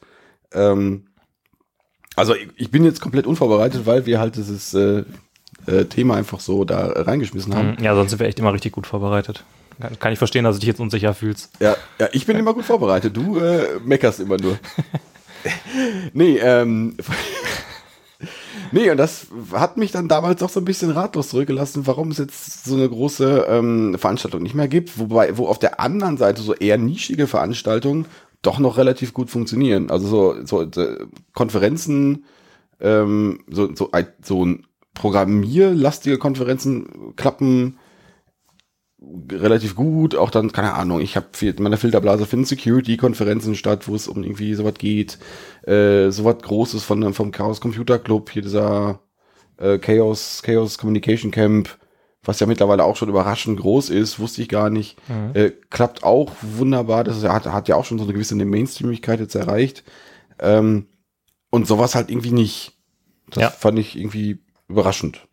ähm, 0.52 1.06
also 2.16 2.34
ich, 2.34 2.48
ich 2.56 2.70
bin 2.70 2.84
jetzt 2.84 3.00
komplett 3.00 3.26
unvorbereitet, 3.26 3.86
weil 3.86 4.06
wir 4.06 4.18
halt 4.20 4.36
dieses 4.36 4.74
äh, 4.74 5.04
äh, 5.66 5.84
Thema 5.84 6.16
einfach 6.16 6.40
so 6.40 6.64
da 6.64 6.92
reingeschmissen 6.94 7.54
haben. 7.54 7.76
Ja, 7.80 7.94
sonst 7.94 8.10
sind 8.10 8.18
wir 8.18 8.26
echt 8.26 8.38
immer 8.38 8.52
richtig 8.52 8.72
gut 8.72 8.86
vorbereitet. 8.86 9.44
Kann, 9.80 9.98
kann 9.98 10.12
ich 10.12 10.18
verstehen, 10.18 10.44
dass 10.44 10.56
du 10.56 10.60
dich 10.60 10.68
jetzt 10.68 10.80
unsicher 10.80 11.14
fühlst. 11.14 11.50
Ja, 11.60 11.76
ja, 11.98 12.08
ich 12.12 12.26
bin 12.26 12.36
immer 12.36 12.54
gut 12.54 12.64
vorbereitet. 12.64 13.16
Du 13.16 13.38
äh, 13.38 13.80
meckerst 13.84 14.20
immer 14.20 14.36
nur. 14.36 14.58
nee, 16.12 16.38
ähm. 16.38 16.96
nee, 18.72 18.90
und 18.90 18.96
das 18.96 19.26
hat 19.52 19.76
mich 19.76 19.92
dann 19.92 20.08
damals 20.08 20.42
auch 20.42 20.50
so 20.50 20.60
ein 20.60 20.64
bisschen 20.64 20.90
ratlos 20.90 21.30
zurückgelassen, 21.30 21.86
warum 21.86 22.10
es 22.10 22.18
jetzt 22.18 22.64
so 22.64 22.74
eine 22.74 22.88
große 22.88 23.46
ähm, 23.48 23.96
Veranstaltung 23.98 24.42
nicht 24.42 24.54
mehr 24.54 24.68
gibt. 24.68 24.98
Wobei, 24.98 25.36
wo 25.36 25.46
auf 25.46 25.58
der 25.58 25.80
anderen 25.80 26.16
Seite 26.16 26.42
so 26.42 26.54
eher 26.54 26.78
nischige 26.78 27.26
Veranstaltungen 27.26 28.06
doch 28.42 28.58
noch 28.58 28.76
relativ 28.76 29.14
gut 29.14 29.30
funktionieren. 29.30 29.90
Also 29.90 30.08
so, 30.08 30.44
so 30.44 30.62
äh, 30.62 30.98
Konferenzen, 31.32 32.24
ähm, 32.80 33.40
so, 33.48 33.74
so, 33.74 33.90
so 34.22 34.44
ein 34.44 34.66
programmierlastige 35.02 36.16
Konferenzen 36.16 37.16
klappen 37.16 37.76
relativ 39.32 39.74
gut. 39.74 40.14
Auch 40.14 40.30
dann, 40.30 40.52
keine 40.52 40.74
Ahnung, 40.74 41.00
ich 41.00 41.16
habe 41.16 41.26
in 41.40 41.60
meiner 41.60 41.76
Filterblase 41.76 42.24
finden 42.24 42.44
Security-Konferenzen 42.44 43.56
statt, 43.56 43.88
wo 43.88 43.96
es 43.96 44.06
um 44.06 44.22
irgendwie 44.22 44.54
sowas 44.54 44.74
geht. 44.78 45.18
Äh, 45.66 46.10
sowas 46.10 46.36
Großes 46.40 46.84
von, 46.84 47.14
vom 47.14 47.32
Chaos 47.32 47.60
Computer 47.60 47.98
Club, 47.98 48.30
hier 48.30 48.42
dieser 48.42 49.00
äh, 49.56 49.78
Chaos, 49.78 50.40
Chaos 50.44 50.78
Communication 50.78 51.32
Camp, 51.32 51.76
was 52.22 52.38
ja 52.38 52.46
mittlerweile 52.46 52.84
auch 52.84 52.94
schon 52.94 53.08
überraschend 53.08 53.58
groß 53.58 53.90
ist, 53.90 54.20
wusste 54.20 54.40
ich 54.42 54.48
gar 54.48 54.70
nicht. 54.70 54.96
Äh, 55.34 55.50
klappt 55.70 56.04
auch 56.04 56.30
wunderbar. 56.42 57.02
Das 57.02 57.16
ist, 57.16 57.24
hat, 57.24 57.46
hat 57.46 57.66
ja 57.66 57.74
auch 57.74 57.84
schon 57.84 57.98
so 57.98 58.04
eine 58.04 58.12
gewisse 58.12 58.36
Mainstreamigkeit 58.36 59.18
jetzt 59.18 59.34
erreicht. 59.34 59.82
Ähm, 60.38 60.86
und 61.50 61.66
sowas 61.66 61.96
halt 61.96 62.08
irgendwie 62.08 62.30
nicht. 62.30 62.78
Das 63.30 63.42
Ja. 63.42 63.50
fand 63.50 63.80
ich 63.80 63.98
irgendwie 63.98 64.38
überraschend. 64.68 65.26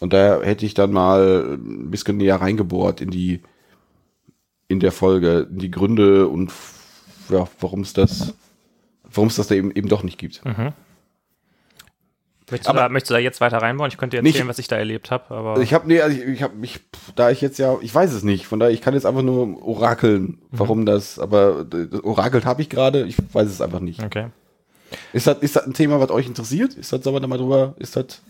Und 0.00 0.12
da 0.12 0.40
hätte 0.42 0.64
ich 0.66 0.74
dann 0.74 0.92
mal 0.92 1.54
ein 1.58 1.90
bisschen 1.90 2.16
näher 2.18 2.40
reingebohrt 2.40 3.00
in 3.00 3.10
die, 3.10 3.42
in 4.68 4.78
der 4.80 4.92
Folge, 4.92 5.48
in 5.50 5.58
die 5.58 5.70
Gründe 5.70 6.28
und 6.28 6.52
ja, 7.30 7.48
warum 7.60 7.80
es 7.80 7.92
das, 7.94 8.34
warum 9.02 9.28
es 9.28 9.36
das 9.36 9.48
da 9.48 9.54
eben, 9.54 9.70
eben 9.72 9.88
doch 9.88 10.02
nicht 10.04 10.18
gibt. 10.18 10.42
Möchtest, 12.50 12.68
Aber- 12.70 12.78
du 12.78 12.82
da, 12.84 12.88
möchtest 12.88 13.10
du 13.10 13.14
da 13.14 13.20
jetzt 13.20 13.40
weiter 13.42 13.58
reinbauen? 13.58 13.90
Ich 13.90 13.98
könnte 13.98 14.16
dir 14.16 14.22
Nicht- 14.22 14.36
erzählen, 14.36 14.48
was 14.48 14.58
ich 14.58 14.68
da 14.68 14.76
erlebt 14.76 15.10
habe, 15.10 15.34
aber 15.34 15.60
ich 15.60 15.74
habe 15.74 15.86
nee, 15.86 16.00
also 16.00 16.16
ich, 16.16 16.24
ich 16.26 16.42
habe 16.42 16.54
mich, 16.56 16.80
da 17.14 17.30
ich 17.30 17.40
jetzt 17.42 17.58
ja, 17.58 17.76
ich 17.82 17.94
weiß 17.94 18.12
es 18.12 18.22
nicht, 18.22 18.46
von 18.46 18.58
daher 18.58 18.72
ich 18.72 18.80
kann 18.80 18.94
jetzt 18.94 19.04
einfach 19.04 19.22
nur 19.22 19.62
orakeln, 19.62 20.40
warum 20.50 20.86
das, 20.86 21.18
aber 21.18 21.64
das 21.64 22.02
orakelt 22.04 22.46
habe 22.46 22.62
ich 22.62 22.70
gerade, 22.70 23.04
ich 23.06 23.16
weiß 23.34 23.48
es 23.48 23.60
einfach 23.60 23.80
nicht. 23.80 24.02
okay. 24.02 24.28
Ist 25.12 25.26
das, 25.26 25.38
ist 25.38 25.56
das 25.56 25.66
ein 25.66 25.74
Thema, 25.74 26.00
was 26.00 26.10
euch 26.10 26.26
interessiert? 26.26 26.74
Ist 26.74 26.92
das, 26.92 27.02
sollen 27.02 27.16
wir 27.16 27.20
da 27.20 27.26
mal 27.26 27.38
drüber, 27.38 27.74
ist 27.78 27.96
das, 27.96 28.22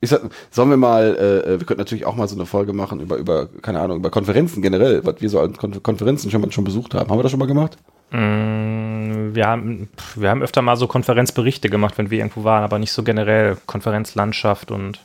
ist 0.00 0.12
das, 0.12 0.20
sollen 0.50 0.70
wir 0.70 0.76
mal, 0.76 1.16
äh, 1.16 1.58
wir 1.60 1.66
könnten 1.66 1.80
natürlich 1.80 2.06
auch 2.06 2.16
mal 2.16 2.26
so 2.28 2.34
eine 2.34 2.46
Folge 2.46 2.72
machen 2.72 3.00
über, 3.00 3.16
über, 3.16 3.48
keine 3.60 3.80
Ahnung, 3.80 3.98
über 3.98 4.10
Konferenzen 4.10 4.62
generell, 4.62 5.04
was 5.04 5.20
wir 5.20 5.28
so 5.28 5.40
an 5.40 5.56
Kon 5.56 5.82
Konferenzen 5.82 6.30
schon 6.30 6.40
mal 6.40 6.50
schon 6.52 6.64
besucht 6.64 6.94
haben. 6.94 7.10
Haben 7.10 7.18
wir 7.18 7.22
das 7.22 7.30
schon 7.32 7.40
mal 7.40 7.46
gemacht? 7.46 7.76
Mm, 8.10 9.34
Wir 9.34 9.46
haben, 9.46 9.88
wir 10.16 10.30
haben 10.30 10.42
öfter 10.42 10.62
mal 10.62 10.76
so 10.76 10.86
Konferenzberichte 10.86 11.68
gemacht, 11.68 11.98
wenn 11.98 12.10
wir 12.10 12.18
irgendwo 12.18 12.44
waren, 12.44 12.64
aber 12.64 12.78
nicht 12.78 12.92
so 12.92 13.02
generell 13.02 13.56
Konferenzlandschaft 13.66 14.70
und 14.70 15.00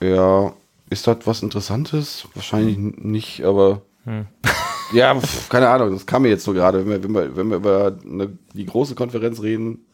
Ja, 0.00 0.52
ist 0.90 1.06
das 1.06 1.18
was 1.24 1.42
Interessantes? 1.42 2.26
Wahrscheinlich 2.34 2.78
nicht, 2.78 3.44
aber 3.44 3.82
ja, 4.92 5.14
pf, 5.18 5.48
keine 5.48 5.68
Ahnung, 5.68 5.92
das 5.92 6.06
kam 6.06 6.22
mir 6.22 6.28
jetzt 6.28 6.44
so 6.44 6.52
gerade, 6.52 6.86
wenn 6.86 6.90
wir, 6.90 7.02
wenn 7.02 7.14
wir, 7.14 7.36
wenn 7.36 7.48
wir 7.50 7.56
über 7.56 7.98
eine, 8.04 8.38
die 8.54 8.66
große 8.66 8.94
Konferenz 8.94 9.42
reden. 9.42 9.84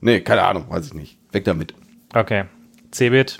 Nee, 0.00 0.20
keine 0.20 0.42
Ahnung, 0.42 0.66
weiß 0.68 0.86
ich 0.86 0.94
nicht. 0.94 1.18
Weg 1.32 1.44
damit. 1.44 1.74
okay. 2.14 2.44
Cebit, 2.92 3.38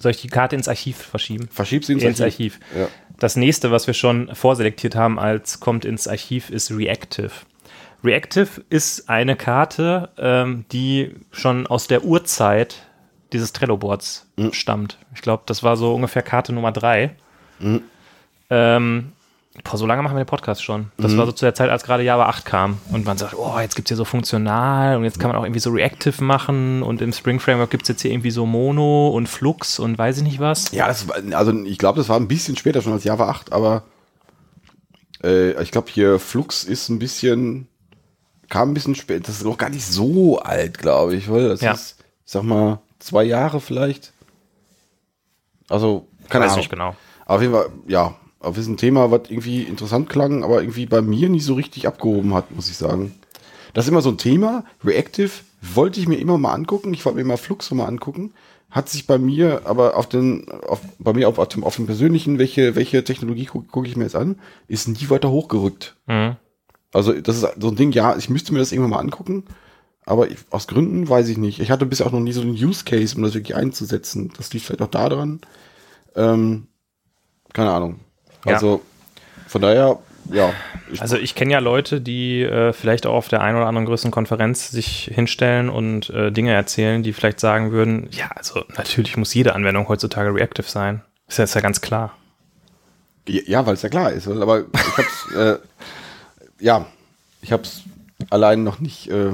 soll 0.00 0.10
ich 0.10 0.20
die 0.20 0.28
Karte 0.28 0.56
ins 0.56 0.66
Archiv 0.66 0.96
verschieben? 0.96 1.48
Verschieb 1.52 1.84
sie 1.84 1.92
ins, 1.92 2.02
Ins 2.02 2.20
Archiv. 2.20 2.58
Ja. 2.76 2.88
Das 3.18 3.36
nächste, 3.36 3.70
was 3.70 3.86
wir 3.86 3.94
schon 3.94 4.34
vorselektiert 4.34 4.96
haben 4.96 5.18
als 5.18 5.60
kommt 5.60 5.84
ins 5.84 6.08
Archiv, 6.08 6.50
ist 6.50 6.70
Reactive. 6.72 7.30
Reactive 8.02 8.64
ist 8.70 9.08
eine 9.08 9.36
Karte, 9.36 10.10
ähm, 10.18 10.64
die 10.72 11.14
schon 11.32 11.66
aus 11.66 11.88
der 11.88 12.04
Urzeit 12.04 12.86
dieses 13.32 13.52
Trello-Boards 13.52 14.26
stammt. 14.52 14.98
Ich 15.14 15.20
glaube, 15.20 15.42
das 15.46 15.62
war 15.62 15.76
so 15.76 15.94
ungefähr 15.94 16.22
Karte 16.22 16.52
Nummer 16.52 16.72
drei. 16.72 17.14
Ähm, 18.50 19.12
boah, 19.64 19.76
so 19.76 19.86
lange 19.86 20.02
machen 20.02 20.16
wir 20.16 20.24
den 20.24 20.28
Podcast 20.28 20.62
schon. 20.62 20.90
Das 20.96 21.16
war 21.16 21.26
so 21.26 21.32
zu 21.32 21.44
der 21.44 21.54
Zeit, 21.54 21.70
als 21.70 21.82
gerade 21.84 22.02
Java 22.02 22.26
8 22.26 22.44
kam. 22.44 22.78
Und 22.90 23.04
man 23.04 23.16
sagt, 23.18 23.34
oh, 23.34 23.58
jetzt 23.60 23.74
gibt 23.76 23.88
es 23.88 23.90
hier 23.90 23.96
so 23.96 24.04
funktional 24.04 24.96
und 24.96 25.04
jetzt 25.04 25.18
kann 25.20 25.30
man 25.30 25.36
auch 25.38 25.44
irgendwie 25.44 25.60
so 25.60 25.70
Reactive 25.70 26.22
machen 26.22 26.82
und 26.82 27.00
im 27.02 27.12
Spring 27.12 27.40
Framework 27.40 27.70
gibt 27.70 27.82
es 27.84 27.88
jetzt 27.88 28.02
hier 28.02 28.10
irgendwie 28.10 28.30
so 28.30 28.46
Mono 28.46 29.08
und 29.08 29.28
Flux 29.28 29.78
und 29.78 29.98
weiß 29.98 30.18
ich 30.18 30.22
nicht 30.22 30.40
was. 30.40 30.70
Ja, 30.72 30.86
das 30.86 31.06
also 31.32 31.52
ich 31.64 31.78
glaube, 31.78 31.98
das 31.98 32.08
war 32.08 32.16
ein 32.16 32.28
bisschen 32.28 32.56
später 32.56 32.82
schon 32.82 32.92
als 32.92 33.04
Java 33.04 33.28
8, 33.28 33.52
aber 33.52 33.82
äh, 35.22 35.60
ich 35.62 35.70
glaube 35.70 35.88
hier 35.90 36.18
Flux 36.18 36.64
ist 36.64 36.88
ein 36.88 36.98
bisschen, 36.98 37.68
kam 38.48 38.70
ein 38.70 38.74
bisschen 38.74 38.94
spät, 38.94 39.28
das 39.28 39.36
ist 39.36 39.44
noch 39.44 39.58
gar 39.58 39.70
nicht 39.70 39.84
so 39.86 40.38
alt, 40.38 40.78
glaube 40.78 41.14
ich, 41.14 41.30
weil 41.30 41.48
das 41.48 41.60
Ja. 41.60 41.72
ist 41.72 41.96
sag 42.24 42.42
mal, 42.42 42.78
zwei 42.98 43.24
Jahre 43.24 43.60
vielleicht. 43.60 44.12
Also, 45.68 46.06
keine 46.28 46.44
Weiß 46.44 46.52
Ahnung. 46.52 46.60
nicht 46.60 46.70
genau. 46.70 46.96
Auf 47.26 47.40
jeden 47.42 47.52
Fall, 47.52 47.68
ja, 47.86 48.14
auf 48.40 48.56
ist 48.56 48.68
ein 48.68 48.76
Thema, 48.76 49.10
was 49.10 49.22
irgendwie 49.28 49.62
interessant 49.62 50.08
klang, 50.08 50.44
aber 50.44 50.62
irgendwie 50.62 50.86
bei 50.86 51.02
mir 51.02 51.28
nicht 51.28 51.44
so 51.44 51.54
richtig 51.54 51.86
abgehoben 51.86 52.34
hat, 52.34 52.54
muss 52.54 52.70
ich 52.70 52.76
sagen. 52.76 53.14
Das 53.74 53.84
ist 53.84 53.90
immer 53.90 54.02
so 54.02 54.10
ein 54.10 54.18
Thema. 54.18 54.64
Reactive 54.84 55.30
wollte 55.60 56.00
ich 56.00 56.08
mir 56.08 56.16
immer 56.16 56.38
mal 56.38 56.52
angucken. 56.52 56.94
Ich 56.94 57.04
wollte 57.04 57.18
mir 57.18 57.24
mal 57.24 57.36
Flux 57.36 57.70
mal 57.72 57.86
angucken. 57.86 58.32
Hat 58.70 58.88
sich 58.88 59.06
bei 59.06 59.18
mir 59.18 59.62
aber 59.64 59.96
auf 59.96 60.08
den, 60.08 60.50
auf, 60.50 60.80
bei 60.98 61.12
mir 61.14 61.28
auf, 61.28 61.38
auf, 61.38 61.48
dem, 61.48 61.64
auf 61.64 61.76
dem 61.76 61.86
persönlichen, 61.86 62.38
welche, 62.38 62.76
welche 62.76 63.02
Technologie 63.02 63.46
gucke 63.46 63.66
guck 63.70 63.86
ich 63.86 63.96
mir 63.96 64.04
jetzt 64.04 64.16
an, 64.16 64.38
ist 64.68 64.88
nie 64.88 65.08
weiter 65.08 65.30
hochgerückt. 65.30 65.96
Mhm. 66.06 66.36
Also 66.92 67.12
das 67.12 67.42
ist 67.42 67.48
so 67.60 67.68
ein 67.68 67.76
Ding, 67.76 67.92
ja, 67.92 68.16
ich 68.16 68.30
müsste 68.30 68.52
mir 68.52 68.58
das 68.58 68.72
irgendwann 68.72 68.90
mal 68.90 68.98
angucken, 68.98 69.44
aber 70.04 70.30
ich, 70.30 70.38
aus 70.50 70.66
Gründen 70.66 71.08
weiß 71.08 71.28
ich 71.28 71.38
nicht. 71.38 71.60
Ich 71.60 71.70
hatte 71.70 71.86
bisher 71.86 72.06
auch 72.06 72.12
noch 72.12 72.20
nie 72.20 72.32
so 72.32 72.40
einen 72.40 72.52
Use 72.52 72.84
Case, 72.84 73.16
um 73.16 73.22
das 73.22 73.34
wirklich 73.34 73.56
einzusetzen. 73.56 74.32
Das 74.36 74.52
liegt 74.52 74.64
vielleicht 74.64 74.82
auch 74.82 74.88
da 74.88 75.08
dran. 75.08 75.40
Ähm, 76.14 76.68
keine 77.52 77.72
Ahnung. 77.72 78.00
Ja. 78.44 78.54
Also 78.54 78.82
von 79.46 79.62
daher, 79.62 79.98
ja. 80.30 80.52
Ich, 80.90 81.00
Also 81.00 81.16
ich 81.16 81.34
kenne 81.34 81.52
ja 81.52 81.58
Leute, 81.58 82.00
die 82.00 82.42
äh, 82.42 82.72
vielleicht 82.72 83.06
auch 83.06 83.14
auf 83.14 83.28
der 83.28 83.40
einen 83.40 83.56
oder 83.56 83.66
anderen 83.66 83.86
größeren 83.86 84.10
Konferenz 84.10 84.70
sich 84.70 85.10
hinstellen 85.12 85.68
und 85.68 86.10
äh, 86.10 86.30
Dinge 86.30 86.52
erzählen, 86.52 87.02
die 87.02 87.12
vielleicht 87.12 87.40
sagen 87.40 87.72
würden, 87.72 88.08
ja, 88.10 88.30
also 88.34 88.62
natürlich 88.76 89.16
muss 89.16 89.34
jede 89.34 89.54
Anwendung 89.54 89.88
heutzutage 89.88 90.34
reactive 90.34 90.68
sein. 90.68 91.02
Ist 91.28 91.38
ja, 91.38 91.44
ist 91.44 91.54
ja 91.54 91.60
ganz 91.60 91.80
klar. 91.80 92.16
ja, 93.26 93.66
weil 93.66 93.74
es 93.74 93.82
ja 93.82 93.88
klar 93.88 94.12
ist. 94.12 94.28
Aber 94.28 94.60
ich 94.60 94.96
hab's, 94.96 95.32
äh, 95.36 95.56
ja, 96.60 96.86
ich 97.42 97.52
hab's 97.52 97.82
allein 98.30 98.64
noch 98.64 98.80
nicht, 98.80 99.08
äh, 99.10 99.32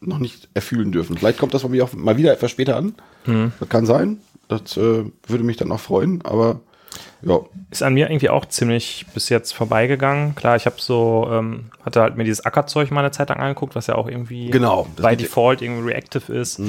noch 0.00 0.18
nicht 0.18 0.48
erfühlen 0.54 0.92
dürfen. 0.92 1.16
Vielleicht 1.16 1.38
kommt 1.38 1.54
das 1.54 1.62
bei 1.62 1.68
mir 1.68 1.84
auch 1.84 1.92
mal 1.92 2.16
wieder 2.16 2.32
etwas 2.32 2.50
später 2.50 2.76
an. 2.76 2.94
Das 3.58 3.68
kann 3.68 3.86
sein. 3.86 4.18
Das 4.48 4.76
äh, 4.76 5.04
würde 5.26 5.44
mich 5.44 5.56
dann 5.56 5.72
auch 5.72 5.80
freuen, 5.80 6.22
aber 6.24 6.60
ja. 7.22 7.40
Ist 7.70 7.82
an 7.82 7.94
mir 7.94 8.10
irgendwie 8.10 8.30
auch 8.30 8.44
ziemlich 8.46 9.06
bis 9.14 9.28
jetzt 9.28 9.52
vorbeigegangen. 9.52 10.34
Klar, 10.34 10.56
ich 10.56 10.66
habe 10.66 10.76
so, 10.78 11.28
ähm, 11.32 11.70
hatte 11.84 12.00
halt 12.00 12.16
mir 12.16 12.24
dieses 12.24 12.44
Ackerzeug 12.44 12.90
mal 12.90 13.00
eine 13.00 13.10
Zeit 13.10 13.28
lang 13.30 13.38
angeguckt, 13.38 13.74
was 13.74 13.86
ja 13.86 13.94
auch 13.94 14.08
irgendwie 14.08 14.50
Genau, 14.50 14.86
bei 14.96 15.16
Default 15.16 15.62
irgendwie 15.62 15.90
reactive 15.90 16.32
ist. 16.32 16.60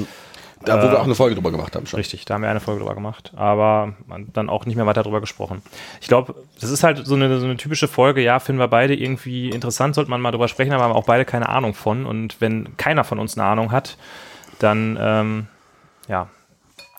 Da, 0.64 0.82
wo 0.82 0.90
wir 0.90 0.98
auch 0.98 1.04
eine 1.04 1.14
Folge 1.14 1.36
drüber 1.36 1.52
gemacht 1.52 1.76
haben 1.76 1.86
schon. 1.86 1.98
Richtig, 1.98 2.24
da 2.24 2.34
haben 2.34 2.42
wir 2.42 2.50
eine 2.50 2.60
Folge 2.60 2.80
drüber 2.80 2.94
gemacht, 2.94 3.32
aber 3.36 3.94
dann 4.32 4.48
auch 4.50 4.66
nicht 4.66 4.74
mehr 4.74 4.86
weiter 4.86 5.04
drüber 5.04 5.20
gesprochen. 5.20 5.62
Ich 6.00 6.08
glaube, 6.08 6.34
das 6.60 6.70
ist 6.70 6.82
halt 6.82 7.06
so 7.06 7.14
eine, 7.14 7.38
so 7.38 7.44
eine 7.44 7.56
typische 7.56 7.86
Folge, 7.86 8.22
ja, 8.22 8.40
finden 8.40 8.58
wir 8.58 8.68
beide 8.68 8.94
irgendwie 8.94 9.50
interessant, 9.50 9.94
sollte 9.94 10.10
man 10.10 10.20
mal 10.20 10.32
drüber 10.32 10.48
sprechen, 10.48 10.72
aber 10.72 10.84
haben 10.84 10.92
auch 10.92 11.04
beide 11.04 11.24
keine 11.24 11.48
Ahnung 11.48 11.74
von. 11.74 12.06
Und 12.06 12.40
wenn 12.40 12.76
keiner 12.76 13.04
von 13.04 13.20
uns 13.20 13.38
eine 13.38 13.46
Ahnung 13.46 13.70
hat, 13.70 13.96
dann, 14.58 14.98
ähm, 15.00 15.46
ja, 16.08 16.28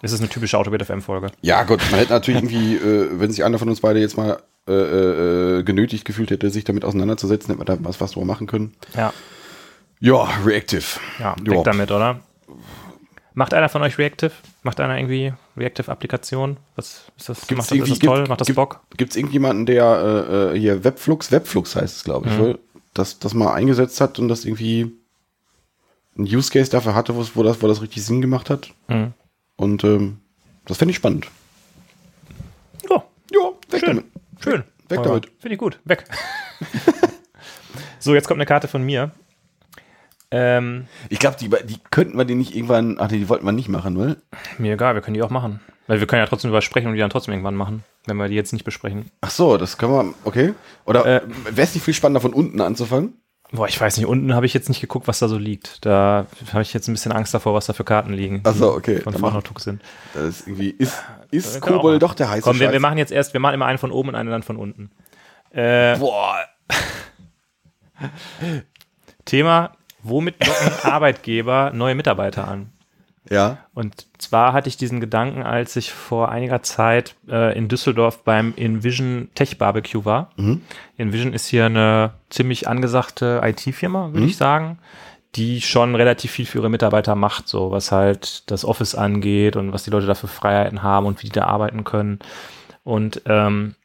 ist 0.01 0.11
es 0.13 0.19
eine 0.19 0.29
typische 0.29 0.57
Autobit 0.57 0.83
FM-Folge. 0.83 1.31
Ja, 1.41 1.63
gut, 1.63 1.79
man 1.91 1.99
hätte 1.99 2.13
natürlich 2.13 2.41
irgendwie, 2.41 2.75
äh, 2.75 3.09
wenn 3.19 3.31
sich 3.31 3.43
einer 3.43 3.59
von 3.59 3.69
uns 3.69 3.81
beide 3.81 3.99
jetzt 3.99 4.17
mal 4.17 4.41
äh, 4.67 4.71
äh, 5.59 5.63
genötigt 5.63 6.05
gefühlt 6.05 6.29
hätte, 6.31 6.49
sich 6.49 6.63
damit 6.63 6.85
auseinanderzusetzen, 6.85 7.49
hätte 7.57 7.57
man 7.57 7.65
da 7.83 7.83
was, 7.89 7.99
was 7.99 8.11
drüber 8.11 8.25
machen 8.25 8.47
können. 8.47 8.73
Ja, 8.95 9.13
Ja, 9.99 10.23
Reactive. 10.45 10.83
ja, 11.19 11.35
Ja. 11.43 11.51
weg 11.51 11.63
damit, 11.63 11.91
oder? 11.91 12.19
Macht 13.33 13.53
einer 13.53 13.69
von 13.69 13.81
euch 13.83 13.97
Reactive? 13.97 14.31
Macht 14.63 14.79
einer 14.79 14.97
irgendwie 14.97 15.33
Reactive-Applikation? 15.57 16.57
Was 16.75 17.05
ist 17.17 17.29
das? 17.29 17.47
Gibt's 17.47 17.69
macht 17.69 17.71
das, 17.71 17.77
ist 17.77 17.89
das 17.89 17.99
toll? 17.99 18.17
gibt- 18.17 18.29
Macht 18.29 18.41
das 18.41 18.47
gibt- 18.47 18.55
Bock? 18.57 18.81
Gibt 18.97 19.11
es 19.11 19.17
irgendjemanden, 19.17 19.65
der 19.65 19.85
äh, 20.53 20.55
äh, 20.55 20.59
hier 20.59 20.83
Webflux, 20.83 21.31
Webflux 21.31 21.75
heißt 21.75 21.97
es, 21.97 22.03
glaube 22.03 22.27
ich, 22.29 22.37
Mhm. 22.37 22.57
das, 22.93 23.19
das 23.19 23.33
mal 23.33 23.53
eingesetzt 23.53 24.01
hat 24.01 24.19
und 24.19 24.27
das 24.27 24.45
irgendwie 24.45 24.91
ein 26.17 26.23
Use 26.23 26.51
Case 26.51 26.69
dafür 26.69 26.95
hatte, 26.95 27.15
wo, 27.15 27.43
das, 27.43 27.61
wo 27.61 27.67
das 27.67 27.81
richtig 27.81 28.03
Sinn 28.03 28.21
gemacht 28.21 28.49
hat. 28.49 28.71
Mhm. 28.87 29.13
Und 29.59 29.83
ähm, 29.83 30.21
das 30.65 30.77
fände 30.77 30.91
ich 30.91 30.95
spannend. 30.95 31.27
Ja, 32.89 33.03
Ja, 33.31 33.39
weg 33.69 33.79
Schön. 33.81 33.87
damit. 33.87 34.05
Schön. 34.41 34.63
Weg 34.87 34.97
Ja, 34.99 35.03
damit. 35.03 35.25
Finde 35.39 35.53
ich 35.53 35.59
gut. 35.59 35.79
Weg. 35.83 36.05
so, 37.99 38.13
jetzt 38.15 38.27
kommt 38.27 38.37
eine 38.37 38.45
Karte 38.45 38.67
von 38.69 38.83
mir. 38.83 39.11
Ähm, 40.31 40.87
Ich 41.09 41.19
glaube, 41.19 41.35
die, 41.39 41.49
die 41.49 41.79
könnten 41.91 42.17
wir 42.17 42.23
die 42.25 42.35
nicht 42.35 42.55
irgendwann, 42.55 42.97
ach 42.99 43.11
nee, 43.11 43.17
die 43.17 43.27
wollten 43.29 43.45
wir 43.45 43.51
nicht 43.51 43.67
machen, 43.67 43.97
oder? 43.97 44.15
mir 44.57 44.73
egal, 44.73 44.95
wir 44.95 45.01
können 45.01 45.15
die 45.15 45.23
auch 45.23 45.29
machen. 45.29 45.59
Weil 45.87 45.99
wir 45.99 46.07
können 46.07 46.21
ja 46.21 46.27
trotzdem 46.27 46.49
drüber 46.51 46.61
sprechen 46.61 46.87
und 46.87 46.93
die 46.93 46.99
dann 46.99 47.09
trotzdem 47.09 47.33
irgendwann 47.33 47.55
machen, 47.55 47.83
wenn 48.05 48.15
wir 48.17 48.27
die 48.29 48.35
jetzt 48.35 48.53
nicht 48.53 48.63
besprechen. 48.63 49.11
Ach 49.21 49.31
so, 49.31 49.57
das 49.57 49.77
können 49.77 49.91
wir, 49.91 50.13
okay. 50.23 50.53
Oder 50.85 51.05
Äh, 51.05 51.21
wäre 51.45 51.61
es 51.67 51.73
nicht 51.73 51.83
viel 51.83 51.95
spannender, 51.95 52.21
von 52.21 52.33
unten 52.33 52.61
anzufangen? 52.61 53.19
Boah, 53.51 53.67
ich 53.67 53.81
weiß 53.81 53.97
nicht, 53.97 54.05
unten 54.05 54.35
habe 54.35 54.45
ich 54.45 54.53
jetzt 54.53 54.69
nicht 54.69 54.79
geguckt, 54.79 55.07
was 55.07 55.19
da 55.19 55.27
so 55.27 55.37
liegt. 55.37 55.83
Da 55.85 56.27
habe 56.53 56.61
ich 56.61 56.71
jetzt 56.73 56.87
ein 56.87 56.93
bisschen 56.93 57.11
Angst 57.11 57.33
davor, 57.33 57.55
was 57.55 57.65
da 57.65 57.73
für 57.73 57.83
Karten 57.83 58.13
liegen. 58.13 58.41
Ach 58.43 58.53
so, 58.53 58.71
okay. 58.73 59.01
Von 59.01 59.13
Phanotuk 59.13 59.59
sind. 59.59 59.81
Das 60.13 60.25
ist 60.41 60.47
irgendwie, 60.47 60.69
ist, 60.69 61.01
ist 61.31 61.59
Kobol 61.59 61.93
mal- 61.93 61.99
doch 61.99 62.13
der 62.13 62.29
heiße 62.29 62.43
Komm, 62.43 62.59
wir, 62.59 62.71
wir 62.71 62.79
machen 62.79 62.99
jetzt 62.99 63.11
erst, 63.11 63.33
wir 63.33 63.39
machen 63.39 63.55
immer 63.55 63.65
einen 63.65 63.79
von 63.79 63.91
oben 63.91 64.09
und 64.09 64.15
einen 64.15 64.29
dann 64.29 64.43
von 64.43 64.57
unten. 64.57 64.91
Äh, 65.51 65.97
Boah. 65.97 66.35
Thema, 69.25 69.71
womit 70.03 70.45
locken 70.45 70.71
Arbeitgeber 70.91 71.71
neue 71.73 71.95
Mitarbeiter 71.95 72.47
an? 72.47 72.71
Ja. 73.29 73.59
Und 73.73 74.07
zwar 74.17 74.53
hatte 74.53 74.69
ich 74.69 74.77
diesen 74.77 74.99
Gedanken, 74.99 75.43
als 75.43 75.75
ich 75.75 75.91
vor 75.91 76.29
einiger 76.29 76.61
Zeit 76.63 77.15
äh, 77.29 77.57
in 77.57 77.67
Düsseldorf 77.67 78.23
beim 78.23 78.53
Envision 78.57 79.29
Tech 79.35 79.57
Barbecue 79.57 80.03
war. 80.03 80.31
Envision 80.97 81.33
ist 81.33 81.47
hier 81.47 81.67
eine 81.67 82.13
ziemlich 82.29 82.67
angesagte 82.67 83.41
IT-Firma, 83.43 84.13
würde 84.13 84.25
ich 84.25 84.37
sagen, 84.37 84.79
die 85.35 85.61
schon 85.61 85.95
relativ 85.95 86.31
viel 86.31 86.45
für 86.45 86.59
ihre 86.59 86.69
Mitarbeiter 86.69 87.15
macht, 87.15 87.47
so 87.47 87.71
was 87.71 87.91
halt 87.91 88.49
das 88.49 88.65
Office 88.65 88.95
angeht 88.95 89.55
und 89.55 89.73
was 89.73 89.83
die 89.83 89.91
Leute 89.91 90.07
da 90.07 90.15
für 90.15 90.27
Freiheiten 90.27 90.81
haben 90.81 91.05
und 91.05 91.21
wie 91.21 91.27
die 91.27 91.33
da 91.33 91.45
arbeiten 91.45 91.83
können. 91.83 92.19
Und 92.83 93.21
ähm, 93.25 93.75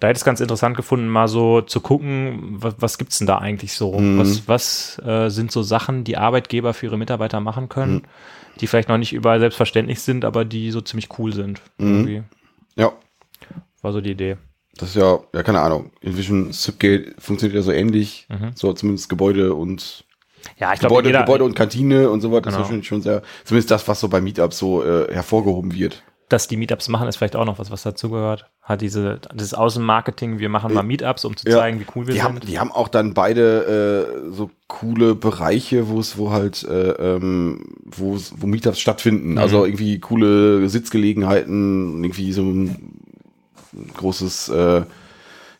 da 0.00 0.08
hätte 0.08 0.16
ich 0.16 0.22
es 0.22 0.24
ganz 0.24 0.40
interessant 0.40 0.76
gefunden, 0.76 1.08
mal 1.08 1.28
so 1.28 1.60
zu 1.60 1.80
gucken, 1.80 2.56
was, 2.56 2.74
was 2.78 2.98
gibt's 2.98 3.18
denn 3.18 3.26
da 3.26 3.38
eigentlich 3.38 3.74
so? 3.74 3.92
Was, 4.18 4.48
was 4.48 4.98
äh, 5.04 5.28
sind 5.28 5.52
so 5.52 5.62
Sachen, 5.62 6.04
die 6.04 6.16
Arbeitgeber 6.16 6.74
für 6.74 6.86
ihre 6.86 6.98
Mitarbeiter 6.98 7.38
machen 7.40 7.68
können, 7.68 8.02
die 8.60 8.66
vielleicht 8.66 8.88
noch 8.88 8.98
nicht 8.98 9.12
überall 9.12 9.40
selbstverständlich 9.40 10.00
sind, 10.00 10.24
aber 10.24 10.44
die 10.44 10.70
so 10.70 10.80
ziemlich 10.80 11.08
cool 11.18 11.32
sind. 11.32 11.60
Irgendwie. 11.78 12.22
Ja. 12.76 12.92
War 13.82 13.92
so 13.92 14.00
die 14.00 14.10
Idee. 14.12 14.36
Das 14.76 14.90
ist 14.90 14.94
ja, 14.96 15.18
ja, 15.34 15.42
keine 15.42 15.60
Ahnung. 15.60 15.90
Invision 16.00 16.52
Zipgate 16.52 17.14
funktioniert 17.18 17.56
ja 17.56 17.62
so 17.62 17.72
ähnlich. 17.72 18.26
Mhm. 18.28 18.52
So 18.54 18.72
zumindest 18.72 19.08
Gebäude 19.08 19.54
und 19.54 20.04
Ja, 20.58 20.72
ich 20.72 20.80
Gebäude, 20.80 21.08
jeder, 21.08 21.20
Gebäude 21.20 21.44
und 21.44 21.54
Kantine 21.54 22.08
und 22.10 22.20
so 22.20 22.30
weiter. 22.32 22.50
Das 22.50 22.54
Genau. 22.54 22.62
ist 22.64 22.68
schon, 22.68 22.82
schon 22.82 23.02
sehr, 23.02 23.22
zumindest 23.44 23.70
das, 23.70 23.86
was 23.88 24.00
so 24.00 24.08
bei 24.08 24.20
Meetups 24.20 24.58
so 24.58 24.82
äh, 24.84 25.12
hervorgehoben 25.12 25.74
wird. 25.74 26.02
Dass 26.30 26.48
die 26.48 26.56
Meetups 26.56 26.88
machen, 26.88 27.06
ist 27.08 27.16
vielleicht 27.16 27.36
auch 27.36 27.44
noch 27.44 27.58
was, 27.58 27.70
was 27.70 27.82
dazugehört. 27.82 28.46
Hat 28.62 28.80
diese, 28.80 29.20
dieses 29.34 29.52
Außenmarketing, 29.52 30.38
wir 30.38 30.48
machen 30.48 30.72
mal 30.72 30.82
Meetups, 30.82 31.24
um 31.24 31.36
zu 31.36 31.46
Ja. 31.48 31.56
zeigen, 31.58 31.80
wie 31.80 31.86
cool 31.94 32.06
wir 32.06 32.14
Die 32.14 32.22
haben, 32.22 32.34
sind. 32.36 32.48
die 32.48 32.58
haben 32.58 32.70
auch 32.72 32.88
dann 32.88 33.14
beide 33.14 34.24
äh, 34.30 34.32
so 34.32 34.50
coole 34.68 35.14
Bereiche, 35.14 35.88
wo 35.88 35.98
es, 36.00 36.16
wo 36.16 36.30
halt, 36.30 36.62
äh, 36.64 36.90
ähm, 36.92 37.74
wo, 37.84 38.16
wo 38.36 38.46
Meetups 38.46 38.78
stattfinden. 38.80 39.32
Mhm. 39.32 39.38
Also 39.38 39.64
irgendwie 39.64 39.98
coole 39.98 40.68
Sitzgelegenheiten, 40.68 42.02
irgendwie 42.02 42.32
so 42.32 42.42
ein 42.42 43.00
großes, 43.96 44.48
äh, 44.50 44.82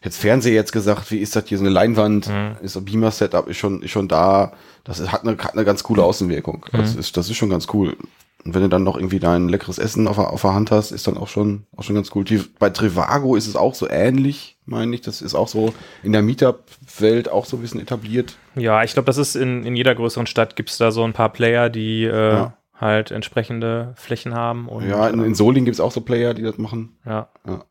jetzt 0.03 0.19
Fernseher 0.19 0.55
jetzt 0.55 0.73
gesagt, 0.73 1.11
wie 1.11 1.19
ist 1.19 1.37
das 1.37 1.45
hier, 1.47 1.59
so 1.59 1.65
eine 1.65 1.71
Leinwand, 1.73 2.29
Mhm. 2.29 2.57
ist 2.63 2.77
ein 2.77 2.85
Beamer-Setup, 2.85 3.49
ist 3.49 3.57
schon, 3.59 3.83
ist 3.83 3.91
schon 3.91 4.09
da. 4.09 4.53
Das 4.85 4.99
ist, 4.99 5.13
hat, 5.13 5.23
eine, 5.27 5.37
hat 5.39 5.53
eine 5.55 5.65
ganz 5.65 5.83
coole 5.83 6.03
Außenwirkung. 6.03 6.65
Das, 6.73 6.95
Mhm. 6.95 7.01
ist, 7.01 7.17
das 7.17 7.29
ist 7.29 7.37
schon 7.37 7.51
ganz 7.51 7.67
cool. 7.75 7.97
Und 8.45 8.55
wenn 8.55 8.63
du 8.63 8.69
dann 8.69 8.85
noch 8.85 8.97
irgendwie 8.97 9.19
dein 9.21 9.49
leckeres 9.51 9.79
Essen 9.79 10.09
auf, 10.09 10.17
der- 10.17 10.31
auf 10.31 10.41
der 10.41 10.55
Hand 10.55 10.71
hast, 10.71 10.93
ist 10.93 11.07
dann 11.07 11.19
auch 11.19 11.29
schon, 11.29 11.67
auch 11.77 11.83
schon 11.83 11.95
ganz 11.95 12.11
cool. 12.15 12.25
Die, 12.25 12.39
bei 12.59 12.71
Trivago 12.71 13.37
ist 13.37 13.47
es 13.47 13.55
auch 13.57 13.75
so 13.75 13.87
ähnlich, 13.89 14.57
meine 14.65 14.95
ich. 14.95 15.03
Das 15.03 15.21
ist 15.21 15.35
auch 15.35 15.49
so 15.49 15.75
in 16.03 16.13
der 16.13 16.23
Meetup-Welt 16.23 17.29
auch 17.31 17.45
so 17.45 17.57
ein 17.57 17.61
bisschen 17.63 17.81
etabliert. 17.81 18.37
Ja, 18.55 18.83
ich 18.83 18.95
glaube, 18.95 19.07
das 19.07 19.19
ist 19.19 19.37
in, 19.37 19.65
in 19.65 19.77
jeder 19.77 19.95
größeren 19.95 20.27
Stadt 20.27 20.57
gibt 20.57 20.71
es 20.71 20.79
da 20.79 20.91
so 20.91 21.05
ein 21.05 21.13
paar 21.13 21.29
Player, 21.31 21.69
die 21.69 22.05
äh, 22.05 22.33
Ja. 22.33 22.57
halt 22.75 23.11
entsprechende 23.11 23.93
Flächen 23.97 24.35
haben. 24.35 24.69
Und, 24.69 24.89
ja, 24.89 25.09
in, 25.09 25.23
in 25.23 25.35
Solingen 25.35 25.65
gibt 25.67 25.75
es 25.75 25.81
auch 25.81 25.93
so 25.93 26.01
Player, 26.01 26.33
die 26.35 26.43
das 26.43 26.57
machen. 26.59 26.97
ja, 27.05 27.29
Ja, 27.47 27.65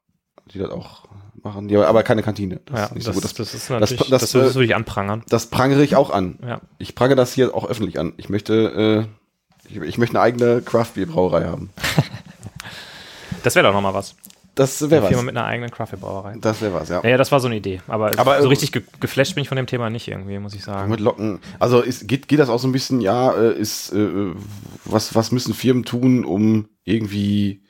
die 0.53 0.59
das 0.59 0.69
auch 0.69 1.05
machen. 1.41 1.67
Die, 1.67 1.77
aber 1.77 2.03
keine 2.03 2.21
Kantine. 2.21 2.59
Das 2.65 2.77
ja, 2.79 2.85
ist 2.85 2.95
nicht 2.95 3.07
das, 3.07 3.15
so 3.15 3.21
gut. 3.21 3.23
Das, 3.23 3.33
das 3.33 3.53
ist 3.55 3.69
natürlich, 3.69 3.97
das, 4.09 4.21
das, 4.21 4.31
das, 4.33 4.55
würde 4.55 4.65
ich 4.65 4.75
anprangern. 4.75 5.23
das 5.29 5.47
prangere 5.47 5.83
ich 5.83 5.95
auch 5.95 6.09
an. 6.11 6.37
Ja. 6.45 6.61
Ich 6.77 6.95
prangere 6.95 7.15
das 7.15 7.33
hier 7.33 7.55
auch 7.55 7.67
öffentlich 7.67 7.97
an. 7.99 8.13
Ich 8.17 8.29
möchte, 8.29 9.07
äh, 9.07 9.18
ich, 9.69 9.77
ich 9.77 9.97
möchte 9.97 10.15
eine 10.17 10.23
eigene 10.23 10.61
Craft-Bier-Brauerei 10.61 11.45
haben. 11.45 11.69
Das 13.43 13.55
wäre 13.55 13.67
doch 13.67 13.73
nochmal 13.73 13.93
was. 13.93 14.15
Das 14.55 14.81
wäre 14.89 15.03
Firma 15.07 15.19
was. 15.19 15.23
mit 15.25 15.37
einer 15.37 15.45
eigenen 15.45 15.71
Kaffeebrauerei. 15.71 16.35
Das 16.41 16.59
wäre 16.59 16.73
was, 16.73 16.89
ja. 16.89 17.01
Ja, 17.03 17.11
ja, 17.11 17.17
das 17.17 17.31
war 17.31 17.39
so 17.39 17.47
eine 17.47 17.55
Idee. 17.55 17.79
Aber, 17.87 18.11
Aber, 18.19 18.37
so 18.41 18.47
äh, 18.47 18.49
richtig 18.49 18.73
ge 18.73 18.83
geflasht 18.99 19.35
bin 19.35 19.43
ich 19.43 19.47
von 19.47 19.55
dem 19.55 19.67
Thema 19.67 19.89
nicht 19.89 20.09
irgendwie, 20.09 20.37
muss 20.39 20.53
ich 20.53 20.63
sagen. 20.63 20.91
Mit 20.91 20.99
Locken. 20.99 21.39
Also 21.59 21.79
ist, 21.79 22.05
geht, 22.09 22.27
geht 22.27 22.39
das 22.39 22.49
auch 22.49 22.59
so 22.59 22.67
ein 22.67 22.73
bisschen, 22.73 22.99
ja, 22.99 23.31
äh, 23.31 23.53
ist, 23.57 23.93
äh, 23.93 24.33
was, 24.83 25.15
was 25.15 25.31
müssen 25.31 25.53
Firmen 25.53 25.85
tun, 25.85 26.25
um 26.25 26.67
irgendwie 26.83 27.63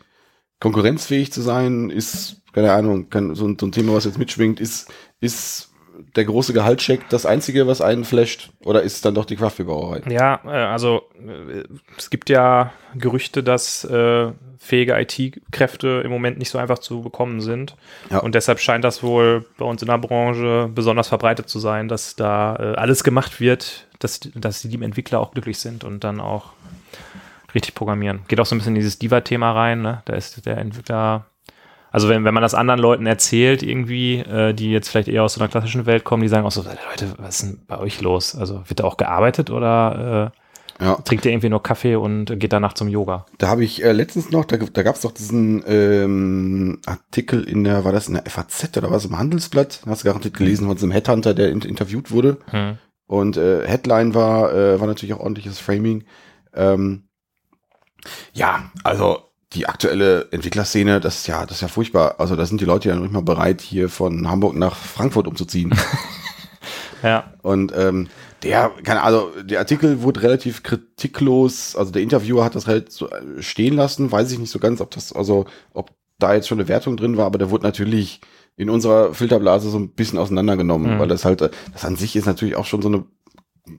konkurrenzfähig 0.59 1.31
zu 1.31 1.41
sein? 1.41 1.91
Ist, 1.91 2.41
keine 2.53 2.71
Ahnung, 2.73 3.09
kann, 3.11 3.35
so, 3.35 3.45
ein- 3.45 3.57
so 3.59 3.67
ein 3.67 3.71
Thema, 3.71 3.93
was 3.93 4.05
jetzt 4.05 4.17
mitschwingt, 4.17 4.59
ist, 4.59 4.87
ist 5.19 5.68
der 6.15 6.25
große 6.25 6.53
Gehaltscheck 6.53 7.07
das 7.09 7.25
Einzige, 7.25 7.67
was 7.67 7.81
einen 7.81 8.05
flasht? 8.05 8.51
Oder 8.63 8.83
ist 8.83 8.95
es 8.95 9.01
dann 9.01 9.15
doch 9.15 9.25
die 9.25 9.35
Craftbeer-Brauerei? 9.35 10.01
Ja, 10.09 10.39
äh, 10.45 10.49
also 10.49 11.03
äh, 11.15 11.63
es 11.97 12.09
gibt 12.09 12.29
ja 12.29 12.71
Gerüchte, 12.95 13.43
dass 13.43 13.83
äh, 13.83 14.31
fähige 14.57 14.99
IT-Kräfte 14.99 16.01
im 16.03 16.11
Moment 16.11 16.37
nicht 16.37 16.49
so 16.49 16.57
einfach 16.57 16.79
zu 16.79 17.01
bekommen 17.01 17.41
sind. 17.41 17.75
Ja. 18.09 18.19
Und 18.19 18.35
deshalb 18.35 18.59
scheint 18.59 18.83
das 18.83 19.03
wohl 19.03 19.45
bei 19.57 19.65
uns 19.65 19.81
in 19.81 19.87
der 19.87 19.97
Branche 19.97 20.69
besonders 20.73 21.07
verbreitet 21.07 21.49
zu 21.49 21.59
sein, 21.59 21.87
dass 21.87 22.15
da 22.15 22.55
äh, 22.55 22.75
alles 22.75 23.03
gemacht 23.03 23.39
wird, 23.39 23.87
dass, 23.99 24.19
dass 24.19 24.61
die 24.61 24.81
Entwickler 24.81 25.19
auch 25.19 25.31
glücklich 25.31 25.59
sind 25.59 25.83
und 25.83 26.03
dann 26.03 26.19
auch 26.19 26.53
richtig 27.53 27.75
programmieren. 27.75 28.21
Geht 28.27 28.39
auch 28.39 28.45
so 28.45 28.55
ein 28.55 28.59
bisschen 28.59 28.75
in 28.75 28.81
dieses 28.81 28.99
Diva-Thema 28.99 29.51
rein. 29.51 29.81
Ne? 29.81 30.01
Da 30.05 30.13
ist 30.13 30.45
der 30.45 30.57
Entwickler 30.57 31.25
also 31.91 32.09
wenn, 32.09 32.23
wenn 32.23 32.33
man 32.33 32.43
das 32.43 32.53
anderen 32.53 32.79
Leuten 32.79 33.05
erzählt, 33.05 33.63
irgendwie, 33.63 34.19
äh, 34.19 34.53
die 34.53 34.71
jetzt 34.71 34.89
vielleicht 34.89 35.07
eher 35.07 35.23
aus 35.23 35.33
so 35.33 35.41
einer 35.41 35.49
klassischen 35.49 35.85
Welt 35.85 36.03
kommen, 36.03 36.23
die 36.23 36.29
sagen 36.29 36.45
auch 36.45 36.51
so, 36.51 36.61
Leute, 36.61 37.13
was 37.17 37.41
ist 37.41 37.43
denn 37.43 37.65
bei 37.67 37.77
euch 37.79 38.01
los? 38.01 38.35
Also 38.35 38.61
wird 38.67 38.79
da 38.79 38.83
auch 38.83 38.97
gearbeitet 38.97 39.49
oder 39.49 40.31
äh, 40.79 40.83
Ja. 40.83 40.95
trinkt 41.03 41.25
ihr 41.25 41.31
irgendwie 41.31 41.49
nur 41.49 41.61
Kaffee 41.63 41.95
und 41.95 42.39
geht 42.39 42.53
danach 42.53 42.73
zum 42.73 42.87
Yoga? 42.87 43.25
Da 43.37 43.47
habe 43.47 43.63
ich 43.63 43.83
äh, 43.83 43.91
letztens 43.91 44.31
noch, 44.31 44.45
da, 44.45 44.57
da 44.57 44.83
gab 44.83 44.95
es 44.95 45.01
doch 45.01 45.11
diesen 45.11 45.63
ähm, 45.67 46.79
Artikel 46.85 47.43
in 47.43 47.63
der, 47.63 47.83
war 47.83 47.91
das 47.91 48.07
in 48.07 48.13
der 48.13 48.23
FAZ 48.25 48.77
oder 48.77 48.89
was, 48.91 49.05
im 49.05 49.17
Handelsblatt? 49.17 49.81
Hast 49.85 50.03
du 50.03 50.07
garantiert 50.07 50.37
gelesen 50.37 50.67
von 50.67 50.77
so 50.77 50.85
einem 50.85 50.93
Headhunter, 50.93 51.33
der 51.33 51.49
in, 51.49 51.61
interviewt 51.61 52.11
wurde. 52.11 52.37
Hm. 52.51 52.77
Und 53.07 53.37
äh, 53.37 53.67
Headline 53.67 54.13
war, 54.13 54.53
äh, 54.53 54.79
war 54.79 54.87
natürlich 54.87 55.13
auch 55.15 55.19
ordentliches 55.19 55.59
Framing. 55.59 56.03
Ähm, 56.53 57.09
ja, 58.33 58.71
also 58.83 59.28
die 59.53 59.67
aktuelle 59.67 60.27
Entwicklerszene, 60.31 60.99
das 60.99 61.17
ist 61.21 61.27
ja, 61.27 61.45
das 61.45 61.57
ist 61.57 61.61
ja 61.61 61.67
furchtbar. 61.67 62.15
Also 62.19 62.35
da 62.35 62.45
sind 62.45 62.61
die 62.61 62.65
Leute 62.65 62.89
ja 62.89 62.95
noch 62.95 63.01
nicht 63.03 63.13
mal 63.13 63.21
bereit, 63.23 63.61
hier 63.61 63.89
von 63.89 64.29
Hamburg 64.29 64.55
nach 64.55 64.75
Frankfurt 64.75 65.27
umzuziehen. 65.27 65.73
Ja, 67.01 67.33
Und 67.43 67.71
ähm, 67.77 68.09
der, 68.43 68.71
keine 68.83 69.03
also 69.03 69.31
der 69.41 69.59
Artikel 69.59 70.01
wurde 70.01 70.21
relativ 70.21 70.63
kritiklos, 70.63 71.75
also 71.77 71.91
der 71.93 72.01
Interviewer 72.01 72.43
hat 72.43 72.55
das 72.55 72.67
halt 72.67 72.91
so 72.91 73.09
äh, 73.09 73.41
stehen 73.41 73.75
lassen, 73.77 74.11
weiß 74.11 74.29
ich 74.33 74.37
nicht 74.39 74.51
so 74.51 74.59
ganz, 74.59 74.81
ob 74.81 74.91
das, 74.91 75.13
also 75.13 75.45
ob 75.73 75.91
da 76.17 76.33
jetzt 76.33 76.49
schon 76.49 76.59
eine 76.59 76.67
Wertung 76.67 76.97
drin 76.97 77.15
war, 77.15 77.25
aber 77.25 77.37
der 77.37 77.51
wurde 77.51 77.63
natürlich 77.63 78.19
in 78.57 78.69
unserer 78.69 79.13
Filterblase 79.13 79.69
so 79.69 79.79
ein 79.79 79.91
bisschen 79.91 80.19
auseinandergenommen, 80.19 80.95
Mhm. 80.95 80.99
weil 80.99 81.07
das 81.07 81.23
halt, 81.23 81.41
äh, 81.41 81.49
das 81.71 81.85
an 81.85 81.95
sich 81.95 82.17
ist 82.17 82.25
natürlich 82.25 82.57
auch 82.57 82.65
schon 82.65 82.81
so 82.81 82.89
eine 82.89 83.05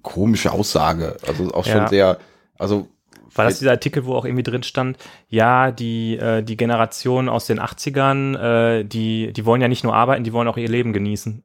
komische 0.01 0.53
Aussage, 0.53 1.19
also 1.27 1.53
auch 1.53 1.67
schon 1.67 1.77
Ja. 1.83 1.89
sehr, 1.89 2.19
also 2.59 2.89
war 3.35 3.45
das 3.45 3.59
dieser 3.59 3.73
Artikel, 3.73 4.05
wo 4.07 4.15
auch 4.15 4.25
irgendwie 4.25 4.43
drin 4.43 4.63
stand, 4.63 4.99
ja, 5.29 5.71
die, 5.71 6.17
äh, 6.17 6.43
die 6.43 6.57
Generation 6.57 7.29
aus 7.29 7.47
den 7.47 7.61
80ern, 7.61 8.37
äh, 8.81 8.85
die, 8.85 9.33
die 9.33 9.45
wollen 9.47 9.61
ja 9.61 9.69
nicht 9.69 9.85
nur 9.85 9.95
arbeiten, 9.95 10.25
die 10.25 10.33
wollen 10.33 10.49
auch 10.49 10.57
ihr 10.57 10.69
Leben 10.69 10.93
genießen. 10.93 11.45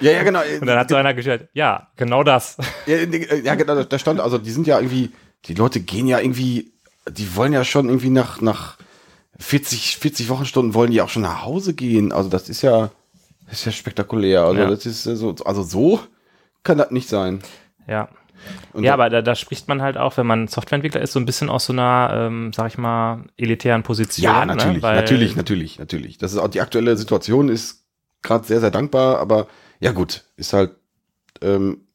ja, 0.00 0.12
ja, 0.12 0.22
genau. 0.22 0.40
Und 0.60 0.66
dann 0.66 0.78
hat 0.78 0.88
so 0.88 0.96
einer 0.96 1.14
gestellt, 1.14 1.48
ja, 1.52 1.88
genau 1.96 2.22
das. 2.22 2.56
Ja, 2.86 2.96
ja, 2.96 3.54
genau, 3.54 3.82
da 3.84 3.98
stand, 3.98 4.20
also 4.20 4.38
die 4.38 4.50
sind 4.50 4.66
ja 4.66 4.78
irgendwie, 4.78 5.12
die 5.46 5.54
Leute 5.54 5.80
gehen 5.80 6.06
ja 6.06 6.20
irgendwie, 6.20 6.72
die 7.10 7.36
wollen 7.36 7.52
ja 7.52 7.64
schon 7.64 7.86
irgendwie 7.88 8.10
nach, 8.10 8.40
nach 8.40 8.76
40, 9.38 9.96
40 9.98 10.28
Wochenstunden 10.28 10.74
wollen 10.74 10.90
die 10.90 11.00
auch 11.02 11.08
schon 11.08 11.22
nach 11.22 11.44
Hause 11.44 11.74
gehen. 11.74 12.12
Also 12.12 12.28
das 12.28 12.48
ist 12.48 12.62
ja, 12.62 12.90
das 13.46 13.58
ist 13.60 13.64
ja 13.66 13.72
spektakulär. 13.72 14.42
Also 14.42 14.60
Ja. 14.60 14.70
das 14.70 14.86
ist 14.86 15.02
so, 15.02 15.34
also 15.44 15.62
so 15.62 16.00
kann 16.62 16.78
das 16.78 16.90
nicht 16.90 17.08
sein. 17.08 17.42
Ja. 17.86 18.08
Und 18.72 18.84
ja, 18.84 18.92
aber 18.94 19.08
da, 19.10 19.22
da 19.22 19.34
spricht 19.34 19.68
man 19.68 19.80
halt 19.80 19.96
auch, 19.96 20.16
wenn 20.16 20.26
man 20.26 20.48
Softwareentwickler 20.48 21.00
ist, 21.00 21.12
so 21.12 21.20
ein 21.20 21.26
bisschen 21.26 21.48
aus 21.48 21.66
so 21.66 21.72
einer, 21.72 22.10
ähm, 22.14 22.52
sag 22.52 22.68
ich 22.68 22.78
mal, 22.78 23.24
elitären 23.36 23.82
Position. 23.82 24.24
ja, 24.24 24.44
natürlich, 24.44 24.82
ne? 24.82 24.94
Natürlich, 24.94 25.36
natürlich, 25.36 25.78
natürlich. 25.78 26.18
Das 26.18 26.32
ist 26.32 26.38
auch 26.38 26.48
die 26.48 26.60
aktuelle 26.60 26.96
Situation 26.96 27.48
ist 27.48 27.84
gerade 28.22 28.46
sehr, 28.46 28.60
sehr 28.60 28.70
dankbar, 28.70 29.18
aber 29.18 29.46
ja 29.80 29.92
gut, 29.92 30.24
ist 30.36 30.52
halt, 30.52 30.72
ähm, 31.42 31.86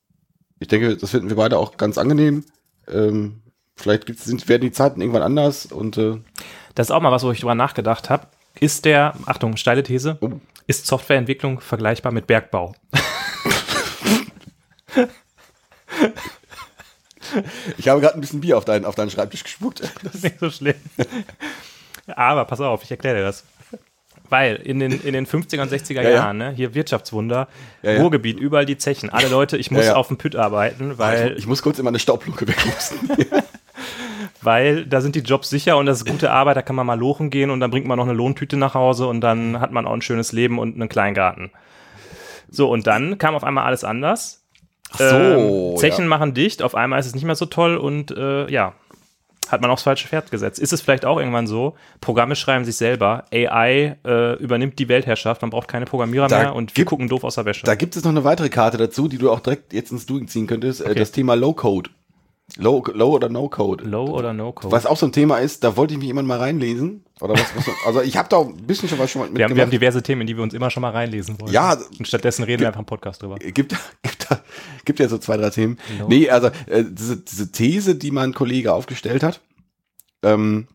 ich 0.60 0.68
denke, 0.68 0.96
das 0.98 1.12
finden 1.12 1.30
wir 1.30 1.36
beide 1.36 1.58
auch 1.58 1.78
ganz 1.78 1.98
angenehm. 1.98 2.44
Ähm, 2.88 3.42
vielleicht 3.76 4.06
gibt's, 4.06 4.26
sind, 4.26 4.48
werden 4.50 4.62
die 4.64 4.72
Zeiten 4.72 5.02
irgendwann 5.02 5.22
anders 5.24 5.66
und 5.68 5.98
äh, 5.98 6.18
Das 6.76 6.88
ist 6.88 6.92
auch 6.92 7.02
mal 7.02 7.12
was, 7.12 7.24
wo 7.24 7.32
ich 7.32 7.40
drüber 7.40 7.56
nachgedacht 7.56 8.10
habe. 8.10 8.28
Ist 8.60 8.86
der, 8.86 9.14
Achtung, 9.26 9.56
steile 9.58 9.84
These, 9.84 10.18
Oh. 10.22 10.32
ist 10.68 10.86
Softwareentwicklung 10.88 11.62
vergleichbar 11.62 12.12
mit 12.12 12.28
Bergbau? 12.28 12.76
Ich 17.78 17.88
habe 17.88 18.02
gerade 18.02 18.16
ein 18.16 18.22
bisschen 18.22 18.42
Bier 18.42 18.58
auf 18.58 18.66
deinen, 18.66 18.86
auf 18.86 18.96
deinen 18.96 19.10
Schreibtisch 19.12 19.44
gespuckt. 19.44 19.82
Das 20.04 20.16
ist 20.16 20.24
nicht 20.24 20.40
so 20.40 20.50
schlimm. 20.50 20.76
Aber 22.08 22.46
pass 22.46 22.62
auf, 22.62 22.84
ich 22.84 22.92
erkläre 22.92 23.18
dir 23.18 23.24
das. 23.24 23.44
Weil 24.30 24.56
in 24.58 24.80
den, 24.80 25.02
in 25.02 25.14
den 25.14 25.26
50er 25.26 25.62
und 25.62 25.72
60er 25.72 25.96
Ja, 25.96 26.02
ja. 26.04 26.10
Jahren, 26.12 26.38
ne, 26.38 26.52
hier 26.52 26.76
Wirtschaftswunder, 26.76 27.48
Ja, 27.82 27.92
ja. 27.92 28.02
Ruhrgebiet, 28.02 28.40
überall 28.40 28.66
die 28.66 28.78
Zechen. 28.78 29.10
Alle 29.10 29.28
Leute, 29.28 29.58
ich 29.58 29.72
muss 29.72 29.86
Ja, 29.86 29.92
ja. 29.92 29.96
auf 29.96 30.08
dem 30.08 30.18
Pütt 30.18 30.36
arbeiten, 30.36 30.98
weil, 30.98 31.32
ich, 31.32 31.40
ich 31.40 31.48
muss 31.48 31.62
kurz 31.64 31.80
immer 31.80 31.90
eine 31.90 32.00
Staublunke 32.00 32.48
wegpusten. 32.48 33.10
weil 34.42 34.86
da 34.86 35.02
sind 35.02 35.16
die 35.16 35.22
Jobs 35.22 35.50
sicher 35.50 35.78
und 35.78 35.88
das 35.88 36.00
ist 36.00 36.06
gute 36.06 36.32
Arbeit, 36.32 36.58
da 36.58 36.62
kann 36.62 36.76
man 36.76 36.86
mal 36.86 36.98
lochen 37.00 37.30
gehen 37.32 37.50
und 37.50 37.60
dann 37.60 37.72
bringt 37.72 37.88
man 37.88 37.98
noch 37.98 38.06
eine 38.06 38.14
Lohntüte 38.14 38.56
nach 38.56 38.76
Hause 38.76 39.08
und 39.08 39.22
dann 39.22 39.60
hat 39.60 39.72
man 39.72 39.86
auch 39.88 39.94
ein 39.94 40.02
schönes 40.02 40.32
Leben 40.32 40.60
und 40.60 40.76
einen 40.76 40.90
Kleingarten. 40.90 41.52
So, 42.50 42.70
und 42.70 42.88
dann 42.88 43.18
kam 43.18 43.36
auf 43.36 43.44
einmal 43.44 43.66
alles 43.66 43.84
anders. 43.84 44.39
So, 44.98 45.04
ähm, 45.04 45.78
Zechen 45.78 46.04
ja. 46.06 46.08
machen 46.10 46.34
dicht, 46.34 46.62
auf 46.64 46.76
einmal 46.76 47.00
ist 47.00 47.06
es 47.08 47.16
nicht 47.16 47.26
mehr 47.26 47.36
so 47.36 47.46
toll 47.46 47.78
und 47.78 48.12
äh, 48.12 48.50
ja, 48.52 48.74
hat 49.50 49.62
man 49.62 49.72
aufs 49.72 49.84
falsche 49.84 50.08
Pferd 50.08 50.30
gesetzt. 50.30 50.60
Ist 50.60 50.74
es 50.74 50.82
vielleicht 50.82 51.06
auch 51.06 51.18
irgendwann 51.18 51.48
so, 51.48 51.76
Programme 52.02 52.36
schreiben 52.36 52.66
sich 52.66 52.76
selber, 52.76 53.26
AI 53.34 53.98
äh, 54.06 54.34
übernimmt 54.36 54.78
die 54.78 54.88
Weltherrschaft, 54.90 55.42
man 55.42 55.50
braucht 55.50 55.68
keine 55.68 55.86
Programmierer 55.86 56.28
Da 56.28 56.40
mehr 56.40 56.56
und 56.56 56.72
wir 56.72 56.82
gibt- 56.82 56.90
gucken 56.90 57.08
doof 57.10 57.24
aus 57.24 57.36
der 57.36 57.46
Wäsche. 57.46 57.66
Da 57.66 57.76
gibt 57.76 57.96
es 57.96 58.04
noch 58.04 58.12
eine 58.12 58.24
weitere 58.24 58.50
Karte 58.50 58.78
dazu, 58.78 59.08
die 59.08 59.18
du 59.18 59.32
auch 59.32 59.40
direkt 59.40 59.74
jetzt 59.74 59.92
ins 59.92 60.06
Doing 60.06 60.28
ziehen 60.28 60.46
könntest. 60.48 60.82
Äh, 60.82 60.86
Okay. 60.90 61.00
Das 61.00 61.12
Thema 61.12 61.36
Low 61.36 61.54
Code. 61.54 61.90
Low, 62.58 62.84
Low 62.94 63.12
oder 63.14 63.30
No 63.30 63.48
Code. 63.50 63.84
Low 63.84 64.06
oder 64.10 64.34
No 64.34 64.52
Code? 64.52 64.72
Was 64.72 64.86
auch 64.86 64.98
so 64.98 65.06
ein 65.06 65.12
Thema 65.12 65.38
ist, 65.38 65.64
da 65.64 65.78
wollte 65.78 65.94
ich 65.94 65.98
mich 66.00 66.08
jemand 66.08 66.28
mal 66.28 66.38
reinlesen. 66.40 67.04
Oder 67.22 67.34
was, 67.34 67.46
was 67.56 67.66
also 67.86 68.02
ich 68.02 68.18
habe 68.18 68.30
da 68.30 68.40
ein 68.42 68.56
bisschen 68.66 68.88
schon 68.90 68.98
was 69.00 69.12
schon 69.12 69.22
mal 69.22 69.26
wir, 69.26 69.32
haben, 69.32 69.38
wir 69.38 69.44
haben 69.44 69.50
mitgemacht. 69.70 69.74
diverse 69.74 70.02
Themen, 70.04 70.22
in 70.22 70.28
die 70.28 70.36
wir 70.38 70.44
uns 70.44 70.54
immer 70.54 70.70
schon 70.70 70.82
mal 70.82 70.92
reinlesen 70.92 71.40
wollen. 71.40 71.52
Ja. 71.54 71.78
Und 71.98 72.08
stattdessen 72.08 72.44
reden 72.44 72.62
wir 72.62 72.68
einfach 72.68 72.80
im 72.80 72.86
Podcast 72.86 73.22
drüber. 73.22 73.36
gibt, 73.36 73.54
gibt, 74.04 74.32
da- 74.32 74.42
gibt 74.86 75.00
ja 75.00 75.08
so 75.10 75.18
zwei, 75.18 75.38
drei 75.38 75.50
Themen. 75.50 75.78
No. 76.00 76.08
Nee, 76.08 76.30
also 76.30 76.48
äh, 76.68 76.84
diese, 76.90 77.18
diese 77.18 77.52
These, 77.52 77.96
die 77.96 78.12
mein 78.12 78.34
Kollege 78.34 78.74
aufgestellt 78.74 79.22
hat, 79.24 79.42
ähm, 80.24 80.68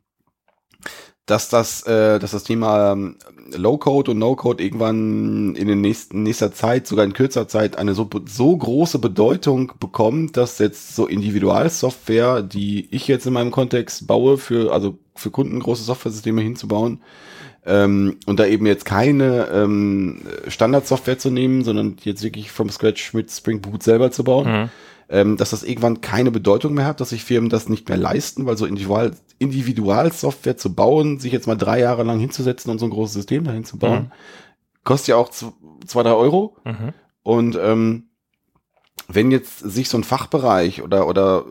dass 1.26 1.48
das, 1.48 1.82
äh, 1.86 2.18
dass 2.18 2.32
das 2.32 2.44
Thema 2.44 2.92
ähm, 2.92 3.16
Low-Code 3.56 4.10
und 4.10 4.18
No-Code 4.18 4.62
irgendwann 4.62 5.54
in 5.54 5.68
den 5.68 5.80
nächsten 5.80 6.22
nächster 6.22 6.52
Zeit, 6.52 6.86
sogar 6.86 7.04
in 7.04 7.14
kürzer 7.14 7.48
Zeit, 7.48 7.78
eine 7.78 7.94
so, 7.94 8.08
so 8.26 8.56
große 8.56 8.98
Bedeutung 8.98 9.72
bekommt, 9.80 10.36
dass 10.36 10.58
jetzt 10.58 10.94
so 10.94 11.06
Individualsoftware, 11.06 12.42
die 12.42 12.88
ich 12.90 13.08
jetzt 13.08 13.26
in 13.26 13.32
meinem 13.32 13.50
Kontext 13.50 14.06
baue, 14.06 14.36
für, 14.36 14.72
also 14.72 14.98
für 15.14 15.30
Kunden 15.30 15.60
große 15.60 15.84
Software-Systeme 15.84 16.42
hinzubauen, 16.42 17.00
ähm, 17.66 18.18
und 18.26 18.38
da 18.38 18.44
eben 18.44 18.66
jetzt 18.66 18.84
keine 18.84 19.48
ähm, 19.50 20.20
Standardsoftware 20.48 21.18
zu 21.18 21.30
nehmen, 21.30 21.64
sondern 21.64 21.96
jetzt 22.04 22.22
wirklich 22.22 22.50
from 22.50 22.68
scratch 22.68 23.14
mit 23.14 23.30
Spring 23.30 23.62
Boot 23.62 23.82
selber 23.82 24.10
zu 24.10 24.24
bauen, 24.24 24.46
Mhm. 24.46 24.70
Ähm, 25.14 25.36
dass 25.36 25.50
das 25.50 25.62
irgendwann 25.62 26.00
keine 26.00 26.32
Bedeutung 26.32 26.74
mehr 26.74 26.86
hat, 26.86 27.00
dass 27.00 27.10
sich 27.10 27.22
Firmen 27.22 27.48
das 27.48 27.68
nicht 27.68 27.88
mehr 27.88 27.96
leisten, 27.96 28.46
weil 28.46 28.56
so 28.56 28.66
Individual, 28.66 29.12
Individualsoftware 29.38 30.56
zu 30.56 30.74
bauen, 30.74 31.20
sich 31.20 31.32
jetzt 31.32 31.46
mal 31.46 31.54
drei 31.54 31.78
Jahre 31.78 32.02
lang 32.02 32.18
hinzusetzen 32.18 32.68
und 32.72 32.80
so 32.80 32.86
ein 32.86 32.90
großes 32.90 33.14
System 33.14 33.44
dahin 33.44 33.64
zu 33.64 33.78
bauen, 33.78 34.10
kostet 34.82 35.08
ja 35.08 35.16
auch 35.16 35.30
zwei, 35.30 36.02
drei 36.02 36.14
Euro. 36.14 36.56
Mhm. 36.64 36.92
Und 37.22 37.56
ähm, 37.62 38.08
wenn 39.06 39.30
jetzt 39.30 39.60
sich 39.60 39.88
so 39.88 39.96
ein 39.96 40.02
Fachbereich 40.02 40.82
oder, 40.82 41.06
oder 41.06 41.44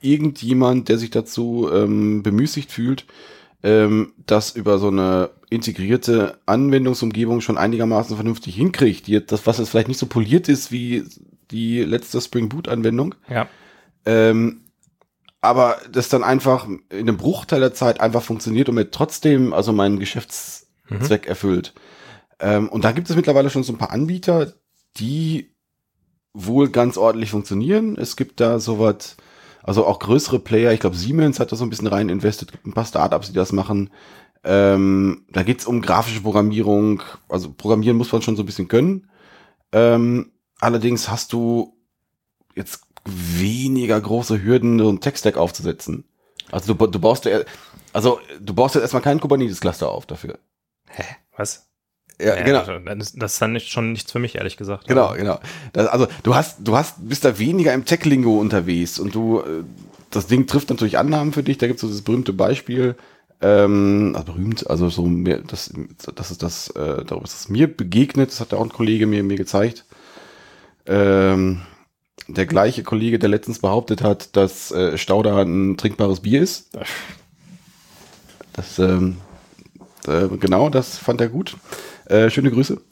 irgendjemand, 0.00 0.88
der 0.88 0.96
sich 0.96 1.10
dazu 1.10 1.68
ähm, 1.70 2.22
bemüßigt 2.22 2.72
fühlt, 2.72 3.04
ähm, 3.62 4.14
das 4.24 4.56
über 4.56 4.78
so 4.78 4.88
eine 4.88 5.30
integrierte 5.50 6.38
Anwendungsumgebung 6.46 7.42
schon 7.42 7.58
einigermaßen 7.58 8.16
vernünftig 8.16 8.54
hinkriegt, 8.56 9.06
die, 9.06 9.24
das, 9.24 9.46
was 9.46 9.58
jetzt 9.58 9.68
vielleicht 9.68 9.88
nicht 9.88 10.00
so 10.00 10.06
poliert 10.06 10.48
ist 10.48 10.72
wie 10.72 11.04
die 11.52 11.82
letzte 11.84 12.20
Spring 12.20 12.48
Boot 12.48 12.66
Anwendung, 12.68 13.14
Ja. 13.28 13.46
ähm, 14.06 14.62
aber 15.40 15.78
das 15.90 16.08
dann 16.08 16.22
einfach 16.24 16.66
in 16.68 16.80
einem 16.90 17.16
Bruchteil 17.16 17.60
der 17.60 17.74
Zeit 17.74 18.00
einfach 18.00 18.22
funktioniert 18.22 18.68
und 18.68 18.76
mir 18.76 18.90
trotzdem 18.90 19.52
also 19.52 19.72
meinen 19.72 19.98
Geschäftszweck 19.98 21.26
erfüllt. 21.26 21.74
Ähm, 22.40 22.68
und 22.68 22.84
da 22.84 22.92
gibt 22.92 23.10
es 23.10 23.16
mittlerweile 23.16 23.50
schon 23.50 23.62
so 23.64 23.72
ein 23.72 23.78
paar 23.78 23.90
Anbieter, 23.90 24.52
die 24.96 25.52
wohl 26.32 26.70
ganz 26.70 26.96
ordentlich 26.96 27.30
funktionieren. 27.30 27.96
Es 27.98 28.16
gibt 28.16 28.40
da 28.40 28.58
sowas, 28.58 29.16
also 29.62 29.84
auch 29.86 29.98
größere 29.98 30.38
Player, 30.38 30.72
ich 30.72 30.80
glaube 30.80 30.96
Siemens 30.96 31.38
hat 31.40 31.52
da 31.52 31.56
so 31.56 31.64
ein 31.64 31.70
bisschen 31.70 31.88
rein 31.88 32.08
investiert, 32.08 32.52
gibt 32.52 32.66
ein 32.66 32.72
paar 32.72 32.86
Startups, 32.86 33.28
die 33.28 33.34
das 33.34 33.52
machen. 33.52 33.90
Ähm, 34.44 35.24
da 35.30 35.42
geht's 35.42 35.66
um 35.66 35.82
grafische 35.82 36.20
Programmierung, 36.20 37.02
also 37.28 37.52
programmieren 37.52 37.96
muss 37.96 38.10
man 38.12 38.22
schon 38.22 38.36
so 38.36 38.42
ein 38.42 38.46
bisschen 38.46 38.68
können. 38.68 39.08
Ähm, 39.72 40.32
allerdings 40.62 41.08
hast 41.08 41.32
du 41.32 41.76
jetzt 42.54 42.82
weniger 43.04 44.00
große 44.00 44.42
Hürden, 44.42 44.78
so 44.78 44.88
einen 44.88 45.00
Tech-Stack 45.00 45.36
aufzusetzen. 45.36 46.04
Also 46.50 46.74
du, 46.74 46.86
du 46.86 46.98
baust 46.98 47.24
ja, 47.24 47.40
also 47.92 48.20
du 48.40 48.54
baust 48.54 48.74
jetzt 48.74 48.82
erstmal 48.82 49.02
keinen 49.02 49.20
Kubernetes-Cluster 49.20 49.90
auf 49.90 50.06
dafür. 50.06 50.38
Hä? 50.88 51.04
Was? 51.36 51.66
Ja, 52.20 52.36
Ja, 52.36 52.42
genau. 52.42 52.60
also, 52.60 53.12
Das, 53.16 53.32
ist 53.32 53.42
dann 53.42 53.52
nicht, 53.52 53.70
schon 53.70 53.92
nichts 53.92 54.12
für 54.12 54.18
mich, 54.18 54.36
ehrlich 54.36 54.56
gesagt. 54.56 54.86
Genau, 54.86 55.14
genau. 55.14 55.40
Das, 55.72 55.88
also 55.88 56.06
du 56.22 56.34
hast, 56.34 56.58
du 56.60 56.76
hast, 56.76 57.08
bist 57.08 57.24
da 57.24 57.38
weniger 57.38 57.72
im 57.72 57.84
Tech-Lingo 57.84 58.38
unterwegs 58.38 58.98
und 58.98 59.14
du, 59.14 59.40
äh, 59.40 59.64
das 60.10 60.26
Ding 60.26 60.46
trifft 60.46 60.70
natürlich 60.70 60.98
Annahmen 60.98 61.32
für 61.32 61.42
dich. 61.42 61.58
Da 61.58 61.66
gibt 61.66 61.78
es 61.78 61.80
so 61.80 61.88
das 61.88 62.02
berühmte 62.02 62.32
Beispiel, 62.32 62.96
ähm, 63.40 64.12
also 64.14 64.32
berühmt, 64.32 64.68
also 64.70 64.88
so 64.90 65.06
mehr, 65.06 65.38
das, 65.38 65.72
das 66.14 66.30
ist 66.30 66.42
das, 66.42 66.68
äh, 66.70 67.04
darüber 67.04 67.24
ist 67.24 67.34
das 67.34 67.48
mir 67.48 67.66
begegnet. 67.74 68.30
Das 68.30 68.40
hat 68.40 68.52
ja 68.52 68.58
auch 68.58 68.64
ein 68.64 68.72
Kollege 68.72 69.06
mir 69.06 69.24
mir 69.24 69.36
gezeigt. 69.36 69.86
Ähm, 70.86 71.62
der 72.28 72.46
gleiche 72.46 72.82
Kollege, 72.82 73.18
der 73.18 73.28
letztens 73.28 73.58
behauptet 73.58 74.02
hat, 74.02 74.36
dass 74.36 74.70
äh, 74.70 74.96
Stauder 74.96 75.36
ein 75.36 75.76
trinkbares 75.76 76.20
Bier 76.20 76.40
ist. 76.42 76.70
Das, 78.52 78.78
ähm, 78.78 79.16
äh, 80.06 80.28
genau, 80.38 80.68
das 80.68 80.98
fand 80.98 81.20
er 81.20 81.28
gut. 81.28 81.56
Äh, 82.06 82.30
schöne 82.30 82.50
Grüße. 82.50 82.80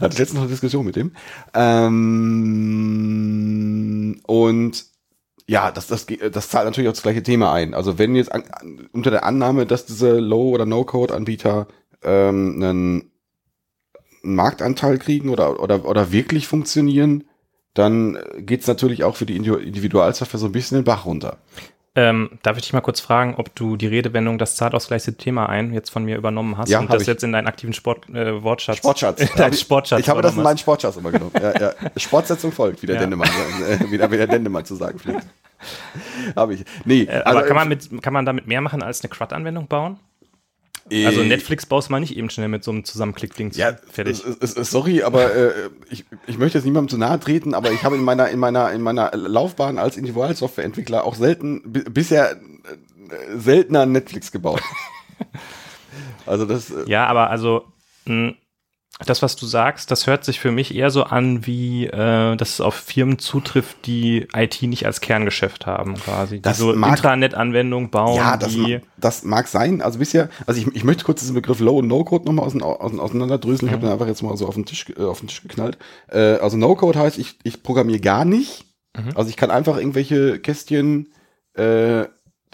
Hatte 0.00 0.18
letztens 0.18 0.34
noch 0.34 0.42
eine 0.42 0.50
Diskussion 0.50 0.84
mit 0.84 0.96
dem. 0.96 1.12
Ähm, 1.54 3.00
und 4.26 4.84
ja, 5.46 5.70
das, 5.70 5.86
das, 5.86 6.06
das 6.32 6.48
zahlt 6.48 6.64
natürlich 6.64 6.88
auch 6.88 6.94
das 6.94 7.02
gleiche 7.02 7.22
Thema 7.22 7.52
ein. 7.52 7.74
Also 7.74 7.98
wenn 7.98 8.16
jetzt 8.16 8.32
an, 8.32 8.44
unter 8.92 9.10
der 9.10 9.24
Annahme, 9.24 9.66
dass 9.66 9.84
diese 9.86 10.18
Low- 10.18 10.50
oder 10.50 10.64
No-Code-Anbieter 10.66 11.68
ähm, 12.02 12.62
einen, 12.62 13.10
einen 14.24 14.34
Marktanteil 14.34 14.98
kriegen 14.98 15.28
oder, 15.28 15.60
oder, 15.60 15.84
oder 15.84 16.10
wirklich 16.12 16.46
funktionieren, 16.48 17.24
dann 17.74 18.18
geht's 18.38 18.66
natürlich 18.66 19.04
auch 19.04 19.16
für 19.16 19.26
die 19.26 19.38
Individu- 19.38 19.58
Individualsoftware 19.58 20.38
so 20.40 20.46
ein 20.46 20.52
bisschen 20.52 20.78
den 20.78 20.84
Bach 20.84 21.04
runter. 21.06 21.38
Ähm, 21.96 22.38
darf 22.42 22.56
ich 22.56 22.64
dich 22.64 22.72
mal 22.72 22.80
kurz 22.80 22.98
fragen, 22.98 23.34
ob 23.36 23.54
du 23.54 23.76
die 23.76 23.86
Redewendung 23.86 24.36
das 24.36 24.56
gleiche 24.56 25.16
Thema 25.16 25.48
ein 25.48 25.72
jetzt 25.72 25.90
von 25.90 26.04
mir 26.04 26.16
übernommen 26.16 26.58
hast 26.58 26.68
Ja, 26.68 26.80
und 26.80 26.92
das 26.92 27.02
ich. 27.02 27.08
jetzt 27.08 27.22
in 27.22 27.30
deinen 27.30 27.46
aktiven 27.46 27.72
Sport, 27.72 28.08
äh, 28.10 28.42
Wortschatz. 28.42 28.78
Sportschatz. 28.78 29.22
Dein 29.36 29.52
ich- 29.52 29.60
Sportschatz. 29.60 30.00
Ich 30.00 30.08
habe 30.08 30.20
das 30.20 30.34
in 30.36 30.42
meinen 30.42 30.58
Sportschatz 30.58 30.96
immer 30.96 31.12
genommen. 31.12 31.30
Ja, 31.40 31.56
ja. 31.60 31.72
Sportsetzung 31.96 32.50
folgt, 32.50 32.82
wie 32.82 32.86
der 32.86 32.96
Ja. 32.96 33.00
Dendemann, 33.02 33.28
äh, 33.68 33.78
wie 33.92 33.98
der, 33.98 34.10
wie 34.10 34.16
der 34.16 34.26
Dendemann 34.26 34.64
zu 34.64 34.74
sagen 34.74 34.98
pflegt. 34.98 35.24
habe 36.36 36.54
ich. 36.54 36.64
Nee. 36.84 37.02
Äh, 37.02 37.22
aber 37.24 37.42
kann 37.42 37.54
man, 37.56 37.68
mit, 37.68 38.02
kann 38.02 38.12
man 38.12 38.26
damit 38.26 38.46
mehr 38.48 38.60
machen 38.60 38.82
als 38.82 39.02
eine 39.02 39.10
CRUD-Anwendung 39.10 39.68
bauen? 39.68 39.98
Äh, 40.90 41.06
Also 41.06 41.22
Netflix 41.22 41.66
baust 41.66 41.90
mal 41.90 42.00
nicht 42.00 42.16
eben 42.16 42.30
schnell 42.30 42.48
mit 42.48 42.62
so 42.64 42.70
einem 42.70 42.84
Zusammenklick-Ding 42.84 43.52
zu- 43.52 43.60
Ja, 43.60 43.76
fertig. 43.90 44.22
Sorry, 44.40 45.02
aber 45.02 45.34
äh, 45.34 45.52
ich, 45.90 46.04
ich 46.26 46.38
möchte 46.38 46.58
jetzt 46.58 46.64
niemandem 46.64 46.88
zu 46.90 46.98
nahe 46.98 47.18
treten, 47.20 47.54
aber 47.54 47.70
ich 47.72 47.82
habe 47.84 47.96
in 47.96 48.02
meiner 48.02 48.28
in 48.30 48.38
meiner 48.38 48.70
in 48.72 48.80
meiner 48.82 49.10
Laufbahn 49.14 49.78
als 49.78 49.96
Individualsoftwareentwickler 49.96 51.04
auch 51.04 51.14
selten 51.14 51.62
bi- 51.72 51.84
bisher 51.88 52.32
äh, 52.32 52.36
seltener 53.36 53.86
Netflix 53.86 54.30
gebaut. 54.32 54.60
also 56.26 56.44
das 56.46 56.70
äh, 56.70 56.84
Ja, 56.86 57.06
aber 57.06 57.30
also 57.30 57.64
mh, 58.06 58.34
das, 59.04 59.22
was 59.22 59.34
du 59.34 59.46
sagst, 59.46 59.90
das 59.90 60.06
hört 60.06 60.24
sich 60.24 60.38
für 60.38 60.52
mich 60.52 60.74
eher 60.74 60.90
so 60.90 61.04
an, 61.04 61.46
wie 61.46 61.86
äh, 61.86 62.36
dass 62.36 62.54
es 62.54 62.60
auf 62.60 62.74
Firmen 62.74 63.18
zutrifft, 63.18 63.86
die 63.86 64.28
IT 64.34 64.62
nicht 64.62 64.86
als 64.86 65.00
Kerngeschäft 65.00 65.66
haben, 65.66 65.94
quasi. 65.94 66.40
Das 66.40 66.58
die 66.58 66.62
so 66.62 66.72
Intranet-Anwendungen 66.72 67.90
bauen, 67.90 68.16
Ja, 68.16 68.36
das, 68.36 68.56
ma 68.56 68.68
das 68.96 69.24
mag 69.24 69.48
sein. 69.48 69.82
Also 69.82 69.98
bisher, 69.98 70.28
also 70.46 70.60
ich, 70.60 70.68
ich 70.74 70.84
möchte 70.84 71.04
kurz 71.04 71.20
diesen 71.20 71.34
Begriff 71.34 71.58
Low- 71.58 71.78
und 71.78 71.88
No-Code 71.88 72.24
nochmal 72.24 72.46
ausein, 72.46 72.62
ausein, 72.62 73.00
auseinanderdröseln. 73.00 73.68
Ich 73.68 73.72
habe 73.72 73.84
den 73.84 73.92
einfach 73.92 74.06
jetzt 74.06 74.22
mal 74.22 74.36
so 74.36 74.46
auf 74.46 74.54
den 74.54 74.64
Tisch, 74.64 74.86
äh, 74.96 75.02
auf 75.02 75.18
den 75.18 75.28
Tisch 75.28 75.42
geknallt. 75.42 75.76
Äh, 76.08 76.36
also 76.36 76.56
No-Code 76.56 76.98
heißt, 76.98 77.18
ich, 77.18 77.38
ich 77.42 77.62
programmiere 77.62 78.00
gar 78.00 78.24
nicht. 78.24 78.64
Also 79.16 79.28
ich 79.28 79.36
kann 79.36 79.50
einfach 79.50 79.76
irgendwelche 79.76 80.38
Kästchen, 80.38 81.12
äh, 81.54 82.04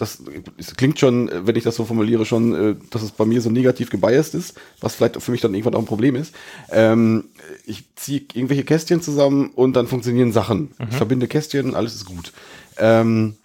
das, 0.00 0.22
das 0.56 0.76
klingt 0.76 0.98
schon, 0.98 1.28
äh, 1.28 1.46
wenn 1.46 1.56
ich 1.56 1.64
das 1.64 1.76
so 1.76 1.84
formuliere, 1.84 2.24
schon, 2.24 2.54
äh, 2.54 2.74
dass 2.90 3.02
es 3.02 3.10
bei 3.10 3.24
mir 3.24 3.40
so 3.40 3.50
negativ 3.50 3.90
gebiased 3.90 4.34
ist, 4.34 4.54
was 4.80 4.94
vielleicht 4.94 5.20
für 5.20 5.30
mich 5.30 5.40
dann 5.40 5.54
irgendwann 5.54 5.74
auch 5.74 5.80
ein 5.80 5.86
Problem 5.86 6.16
ist. 6.16 6.34
Ähm, 6.70 7.24
ich 7.66 7.84
ziehe 7.96 8.22
irgendwelche 8.32 8.64
Kästchen 8.64 9.02
zusammen 9.02 9.50
und 9.54 9.74
dann 9.74 9.86
funktionieren 9.86 10.32
Sachen. 10.32 10.70
Ich 10.88 10.96
verbinde 10.96 11.28
Kästchen, 11.28 11.74
alles 11.74 11.94
ist 11.94 12.04
gut. 12.06 12.32
Ähm, 12.78 13.36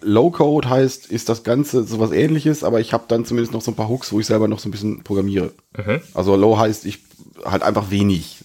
Low-Code 0.00 0.68
heißt, 0.68 1.06
ist 1.06 1.28
das 1.28 1.42
Ganze 1.42 1.84
sowas 1.84 2.12
ähnliches, 2.12 2.64
aber 2.64 2.80
ich 2.80 2.92
habe 2.92 3.04
dann 3.08 3.24
zumindest 3.24 3.52
noch 3.52 3.62
so 3.62 3.70
ein 3.70 3.76
paar 3.76 3.88
Hooks, 3.88 4.12
wo 4.12 4.20
ich 4.20 4.26
selber 4.26 4.48
noch 4.48 4.58
so 4.58 4.68
ein 4.68 4.72
bisschen 4.72 5.02
programmiere. 5.02 5.52
Also 6.14 6.36
Low 6.36 6.58
heißt, 6.58 6.84
ich 6.86 7.00
halt 7.44 7.62
einfach 7.62 7.90
wenig. 7.90 8.44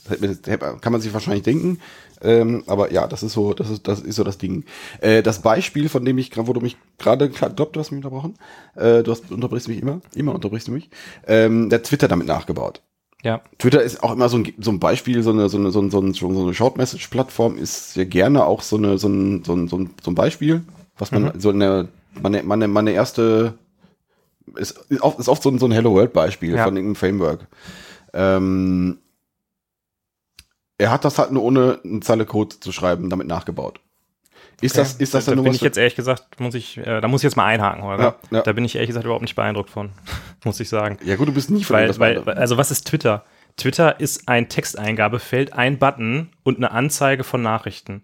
Kann 0.82 0.92
man 0.92 1.02
sich 1.02 1.14
wahrscheinlich 1.14 1.44
denken. 1.44 1.80
Ähm, 2.24 2.64
aber 2.68 2.92
ja, 2.92 3.08
das 3.08 3.24
ist 3.24 3.34
so, 3.34 3.54
das 3.54 3.70
ist, 3.70 3.88
das 3.88 4.00
ist 4.02 4.16
so 4.16 4.24
das 4.24 4.38
Ding. 4.38 4.64
Äh, 5.00 5.24
das 5.24 5.42
Beispiel, 5.42 5.90
von 5.90 6.06
dem 6.06 6.18
ich, 6.18 6.32
wo 6.36 6.54
du 6.54 6.62
mich 6.62 6.78
gerade, 6.98 7.30
glaub, 7.30 7.74
du 7.74 7.80
hast 7.80 7.92
mich 7.92 7.98
unterbrochen, 7.98 8.36
äh, 8.76 9.04
du 9.04 9.12
hast, 9.12 9.32
unterbrichst 9.32 9.68
mich 9.68 9.82
immer, 9.82 10.02
immer 10.16 10.34
unterbrichst 10.36 10.68
du 10.68 10.72
mich, 10.72 10.90
ähm, 11.28 11.70
der 11.70 11.82
Twitter 11.84 12.08
damit 12.08 12.28
nachgebaut. 12.28 12.82
ja, 13.24 13.42
Twitter 13.60 13.82
ist 13.82 14.04
auch 14.04 14.14
immer 14.14 14.30
so 14.30 14.38
ein, 14.38 14.54
so 14.60 14.72
ein 14.72 14.80
Beispiel, 14.80 15.24
so 15.24 15.32
eine, 15.32 15.50
so 15.50 15.58
eine, 15.58 15.72
so 15.72 15.80
eine, 15.80 15.90
so 15.92 16.00
eine, 16.00 16.14
so 16.14 16.28
eine 16.28 16.54
Short-Message-Plattform 16.54 17.58
ist 17.58 17.96
ja 17.96 18.04
gerne 18.04 18.46
auch 18.46 18.62
so 18.62 18.78
eine, 18.78 18.98
so 18.98 19.08
ein, 19.08 19.44
so 19.44 19.54
ein, 19.54 19.68
so 19.68 19.78
ein, 19.78 19.90
so 20.04 20.12
ein 20.12 20.16
Beispiel, 20.16 20.64
was 20.98 21.12
man, 21.12 21.40
so 21.40 21.50
eine, 21.50 21.88
meine, 22.22 22.44
meine, 22.44 22.68
meine 22.68 22.92
erste, 22.92 23.54
ist, 24.56 24.78
ist 24.90 25.02
oft, 25.02 25.20
ist 25.20 25.30
oft 25.30 25.42
so 25.44 25.50
ein, 25.50 25.60
so 25.60 25.66
ein 25.66 25.72
Hello 25.72 25.94
World-Beispiel 25.94 26.56
Ja. 26.56 26.66
von 26.66 26.76
irgendeinem 26.76 26.96
Framework. 26.96 27.48
Ähm, 28.14 28.98
er 30.82 30.90
hat 30.92 31.06
das 31.06 31.20
halt 31.20 31.32
nur 31.32 31.44
ohne 31.44 31.80
eine 31.86 32.00
Zeile 32.00 32.26
Code 32.26 32.60
zu 32.60 32.72
schreiben, 32.72 33.10
damit 33.10 33.28
nachgebaut. 33.28 33.80
Ist 34.62 34.78
das, 34.78 34.94
ist 34.96 35.14
das 35.14 35.26
da 35.26 35.32
dann 35.32 35.38
nur 35.38 35.44
bin 35.46 35.54
ich 35.54 35.62
jetzt 35.62 35.78
ehrlich 35.78 35.96
gesagt, 35.96 36.40
muss 36.40 36.54
ich, 36.54 36.78
äh, 36.78 37.02
da 37.02 37.08
muss 37.08 37.22
ich 37.22 37.26
jetzt 37.26 37.36
mal 37.36 37.46
einhaken, 37.46 37.84
Holger. 37.84 38.18
Ja, 38.30 38.38
ja. 38.38 38.42
Da 38.44 38.54
bin 38.54 38.66
ich 38.66 38.76
ehrlich 38.76 38.90
gesagt 38.90 39.06
überhaupt 39.06 39.24
nicht 39.24 39.36
beeindruckt 39.36 39.70
von, 39.70 39.92
muss 40.44 40.60
ich 40.60 40.70
sagen. 40.70 40.98
ja 41.04 41.16
gut, 41.16 41.28
du 41.28 41.34
bist 41.34 41.50
nie 41.50 41.64
von 41.64 41.76
Weil, 41.76 41.90
weil, 42.00 42.14
beeindruckt. 42.16 42.38
also 42.38 42.58
was 42.58 42.70
ist 42.72 42.88
Twitter? 42.88 43.24
Twitter 43.58 44.00
ist 44.00 44.28
ein 44.28 44.50
Texteingabefeld, 44.50 45.54
ein 45.54 45.78
Button 45.78 46.30
und 46.44 46.58
eine 46.58 46.72
Anzeige 46.72 47.24
von 47.24 47.42
Nachrichten. 47.42 48.04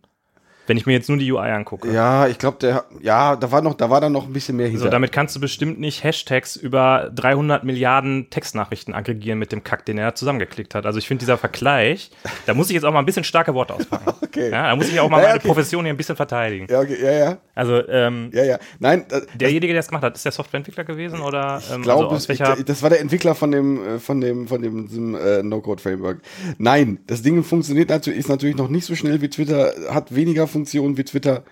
Wenn 0.68 0.78
ich 0.78 0.86
mir 0.86 0.94
jetzt 0.94 1.10
nur 1.10 1.18
die 1.18 1.32
UI 1.32 1.50
angucke. 1.50 1.92
Ja, 1.92 2.28
ich 2.28 2.38
glaube, 2.38 2.58
der, 2.60 2.84
ja, 3.02 3.36
da 3.36 3.52
war 3.52 3.62
noch, 3.62 3.74
da 3.74 3.90
war 3.90 4.02
dann 4.02 4.12
noch 4.12 4.26
ein 4.28 4.34
bisschen 4.34 4.58
mehr 4.58 4.68
hinter. 4.68 4.84
So, 4.84 4.90
damit 4.90 5.12
kannst 5.12 5.36
du 5.36 5.40
bestimmt 5.40 5.80
nicht 5.80 6.04
Hashtags 6.04 6.56
über 6.56 7.10
300 7.16 7.64
Milliarden 7.64 8.30
Textnachrichten 8.30 8.94
aggregieren 8.94 9.40
mit 9.40 9.52
dem 9.52 9.64
Kack, 9.64 9.86
den 9.86 9.98
er 9.98 10.14
zusammengeklickt 10.16 10.76
hat. 10.76 10.86
Also 10.86 11.00
ich 11.00 11.08
finde 11.08 11.22
dieser 11.22 11.38
Vergleich, 11.38 12.12
da 12.46 12.54
muss 12.54 12.70
ich 12.70 12.74
jetzt 12.76 12.84
auch 12.84 12.92
mal 12.94 13.00
ein 13.00 13.06
bisschen 13.06 13.24
starke 13.24 13.54
Worte 13.54 13.74
auspacken. 13.74 14.14
Okay. 14.28 14.52
Ja, 14.52 14.68
da 14.70 14.76
muss 14.76 14.90
ich 14.90 15.00
auch 15.00 15.10
mal 15.10 15.20
Ja, 15.22 15.28
meine 15.28 15.40
okay. 15.40 15.48
Profession 15.48 15.84
hier 15.86 15.94
ein 15.94 15.98
bisschen 15.98 16.16
verteidigen. 16.16 16.68
ja, 16.70 16.80
okay, 16.82 16.98
ja, 17.02 17.12
ja, 17.12 17.38
Also 17.56 17.88
ähm, 17.88 18.30
ja, 18.34 18.44
ja. 18.44 18.60
Nein, 18.78 19.06
äh, 19.10 19.22
derjenige, 19.36 19.74
der 19.74 19.78
das 19.78 19.88
gemacht 19.88 20.04
hat, 20.04 20.16
ist 20.16 20.26
der 20.26 20.32
Softwareentwickler 20.32 20.84
gewesen 20.84 21.22
oder 21.22 21.62
ähm, 21.72 21.78
Ich 21.78 21.84
glaube, 21.84 22.14
also 22.14 22.32
ich, 22.34 22.66
das 22.66 22.84
war 22.84 22.90
der 22.90 23.00
Entwickler 23.00 23.34
von 23.34 23.52
dem, 23.52 23.96
äh, 23.96 24.00
von 24.00 24.22
dem, 24.22 24.48
von 24.48 24.62
dem, 24.62 24.88
diesem, 24.88 25.16
äh, 25.16 25.42
No-Code-Framework. 25.42 26.20
Nein, 26.58 27.00
das 27.08 27.22
Ding 27.24 27.44
funktioniert 27.44 27.90
natürlich, 27.90 28.20
ist 28.20 28.30
natürlich 28.30 28.58
noch 28.58 28.70
nicht 28.70 28.86
so 28.86 28.96
schnell 28.96 29.22
wie 29.22 29.30
Twitter, 29.30 29.74
hat 29.90 30.14
weniger 30.14 30.46
Funktionen 30.58 30.98
wie 30.98 31.04
Twitter. 31.04 31.44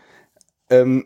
Ähm, 0.70 1.06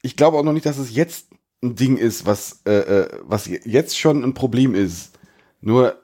ich 0.00 0.16
glaube 0.16 0.38
auch 0.38 0.42
noch 0.42 0.54
nicht, 0.54 0.64
dass 0.64 0.78
es 0.78 0.94
jetzt 0.94 1.28
ein 1.62 1.74
Ding 1.76 1.96
ist, 1.98 2.24
was, 2.24 2.62
äh, 2.66 2.72
äh, 2.72 3.08
was 3.22 3.46
jetzt 3.46 3.98
schon 3.98 4.24
ein 4.24 4.32
Problem 4.34 4.74
ist. 4.74 5.18
Nur, 5.60 6.00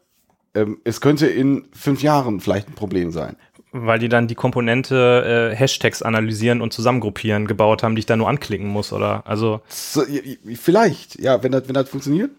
ähm, 0.55 0.81
es 0.85 1.01
könnte 1.01 1.27
in 1.27 1.65
fünf 1.73 2.03
Jahren 2.03 2.41
vielleicht 2.41 2.69
ein 2.69 2.75
Problem 2.75 3.11
sein. 3.13 3.37
weil 3.73 3.99
die 3.99 4.09
dann 4.09 4.29
die 4.29 4.35
Komponente 4.35 5.53
äh, 5.53 5.57
Hashtags 5.57 6.03
analysieren 6.03 6.63
und 6.63 6.73
zusammengruppieren 6.73 7.47
gebaut 7.47 7.83
haben, 7.83 7.95
die 7.97 8.01
ich 8.01 8.07
da 8.07 8.17
nur 8.17 8.29
anklicken 8.29 8.67
muss, 8.69 8.93
oder? 8.93 9.27
Also, 9.27 9.61
So, 9.69 10.03
vielleicht, 10.55 11.21
ja, 11.21 11.43
wenn 11.43 11.53
das, 11.53 11.67
wenn 11.67 11.75
das 11.75 11.89
funktioniert. 11.89 12.31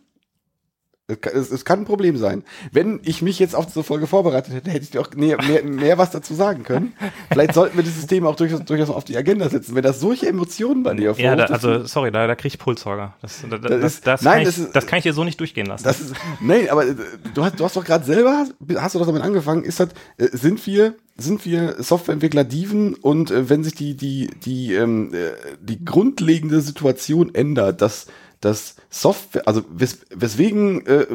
Es 1.10 1.66
kann, 1.66 1.80
ein 1.80 1.86
Problem 1.86 2.18
sein. 2.18 2.44
Wenn 2.72 3.00
ich 3.04 3.22
mich 3.22 3.40
jetzt 3.40 3.56
auf 3.56 3.66
diese 3.66 3.84
Folge 3.84 4.06
vorbereitet 4.08 4.54
hätte, 4.54 4.70
hätte 4.70 4.84
ich 4.84 4.92
dir 4.92 5.02
auch 5.02 5.12
mehr, 5.16 5.38
mehr, 5.44 5.64
mehr 5.64 5.98
was 5.98 6.12
dazu 6.12 6.34
sagen 6.36 6.64
können. 6.64 6.94
Vielleicht 7.32 7.54
sollten 7.54 7.78
wir 7.78 7.84
dieses 7.84 8.06
Thema 8.08 8.30
auch 8.30 8.36
durchaus, 8.36 8.64
durchaus 8.66 8.90
auf 8.90 9.04
die 9.06 9.18
Agenda 9.18 9.50
setzen, 9.50 9.76
wenn 9.76 9.84
das 9.84 10.00
solche 10.00 10.28
Emotionen 10.28 10.84
bei 10.84 10.94
dir 10.94 11.14
ja, 11.18 11.36
da, 11.36 11.46
also, 11.46 11.86
sorry, 11.86 12.12
da, 12.12 12.28
da 12.28 12.36
kriege 12.36 12.50
ich 12.54 12.60
Pulssorger. 12.60 13.16
Das, 13.22 13.42
da, 13.50 13.58
das, 13.58 13.82
Das 13.82 14.02
das, 14.02 14.22
nein, 14.22 14.32
kann 14.34 14.42
ich, 14.42 14.48
das 14.48 14.58
ist- 14.60 14.76
das 14.76 14.86
kann 14.88 14.98
ich 14.98 15.04
dir 15.04 15.14
so 15.14 15.24
nicht 15.24 15.40
durchgehen 15.40 15.66
lassen. 15.66 15.88
Ist, 15.88 16.14
nein, 16.42 16.70
aber 16.70 16.86
äh, 16.88 16.96
du 17.34 17.44
hast, 17.44 17.60
du 17.60 17.66
hast 17.66 17.76
doch 17.76 17.84
gerade 17.86 18.06
selber, 18.06 18.46
hast 18.78 18.96
du 18.96 19.00
doch 19.00 19.06
damit 19.08 19.24
angefangen, 19.24 19.64
ist 19.64 19.80
das, 19.80 19.90
äh, 20.18 20.28
sind 20.32 20.66
wir, 20.68 20.94
sind 21.18 21.46
wir 21.46 21.82
Softwareentwickler 21.82 22.44
Diven 22.44 22.94
und 22.94 23.32
äh, 23.32 23.50
wenn 23.50 23.64
sich 23.64 23.74
die, 23.76 23.96
die, 23.96 24.30
die, 24.46 24.74
ähm, 24.74 25.14
äh, 25.14 25.32
die 25.62 25.84
grundlegende 25.84 26.62
Situation 26.62 27.34
ändert, 27.34 27.82
dass, 27.82 28.06
dass 28.42 28.76
Software, 28.90 29.48
also 29.48 29.64
wes, 29.70 30.00
weswegen, 30.14 30.86
äh, 30.86 31.08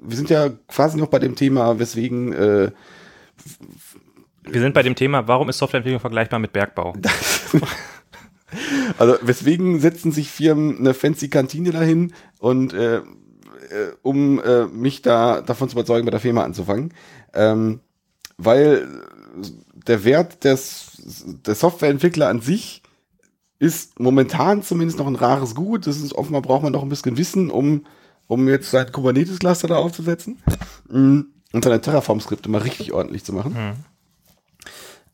wir 0.00 0.16
sind 0.16 0.30
ja 0.30 0.50
quasi 0.68 0.98
noch 0.98 1.08
bei 1.08 1.18
dem 1.18 1.36
Thema, 1.36 1.78
weswegen, 1.78 2.32
äh, 2.32 2.70
Wir 4.44 4.60
sind 4.60 4.74
bei 4.74 4.82
dem 4.82 4.94
Thema, 4.94 5.28
warum 5.28 5.48
ist 5.48 5.58
Softwareentwicklung 5.58 6.00
vergleichbar 6.00 6.38
mit 6.38 6.52
Bergbau? 6.52 6.94
Also 8.98 9.16
weswegen 9.22 9.78
setzen 9.78 10.10
sich 10.10 10.28
Firmen 10.28 10.78
eine 10.78 10.92
fancy 10.92 11.28
Kantine 11.28 11.70
dahin 11.70 12.12
und 12.40 12.72
äh, 12.72 12.96
äh, 12.96 13.02
um 14.02 14.42
äh, 14.42 14.66
mich 14.66 15.02
da 15.02 15.40
davon 15.40 15.68
zu 15.68 15.76
überzeugen, 15.76 16.04
bei 16.04 16.10
der 16.10 16.20
Firma 16.20 16.42
anzufangen, 16.42 16.92
ähm, 17.32 17.80
weil 18.36 18.88
der 19.86 20.04
Wert 20.04 20.44
des 20.44 21.00
der 21.46 21.54
Softwareentwickler 21.54 22.28
an 22.28 22.40
sich 22.40 22.82
ist 23.60 24.00
momentan 24.00 24.64
zumindest 24.64 24.98
noch 24.98 25.06
ein 25.06 25.14
rares 25.14 25.54
Gut. 25.54 25.86
Das 25.86 25.98
ist 25.98 26.14
offenbar 26.14 26.42
braucht 26.42 26.64
man 26.64 26.72
noch 26.72 26.82
ein 26.82 26.88
bisschen 26.88 27.16
Wissen, 27.16 27.50
um 27.50 27.84
um 28.30 28.48
jetzt 28.48 28.70
sein 28.70 28.90
Kubernetes-Cluster 28.92 29.66
da 29.66 29.76
aufzusetzen 29.76 30.38
mm, 30.88 31.20
und 31.52 31.64
seine 31.64 31.80
Terraform-Skripte 31.80 32.48
mal 32.48 32.62
richtig 32.62 32.92
ordentlich 32.92 33.24
zu 33.24 33.32
machen. 33.32 33.74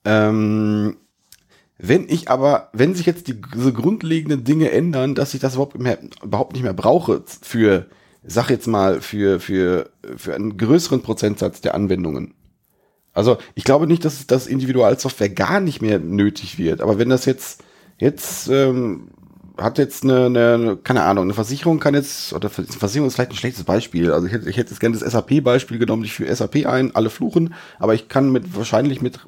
Ähm, 0.05 0.99
wenn 1.78 2.07
ich 2.11 2.30
aber, 2.30 2.68
wenn 2.74 2.94
sich 2.94 3.07
jetzt 3.07 3.28
die, 3.28 3.40
diese 3.40 3.72
grundlegenden 3.72 4.44
Dinge 4.44 4.70
ändern, 4.70 5.14
dass 5.14 5.32
ich 5.32 5.40
das 5.40 5.55
überhaupt, 5.55 5.78
mehr, 5.78 5.99
überhaupt 6.22 6.53
nicht 6.53 6.62
mehr 6.62 6.74
brauche 6.74 7.22
für, 7.40 7.86
sag 8.22 8.51
jetzt 8.51 8.66
mal, 8.66 9.01
für, 9.01 9.40
für, 9.40 9.88
für 10.16 10.34
einen 10.34 10.59
größeren 10.59 11.01
Prozentsatz 11.01 11.62
der 11.62 11.74
Anwendungen. 11.74 12.34
Also 13.14 13.38
ich 13.55 13.64
glaube 13.64 13.86
nicht, 13.86 14.05
dass 14.05 14.26
das 14.26 14.47
Individualsoftware 14.47 15.30
gar 15.30 15.61
nicht 15.61 15.80
mehr 15.80 15.99
nötig 15.99 16.59
wird. 16.59 16.82
Aber 16.82 16.99
wenn 16.99 17.09
das 17.09 17.24
jetzt, 17.24 17.64
jetzt 17.99 18.49
ähm, 18.49 19.11
hat 19.59 19.78
jetzt 19.78 20.05
eine, 20.05 20.26
eine, 20.26 20.78
keine 20.82 21.03
Ahnung, 21.03 21.24
eine 21.24 21.34
Versicherung 21.34 21.80
kann 21.80 21.94
jetzt, 21.94 22.32
oder 22.32 22.51
Versicherung 22.51 23.09
ist 23.09 23.14
vielleicht 23.14 23.30
ein 23.30 23.36
schlechtes 23.36 23.64
Beispiel. 23.64 24.12
Also 24.12 24.26
ich 24.26 24.32
hätte, 24.32 24.51
ich 24.51 24.57
hätte 24.57 24.70
jetzt 24.70 24.80
gerne 24.80 24.99
das 24.99 25.11
SAP-Beispiel 25.11 25.78
genommen, 25.78 26.05
ich 26.05 26.12
führe 26.12 26.34
SAP 26.34 26.66
ein, 26.66 26.94
alle 26.94 27.11
fluchen, 27.11 27.55
aber 27.78 27.94
ich 27.94 28.09
kann 28.09 28.30
mit 28.30 28.55
wahrscheinlich 28.57 29.01
mit 29.01 29.20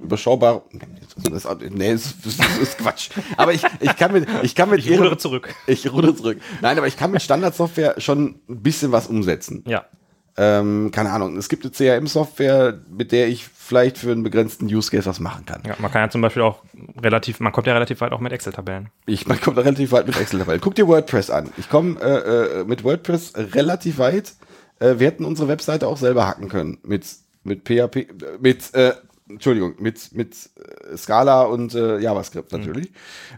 überschaubar, 0.00 0.62
das, 1.30 1.46
nee, 1.70 1.92
das, 1.92 2.14
das, 2.22 2.36
das 2.36 2.58
ist 2.58 2.78
Quatsch. 2.78 3.10
Aber 3.36 3.52
ich, 3.52 3.62
ich 3.80 3.96
kann 3.96 4.12
mit, 4.12 4.28
ich 4.42 4.54
kann 4.54 4.70
mit 4.70 4.84
Ich 4.84 4.90
rudere 4.98 5.18
zurück. 5.18 5.54
Ich 5.66 5.90
rudere 5.92 6.14
zurück. 6.14 6.38
Nein, 6.60 6.78
aber 6.78 6.86
ich 6.86 6.96
kann 6.96 7.10
mit 7.10 7.22
Standardsoftware 7.22 8.00
schon 8.00 8.40
ein 8.48 8.62
bisschen 8.62 8.92
was 8.92 9.08
umsetzen. 9.08 9.64
Ja. 9.66 9.86
Ähm, 10.40 10.90
keine 10.92 11.10
Ahnung. 11.10 11.36
Es 11.36 11.48
gibt 11.48 11.64
eine 11.64 11.72
CRM-Software, 11.72 12.78
mit 12.88 13.10
der 13.10 13.26
ich 13.26 13.44
vielleicht 13.44 13.98
für 13.98 14.12
einen 14.12 14.22
begrenzten 14.22 14.66
Use 14.66 14.90
Case 14.90 15.06
was 15.06 15.18
machen 15.18 15.44
kann. 15.44 15.62
ja. 15.66 15.74
Man 15.78 15.90
kann 15.90 16.02
ja 16.02 16.10
zum 16.10 16.20
Beispiel 16.20 16.42
auch 16.42 16.62
relativ, 17.02 17.40
man 17.40 17.52
kommt 17.52 17.66
ja 17.66 17.72
relativ 17.74 18.00
weit 18.00 18.12
auch 18.12 18.20
mit 18.20 18.32
Excel-Tabellen. 18.32 18.90
Ich 19.06 19.26
man 19.26 19.40
kommt 19.40 19.58
relativ 19.58 19.90
weit 19.90 20.06
mit 20.06 20.18
Excel 20.18 20.38
dabei. 20.38 20.58
Guck 20.58 20.76
dir 20.76 20.86
WordPress 20.86 21.30
an. 21.30 21.50
Ich 21.56 21.68
komme 21.68 22.00
äh, 22.00 22.60
äh, 22.60 22.64
mit 22.64 22.84
WordPress 22.84 23.32
relativ 23.36 23.98
weit. 23.98 24.34
Äh, 24.78 24.98
wir 24.98 25.08
hätten 25.08 25.24
unsere 25.24 25.48
Webseite 25.48 25.88
auch 25.88 25.96
selber 25.96 26.26
hacken 26.26 26.48
können 26.48 26.78
mit 26.84 27.04
mit 27.42 27.64
PHP, 27.66 27.96
äh, 27.96 28.06
mit 28.40 28.72
äh, 28.74 28.92
Entschuldigung, 29.28 29.74
mit 29.80 30.12
mit 30.14 30.34
äh, 30.90 30.96
Scala 30.96 31.42
und 31.42 31.74
äh, 31.74 31.98
JavaScript 31.98 32.52
natürlich. 32.52 32.92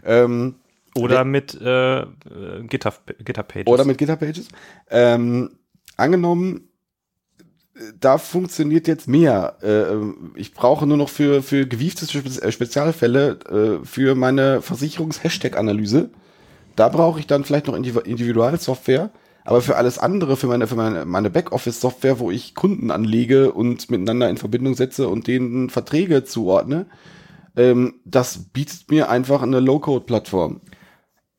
Ähm, 0.05 0.55
Oder 0.95 1.25
mit 1.25 1.59
äh, 1.59 2.05
GitHub, 2.67 3.01
GitHub 3.25 3.47
Pages. 3.47 3.67
Oder 3.67 3.85
mit 3.85 3.97
GitHub 3.97 4.19
Pages. 4.19 4.47
Ähm, 4.89 5.57
angenommen, 5.97 6.69
da 7.99 8.17
funktioniert 8.17 8.87
jetzt 8.87 9.07
mehr. 9.07 9.57
Äh, 9.61 10.39
ich 10.39 10.53
brauche 10.53 10.85
nur 10.85 10.97
noch 10.97 11.09
für, 11.09 11.41
für 11.41 11.65
gewiefte 11.65 12.05
äh, 12.41 12.51
Spezialfälle 12.51 13.39
äh, 13.81 13.85
für 13.85 14.15
meine 14.15 14.61
Versicherungs-Hashtag-Analyse. 14.61 16.09
Da 16.75 16.89
brauche 16.89 17.19
ich 17.19 17.27
dann 17.27 17.43
vielleicht 17.43 17.67
noch 17.67 17.75
Indiv- 17.75 18.05
Individualsoftware. 18.05 19.11
Aber 19.43 19.61
für 19.61 19.75
alles 19.75 19.97
andere, 19.97 20.37
für 20.37 20.47
meine, 20.47 20.67
für 20.67 20.75
meine, 20.75 21.05
meine 21.05 21.31
Backoffice-Software, 21.31 22.19
wo 22.19 22.29
ich 22.29 22.53
Kunden 22.53 22.91
anlege 22.91 23.51
und 23.51 23.89
miteinander 23.89 24.29
in 24.29 24.37
Verbindung 24.37 24.75
setze 24.75 25.07
und 25.07 25.25
denen 25.25 25.69
Verträge 25.71 26.23
zuordne, 26.23 26.85
ähm, 27.55 27.95
das 28.05 28.37
bietet 28.37 28.91
mir 28.91 29.09
einfach 29.09 29.41
eine 29.41 29.59
Low-Code-Plattform. 29.59 30.61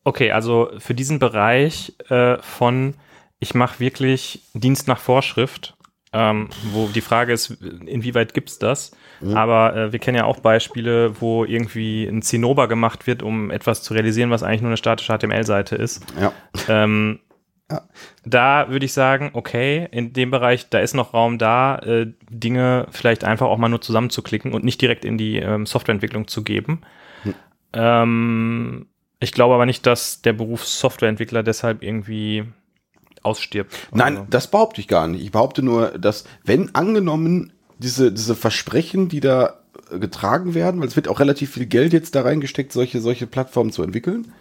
Okay, 0.04 0.32
also 0.32 0.70
für 0.78 0.94
diesen 0.94 1.20
Bereich 1.20 1.94
äh, 2.08 2.38
von 2.38 2.94
ich 3.38 3.54
mache 3.54 3.80
wirklich 3.80 4.44
Dienst 4.54 4.86
nach 4.86 5.00
Vorschrift, 5.00 5.76
ähm, 6.12 6.48
wo 6.72 6.88
die 6.88 7.00
Frage 7.00 7.32
ist, 7.32 7.50
inwieweit 7.86 8.34
gibt's 8.34 8.58
das? 8.58 8.92
Aber 9.34 9.76
äh, 9.76 9.92
wir 9.92 9.98
kennen 10.00 10.16
ja 10.16 10.24
auch 10.24 10.40
Beispiele, 10.40 11.20
wo 11.20 11.44
irgendwie 11.44 12.04
ein 12.06 12.22
Zinnober 12.22 12.66
gemacht 12.68 13.06
wird, 13.06 13.22
um 13.22 13.50
etwas 13.50 13.82
zu 13.82 13.94
realisieren, 13.94 14.30
was 14.30 14.42
eigentlich 14.42 14.62
nur 14.62 14.70
eine 14.70 14.76
statische 14.76 15.16
HTML-Seite 15.16 15.76
ist. 15.76 16.04
Ja. 16.20 16.32
Ähm, 16.68 17.20
Ja. 17.70 17.82
Da 18.24 18.66
würde 18.68 18.84
ich 18.84 18.92
sagen, 18.92 19.30
okay, 19.32 19.88
in 19.92 20.12
dem 20.12 20.30
Bereich, 20.30 20.68
da 20.68 20.80
ist 20.80 20.92
noch 20.94 21.14
Raum 21.14 21.38
da, 21.38 21.78
äh, 21.78 22.06
Dinge 22.28 22.86
vielleicht 22.90 23.24
einfach 23.24 23.46
auch 23.46 23.56
mal 23.58 23.68
nur 23.70 23.80
zusammenzuklicken 23.80 24.52
und 24.52 24.64
nicht 24.64 24.82
direkt 24.82 25.04
in 25.04 25.16
die 25.16 25.38
ähm, 25.38 25.64
Softwareentwicklung 25.66 26.26
zu 26.28 26.42
geben. 26.44 26.82
Ähm, 27.72 28.86
ich 29.20 29.32
glaube 29.32 29.54
aber 29.54 29.66
nicht, 29.66 29.86
dass 29.86 30.20
der 30.20 30.32
Beruf 30.34 30.66
Softwareentwickler 30.66 31.42
deshalb 31.42 31.82
irgendwie 31.82 32.44
ausstirbt. 33.22 33.72
Nein, 33.92 34.16
Also, 34.16 34.26
das 34.30 34.50
behaupte 34.50 34.80
ich 34.80 34.88
gar 34.88 35.08
nicht. 35.08 35.22
Ich 35.22 35.32
behaupte 35.32 35.62
nur, 35.62 35.98
dass, 35.98 36.24
wenn 36.44 36.74
angenommen 36.74 37.52
diese, 37.78 38.12
diese 38.12 38.34
Versprechen, 38.34 39.08
die 39.08 39.20
da 39.20 39.60
äh, 39.90 39.98
getragen 39.98 40.54
werden, 40.54 40.80
weil 40.80 40.88
es 40.88 40.96
wird 40.96 41.08
auch 41.08 41.20
relativ 41.20 41.52
viel 41.52 41.66
Geld 41.66 41.92
jetzt 41.92 42.14
da 42.14 42.22
reingesteckt, 42.22 42.72
solche, 42.72 43.00
solche 43.00 43.26
Plattformen 43.26 43.72
zu 43.72 43.82
entwickeln, 43.82 44.32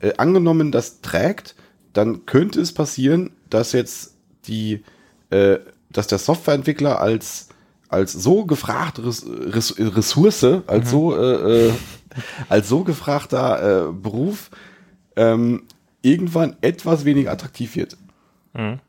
äh, 0.00 0.14
angenommen 0.16 0.72
das 0.72 1.00
trägt, 1.00 1.54
dann 1.92 2.26
könnte 2.26 2.60
es 2.60 2.72
passieren, 2.72 3.30
dass 3.48 3.72
jetzt 3.72 4.14
die, 4.46 4.82
äh, 5.30 5.58
dass 5.90 6.06
der 6.06 6.18
Softwareentwickler 6.18 7.00
als, 7.00 7.48
als 7.88 8.12
so 8.12 8.44
gefragte 8.44 9.04
Res 9.04 9.26
Res 9.26 9.74
Ressource, 9.78 10.44
als 10.66 10.90
so, 10.90 11.16
äh, 11.16 11.68
äh, 11.68 11.72
als 12.48 12.68
so 12.68 12.84
gefragter 12.84 13.88
äh, 13.88 13.92
Beruf, 13.92 14.50
ähm, 15.16 15.62
irgendwann 16.02 16.56
etwas 16.60 17.04
weniger 17.04 17.32
attraktiv 17.32 17.76
wird. 17.76 17.96
Mhm. 18.56 18.80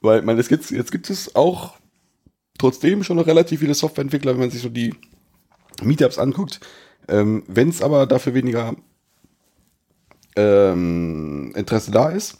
Weil, 0.00 0.22
man, 0.22 0.38
es 0.38 0.48
gibt, 0.48 0.70
jetzt 0.70 0.92
gibt 0.92 1.10
es 1.10 1.34
auch 1.34 1.74
trotzdem 2.58 3.02
schon 3.04 3.16
noch 3.16 3.26
relativ 3.26 3.60
viele 3.60 3.74
Softwareentwickler, 3.74 4.32
wenn 4.32 4.40
man 4.40 4.50
sich 4.50 4.62
so 4.62 4.68
die 4.68 4.94
Meetups 5.82 6.18
anguckt. 6.18 6.60
Ähm, 7.08 7.42
wenn 7.48 7.68
es 7.68 7.82
aber 7.82 8.06
dafür 8.06 8.34
weniger 8.34 8.74
ähm, 10.36 11.52
Interesse 11.54 11.90
da 11.90 12.08
ist, 12.10 12.38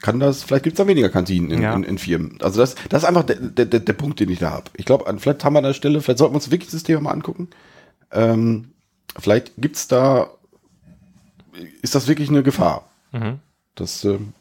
kann 0.00 0.18
das, 0.18 0.42
vielleicht 0.42 0.64
gibt 0.64 0.74
es 0.78 0.84
da 0.84 0.86
weniger 0.88 1.08
Kantinen 1.10 1.50
in, 1.50 1.62
Ja. 1.62 1.74
in, 1.74 1.84
in 1.84 1.96
Firmen. 1.98 2.38
Also 2.42 2.60
das, 2.60 2.74
das 2.88 3.02
ist 3.02 3.08
einfach 3.08 3.22
der, 3.22 3.36
der, 3.36 3.66
der, 3.66 3.80
der 3.80 3.92
Punkt, 3.92 4.18
den 4.20 4.28
ich 4.30 4.40
da 4.40 4.50
habe. 4.50 4.70
Ich 4.74 4.84
glaube, 4.84 5.04
vielleicht 5.18 5.44
haben 5.44 5.54
wir 5.54 5.58
an 5.58 5.64
der 5.64 5.74
Stelle, 5.74 6.00
vielleicht 6.00 6.18
sollten 6.18 6.34
wir 6.34 6.36
uns 6.38 6.50
wirklich 6.50 6.70
das 6.70 6.82
Thema 6.82 7.00
mal 7.00 7.12
angucken. 7.12 7.48
Ähm, 8.10 8.72
vielleicht 9.18 9.52
gibt 9.56 9.76
es 9.76 9.86
da, 9.86 10.30
ist 11.82 11.94
das 11.94 12.08
wirklich 12.08 12.28
eine 12.30 12.42
Gefahr? 12.42 12.88
Mhm. 13.12 13.38
Das, 13.76 14.04
ähm, 14.04 14.32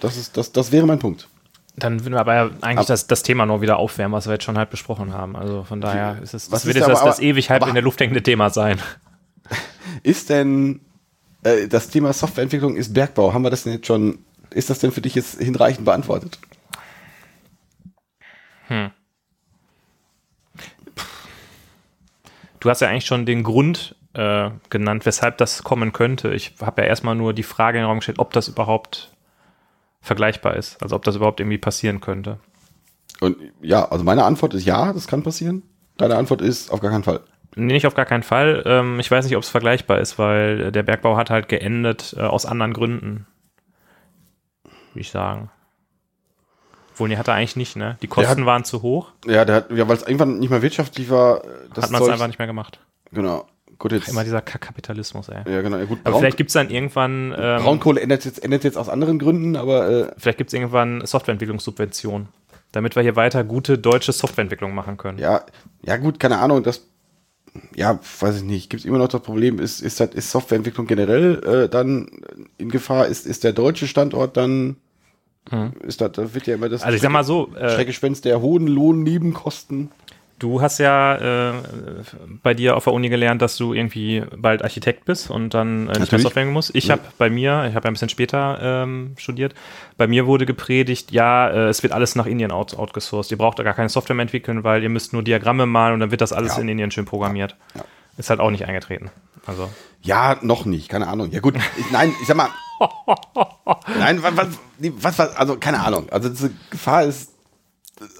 das, 0.00 0.16
ist, 0.16 0.36
das, 0.36 0.52
das 0.52 0.72
wäre 0.72 0.86
mein 0.86 0.98
Punkt. 0.98 1.28
Dann 1.76 2.00
würden 2.04 2.14
wir 2.14 2.20
aber 2.20 2.34
ja 2.34 2.50
eigentlich 2.60 2.78
Ab- 2.78 2.86
das, 2.86 3.06
das 3.08 3.22
Thema 3.24 3.46
nur 3.46 3.60
wieder 3.60 3.78
aufwärmen, 3.78 4.12
was 4.14 4.26
wir 4.26 4.34
jetzt 4.34 4.44
schon 4.44 4.56
halt 4.58 4.70
besprochen 4.70 5.12
haben. 5.12 5.34
Also 5.34 5.64
von 5.64 5.80
daher 5.80 6.20
ist 6.22 6.32
es, 6.34 6.50
Was 6.52 6.60
das 6.62 6.66
wird 6.66 6.76
jetzt 6.76 6.84
aber- 6.84 6.92
das, 6.94 7.02
das 7.04 7.16
aber- 7.18 7.26
ewig 7.26 7.50
halb 7.50 7.62
aber- 7.62 7.70
in 7.70 7.74
der 7.74 7.82
Luft 7.82 8.00
hängende 8.00 8.22
Thema 8.22 8.50
sein. 8.50 8.78
Ist 10.02 10.30
denn 10.30 10.80
äh, 11.42 11.66
das 11.68 11.88
Thema 11.88 12.12
Softwareentwicklung 12.12 12.76
ist 12.76 12.94
Bergbau? 12.94 13.32
Haben 13.32 13.42
wir 13.42 13.50
das 13.50 13.64
denn 13.64 13.72
jetzt 13.74 13.86
schon? 13.86 14.18
Ist 14.50 14.70
das 14.70 14.78
denn 14.78 14.92
für 14.92 15.00
dich 15.00 15.14
jetzt 15.14 15.38
hinreichend 15.40 15.84
beantwortet? 15.84 16.38
Du 22.60 22.70
hast 22.70 22.80
ja 22.80 22.88
eigentlich 22.88 23.06
schon 23.06 23.26
den 23.26 23.42
Grund 23.42 23.94
äh, 24.14 24.50
genannt, 24.70 25.04
weshalb 25.06 25.38
das 25.38 25.62
kommen 25.64 25.92
könnte. 25.92 26.32
Ich 26.34 26.54
habe 26.60 26.82
ja 26.82 26.88
erstmal 26.88 27.14
nur 27.14 27.34
die 27.34 27.42
Frage 27.42 27.78
in 27.78 27.82
den 27.82 27.88
Raum 27.88 27.98
gestellt, 27.98 28.18
ob 28.18 28.32
das 28.32 28.48
überhaupt 28.48 29.12
vergleichbar 30.04 30.54
ist. 30.56 30.80
Also 30.82 30.94
ob 30.96 31.02
das 31.04 31.16
überhaupt 31.16 31.40
irgendwie 31.40 31.58
passieren 31.58 32.00
könnte. 32.00 32.38
Und 33.20 33.36
ja, 33.60 33.88
also 33.90 34.04
meine 34.04 34.24
Antwort 34.24 34.54
ist 34.54 34.64
ja, 34.64 34.92
das 34.92 35.06
kann 35.06 35.22
passieren. 35.22 35.62
Deine 35.96 36.16
Antwort 36.16 36.42
ist 36.42 36.70
auf 36.70 36.80
gar 36.80 36.90
keinen 36.90 37.04
Fall. 37.04 37.20
Nee, 37.56 37.72
nicht 37.72 37.86
auf 37.86 37.94
gar 37.94 38.04
keinen 38.04 38.22
Fall. 38.24 38.62
Ähm, 38.66 38.98
ich 39.00 39.10
weiß 39.10 39.24
nicht, 39.24 39.36
ob 39.36 39.42
es 39.44 39.48
vergleichbar 39.48 40.00
ist, 40.00 40.18
weil 40.18 40.60
äh, 40.60 40.72
der 40.72 40.82
Bergbau 40.82 41.16
hat 41.16 41.30
halt 41.30 41.48
geendet 41.48 42.14
äh, 42.18 42.22
aus 42.22 42.46
anderen 42.46 42.72
Gründen. 42.72 43.26
Würde 44.92 45.00
ich 45.00 45.10
sagen. 45.10 45.50
Obwohl, 46.92 47.08
nee, 47.08 47.16
hat 47.16 47.28
er 47.28 47.34
eigentlich 47.34 47.56
nicht, 47.56 47.76
ne? 47.76 47.96
Die 48.02 48.06
Kosten 48.08 48.40
hat- 48.40 48.46
waren 48.46 48.64
zu 48.64 48.82
hoch, 48.82 49.10
Ja, 49.26 49.44
ja, 49.44 49.88
weil 49.88 49.96
es 49.96 50.02
irgendwann 50.02 50.38
nicht 50.38 50.50
mehr 50.50 50.62
wirtschaftlich 50.62 51.10
war. 51.10 51.44
äh, 51.44 51.48
Das 51.74 51.84
hat 51.84 51.90
man 51.92 52.02
es 52.02 52.08
einfach 52.08 52.26
nicht 52.26 52.38
mehr 52.38 52.46
gemacht. 52.46 52.80
Genau. 53.12 53.46
Gut, 53.78 53.92
jetzt. 53.92 54.08
Immer 54.08 54.24
dieser 54.24 54.40
Kack- 54.40 54.60
Kapitalismus, 54.60 55.28
ey. 55.28 55.42
ja, 55.50 55.62
genau. 55.62 55.76
Ja, 55.78 55.84
gut, 55.84 55.98
Aber 56.04 56.12
Braun, 56.12 56.20
vielleicht 56.20 56.36
gibt 56.36 56.50
es 56.50 56.54
dann 56.54 56.70
irgendwann, 56.70 57.34
ähm, 57.36 57.62
Braunkohle 57.62 58.00
endet 58.00 58.24
jetzt, 58.24 58.42
endet 58.42 58.64
jetzt 58.64 58.76
aus 58.76 58.88
anderen 58.88 59.18
Gründen, 59.18 59.56
aber 59.56 59.90
äh, 59.90 60.12
vielleicht 60.16 60.38
gibt 60.38 60.48
es 60.48 60.54
irgendwann 60.54 61.04
Softwareentwicklungssubventionen, 61.04 62.28
damit 62.72 62.96
wir 62.96 63.02
hier 63.02 63.16
weiter 63.16 63.44
gute 63.44 63.78
deutsche 63.78 64.12
Softwareentwicklung 64.12 64.74
machen 64.74 64.96
können. 64.96 65.18
ja, 65.18 65.42
ja 65.82 65.96
gut, 65.96 66.18
keine 66.20 66.38
Ahnung, 66.38 66.62
das 66.62 66.86
ja, 67.76 68.00
weiß 68.20 68.38
ich 68.38 68.42
nicht. 68.42 68.68
Gibt 68.70 68.80
es 68.80 68.84
immer 68.86 68.98
noch 68.98 69.08
das 69.08 69.22
Problem, 69.22 69.60
ist, 69.60 69.80
ist, 69.80 70.00
das, 70.00 70.10
ist 70.10 70.30
Softwareentwicklung 70.30 70.86
generell 70.86 71.64
äh, 71.64 71.68
dann 71.68 72.08
in 72.58 72.68
Gefahr? 72.68 73.06
Ist, 73.06 73.26
ist 73.26 73.44
der 73.44 73.52
deutsche 73.52 73.86
Standort 73.86 74.36
dann, 74.36 74.76
ist 75.82 76.00
das, 76.00 76.12
da 76.12 76.34
wird 76.34 76.46
ja 76.46 76.54
immer 76.54 76.68
das 76.68 76.82
Also 76.82 76.96
ich 76.96 77.02
sag 77.02 77.12
mal 77.12 77.22
so, 77.22 77.54
äh, 77.54 77.70
Schreckgespenst 77.70 78.24
der 78.24 78.40
hohen 78.40 78.66
Lohnnebenkosten. 78.66 79.90
Du 80.44 80.60
hast 80.60 80.78
ja 80.78 81.50
äh, 81.50 81.52
bei 82.42 82.52
dir 82.54 82.76
auf 82.76 82.84
der 82.84 82.92
Uni 82.92 83.08
gelernt, 83.08 83.40
dass 83.40 83.56
du 83.56 83.72
irgendwie 83.72 84.22
bald 84.36 84.62
Architekt 84.62 85.06
bist 85.06 85.30
und 85.30 85.54
dann 85.54 85.88
äh, 85.88 85.98
nicht 85.98 86.12
mehr. 86.12 86.20
Software 86.20 86.44
musst. 86.44 86.74
Ich 86.74 86.86
Ja. 86.88 86.92
habe 86.92 87.02
bei 87.16 87.30
mir, 87.30 87.64
ich 87.68 87.74
habe 87.74 87.84
ja 87.86 87.90
ein 87.90 87.94
bisschen 87.94 88.10
später 88.10 88.58
ähm, 88.62 89.14
studiert, 89.16 89.54
bei 89.96 90.06
mir 90.06 90.26
wurde 90.26 90.44
gepredigt, 90.46 91.10
ja, 91.12 91.48
äh, 91.48 91.68
es 91.68 91.82
wird 91.82 91.92
alles 91.94 92.14
nach 92.14 92.26
Indien 92.26 92.52
out, 92.52 92.74
outgesourced. 92.76 93.30
Ihr 93.32 93.38
braucht 93.38 93.58
da 93.58 93.62
gar 93.62 93.74
keine 93.74 93.88
Software 93.88 94.14
mehr 94.14 94.24
entwickeln, 94.24 94.62
weil 94.64 94.82
ihr 94.82 94.90
müsst 94.90 95.12
nur 95.14 95.22
Diagramme 95.22 95.64
malen 95.66 95.94
und 95.94 96.00
dann 96.00 96.10
wird 96.10 96.20
das 96.20 96.32
alles 96.32 96.56
Ja. 96.56 96.62
in 96.62 96.68
Indien 96.68 96.90
schön 96.90 97.06
programmiert. 97.06 97.56
Ja. 97.74 97.84
Ist 98.18 98.30
halt 98.30 98.40
auch 98.40 98.50
nicht 98.50 98.66
eingetreten. 98.66 99.10
Also 99.46 99.68
Ja, 100.02 100.36
noch 100.42 100.66
nicht, 100.66 100.88
keine 100.90 101.08
Ahnung. 101.08 101.30
Ja 101.32 101.40
gut, 101.40 101.54
ich, 101.78 101.90
nein, 101.90 102.12
ich 102.20 102.26
sag 102.28 102.36
mal, 102.36 102.48
Nein, 103.98 104.22
was, 104.22 104.34
was, 104.36 105.18
was, 105.18 105.36
also 105.36 105.56
keine 105.56 105.80
Ahnung. 105.80 106.08
Also 106.10 106.28
diese 106.28 106.50
Gefahr 106.70 107.04
ist, 107.04 107.32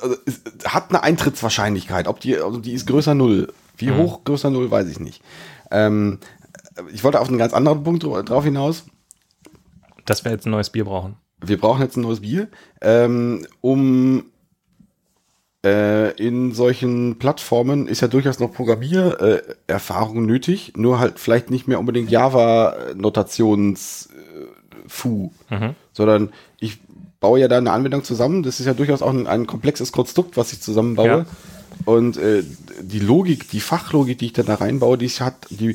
also 0.02 0.16
ist, 0.24 0.42
hat 0.66 0.90
eine 0.90 1.02
Eintrittswahrscheinlichkeit. 1.02 2.08
Ob 2.08 2.20
die, 2.20 2.36
also 2.38 2.58
die 2.58 2.72
ist 2.72 2.86
größer 2.86 3.14
null. 3.14 3.52
Wie 3.76 3.90
Mhm. 3.90 3.96
hoch 3.98 4.24
größer 4.24 4.50
null, 4.50 4.70
weiß 4.70 4.88
ich 4.88 5.00
nicht. 5.00 5.22
Ähm, 5.70 6.18
ich 6.92 7.02
wollte 7.04 7.20
auf 7.20 7.28
einen 7.28 7.38
ganz 7.38 7.52
anderen 7.52 7.82
Punkt 7.82 8.04
dra- 8.04 8.22
drauf 8.22 8.44
hinaus. 8.44 8.84
Dass 10.04 10.24
wir 10.24 10.32
jetzt 10.32 10.46
ein 10.46 10.50
neues 10.50 10.70
Bier 10.70 10.84
brauchen. 10.84 11.16
Wir 11.44 11.58
brauchen 11.58 11.82
jetzt 11.82 11.96
ein 11.96 12.02
neues 12.02 12.20
Bier, 12.20 12.48
ähm, 12.80 13.46
um 13.60 14.24
äh, 15.64 16.10
in 16.16 16.52
solchen 16.52 17.18
Plattformen 17.18 17.86
ist 17.88 18.00
ja 18.02 18.08
durchaus 18.08 18.38
noch 18.38 18.52
Programmiererfahrung 18.52 20.18
äh, 20.18 20.26
nötig, 20.26 20.72
nur 20.76 20.98
halt 21.00 21.18
vielleicht 21.18 21.50
nicht 21.50 21.66
mehr 21.66 21.78
unbedingt 21.80 22.10
Java-Notations 22.10 24.08
äh, 24.12 24.46
Fu, 24.86 25.32
Mhm. 25.50 25.74
sondern 25.92 26.32
baue 27.24 27.40
ja 27.40 27.48
da 27.48 27.56
eine 27.56 27.72
Anwendung 27.72 28.04
zusammen. 28.04 28.42
Das 28.42 28.60
ist 28.60 28.66
ja 28.66 28.74
durchaus 28.74 29.00
auch 29.00 29.08
ein, 29.08 29.26
ein 29.26 29.46
komplexes 29.46 29.92
Konstrukt, 29.92 30.36
was 30.36 30.52
ich 30.52 30.60
zusammenbaue. 30.60 31.06
Ja. 31.06 31.26
Und 31.86 32.18
äh, 32.18 32.42
die 32.82 32.98
Logik, 32.98 33.48
die 33.48 33.60
Fachlogik, 33.60 34.18
die 34.18 34.26
ich 34.26 34.34
dann 34.34 34.44
da 34.44 34.56
reinbaue, 34.56 34.98
die 34.98 35.08
hat, 35.08 35.34
die 35.48 35.74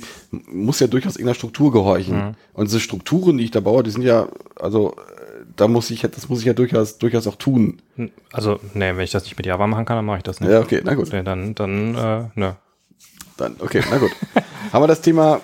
muss 0.51 0.79
ja 0.79 0.85
durchaus 0.85 1.15
irgendeiner 1.15 1.33
Struktur 1.33 1.71
gehorchen. 1.71 2.17
Mhm. 2.17 2.35
Und 2.53 2.67
diese 2.67 2.79
Strukturen, 2.79 3.39
die 3.39 3.45
ich 3.45 3.51
da 3.51 3.61
baue, 3.61 3.81
die 3.81 3.89
sind 3.89 4.03
ja, 4.03 4.27
also 4.57 4.95
da 5.55 5.67
muss 5.67 5.89
ich, 5.89 6.01
das 6.01 6.29
muss 6.29 6.41
ich 6.41 6.45
ja 6.45 6.53
durchaus, 6.53 6.99
durchaus 6.99 7.25
auch 7.25 7.35
tun. 7.35 7.81
Also, 8.31 8.59
nee, 8.75 8.95
wenn 8.95 8.99
ich 8.99 9.11
das 9.11 9.23
nicht 9.23 9.35
mit 9.35 9.47
Java 9.47 9.65
machen 9.65 9.85
kann, 9.85 9.97
dann 9.97 10.05
mache 10.05 10.17
ich 10.17 10.23
das 10.23 10.39
nicht. 10.41 10.51
Ja, 10.51 10.59
okay, 10.59 10.81
na 10.83 10.93
gut. 10.93 11.11
Nee, 11.11 11.23
dann, 11.23 11.55
dann, 11.55 11.95
äh, 11.95 12.23
ne. 12.35 12.57
Dann, 13.37 13.55
okay, 13.57 13.81
na 13.89 13.97
gut. 13.97 14.11
Haben 14.71 14.83
wir 14.83 14.87
das 14.87 15.01
Thema 15.01 15.41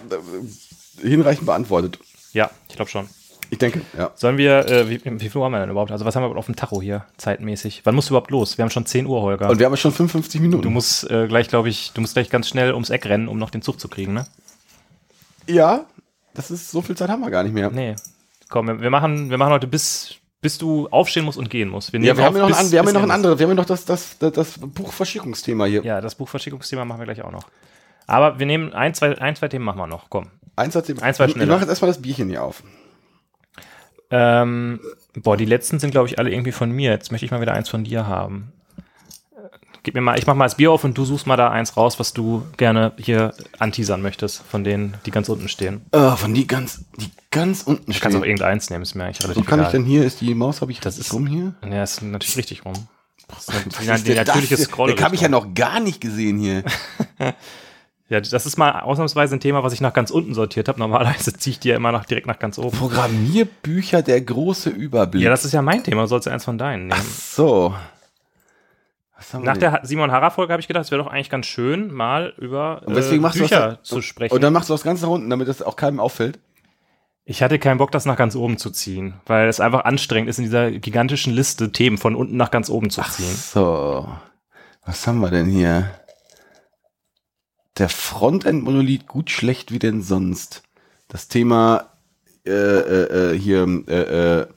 äh, 1.02 1.08
hinreichend 1.08 1.48
beantwortet? 1.48 1.98
Ja, 2.32 2.52
ich 2.70 2.76
glaube 2.76 2.92
schon. 2.92 3.08
Ich 3.56 3.60
denke, 3.60 3.82
ja. 3.98 4.12
Sollen 4.16 4.38
wir, 4.38 4.68
äh, 4.70 4.90
wie, 4.90 5.02
wie 5.04 5.30
viel 5.30 5.38
Uhr 5.40 5.46
haben 5.46 5.54
wir 5.54 5.60
denn 5.62 5.70
überhaupt? 5.70 5.92
Also, 5.92 6.04
was 6.06 6.16
haben 6.16 6.24
wir 6.24 6.28
überhaupt 6.28 6.40
auf 6.40 6.46
dem 6.46 6.56
Tacho 6.56 6.82
hier, 6.82 7.06
zeitmäßig? 7.18 7.82
Wann 7.86 7.96
musst 7.96 8.10
du 8.10 8.14
überhaupt 8.14 8.32
los? 8.32 8.58
Wir 8.58 8.64
haben 8.64 8.70
schon 8.70 8.86
10 8.86 9.06
Uhr, 9.06 9.22
Holger. 9.22 9.50
Und 9.50 9.60
wir 9.60 9.66
haben 9.66 9.74
ja 9.74 9.78
schon 9.78 9.92
55 9.94 10.42
Minuten. 10.42 10.62
du 10.64 10.70
musst 10.70 11.10
äh, 11.10 11.28
gleich, 11.28 11.48
glaube 11.48 11.70
ich, 11.70 11.92
du 11.94 12.02
musst 12.02 12.14
gleich 12.14 12.30
ganz 12.30 12.48
schnell 12.50 12.74
ums 12.74 12.90
Eck 12.90 13.06
rennen, 13.06 13.28
um 13.28 13.38
noch 13.40 13.50
den 13.50 13.62
Zug 13.62 13.80
zu 13.80 13.88
kriegen, 13.88 14.14
ne? 14.14 14.26
ja, 15.48 15.86
das 16.34 16.52
ist, 16.52 16.72
so 16.72 16.82
viel 16.82 16.98
Zeit 16.98 17.10
haben 17.10 17.22
wir 17.22 17.30
gar 17.32 17.44
nicht 17.44 17.54
mehr. 17.54 17.70
Nee. 17.72 17.96
Komm, 18.50 18.68
wir, 18.68 18.82
wir 18.82 18.90
machen, 18.90 19.30
wir 19.30 19.38
machen 19.38 19.54
heute 19.54 19.68
bis, 19.68 20.16
bis 20.42 20.58
du 20.58 20.88
aufstehen 20.90 21.24
musst 21.26 21.38
und 21.38 21.50
gehen 21.50 21.70
musst. 21.70 21.94
Ja, 21.94 22.00
nehmen 22.00 22.18
wir 22.18 22.26
haben 22.26 22.36
ja 22.36 22.42
noch, 22.42 22.50
auf 22.52 22.58
ein, 22.58 22.64
bis- 22.64 22.72
wir 22.72 22.80
haben 22.80 22.86
ja 22.88 22.92
bis 22.92 22.94
noch 22.94 23.04
ein 23.04 23.12
anderes, 23.12 23.40
wir 23.40 23.44
haben 23.46 23.52
ja 23.52 23.56
noch 23.56 23.66
das, 23.66 23.86
das, 23.86 24.18
das, 24.20 24.34
das 24.34 24.58
Buchverschickungsthema 24.60 25.66
hier. 25.66 25.84
Ja, 25.84 26.02
das 26.02 26.16
Buchverschickungsthema 26.16 26.84
machen 26.86 27.00
wir 27.00 27.06
gleich 27.06 27.22
auch 27.24 27.32
noch. 27.32 27.46
Aber 28.08 28.38
wir 28.38 28.46
nehmen 28.46 28.74
ein, 28.74 28.94
zwei, 28.94 29.18
ein, 29.20 29.36
zwei 29.36 29.48
Themen 29.48 29.66
machen 29.66 29.78
wir 29.80 29.88
noch. 29.88 30.10
Komm. 30.10 30.28
Eins, 30.56 30.76
hat 30.76 30.86
sie- 30.86 30.98
Ein, 31.00 31.14
zwei 31.14 31.26
ich 31.28 31.36
mache 31.36 31.60
jetzt 31.62 31.70
erstmal 31.70 31.90
das 31.90 32.02
Bierchen 32.02 32.30
hier 32.30 32.44
auf. 32.44 32.64
Ähm, 34.12 34.80
boah, 35.16 35.36
die 35.38 35.46
letzten 35.46 35.80
sind, 35.80 35.92
glaube 35.92 36.08
ich, 36.08 36.20
alle 36.20 36.32
irgendwie 36.32 36.52
von 36.52 36.72
mir. 36.72 36.92
Jetzt 36.92 37.12
möchte 37.12 37.26
ich 37.26 37.32
mal 37.32 37.42
wieder 37.42 37.54
eins 37.54 37.70
von 37.70 37.84
dir 37.84 38.08
haben. 38.08 38.52
Gib 39.84 39.94
mir 39.94 40.02
mal, 40.02 40.18
ich 40.18 40.26
mach 40.26 40.34
mal 40.34 40.46
das 40.46 40.56
Bier 40.58 40.72
auf 40.72 40.84
und 40.84 40.98
du 40.98 41.06
suchst 41.06 41.28
mal 41.28 41.38
da 41.38 41.50
eins 41.52 41.78
raus, 41.78 42.00
was 42.00 42.12
du 42.14 42.44
gerne 42.58 42.94
hier 42.98 43.36
anteasern 43.60 44.02
möchtest, 44.02 44.42
von 44.42 44.64
denen, 44.64 44.96
die 45.06 45.12
ganz 45.12 45.30
unten 45.30 45.48
stehen. 45.48 45.86
Äh, 45.92 46.12
von 46.16 46.34
die 46.34 46.48
ganz, 46.48 46.86
die 46.98 47.12
ganz 47.30 47.62
unten 47.64 47.92
Du 47.92 48.00
kannst 48.00 48.16
auch 48.18 48.22
stehen. 48.22 48.24
irgendeins 48.32 48.70
nehmen, 48.72 48.82
ist 48.82 48.96
mir 48.96 49.04
eigentlich 49.04 49.20
Wo 49.22 49.28
relativ 49.28 49.46
kann 49.46 49.60
ich 49.60 49.64
egal. 49.68 49.72
denn 49.74 49.84
hier, 49.86 50.04
ist 50.04 50.22
die 50.22 50.34
Maus, 50.34 50.62
habe 50.62 50.72
ich 50.72 50.80
Das 50.80 50.98
ist- 50.98 51.14
rum 51.14 51.28
hier? 51.28 51.54
Ja, 51.70 51.84
ist 51.84 52.02
natürlich 52.02 52.38
richtig 52.38 52.66
rum. 52.66 52.74
Das 53.28 53.48
ist 53.48 53.88
Was 53.88 54.04
die, 54.04 54.12
die 54.12 54.16
natürliche? 54.18 54.58
Scroll. 54.58 54.94
Den 54.96 55.04
habe 55.04 55.14
ich 55.16 55.22
ja 55.22 55.30
noch 55.30 55.54
gar 55.54 55.80
nicht 55.80 56.02
gesehen 56.02 56.38
hier. 56.40 56.64
Ja, 58.08 58.22
das 58.22 58.46
ist 58.46 58.58
mal 58.58 58.82
ausnahmsweise 58.82 59.36
ein 59.36 59.40
Thema, 59.40 59.64
was 59.64 59.74
ich 59.74 59.82
nach 59.82 59.94
ganz 59.94 60.12
unten 60.12 60.36
sortiert 60.36 60.68
habe. 60.68 60.78
Normalerweise 60.80 61.34
ziehe 61.38 61.52
ich 61.54 61.60
die 61.60 61.70
ja 61.70 61.76
immer 61.76 61.92
nach, 61.92 62.06
direkt 62.06 62.28
nach 62.28 62.38
ganz 62.38 62.60
oben. 62.60 62.78
Programmierbücher, 62.78 64.04
der 64.04 64.22
große 64.22 64.70
Überblick. 64.70 65.24
Ja, 65.24 65.30
das 65.32 65.44
ist 65.46 65.54
ja 65.54 65.62
mein 65.64 65.84
Thema, 65.84 66.02
du 66.04 66.08
sollst 66.08 66.28
ja 66.28 66.34
eins 66.34 66.46
von 66.46 66.58
deinen 66.58 66.88
nehmen. 66.88 67.02
so. 67.20 67.74
Haben 69.34 69.44
wir 69.44 69.46
Nach 69.46 69.54
denn? 69.58 69.72
der 69.72 69.80
Simon 69.84 70.12
Harrer-Folge 70.12 70.54
habe 70.54 70.62
ich 70.62 70.68
gedacht, 70.68 70.86
es 70.86 70.92
wäre 70.92 71.02
doch 71.04 71.10
eigentlich 71.12 71.30
ganz 71.32 71.46
schön, 71.48 71.92
mal 71.92 72.34
über 72.38 72.82
äh, 72.84 72.88
du 72.90 72.94
das 72.94 73.10
Bücher 73.10 73.60
dann- 73.68 73.78
zu 73.82 74.02
sprechen. 74.02 74.34
Und 74.36 74.42
dann 74.44 74.54
machst 74.54 74.70
du 74.70 74.74
das 74.74 74.84
ganz 74.84 75.02
nach 75.02 75.10
unten, 75.10 75.30
damit 75.30 75.48
das 75.48 75.62
auch 75.64 75.76
keinem 75.78 76.00
auffällt. 76.00 76.38
Ich 77.24 77.42
hatte 77.42 77.58
keinen 77.58 77.80
Bock, 77.80 77.92
das 77.92 78.06
nach 78.06 78.18
ganz 78.18 78.36
oben 78.36 78.58
zu 78.60 78.70
ziehen, 78.70 79.16
weil 79.26 79.48
es 79.48 79.60
einfach 79.60 79.86
anstrengend 79.86 80.30
ist, 80.30 80.38
in 80.38 80.44
dieser 80.44 80.70
gigantischen 80.70 81.34
Liste 81.34 81.72
Themen 81.72 81.98
von 81.98 82.14
unten 82.16 82.38
nach 82.38 82.52
ganz 82.52 82.70
oben 82.70 82.92
zu 82.92 83.02
ziehen. 83.02 83.34
So. 83.34 84.08
Was 84.86 85.08
haben 85.08 85.22
wir 85.22 85.32
denn 85.32 85.48
hier? 85.48 85.90
Der 87.78 87.90
Frontend-Monolith 87.90 89.08
gut, 89.08 89.30
schlecht 89.30 89.72
wie 89.72 89.80
denn 89.80 90.02
sonst. 90.02 90.64
Das 91.08 91.28
Thema 91.28 91.90
äh, 92.46 92.52
äh, 92.52 93.34
äh, 93.34 93.40
hier, 93.40 93.64
äh, 93.88 94.42
äh, 94.42 94.48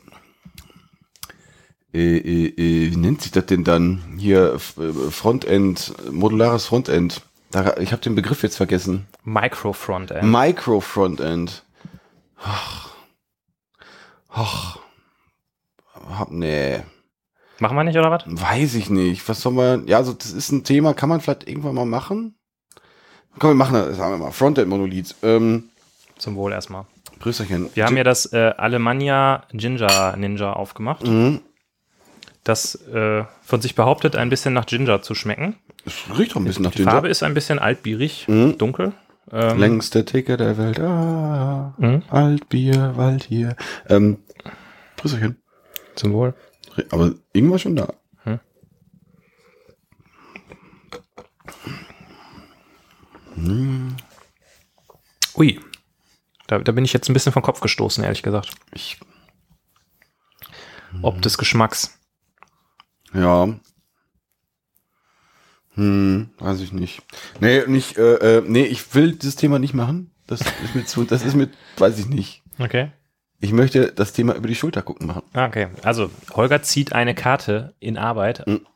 äh, 1.94 2.46
äh, 2.48 2.92
wie 2.92 2.96
nennt 2.96 3.22
sich 3.22 3.32
das 3.32 3.46
denn 3.46 3.64
dann? 3.64 4.14
Hier 4.18 4.54
äh, 4.78 5.10
Frontend, 5.10 5.94
modulares 6.12 6.66
Frontend. 6.66 7.22
Da, 7.50 7.76
ich 7.78 7.92
habe 7.92 8.02
den 8.02 8.14
Begriff 8.14 8.42
jetzt 8.42 8.56
vergessen. 8.56 9.06
Micro-Frontend. 9.24 10.22
Micro 10.22 10.80
Frontend. 10.80 11.64
Ach. 12.40 12.90
Ach. 14.28 14.78
Hab- 16.10 16.30
Nee, 16.30 16.80
Machen 17.58 17.76
wir 17.76 17.82
nicht, 17.84 17.98
oder 17.98 18.10
was? 18.12 18.22
weiß 18.26 18.74
ich 18.76 18.88
nicht. 18.90 19.28
Was 19.28 19.40
soll 19.40 19.52
man, 19.52 19.86
ja, 19.88 20.04
so, 20.04 20.12
das 20.12 20.30
ist 20.30 20.52
ein 20.52 20.62
Thema, 20.62 20.94
kann 20.94 21.08
man 21.08 21.20
vielleicht 21.20 21.48
irgendwann 21.48 21.74
mal 21.74 21.86
machen? 21.86 22.36
Komm, 23.38 23.50
wir 23.50 23.54
machen 23.54 23.74
das, 23.74 23.96
sagen 23.96 24.12
wir 24.14 24.18
mal. 24.18 24.30
Frontend-Monolith. 24.32 25.14
Ähm, 25.22 25.70
Zum 26.16 26.36
Wohl 26.36 26.52
erstmal. 26.52 26.84
Prösterchen. 27.18 27.68
Wir 27.74 27.84
haben 27.84 27.96
ja 27.96 28.04
das 28.04 28.32
äh, 28.32 28.52
Alemannia 28.56 29.42
Ginger 29.52 30.16
Ninja 30.16 30.52
aufgemacht, 30.52 31.04
Mhm. 31.06 31.40
das 32.44 32.76
äh, 32.86 33.24
von 33.42 33.60
sich 33.60 33.74
behauptet, 33.74 34.14
ein 34.16 34.28
bisschen 34.30 34.54
nach 34.54 34.66
Ginger 34.66 35.02
zu 35.02 35.14
schmecken. 35.14 35.56
Es 35.84 35.94
riecht 36.16 36.32
doch 36.32 36.36
ein 36.36 36.44
bisschen 36.44 36.62
nach 36.64 36.70
Die 36.72 36.78
Ginger. 36.78 36.92
Farbe 36.92 37.08
ist 37.08 37.22
ein 37.22 37.34
bisschen 37.34 37.58
altbierig, 37.58 38.26
Mhm. 38.28 38.56
dunkel. 38.58 38.92
Ähm, 39.32 39.58
Längste 39.58 40.04
Theke 40.04 40.36
der 40.36 40.56
Welt. 40.58 40.78
Ah, 40.80 41.74
Mhm. 41.78 42.02
Altbier, 42.08 42.96
Wald 42.96 43.24
hier. 43.24 43.56
Ähm, 43.88 44.18
Prösterchen. 44.96 45.36
Zum 45.96 46.12
Wohl. 46.12 46.34
Aber 46.90 47.12
irgendwas 47.32 47.60
schon 47.62 47.74
da. 47.76 47.88
Ui. 55.36 55.60
Da, 56.46 56.58
da 56.58 56.72
bin 56.72 56.84
ich 56.84 56.92
jetzt 56.92 57.08
ein 57.08 57.12
bisschen 57.12 57.32
vom 57.32 57.42
Kopf 57.42 57.60
gestoßen, 57.60 58.02
ehrlich 58.04 58.22
gesagt. 58.22 58.50
Ich, 58.72 58.98
Ob 61.02 61.20
des 61.22 61.38
Geschmacks. 61.38 61.98
ja. 63.12 63.48
Hm, 65.74 66.30
weiß 66.38 66.58
ich 66.60 66.72
nicht. 66.72 67.02
Nee, 67.38 67.64
nicht, 67.68 67.98
äh, 67.98 68.38
äh, 68.38 68.42
nee, 68.44 68.64
ich 68.64 68.94
will 68.96 69.12
dieses 69.14 69.36
Thema 69.36 69.60
nicht 69.60 69.74
machen. 69.74 70.10
Das 70.26 70.40
ist 70.40 70.74
mir 70.74 70.84
zu, 70.84 71.04
das 71.04 71.22
ist 71.22 71.36
mir, 71.36 71.48
weiß 71.76 72.00
ich 72.00 72.06
nicht. 72.08 72.42
Okay. 72.58 72.90
Ich 73.38 73.52
möchte 73.52 73.92
das 73.92 74.12
Thema 74.12 74.34
über 74.34 74.48
die 74.48 74.56
Schulter 74.56 74.82
gucken 74.82 75.06
machen. 75.06 75.22
Ah, 75.34 75.46
Okay, 75.46 75.68
also 75.84 76.10
Holger 76.34 76.62
zieht 76.62 76.92
eine 76.94 77.14
Karte 77.14 77.76
in 77.78 77.96
Arbeit. 77.96 78.44
Mhm. 78.48 78.66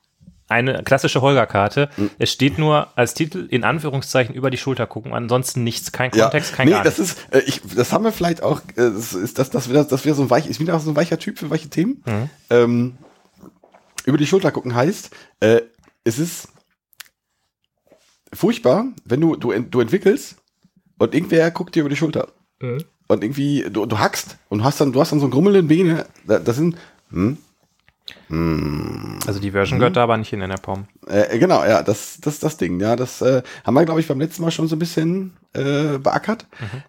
Eine 0.52 0.82
klassische 0.82 1.22
Holger-Karte. 1.22 1.88
Es 2.18 2.30
steht 2.30 2.58
nur 2.58 2.88
als 2.96 3.14
Titel 3.14 3.46
in 3.48 3.64
Anführungszeichen 3.64 4.34
über 4.34 4.50
die 4.50 4.58
Schulter 4.58 4.86
gucken, 4.86 5.12
ansonsten 5.14 5.64
nichts, 5.64 5.92
kein 5.92 6.10
Kontext, 6.10 6.54
kein 6.54 6.66
nee, 6.68 6.74
gar 6.74 6.84
das 6.84 6.98
nichts. 6.98 7.14
ist, 7.14 7.34
äh, 7.34 7.40
ich, 7.46 7.62
das 7.74 7.92
haben 7.92 8.04
wir 8.04 8.12
vielleicht 8.12 8.42
auch, 8.42 8.60
äh, 8.76 8.90
das 8.90 9.14
ist, 9.14 9.38
das, 9.38 9.50
das 9.50 9.70
wieder, 9.70 9.84
das 9.84 10.04
wieder 10.04 10.14
so 10.14 10.22
ein 10.22 10.30
weich, 10.30 10.48
ich 10.48 10.58
bin 10.58 10.70
auch 10.70 10.80
so 10.80 10.90
ein 10.90 10.96
weicher 10.96 11.18
Typ 11.18 11.38
für 11.38 11.50
weiche 11.50 11.68
Themen. 11.70 12.02
Mhm. 12.04 12.30
Ähm, 12.50 12.98
über 14.04 14.18
die 14.18 14.26
Schulter 14.26 14.50
gucken 14.50 14.74
heißt, 14.74 15.10
äh, 15.40 15.62
es 16.04 16.18
ist 16.18 16.48
furchtbar, 18.32 18.86
wenn 19.04 19.20
du, 19.20 19.36
du, 19.36 19.52
du 19.58 19.80
entwickelst 19.80 20.36
und 20.98 21.14
irgendwer 21.14 21.50
guckt 21.50 21.74
dir 21.74 21.80
über 21.80 21.90
die 21.90 21.96
Schulter. 21.96 22.28
Mhm. 22.60 22.84
Und 23.08 23.24
irgendwie, 23.24 23.66
du, 23.70 23.86
du 23.86 23.98
hackst 23.98 24.36
und 24.48 24.64
hast 24.64 24.80
dann, 24.80 24.92
du 24.92 25.00
hast 25.00 25.12
dann 25.12 25.20
so 25.20 25.26
einen 25.26 25.32
grummelnden 25.32 25.68
Beine, 25.68 26.06
da, 26.26 26.38
das 26.38 26.56
sind, 26.56 26.76
hm, 27.10 27.38
Also 28.28 29.40
die 29.40 29.52
Version 29.52 29.78
gehört 29.78 29.96
da 29.96 30.02
aber 30.02 30.16
nicht 30.16 30.30
hin 30.30 30.40
in 30.40 30.50
der 30.50 30.56
POM. 30.56 30.86
Äh, 31.06 31.38
genau, 31.38 31.64
ja, 31.64 31.82
das 31.82 32.18
das 32.20 32.40
das 32.40 32.56
Ding. 32.56 32.80
Ja, 32.80 32.96
das 32.96 33.22
äh, 33.22 33.42
haben 33.64 33.74
wir, 33.74 33.84
glaube 33.84 34.00
ich, 34.00 34.08
beim 34.08 34.20
letzten 34.20 34.42
Mal 34.42 34.50
schon 34.50 34.68
so 34.68 34.76
ein 34.76 34.78
bisschen 34.78 35.36
äh, 35.52 35.98
beackert. 35.98 36.46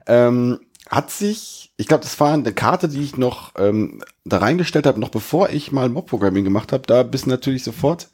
Ähm, 0.07 0.59
hat 0.89 1.11
sich, 1.11 1.71
ich 1.77 1.87
glaube, 1.87 2.03
das 2.03 2.19
war 2.19 2.33
eine 2.33 2.53
Karte, 2.53 2.87
die 2.87 3.01
ich 3.01 3.17
noch 3.17 3.53
ähm, 3.57 4.03
da 4.25 4.37
reingestellt 4.37 4.85
habe, 4.85 4.99
noch 4.99 5.09
bevor 5.09 5.49
ich 5.49 5.71
mal 5.71 5.89
Mob-Programming 5.89 6.43
gemacht 6.43 6.71
habe. 6.71 6.83
Da 6.85 7.03
bist 7.03 7.25
du 7.25 7.29
natürlich 7.29 7.63
sofort, 7.63 8.09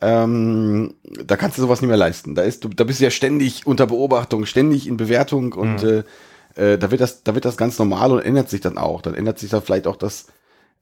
ähm, 0.00 0.94
da 1.02 1.36
kannst 1.36 1.58
du 1.58 1.62
sowas 1.62 1.80
nicht 1.80 1.88
mehr 1.88 1.96
leisten. 1.96 2.34
Da 2.34 2.42
ist, 2.42 2.64
du, 2.64 2.68
da 2.68 2.84
bist 2.84 3.00
du 3.00 3.04
ja 3.04 3.10
ständig 3.10 3.66
unter 3.66 3.86
Beobachtung, 3.86 4.46
ständig 4.46 4.86
in 4.86 4.96
Bewertung 4.96 5.52
und 5.52 5.82
äh, 5.82 6.04
äh, 6.54 6.78
da 6.78 6.90
wird 6.90 7.00
das, 7.00 7.24
da 7.24 7.34
wird 7.34 7.44
das 7.44 7.56
ganz 7.56 7.78
normal 7.78 8.12
und 8.12 8.20
ändert 8.20 8.48
sich 8.50 8.60
dann 8.60 8.78
auch. 8.78 9.02
Dann 9.02 9.14
ändert 9.14 9.38
sich 9.38 9.50
da 9.50 9.60
vielleicht 9.60 9.86
auch 9.86 9.96
das, 9.96 10.26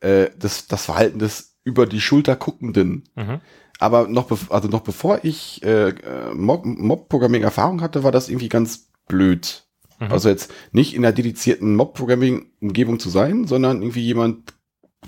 äh, 0.00 0.28
das, 0.38 0.66
das 0.66 0.84
Verhalten 0.86 1.18
des 1.18 1.56
über 1.64 1.86
die 1.86 2.00
Schulter 2.00 2.36
guckenden. 2.36 3.04
Mhm. 3.16 3.40
Aber 3.78 4.08
noch, 4.08 4.30
also 4.50 4.68
noch 4.68 4.80
bevor 4.80 5.20
ich 5.24 5.62
äh, 5.62 5.88
äh, 5.88 6.34
Mob- 6.34 6.64
Mob-Programming-Erfahrung 6.64 7.82
hatte, 7.82 8.04
war 8.04 8.12
das 8.12 8.28
irgendwie 8.28 8.48
ganz 8.48 8.88
blöd. 9.06 9.64
Also 10.10 10.28
jetzt 10.28 10.52
nicht 10.72 10.94
in 10.94 11.04
einer 11.04 11.14
dedizierten 11.14 11.74
Mob-Programming-Umgebung 11.74 12.98
zu 12.98 13.08
sein, 13.10 13.46
sondern 13.46 13.82
irgendwie 13.82 14.02
jemand 14.04 14.54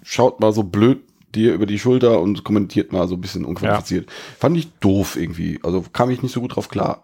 schaut 0.03 0.41
mal 0.41 0.53
so 0.53 0.63
blöd 0.63 1.03
dir 1.35 1.53
über 1.53 1.67
die 1.67 1.79
Schulter 1.79 2.21
und 2.23 2.43
kommentiert 2.43 2.91
mal 2.91 3.07
so 3.07 3.15
ein 3.15 3.21
bisschen 3.21 3.45
unqualifiziert. 3.45 4.11
Fand 4.39 4.57
ich 4.57 4.73
doof 4.81 5.17
irgendwie. 5.17 5.61
Also 5.63 5.85
kam 5.93 6.09
ich 6.11 6.23
nicht 6.23 6.33
so 6.33 6.41
gut 6.41 6.57
drauf 6.57 6.69
klar. 6.71 7.03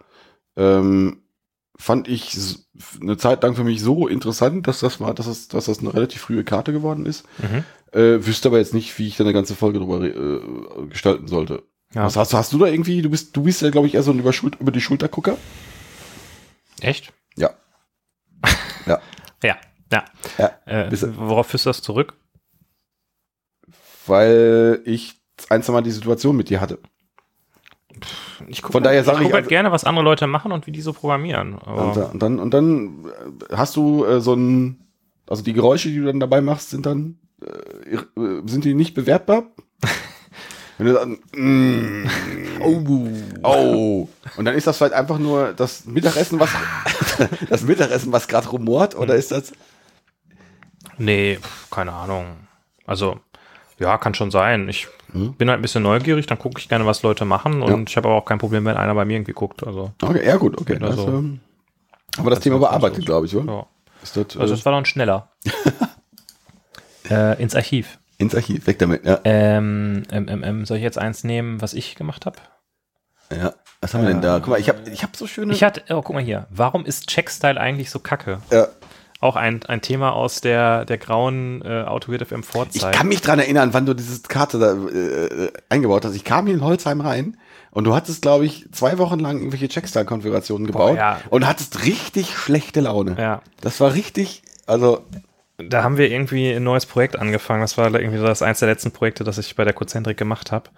Ähm, 0.57 1.24
fand 1.77 2.07
ich 2.09 2.37
eine 3.01 3.17
Zeit 3.17 3.43
lang 3.43 3.55
für 3.57 3.65
mich 3.65 3.81
so 3.83 4.07
interessant, 4.09 4.67
dass 4.69 4.81
das 4.81 5.01
mal, 5.01 5.13
dass 5.15 5.27
das, 5.27 5.49
dass 5.49 5.65
das 5.67 5.81
eine 5.81 5.93
relativ 5.95 6.23
frühe 6.23 6.45
Karte 6.45 6.73
geworden 6.73 7.05
ist. 7.07 7.25
Mhm. 7.39 7.65
Äh, 7.93 8.25
wüsste 8.27 8.49
aber 8.49 8.59
jetzt 8.59 8.75
nicht, 8.75 8.99
wie 8.99 9.07
ich 9.09 9.17
da 9.17 9.25
eine 9.25 9.33
ganze 9.33 9.55
Folge 9.55 9.79
drüber 9.79 10.03
äh, 10.03 10.87
gestalten 10.89 11.27
sollte. 11.29 11.63
Ja. 11.95 12.05
Was 12.05 12.17
hast, 12.17 12.33
du- 12.33 12.37
hast 12.37 12.53
du 12.53 12.59
da 12.59 12.67
irgendwie, 12.67 13.03
du 13.03 13.11
bist, 13.11 13.37
du 13.37 13.43
bist 13.45 13.63
ja, 13.63 13.71
glaube 13.71 13.87
ich, 13.87 13.95
eher 13.95 14.03
so 14.03 14.11
ein 14.11 14.19
über, 14.19 14.33
Schul 14.33 14.51
über 14.59 14.73
die 14.73 14.81
Schultergucker? 14.81 15.37
Echt? 16.81 17.13
Ja. 17.37 17.51
Ja. 18.87 19.01
Ja, 19.43 19.57
ja. 19.91 20.05
Ja, 20.39 20.51
Äh, 20.67 20.91
worauf 21.17 21.47
führst 21.47 21.65
du 21.67 21.71
das 21.71 21.81
zurück? 21.83 22.15
Weil 24.07 24.83
ich 24.85 25.15
ein, 25.49 25.63
zwei 25.63 25.73
Mal 25.73 25.83
die 25.83 25.91
Situation 25.91 26.37
mit 26.37 26.51
dir 26.51 26.61
hatte. 26.61 26.79
Ich 28.49 28.63
guck 28.63 28.73
Von 28.73 28.85
halt- 28.85 29.01
ich 29.01 29.07
guck 29.07 29.21
ich 29.21 29.25
halt 29.27 29.35
also- 29.35 29.49
gerne, 29.49 29.73
was 29.73 29.85
andere 29.85 30.05
Leute 30.05 30.27
machen 30.27 30.53
und 30.53 30.67
wie 30.67 30.73
die 30.73 30.81
so 30.81 30.93
programmieren. 30.93 31.55
Und, 31.55 32.23
dann, 32.23 32.39
und 32.39 32.53
dann 32.53 33.07
äh, 33.51 33.57
hast 33.57 33.77
du 33.77 34.05
äh, 34.05 34.21
so 34.21 34.35
ein, 34.35 34.81
also 35.29 35.43
die 35.43 35.53
Geräusche, 35.53 35.89
die 35.89 35.99
du 35.99 36.07
dann 36.07 36.21
dabei 36.21 36.41
machst, 36.41 36.71
sind 36.71 36.87
dann, 36.87 37.19
äh, 37.43 37.95
äh, 37.97 38.43
sind 38.47 38.65
die 38.65 38.75
nicht 38.75 38.95
bewertbar? 38.95 39.45
Wenn 40.79 40.87
du 40.89 40.93
dann, 40.95 41.19
mm, 41.37 42.09
oh, 42.61 42.83
oh, 43.45 44.09
und 44.37 44.45
dann 44.45 44.57
ist 44.57 44.67
das 44.67 44.77
vielleicht 44.77 44.95
einfach 44.95 45.19
nur 45.19 45.53
das 45.53 45.85
Mittagessen, 45.87 46.41
was, 46.41 46.51
das 47.49 47.63
Mittagessen, 47.63 48.11
was 48.13 48.27
gerade 48.27 48.49
rumort, 48.49 48.97
oder 48.97 49.15
ist 49.15 49.31
das? 49.31 49.53
nee, 50.99 51.39
keine 51.71 51.93
Ahnung. 51.93 52.27
Also, 52.87 53.21
ja, 53.79 53.99
kann 53.99 54.15
schon 54.15 54.31
sein. 54.31 54.69
Ich 54.69 54.89
Hm? 55.13 55.35
bin 55.35 55.49
halt 55.49 55.59
ein 55.61 55.63
bisschen 55.63 55.83
neugierig, 55.85 56.27
dann 56.27 56.39
gucke 56.39 56.59
ich 56.61 56.69
gerne, 56.69 56.87
was 56.87 57.03
Leute 57.03 57.25
machen 57.25 57.63
und 57.63 57.71
Ja. 57.71 57.85
ich 57.87 57.97
habe 57.97 58.09
aber 58.09 58.17
auch 58.17 58.25
kein 58.25 58.39
Problem, 58.39 58.65
wenn 58.65 58.77
einer 58.77 58.95
bei 58.95 59.05
mir 59.05 59.15
irgendwie 59.17 59.33
guckt. 59.33 59.65
Also, 59.67 59.93
Okay, 60.03 60.27
ja 60.27 60.37
gut, 60.37 60.61
okay. 60.61 60.77
Oder 60.77 60.89
Das, 60.89 60.97
so. 60.97 61.07
ähm, 61.09 61.41
aber 62.17 62.31
das 62.31 62.41
Thema 62.41 62.55
wird 62.61 62.69
bearbeitet, 62.71 63.05
glaube 63.07 63.27
ich, 63.27 63.37
oder? 63.37 63.53
ja. 63.53 63.67
Ist 64.03 64.17
das, 64.17 64.37
Also, 64.37 64.55
äh, 64.55 64.57
es 64.59 64.65
war 64.65 64.73
dann 64.73 64.85
schneller. 64.85 65.31
äh, 67.11 67.41
ins 67.43 67.55
Archiv. 67.55 67.99
ins 68.19 68.35
Archiv, 68.35 68.67
weg 68.67 68.79
damit, 68.79 69.05
ja. 69.05 69.21
Ähm, 69.25 70.03
ähm, 70.11 70.27
ähm, 70.29 70.43
ähm, 70.45 70.65
soll 70.67 70.79
ich 70.79 70.83
jetzt 70.83 70.99
eins 70.99 71.25
nehmen, 71.25 71.61
was 71.61 71.75
ich 71.75 71.95
gemacht 71.97 72.27
habe? 72.27 72.37
ja. 73.35 73.53
Was 73.81 73.93
haben 73.93 74.03
wir 74.03 74.09
denn 74.09 74.23
da? 74.23 74.39
Guck 74.39 74.49
mal, 74.49 74.59
ich 74.61 74.71
habe 74.71 74.89
ich 74.91 75.03
hab 75.03 75.15
so 75.15 75.27
schöne. 75.27 75.53
Ich 75.53 75.63
hatte, 75.63 75.83
oh, 75.91 76.01
guck 76.01 76.15
mal 76.15 76.23
hier. 76.25 76.47
Warum 76.49 76.87
ist 76.87 77.07
Checkstyle 77.09 77.61
eigentlich 77.61 77.91
so 77.91 77.99
kacke? 77.99 78.39
ja, 78.51 78.69
Auch 79.25 79.37
ein, 79.37 79.63
ein 79.65 79.81
Thema 79.81 80.13
aus 80.13 80.43
der, 80.43 80.85
der 80.85 80.99
grauen 80.99 81.63
äh, 81.65 81.85
AutoGrid 81.85 82.27
FM 82.27 82.43
Ich 82.75 82.91
kann 82.91 83.09
mich 83.09 83.23
dran 83.23 83.39
erinnern, 83.39 83.71
wann 83.73 83.87
du 83.87 83.95
diese 83.95 84.21
Karte 84.21 84.59
da 84.59 84.75
äh, 84.75 85.51
eingebaut 85.71 86.05
hast. 86.05 86.15
Ich 86.15 86.25
kam 86.25 86.45
hier 86.45 86.55
in 86.55 86.63
Holzheim 86.63 87.01
rein 87.01 87.39
und 87.71 87.85
du 87.85 87.95
hattest, 87.95 88.21
glaube 88.21 88.45
ich, 88.45 88.67
zwei 88.73 88.99
Wochen 88.99 89.19
lang 89.19 89.39
irgendwelche 89.39 89.69
Checkstyle-Konfigurationen 89.69 90.67
gebaut 90.67 90.99
ja. 90.99 91.23
und 91.31 91.47
hattest 91.47 91.87
richtig 91.87 92.37
schlechte 92.37 92.83
Laune. 92.83 93.17
Ja. 93.19 93.41
Das 93.63 93.81
war 93.81 93.95
richtig, 93.95 94.43
also 94.67 95.07
da 95.57 95.83
haben 95.83 95.97
wir 95.97 96.11
irgendwie 96.11 96.53
ein 96.53 96.63
neues 96.63 96.85
Projekt 96.85 97.19
angefangen. 97.19 97.63
Das 97.63 97.79
war 97.79 97.95
irgendwie 97.95 98.19
das 98.19 98.43
eins 98.43 98.59
der 98.59 98.69
letzten 98.69 98.91
Projekte, 98.91 99.25
das 99.25 99.39
ich 99.39 99.57
bei 99.57 99.65
der 99.65 99.73
Cozentrik 99.73 100.19
gemacht 100.19 100.53
habe. 100.53 100.69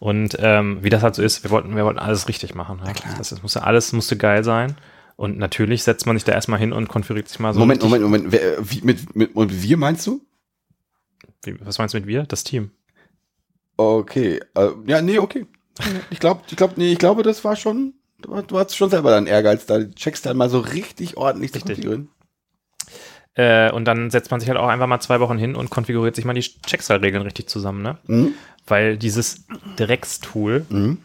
Und 0.00 0.36
ähm, 0.40 0.78
wie 0.82 0.90
das 0.90 1.04
halt 1.04 1.14
so 1.14 1.22
ist, 1.22 1.44
wir 1.44 1.52
wollten, 1.52 1.76
wir 1.76 1.84
wollten 1.84 2.00
alles 2.00 2.26
richtig 2.26 2.56
machen. 2.56 2.80
Ja. 2.84 2.92
Das, 3.16 3.28
das 3.28 3.44
musste 3.44 3.62
alles 3.62 3.92
musste 3.92 4.16
geil 4.16 4.42
sein. 4.42 4.74
Und 5.22 5.38
natürlich 5.38 5.84
setzt 5.84 6.04
man 6.04 6.16
sich 6.16 6.24
da 6.24 6.32
erstmal 6.32 6.58
hin 6.58 6.72
und 6.72 6.88
konfiguriert 6.88 7.28
sich 7.28 7.38
mal 7.38 7.54
so. 7.54 7.60
Moment, 7.60 7.80
Moment, 7.80 8.02
Moment. 8.02 8.32
Wer, 8.32 8.56
wie, 8.68 8.80
mit, 8.82 9.14
mit, 9.14 9.36
und 9.36 9.62
wir 9.62 9.76
meinst 9.76 10.04
du? 10.04 10.20
Wie, 11.44 11.64
was 11.64 11.78
meinst 11.78 11.94
du 11.94 11.98
mit 11.98 12.08
wir? 12.08 12.24
Das 12.24 12.42
Team. 12.42 12.72
Okay. 13.76 14.40
Äh, 14.56 14.70
ja, 14.86 15.00
nee, 15.00 15.20
okay. 15.20 15.46
Ich 16.10 16.18
glaube, 16.18 16.40
ich 16.50 16.56
glaube, 16.56 16.74
nee, 16.76 16.90
ich 16.90 16.98
glaube, 16.98 17.22
das 17.22 17.44
war 17.44 17.54
schon, 17.54 17.94
du, 18.20 18.58
hattest 18.58 18.76
schon 18.76 18.90
selber 18.90 19.12
deinen 19.12 19.28
Ehrgeiz, 19.28 19.64
da 19.64 19.78
die 19.78 19.94
Checkstyle 19.94 20.34
mal 20.34 20.50
so 20.50 20.58
richtig 20.58 21.16
ordentlich 21.16 21.52
zu 21.52 21.58
Richtig. 21.58 21.84
konfigurieren. 21.84 22.08
Äh, 23.34 23.70
und 23.70 23.84
dann 23.84 24.10
setzt 24.10 24.32
man 24.32 24.40
sich 24.40 24.48
halt 24.48 24.58
auch 24.58 24.66
einfach 24.66 24.88
mal 24.88 24.98
zwei 24.98 25.20
Wochen 25.20 25.38
hin 25.38 25.54
und 25.54 25.70
konfiguriert 25.70 26.16
sich 26.16 26.24
mal 26.24 26.34
die 26.34 26.40
Checkstyle-Regeln 26.40 27.22
richtig 27.22 27.48
zusammen, 27.48 27.82
ne? 27.82 27.98
Mhm. 28.08 28.34
Weil 28.66 28.98
dieses 28.98 29.46
Dreckstool, 29.76 30.66
Mhm. 30.68 30.98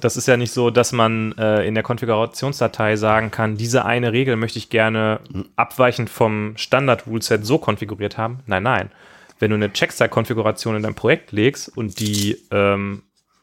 Das 0.00 0.16
ist 0.16 0.28
ja 0.28 0.36
nicht 0.36 0.52
so, 0.52 0.70
dass 0.70 0.92
man 0.92 1.32
äh, 1.38 1.66
in 1.66 1.74
der 1.74 1.82
Konfigurationsdatei 1.82 2.96
sagen 2.96 3.30
kann, 3.30 3.56
diese 3.56 3.84
eine 3.84 4.12
Regel 4.12 4.36
möchte 4.36 4.58
ich 4.58 4.68
gerne 4.68 5.20
abweichend 5.56 6.10
vom 6.10 6.56
Standard-Ruleset 6.56 7.44
so 7.46 7.58
konfiguriert 7.58 8.18
haben. 8.18 8.40
Nein, 8.46 8.62
nein. 8.62 8.90
Wenn 9.38 9.50
du 9.50 9.56
eine 9.56 9.72
Checkstyle-Konfiguration 9.72 10.76
in 10.76 10.82
dein 10.82 10.94
Projekt 10.94 11.32
legst 11.32 11.76
und 11.76 12.00
die 12.00 12.38
ähm, 12.50 13.02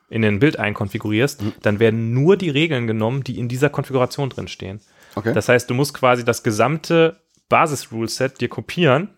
in 0.09 0.21
den 0.21 0.39
Bild 0.39 0.59
einkonfigurierst, 0.59 1.41
dann 1.61 1.79
werden 1.79 2.13
nur 2.13 2.37
die 2.37 2.49
Regeln 2.49 2.87
genommen, 2.87 3.23
die 3.23 3.39
in 3.39 3.47
dieser 3.47 3.69
Konfiguration 3.69 4.29
drin 4.29 4.47
stehen. 4.47 4.79
Okay. 5.15 5.33
Das 5.33 5.49
heißt, 5.49 5.69
du 5.69 5.73
musst 5.73 5.93
quasi 5.93 6.23
das 6.23 6.43
gesamte 6.43 7.21
Basis-Ruleset 7.49 8.41
dir 8.41 8.49
kopieren 8.49 9.09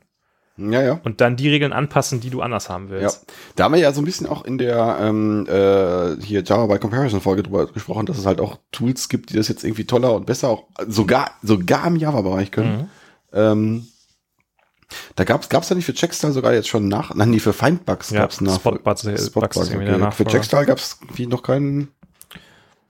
ja, 0.58 0.82
ja. 0.82 1.00
und 1.04 1.22
dann 1.22 1.36
die 1.36 1.50
Regeln 1.50 1.74
anpassen, 1.74 2.22
die 2.22 2.30
du 2.30 2.42
anders 2.42 2.70
haben 2.70 2.86
Ja, 2.86 2.92
willst. 2.92 3.26
da 3.56 3.66
haben 3.66 3.74
wir 3.74 3.80
ja 3.82 3.92
so 3.92 4.02
ein 4.02 4.06
bisschen 4.06 4.28
auch 4.28 4.46
in 4.46 4.58
der 4.58 4.98
ähm, 5.02 5.46
äh, 5.48 6.22
hier 6.24 6.44
Java 6.44 6.68
by 6.68 6.80
Comparison 6.80 7.20
Folge 7.22 7.44
drüber 7.44 7.68
gesprochen, 7.68 8.06
dass 8.06 8.18
es 8.18 8.26
halt 8.26 8.40
auch 8.40 8.58
Tools 8.72 9.10
gibt, 9.10 9.30
die 9.32 9.36
das 9.36 9.48
jetzt 9.48 9.64
irgendwie 9.64 9.86
toller 9.86 10.14
und 10.14 10.26
besser 10.26 10.50
auch 10.50 10.64
sogar 10.88 11.32
sogar 11.42 11.86
im 11.88 11.98
Java-Bereich 11.98 12.52
können. 12.52 12.78
Mhm. 12.78 12.88
Ähm, 13.34 13.88
da 15.16 15.24
gab's 15.24 15.50
gab's 15.50 15.68
da 15.68 15.76
nicht 15.76 15.86
für 15.86 15.94
Checkstyle 15.94 16.32
sogar 16.32 16.54
jetzt 16.54 16.68
schon 16.68 16.88
nach, 16.88 17.14
nein, 17.16 17.32
nee, 17.32 17.40
für 17.40 17.54
Findbugs 17.54 18.12
Ja, 18.12 18.22
gab's 18.22 18.40
nach 18.40 18.56
Spotbugs, 18.56 19.04
äh, 19.04 19.18
Bugs 19.34 19.58
ist 19.58 19.72
irgendwie 19.72 19.86
der 19.98 20.12
Für. 20.12 20.26
Checkstyle 20.26 20.66
gab's 20.66 21.00
wie 21.16 21.28
noch 21.28 21.44
keinen. 21.44 21.90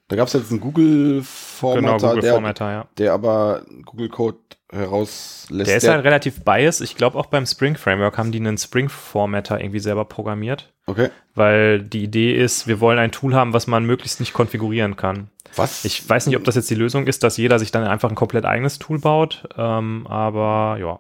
Da 0.08 0.16
gab's 0.16 0.34
jetzt 0.34 0.52
einen 0.52 0.60
Google 0.60 1.24
Genau, 1.62 1.98
Google 1.98 2.22
der, 2.22 2.34
Formatter, 2.34 2.72
ja. 2.72 2.88
der 2.98 3.14
aber 3.14 3.64
Google 3.86 4.10
Code 4.10 4.38
herauslässt. 4.72 5.70
Der 5.70 5.78
ist 5.78 5.88
halt 5.88 6.04
relativ 6.04 6.44
biased. 6.44 6.82
Ich 6.82 6.96
glaube, 6.96 7.18
auch 7.18 7.26
beim 7.28 7.46
Spring 7.46 7.76
Framework 7.76 8.18
haben 8.18 8.32
die 8.32 8.40
einen 8.40 8.58
Spring 8.58 8.90
Formatter 8.90 9.60
irgendwie 9.60 9.80
selber 9.80 10.06
programmiert, 10.06 10.74
okay. 10.86 11.10
weil 11.34 11.82
die 11.82 12.04
Idee 12.04 12.36
ist, 12.36 12.68
wir 12.68 12.80
wollen 12.80 13.00
ein 13.00 13.12
Tool 13.12 13.34
haben, 13.34 13.54
was 13.54 13.68
man 13.68 13.86
möglichst 13.86 14.20
nicht 14.20 14.34
konfigurieren 14.34 14.96
kann. 14.96 15.30
Was? 15.56 15.86
Ich 15.86 16.08
weiß 16.08 16.28
nicht, 16.28 16.36
ob 16.36 16.44
das 16.44 16.56
jetzt 16.56 16.70
die 16.70 16.76
Lösung 16.76 17.08
ist, 17.08 17.24
dass 17.24 17.38
jeder 17.38 17.58
sich 17.60 17.72
dann 17.72 17.86
einfach 17.86 18.10
ein 18.10 18.16
komplett 18.16 18.46
eigenes 18.46 18.78
Tool 18.78 19.00
baut, 19.00 19.48
ähm, 19.58 20.06
aber 20.08 20.78
ja. 20.80 21.00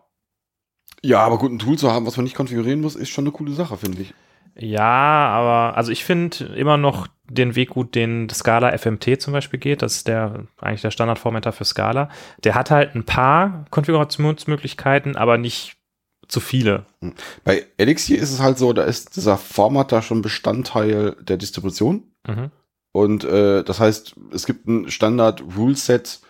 ja, 1.01 1.20
aber 1.20 1.38
gut, 1.38 1.51
ein 1.51 1.60
Tool 1.60 1.78
zu 1.78 1.91
haben, 1.91 2.06
was 2.06 2.18
man 2.18 2.24
nicht 2.24 2.36
konfigurieren 2.36 2.82
muss, 2.82 2.95
ist 2.95 3.10
schon 3.10 3.26
eine 3.26 3.34
coole 3.34 3.51
Sache, 3.51 3.78
finde 3.78 4.01
ich. 4.01 4.14
Ja, 4.58 5.28
aber 5.30 5.78
also 5.78 5.91
ich 5.91 6.06
finde 6.06 6.45
immer 6.56 6.78
noch 6.78 7.08
den 7.30 7.56
Weg 7.56 7.72
gut, 7.72 7.95
den 7.95 8.30
Scala 8.30 8.78
FMT 8.78 9.22
zum 9.22 9.34
Beispiel 9.34 9.60
geht. 9.60 9.82
Das 9.82 9.97
ist 9.97 10.08
der 10.08 10.45
eigentlich 10.58 10.82
der 10.82 10.91
Standardformatter 10.91 11.51
für 11.51 11.66
Scala. 11.66 12.10
Der 12.43 12.56
hat 12.56 12.72
halt 12.72 12.95
ein 12.95 13.03
paar 13.03 13.66
Konfigurationsmöglichkeiten, 13.72 15.16
aber 15.16 15.38
nicht 15.38 15.78
zu 16.28 16.39
viele. 16.39 16.86
Bei 17.43 17.66
Elixir 17.78 18.20
ist 18.20 18.32
es 18.32 18.39
halt 18.39 18.58
so, 18.58 18.74
da 18.74 18.84
ist 18.84 19.16
dieser 19.16 19.38
Formatter 19.38 20.01
schon 20.01 20.22
Bestandteil 20.22 21.16
der 21.22 21.38
Distribution. 21.38 22.03
Mhm. 22.28 22.51
Und 22.91 23.24
äh, 23.26 23.64
das 23.64 23.80
heißt, 23.80 24.16
es 24.32 24.45
gibt 24.45 24.68
ein 24.68 24.89
Standard-Rule-Set 24.89 26.22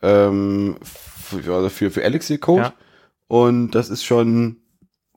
ähm, 0.00 0.78
für, 0.82 1.54
also 1.54 1.68
für, 1.68 1.90
für 1.90 2.02
Elixir-Code. 2.02 2.62
Ja. 2.62 2.72
Und 3.26 3.72
das 3.72 3.90
ist 3.90 4.04
schon, 4.04 4.58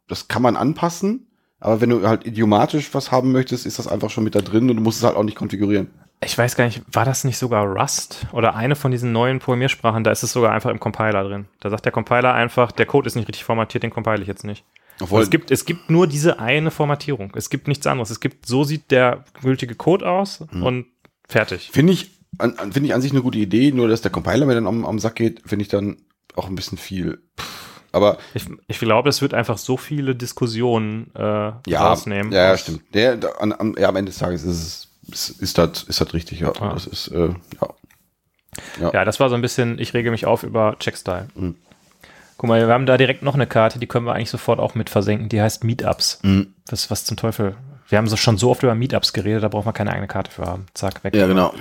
das 0.08 0.28
kann 0.28 0.42
man 0.42 0.56
anpassen. 0.56 1.27
Aber 1.60 1.82
wenn 1.82 1.90
du 1.90 2.08
halt 2.08 2.26
idiomatisch 2.26 2.94
was 2.94 3.12
haben 3.12 3.32
möchtest, 3.32 3.66
ist 3.66 3.80
das 3.80 3.88
einfach 3.88 4.10
schon 4.10 4.24
mit 4.24 4.36
da 4.36 4.42
drin 4.42 4.70
und 4.70 4.78
du 4.78 4.82
musst 4.82 5.00
es 5.00 5.04
halt 5.04 5.16
auch 5.16 5.24
nicht 5.24 5.38
konfigurieren. 5.38 5.90
Ich 6.24 6.38
weiß 6.38 6.56
gar 6.56 6.66
nicht, 6.66 6.82
war 6.92 7.06
das 7.06 7.24
nicht 7.24 7.38
sogar 7.38 7.66
Rust 7.66 8.26
oder 8.32 8.56
eine 8.56 8.76
von 8.76 8.92
diesen 8.92 9.12
neuen 9.12 9.40
Programmiersprachen? 9.40 10.04
Da 10.04 10.12
ist 10.12 10.24
es 10.24 10.34
sogar 10.34 10.52
einfach 10.52 10.72
im 10.72 10.80
Compiler 10.80 11.24
drin. 11.24 11.46
Da 11.60 11.70
sagt 11.70 11.86
der 11.86 11.92
Compiler 11.92 12.34
einfach, 12.34 12.72
der 12.72 12.88
Code 12.88 13.08
ist 13.08 13.16
nicht 13.16 13.28
richtig 13.28 13.44
formatiert, 13.44 13.84
den 13.84 13.92
compile 13.92 14.22
ich 14.22 14.28
jetzt 14.28 14.44
nicht. 14.44 14.64
Obwohl, 15.00 15.22
es, 15.22 15.30
gibt, 15.30 15.52
es 15.52 15.66
gibt 15.66 15.92
nur 15.92 16.08
diese 16.08 16.40
eine 16.40 16.72
Formatierung. 16.72 17.32
Es 17.36 17.52
gibt 17.52 17.68
nichts 17.68 17.86
anderes. 17.86 18.10
Es 18.10 18.20
gibt, 18.20 18.48
so 18.48 18.64
sieht 18.64 18.90
der 18.90 19.26
gültige 19.42 19.76
Code 19.76 20.10
aus 20.10 20.44
und 20.52 20.88
fertig. 21.28 21.70
finde 21.72 21.94
ich, 21.94 22.10
finde 22.40 22.86
ich 22.86 22.94
an 22.96 23.02
sich 23.02 23.12
eine 23.12 23.22
gute 23.22 23.38
Idee, 23.38 23.72
nur 23.72 23.88
dass 23.88 24.02
der 24.02 24.10
Compiler 24.10 24.48
mir 24.48 24.56
dann 24.56 24.66
am, 24.66 24.86
am 24.86 24.98
Sack 24.98 25.16
geht, 25.16 25.44
finde 25.46 25.62
ich 25.62 25.70
dann 25.70 25.98
auch 26.36 26.48
ein 26.48 26.56
bisschen 26.56 26.80
viel. 26.80 27.20
Aber 27.98 28.18
Ich, 28.34 28.46
ich 28.68 28.80
glaube, 28.80 29.10
es 29.10 29.22
wird 29.22 29.34
einfach 29.34 29.58
so 29.58 29.76
viele 29.76 30.16
Diskussionen 30.16 31.12
äh, 31.16 31.22
ja, 31.22 31.88
rausnehmen. 31.88 32.32
ja, 32.32 32.50
ja, 32.50 32.58
stimmt. 32.58 32.82
Der, 32.94 33.20
an, 33.40 33.54
am, 33.54 33.76
ja, 33.78 33.90
am 33.90 33.96
Ende 33.96 34.12
des 34.12 34.20
Tages 34.20 34.44
ist 34.44 34.88
es, 35.10 35.30
ist, 35.30 35.42
ist 35.42 35.58
das, 35.58 35.84
ist 35.84 36.00
das 36.00 36.14
richtig, 36.14 36.40
ja. 36.40 36.52
Ah. 36.60 36.74
Das 36.74 36.88
ist, 36.88 37.10
äh, 37.10 37.30
ja. 38.80 38.92
Ja, 38.92 39.06
das 39.06 39.20
war 39.20 39.30
so 39.30 39.36
ein 39.36 39.42
bisschen, 39.42 39.78
ich 39.78 39.94
rege 39.94 40.10
mich 40.10 40.26
auf 40.26 40.44
über 40.44 40.78
Checkstyle. 40.80 41.28
Mhm. 41.36 41.56
Guck 42.38 42.48
mal, 42.50 42.66
wir 42.66 42.74
haben 42.74 42.86
da 42.86 42.98
direkt 42.98 43.24
noch 43.24 43.36
eine 43.36 43.48
Karte, 43.48 43.80
die 43.80 43.88
können 43.88 44.06
wir 44.06 44.14
eigentlich 44.14 44.30
sofort 44.30 44.60
auch 44.60 44.76
mit 44.76 44.90
versenken. 44.90 45.30
Die 45.30 45.42
heißt 45.42 45.64
Meetups. 45.64 46.20
Mhm. 46.24 46.54
Was, 46.70 46.90
was 46.90 47.06
zum 47.06 47.18
Teufel? 47.18 47.56
Wir 47.90 47.98
haben 47.98 48.08
so 48.08 48.16
schon 48.16 48.38
so 48.38 48.52
oft 48.52 48.64
über 48.64 48.76
Meetups 48.76 49.14
geredet, 49.14 49.44
da 49.44 49.48
brauchen 49.48 49.66
wir 49.66 49.74
keine 49.74 49.92
eigene 49.92 50.08
Karte 50.08 50.32
für 50.32 50.46
haben. 50.46 50.66
Zack, 50.74 51.04
weg. 51.04 51.16
Ja, 51.16 51.28
genau. 51.28 51.54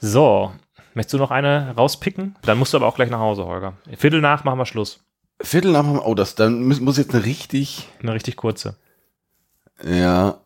So, 0.00 0.52
Möchtest 0.94 1.14
du 1.14 1.18
noch 1.18 1.30
eine 1.30 1.74
rauspicken? 1.76 2.36
Dann 2.42 2.58
musst 2.58 2.72
du 2.72 2.76
aber 2.76 2.86
auch 2.86 2.96
gleich 2.96 3.10
nach 3.10 3.20
Hause, 3.20 3.46
Holger. 3.46 3.74
Viertel 3.96 4.20
nach 4.20 4.44
machen 4.44 4.58
wir 4.58 4.66
Schluss. 4.66 5.00
Viertel 5.42 5.72
nach, 5.72 5.86
oh, 6.04 6.14
das, 6.14 6.34
dann 6.34 6.64
muss, 6.66 6.80
muss 6.80 6.98
jetzt 6.98 7.14
eine 7.14 7.24
richtig, 7.24 7.88
Eine 8.02 8.14
richtig 8.14 8.36
kurze. 8.36 8.76
ja, 9.84 10.40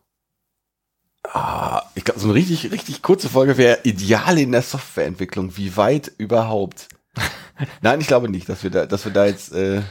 ah, 1.33 1.83
ich 1.95 2.03
glaube, 2.03 2.19
so 2.19 2.27
eine 2.27 2.35
richtig, 2.35 2.71
richtig 2.71 3.01
kurze 3.01 3.29
Folge 3.29 3.57
wäre 3.57 3.79
ideal 3.83 4.37
in 4.37 4.51
der 4.51 4.61
Softwareentwicklung. 4.61 5.57
Wie 5.57 5.75
weit 5.77 6.11
überhaupt? 6.17 6.87
Nein, 7.81 8.01
ich 8.01 8.07
glaube 8.07 8.29
nicht, 8.29 8.47
dass 8.49 8.63
wir 8.63 8.69
da, 8.69 8.85
dass 8.85 9.05
wir 9.05 9.11
da 9.11 9.25
jetzt, 9.25 9.53
äh, 9.53 9.81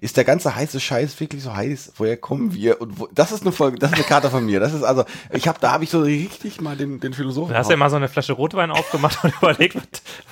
ist 0.00 0.16
der 0.16 0.24
ganze 0.24 0.54
heiße 0.56 0.80
Scheiß 0.80 1.20
wirklich 1.20 1.42
so 1.42 1.54
heiß? 1.54 1.92
Woher 1.96 2.16
kommen 2.16 2.54
wir? 2.54 2.80
Und 2.80 2.98
wo, 2.98 3.06
das 3.12 3.32
ist 3.32 3.42
eine 3.42 3.52
Folge, 3.52 3.78
das 3.78 3.90
ist 3.90 3.96
eine 3.96 4.04
Karte 4.04 4.30
von 4.30 4.44
mir. 4.46 4.58
Das 4.58 4.72
ist 4.72 4.82
also, 4.82 5.04
ich 5.32 5.46
habe, 5.46 5.58
da 5.60 5.72
habe 5.72 5.84
ich 5.84 5.90
so 5.90 6.00
richtig 6.00 6.60
mal 6.60 6.76
den, 6.76 7.00
den 7.00 7.12
Philosophen. 7.12 7.52
Da 7.52 7.58
hast 7.58 7.66
du 7.68 7.72
ja 7.72 7.76
mal 7.76 7.90
so 7.90 7.96
eine 7.96 8.08
Flasche 8.08 8.32
Rotwein 8.32 8.70
aufgemacht 8.70 9.22
und 9.22 9.34
überlegt, 9.42 9.74
was, 9.76 9.84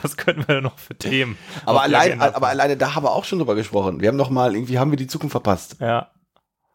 was 0.02 0.16
könnten 0.16 0.48
wir 0.48 0.56
denn 0.56 0.64
noch 0.64 0.78
für 0.78 0.96
Themen? 0.96 1.36
aber 1.66 1.80
auf 1.80 1.86
die 1.86 1.94
allein, 1.94 2.12
Agenda 2.20 2.36
aber 2.36 2.48
alleine 2.48 2.76
da 2.76 2.94
haben 2.94 3.04
wir 3.04 3.12
auch 3.12 3.24
schon 3.24 3.38
drüber 3.38 3.54
gesprochen. 3.54 4.00
Wir 4.00 4.08
haben 4.08 4.16
noch 4.16 4.30
mal, 4.30 4.54
irgendwie 4.54 4.78
haben 4.78 4.90
wir 4.90 4.98
die 4.98 5.06
Zukunft 5.06 5.32
verpasst. 5.32 5.76
Ja. 5.80 6.10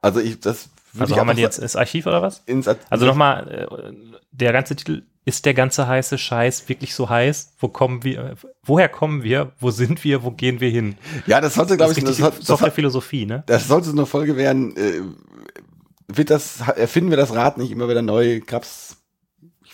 Also 0.01 0.19
ich, 0.19 0.39
das 0.39 0.69
würde 0.91 1.03
Also 1.03 1.13
ich 1.15 1.19
haben 1.19 1.27
wir 1.35 1.35
jetzt 1.35 1.57
ins 1.57 1.75
Archiv 1.75 2.05
oder 2.05 2.21
was? 2.21 2.43
ins, 2.45 2.67
Also 2.67 3.05
nochmal, 3.05 3.49
äh, 3.49 3.93
der 4.31 4.53
ganze 4.53 4.75
Titel, 4.75 5.03
ist 5.25 5.45
der 5.45 5.53
ganze 5.53 5.87
heiße 5.87 6.17
Scheiß 6.17 6.67
wirklich 6.69 6.93
so 6.95 7.09
heiß? 7.09 7.53
Wo 7.59 7.67
kommen 7.69 8.03
wir, 8.03 8.35
woher 8.63 8.89
kommen 8.89 9.23
wir? 9.23 9.53
Wo 9.59 9.71
sind 9.71 10.03
wir? 10.03 10.23
Wo 10.23 10.31
gehen 10.31 10.59
wir 10.59 10.69
hin? 10.69 10.95
Ja, 11.27 11.39
das 11.41 11.53
sollte, 11.55 11.77
glaube 11.77 11.93
ich, 11.93 11.99
das, 12.03 12.21
hat- 12.21 12.33
das, 12.33 12.39
hat- 12.39 12.43
Softwarephilosophie, 12.45 13.25
ne? 13.25 13.43
das 13.45 13.67
sollte 13.67 13.87
so 13.87 13.93
eine 13.93 14.05
Folge 14.05 14.35
werden. 14.37 14.75
Äh, 14.75 15.01
wird 16.07 16.29
das, 16.29 16.59
erfinden 16.75 17.09
wir 17.09 17.17
das 17.17 17.33
Rad 17.33 17.57
nicht 17.57 17.71
immer 17.71 17.87
wieder 17.89 18.01
neu? 18.01 18.41
Gab's. 18.45 18.97
Ich, 19.63 19.71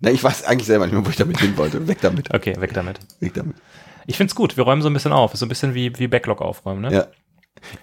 na, 0.00 0.10
ich 0.10 0.22
weiß 0.22 0.44
eigentlich 0.44 0.66
selber 0.66 0.86
nicht 0.86 0.94
mehr, 0.94 1.04
wo 1.04 1.10
ich 1.10 1.16
damit 1.16 1.40
hin 1.40 1.56
wollte. 1.56 1.88
Weg 1.88 2.00
damit. 2.02 2.32
Okay, 2.34 2.60
weg 2.60 2.74
damit. 2.74 3.00
Weg 3.20 3.34
damit. 3.34 3.56
Ich 4.06 4.16
find's 4.16 4.34
gut, 4.34 4.56
wir 4.56 4.64
räumen 4.64 4.82
so 4.82 4.88
ein 4.90 4.92
bisschen 4.94 5.12
auf. 5.12 5.32
Ist 5.32 5.40
so 5.40 5.46
ein 5.46 5.48
bisschen 5.48 5.74
wie, 5.74 5.98
wie 5.98 6.08
Backlog 6.08 6.42
aufräumen, 6.42 6.82
ne? 6.82 6.92
Ja. 6.92 7.06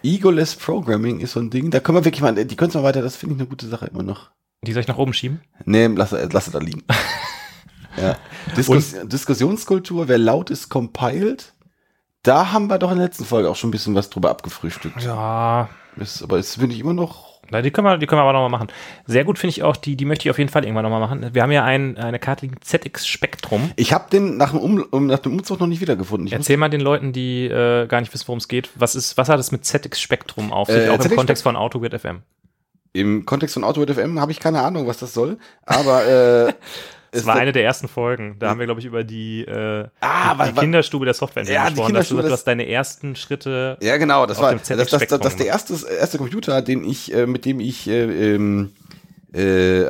Egoless 0.03 0.55
Programming 0.55 1.19
ist 1.19 1.33
so 1.33 1.39
ein 1.39 1.49
Ding. 1.49 1.69
Da 1.71 1.79
können 1.79 1.97
wir 1.97 2.05
wirklich 2.05 2.21
mal, 2.21 2.33
die 2.33 2.55
können 2.55 2.73
wir 2.73 2.83
weiter, 2.83 3.01
das 3.01 3.15
finde 3.15 3.35
ich 3.35 3.41
eine 3.41 3.49
gute 3.49 3.67
Sache 3.67 3.87
immer 3.87 4.03
noch. 4.03 4.31
Die 4.63 4.73
soll 4.73 4.81
ich 4.81 4.87
nach 4.87 4.97
oben 4.97 5.13
schieben? 5.13 5.41
Nee, 5.65 5.87
lass, 5.87 6.11
lass 6.11 6.47
es 6.47 6.53
da 6.53 6.59
liegen. 6.59 6.83
ja. 8.01 8.15
Diskus, 8.55 8.95
Diskussionskultur, 9.03 10.07
wer 10.07 10.17
laut 10.17 10.49
ist, 10.49 10.69
compiled. 10.69 11.53
Da 12.23 12.51
haben 12.51 12.67
wir 12.67 12.79
doch 12.79 12.91
in 12.91 12.97
der 12.97 13.05
letzten 13.07 13.25
Folge 13.25 13.49
auch 13.49 13.55
schon 13.55 13.69
ein 13.69 13.71
bisschen 13.71 13.95
was 13.95 14.09
drüber 14.09 14.29
abgefrühstückt. 14.29 15.01
Ja, 15.03 15.69
Das, 15.95 16.21
aber 16.23 16.37
es 16.39 16.55
finde 16.55 16.75
ich 16.75 16.81
immer 16.81 16.93
noch. 16.93 17.27
Na, 17.49 17.61
die 17.61 17.71
können 17.71 17.87
wir, 17.87 17.97
die 17.97 18.07
können 18.07 18.19
wir 18.19 18.23
aber 18.23 18.33
nochmal 18.33 18.49
machen. 18.49 18.67
Sehr 19.05 19.23
gut 19.23 19.39
finde 19.39 19.51
ich 19.51 19.63
auch, 19.63 19.77
die, 19.77 19.95
die 19.95 20.03
möchte 20.03 20.27
ich 20.27 20.31
auf 20.31 20.37
jeden 20.37 20.49
Fall 20.49 20.65
irgendwann 20.65 20.83
nochmal 20.83 20.99
machen. 20.99 21.29
Wir 21.33 21.41
haben 21.43 21.51
ja 21.51 21.63
ein, 21.63 21.97
eine 21.97 22.19
Karte 22.19 22.45
liegen, 22.45 22.57
ZX 22.59 23.07
Spektrum. 23.07 23.71
Ich 23.77 23.93
habe 23.93 24.09
den 24.09 24.35
nach 24.35 24.51
dem, 24.51 24.59
um, 24.59 25.07
nach 25.07 25.19
dem 25.19 25.31
Umzug 25.31 25.61
noch 25.61 25.67
nicht 25.67 25.79
wiedergefunden. 25.79 26.27
Ich 26.27 26.33
Erzähl 26.33 26.57
mal 26.57 26.67
den 26.69 26.81
Leuten, 26.81 27.13
die 27.13 27.45
äh, 27.45 27.87
gar 27.87 28.01
nicht 28.01 28.13
wissen, 28.13 28.27
worum 28.27 28.39
es 28.39 28.49
geht. 28.49 28.69
Was 28.75 28.95
ist, 28.95 29.15
was 29.15 29.29
hat 29.29 29.39
es 29.39 29.53
mit 29.53 29.63
ZX 29.63 30.01
Spektrum 30.01 30.51
auf 30.51 30.67
sich, 30.67 30.87
Äh, 30.87 30.89
auch 30.89 30.95
im 30.95 31.01
ZX 31.01 31.15
Kontext 31.15 31.43
von 31.43 31.55
AutoGrid 31.55 31.97
FM? 31.97 32.23
Im 32.99 33.25
Kontext 33.25 33.53
von 33.53 33.63
AutoWord 33.63 33.91
FM 33.91 34.19
habe 34.19 34.31
ich 34.31 34.39
keine 34.39 34.61
Ahnung, 34.61 34.87
was 34.87 34.97
das 34.97 35.13
soll. 35.13 35.37
Aber 35.65 36.05
äh, 36.05 36.53
es 37.11 37.25
war 37.25 37.35
eine 37.35 37.51
der 37.51 37.63
ersten 37.63 37.87
Folgen. 37.87 38.37
Da 38.39 38.49
haben 38.49 38.59
wir, 38.59 38.65
glaube 38.65 38.79
ich, 38.79 38.85
über 38.85 39.03
die, 39.03 39.41
äh, 39.45 39.85
Ah, 40.01 40.33
die, 40.33 40.49
die 40.49 40.55
weil- 40.55 40.63
Kinderstube 40.63 41.05
der 41.05 41.13
Software 41.13 41.43
Ja, 41.43 41.65
die 41.65 41.75
gesprochen. 41.75 41.93
Dass 41.93 42.09
du, 42.09 42.21
hast 42.23 42.43
deine 42.45 42.67
ersten 42.67 43.15
Schritte. 43.15 43.77
Ja, 43.81 43.97
genau, 43.97 44.25
das 44.25 44.39
war 44.41 44.53
das, 44.55 44.67
das, 44.67 44.89
das, 44.89 45.19
das, 45.19 45.35
der 45.35 45.45
erste, 45.47 45.75
erste 45.89 46.17
Computer, 46.17 46.61
den 46.61 46.83
ich, 46.83 47.13
äh, 47.13 47.25
mit 47.27 47.45
dem 47.45 47.59
ich, 47.59 47.87
äh, 47.87 48.33
ähm, 48.35 48.71
äh, 49.33 49.85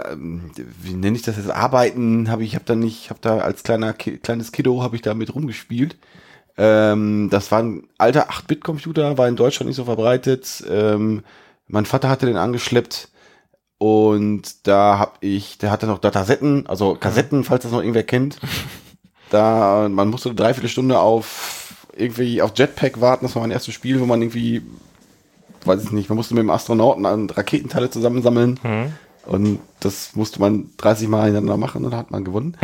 wie 0.82 0.94
nenne 0.94 1.16
ich 1.16 1.22
das 1.24 1.38
jetzt, 1.38 1.50
arbeiten, 1.50 2.30
habe 2.30 2.44
ich, 2.44 2.56
habe 2.56 2.66
da 2.66 2.76
nicht, 2.76 3.10
habe 3.10 3.20
da 3.22 3.38
als 3.38 3.64
kleiner 3.64 3.94
kleines 3.94 4.52
Kiddo 4.52 4.82
habe 4.84 4.96
ich 4.96 5.02
da 5.02 5.14
mit 5.14 5.34
rumgespielt. 5.34 5.96
Ähm, 6.58 7.30
das 7.32 7.52
war 7.52 7.60
ein 7.62 7.84
alter 8.00 8.30
8-Bit-Computer, 8.32 9.18
war 9.18 9.28
in 9.28 9.36
Deutschland 9.36 9.68
nicht 9.68 9.76
so 9.78 9.86
verbreitet. 9.86 10.64
Ähm, 10.70 11.24
mein 11.68 11.86
Vater 11.86 12.10
hatte 12.10 12.26
den 12.26 12.38
angeschleppt 12.38 13.10
und 13.78 14.68
da 14.68 14.98
habe 14.98 15.14
ich, 15.22 15.58
der 15.58 15.72
hatte 15.72 15.86
noch 15.88 16.00
Datasetten, 16.00 16.68
also 16.68 16.96
Kassetten, 16.96 17.44
falls 17.44 17.64
das 17.64 17.72
noch 17.72 17.82
irgendwer 17.82 18.04
kennt. 18.04 18.40
Da, 19.30 19.90
man 19.92 20.08
musste 20.08 20.30
eine 20.30 20.38
Dreiviertelstunde 20.38 20.98
auf 20.98 21.68
irgendwie 21.98 22.42
auf 22.42 22.54
Jetpack 22.56 23.02
warten. 23.02 23.26
Das 23.26 23.36
war 23.36 23.42
mein 23.42 23.52
erstes 23.52 23.74
Spiel, 23.74 24.00
wo 24.00 24.06
man 24.06 24.22
irgendwie, 24.22 24.62
weiß 25.66 25.84
ich 25.84 25.92
nicht, 25.92 26.08
man 26.08 26.16
musste 26.16 26.34
mit 26.34 26.44
dem 26.44 26.50
Astronauten 26.50 27.06
an 27.06 27.30
Raketenteile 27.30 27.90
zusammensammeln. 27.90 28.58
Hm. 28.62 28.94
Und 29.26 29.60
das 29.82 30.16
musste 30.16 30.40
man 30.40 30.70
30 30.78 31.10
Mal 31.10 31.26
hintereinander 31.26 31.58
machen 31.58 31.84
und 31.84 31.92
dann 31.92 32.00
hat 32.00 32.12
man 32.12 32.24
gewonnen. 32.24 32.56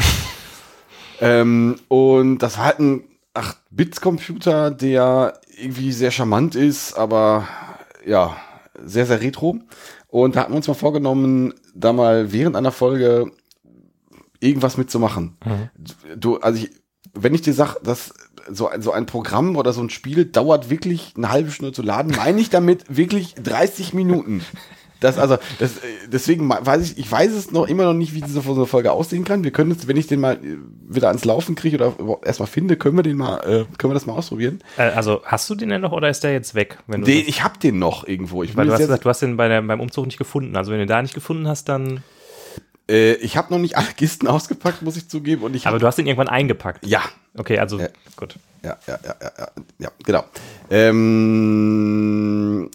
ähm, 1.19 1.75
und 1.89 2.37
das 2.39 2.57
war 2.57 2.65
halt 2.65 2.79
ein 2.79 3.03
8-Bit-Computer, 3.33 4.71
der 4.71 5.33
irgendwie 5.57 5.91
sehr 5.91 6.11
charmant 6.11 6.55
ist, 6.55 6.93
aber 6.93 7.45
ja, 8.05 8.37
sehr, 8.85 9.05
sehr 9.05 9.21
retro. 9.21 9.59
Und 10.07 10.35
da 10.35 10.41
hatten 10.41 10.51
wir 10.53 10.57
uns 10.57 10.67
mal 10.67 10.73
vorgenommen, 10.73 11.53
da 11.75 11.93
mal 11.93 12.31
während 12.31 12.55
einer 12.55 12.71
Folge 12.71 13.31
irgendwas 14.39 14.77
mitzumachen. 14.77 15.37
Du, 16.17 16.37
also 16.37 16.63
ich, 16.63 16.71
wenn 17.13 17.33
ich 17.33 17.41
dir 17.41 17.53
sag, 17.53 17.79
dass 17.83 18.13
so, 18.49 18.67
ein- 18.67 18.81
so 18.81 18.91
ein 18.91 19.05
Programm 19.05 19.55
oder 19.55 19.71
so 19.73 19.81
ein 19.81 19.89
Spiel 19.89 20.25
dauert 20.25 20.69
wirklich 20.69 21.13
eine 21.15 21.29
halbe 21.31 21.51
Stunde 21.51 21.71
zu 21.71 21.81
laden, 21.81 22.13
meine 22.15 22.41
ich 22.41 22.49
damit 22.49 22.83
wirklich 22.95 23.35
30 23.35 23.93
Minuten. 23.93 24.43
Das, 25.03 25.17
also, 25.17 25.37
das, 25.59 25.77
äh, 25.77 26.07
deswegen 26.07 26.49
weiß 26.49 26.81
ich, 26.81 26.97
ich 26.97 27.11
weiß 27.11 27.33
es 27.33 27.51
noch 27.51 27.67
immer 27.67 27.83
noch 27.83 27.93
nicht, 27.93 28.13
wie 28.13 28.21
diese 28.21 28.39
so 28.39 28.53
eine 28.53 28.65
Folge 28.65 28.93
aussehen 28.93 29.25
kann. 29.25 29.43
Wir 29.43 29.51
können 29.51 29.71
jetzt, 29.71 29.85
wenn 29.89 29.97
ich 29.97 30.07
den 30.07 30.21
mal 30.21 30.35
äh, 30.35 30.57
wieder 30.87 31.09
ans 31.09 31.25
Laufen 31.25 31.55
kriege 31.55 31.75
oder 31.75 32.19
erstmal 32.23 32.47
finde, 32.47 32.77
können 32.77 32.95
wir 32.95 33.03
den 33.03 33.17
mal, 33.17 33.37
äh, 33.39 33.65
können 33.77 33.91
wir 33.91 33.95
das 33.95 34.05
mal 34.05 34.13
ausprobieren. 34.13 34.61
Also, 34.77 35.21
hast 35.25 35.49
du 35.49 35.55
den 35.55 35.69
denn 35.69 35.81
noch 35.81 35.91
oder 35.91 36.09
ist 36.09 36.23
der 36.23 36.31
jetzt 36.31 36.55
weg? 36.55 36.77
Den, 36.87 37.05
ich 37.05 37.43
hab 37.43 37.59
den 37.59 37.79
noch 37.79 38.07
irgendwo. 38.07 38.43
Ich, 38.43 38.55
weil 38.55 38.65
du 38.65 38.71
hast 38.71 38.79
jetzt, 38.79 38.87
gesagt, 38.87 39.03
du 39.03 39.09
hast 39.09 39.21
den 39.21 39.35
bei 39.35 39.49
der, 39.49 39.61
beim 39.61 39.81
Umzug 39.81 40.05
nicht 40.05 40.17
gefunden. 40.17 40.55
Also, 40.55 40.71
wenn 40.71 40.79
du 40.79 40.85
den 40.85 40.89
da 40.89 41.01
nicht 41.01 41.13
gefunden 41.13 41.49
hast, 41.49 41.67
dann. 41.67 42.01
ich 42.87 43.35
habe 43.35 43.53
noch 43.53 43.59
nicht 43.59 43.75
alle 43.75 43.87
Kisten 43.97 44.27
ausgepackt, 44.27 44.83
muss 44.83 44.95
ich 44.95 45.09
zugeben. 45.09 45.43
Und 45.43 45.53
ich 45.53 45.67
Aber 45.67 45.79
du 45.79 45.85
hast 45.85 45.97
den 45.97 46.07
irgendwann 46.07 46.29
eingepackt. 46.29 46.85
ja, 46.85 47.01
Okay, 47.35 47.59
also, 47.59 47.79
Ja. 47.79 47.87
gut. 48.15 48.35
ja, 48.63 48.77
ja, 48.87 48.99
ja, 49.03 49.15
ja, 49.21 49.31
ja, 49.37 49.47
ja 49.79 49.91
genau. 50.05 50.23
Ähm, 50.69 52.69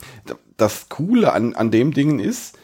das 0.59 0.91
Coole 0.91 1.33
an, 1.33 1.55
an 1.55 1.71
dem 1.71 1.95
Ding 1.95 2.19
ist, 2.19 2.59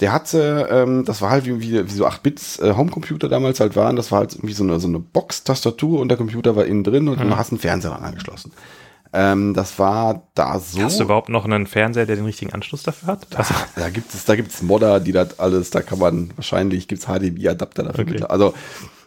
der 0.00 0.12
hatte, 0.12 0.68
ähm, 0.70 1.04
das 1.04 1.20
war 1.20 1.30
halt 1.30 1.44
wie, 1.44 1.60
wie, 1.60 1.84
wie 1.86 1.92
so 1.92 2.06
8-Bits 2.06 2.60
äh, 2.60 2.74
Homecomputer 2.74 3.28
damals 3.28 3.60
halt 3.60 3.76
waren, 3.76 3.96
das 3.96 4.10
war 4.10 4.20
halt 4.20 4.34
irgendwie 4.34 4.54
so 4.54 4.64
eine, 4.64 4.80
so 4.80 4.88
eine 4.88 4.98
Box-Tastatur 4.98 6.00
und 6.00 6.08
der 6.08 6.16
Computer 6.16 6.56
war 6.56 6.64
innen 6.64 6.84
drin 6.84 7.08
und 7.08 7.20
du 7.20 7.36
hast 7.36 7.52
einen 7.52 7.58
Fernseher 7.58 7.90
dran 7.90 8.04
angeschlossen. 8.04 8.52
Ähm, 9.12 9.54
das 9.54 9.78
war 9.78 10.28
da 10.34 10.58
so. 10.60 10.80
Hast 10.80 11.00
du 11.00 11.04
überhaupt 11.04 11.28
noch 11.28 11.44
einen 11.44 11.66
Fernseher, 11.66 12.06
der 12.06 12.16
den 12.16 12.24
richtigen 12.24 12.52
Anschluss 12.52 12.84
dafür 12.84 13.08
hat? 13.08 13.26
Also, 13.36 13.54
Da 13.74 13.90
gibt 13.90 14.14
es, 14.14 14.24
da 14.24 14.36
gibt's 14.36 14.62
Modder, 14.62 15.00
die 15.00 15.12
das 15.12 15.38
alles, 15.40 15.70
da 15.70 15.82
kann 15.82 15.98
man 15.98 16.30
wahrscheinlich 16.36 16.86
gibt's 16.86 17.06
HDMI-Adapter 17.06 17.82
dafür. 17.82 18.04
Okay. 18.04 18.22
Also 18.22 18.54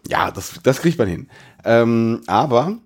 ja, 0.09 0.29
das, 0.31 0.59
das 0.61 0.81
kriegt 0.81 0.99
man 0.99 1.07
hin. 1.07 1.29
Ähm, 1.63 2.21
aber 2.27 2.77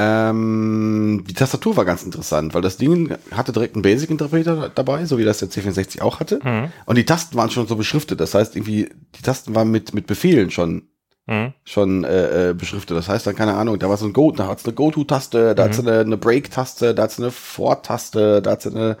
ähm, 0.00 1.24
die 1.28 1.34
Tastatur 1.34 1.76
war 1.76 1.84
ganz 1.84 2.04
interessant, 2.04 2.54
weil 2.54 2.62
das 2.62 2.76
Ding 2.76 3.16
hatte 3.32 3.50
direkt 3.50 3.74
einen 3.74 3.82
Basic-Interpreter 3.82 4.70
dabei, 4.72 5.04
so 5.06 5.18
wie 5.18 5.24
das 5.24 5.38
der 5.38 5.50
C64 5.50 6.00
auch 6.02 6.20
hatte. 6.20 6.38
Mhm. 6.42 6.70
Und 6.86 6.96
die 6.96 7.04
Tasten 7.04 7.36
waren 7.36 7.50
schon 7.50 7.66
so 7.66 7.74
beschriftet. 7.74 8.20
Das 8.20 8.32
heißt, 8.32 8.54
irgendwie, 8.54 8.90
die 9.16 9.22
Tasten 9.22 9.56
waren 9.56 9.72
mit, 9.72 9.94
mit 9.94 10.06
Befehlen 10.06 10.52
schon 10.52 10.84
mhm. 11.26 11.52
schon 11.64 12.04
äh, 12.04 12.50
äh, 12.50 12.54
beschriftet. 12.54 12.96
Das 12.96 13.08
heißt 13.08 13.26
dann, 13.26 13.34
keine 13.34 13.54
Ahnung, 13.54 13.78
da 13.80 13.88
war 13.88 13.96
so 13.96 14.06
ein 14.06 14.12
Go, 14.12 14.30
da 14.30 14.46
hat's 14.46 14.64
eine 14.64 14.74
Go-To-Taste, 14.74 15.56
da 15.56 15.64
hat's 15.64 15.80
eine, 15.80 16.00
eine 16.00 16.16
Break-Taste, 16.16 16.94
da 16.94 17.02
hat's 17.02 17.18
eine 17.18 17.32
For-Taste, 17.32 18.40
da 18.40 18.52
hat's 18.52 18.68
eine. 18.68 18.98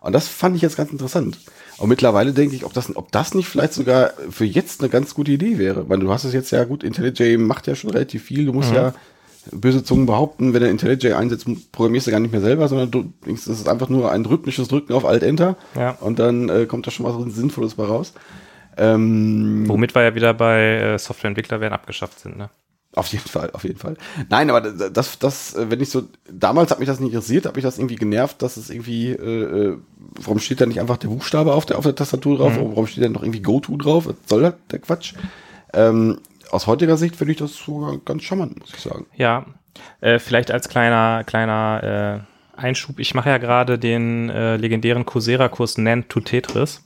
Und 0.00 0.12
das 0.12 0.28
fand 0.28 0.54
ich 0.54 0.62
jetzt 0.62 0.76
ganz 0.76 0.92
interessant. 0.92 1.38
Und 1.78 1.88
mittlerweile 1.88 2.32
denke 2.32 2.54
ich, 2.54 2.64
ob 2.64 2.74
das, 2.74 2.94
ob 2.94 3.10
das 3.10 3.34
nicht 3.34 3.48
vielleicht 3.48 3.72
sogar 3.72 4.12
für 4.30 4.44
jetzt 4.44 4.80
eine 4.80 4.90
ganz 4.90 5.14
gute 5.14 5.32
Idee 5.32 5.58
wäre. 5.58 5.88
Weil 5.88 5.98
du 5.98 6.12
hast 6.12 6.24
es 6.24 6.34
jetzt 6.34 6.50
ja 6.50 6.64
gut, 6.64 6.84
IntelliJ 6.84 7.38
macht 7.38 7.66
ja 7.66 7.74
schon 7.74 7.90
relativ 7.90 8.24
viel. 8.24 8.44
Du 8.44 8.52
musst 8.52 8.72
ja 8.72 8.94
böse 9.52 9.84
Zungen 9.84 10.06
behaupten, 10.06 10.54
wenn 10.54 10.62
du 10.62 10.68
IntelliJ 10.68 11.14
einsetzt, 11.14 11.46
programmierst 11.72 12.06
du 12.06 12.10
gar 12.10 12.20
nicht 12.20 12.32
mehr 12.32 12.40
selber, 12.40 12.68
sondern 12.68 12.90
du 12.90 13.12
denkst, 13.24 13.44
das 13.46 13.58
ist 13.58 13.68
einfach 13.68 13.88
nur 13.88 14.10
ein 14.10 14.24
rhythmisches 14.24 14.68
Drücken 14.68 14.92
auf 14.92 15.04
Alt-Enter. 15.04 15.56
Ja. 15.74 15.96
Und 16.00 16.18
dann 16.18 16.48
äh, 16.48 16.66
kommt 16.66 16.86
da 16.86 16.90
schon 16.90 17.06
was 17.06 17.34
Sinnvolles 17.34 17.74
bei 17.74 17.84
raus. 17.84 18.12
Ähm, 18.76 19.64
Womit 19.66 19.94
wir 19.94 20.02
ja 20.02 20.14
wieder 20.14 20.34
bei 20.34 20.76
äh, 20.76 20.98
Softwareentwickler 20.98 21.60
werden 21.60 21.72
abgeschafft 21.72 22.20
sind, 22.20 22.36
ne? 22.36 22.50
Auf 22.96 23.08
jeden 23.08 23.28
Fall, 23.28 23.50
auf 23.52 23.62
jeden 23.64 23.78
Fall. 23.78 23.96
Nein, 24.30 24.48
aber 24.48 24.62
das, 24.62 25.18
das, 25.18 25.54
äh, 25.54 25.70
wenn 25.70 25.80
ich 25.80 25.90
so, 25.90 26.04
damals 26.32 26.70
hat 26.70 26.78
mich 26.78 26.88
das 26.88 26.98
nicht 26.98 27.12
interessiert, 27.12 27.44
hat 27.44 27.54
mich 27.54 27.62
das 27.62 27.76
irgendwie 27.76 27.96
genervt, 27.96 28.40
dass 28.40 28.56
es 28.56 28.70
irgendwie, 28.70 29.10
äh, 29.10 29.72
äh, 29.72 29.76
warum 30.22 30.38
steht 30.38 30.62
da 30.62 30.66
nicht 30.66 30.80
einfach 30.80 30.96
der 30.96 31.08
Buchstabe 31.08 31.52
auf 31.52 31.66
der, 31.66 31.76
auf 31.76 31.84
der 31.84 31.94
Tastatur 31.94 32.38
drauf? 32.38 32.56
Warum 32.56 32.86
steht 32.86 33.04
da 33.04 33.10
noch 33.10 33.22
irgendwie 33.22 33.42
GoTo 33.42 33.76
drauf? 33.76 34.06
Was 34.06 34.14
soll 34.26 34.42
das, 34.42 34.54
der 34.70 34.78
Quatsch? 34.78 35.12
Ähm, 35.74 36.18
aus 36.50 36.66
heutiger 36.66 36.96
Sicht 36.96 37.16
finde 37.16 37.32
ich 37.32 37.38
das 37.38 37.56
sogar 37.56 37.98
ganz 37.98 38.22
charmant, 38.22 38.58
muss 38.58 38.72
ich 38.74 38.80
sagen. 38.80 39.06
Ja, 39.16 39.46
äh, 40.00 40.18
vielleicht 40.18 40.50
als 40.50 40.68
kleiner, 40.68 41.24
kleiner 41.24 42.24
äh, 42.56 42.60
Einschub. 42.60 42.98
Ich 42.98 43.14
mache 43.14 43.28
ja 43.28 43.38
gerade 43.38 43.78
den 43.78 44.30
äh, 44.30 44.56
legendären 44.56 45.04
Coursera-Kurs 45.04 45.78
Nan 45.78 46.08
to 46.08 46.20
Tetris. 46.20 46.82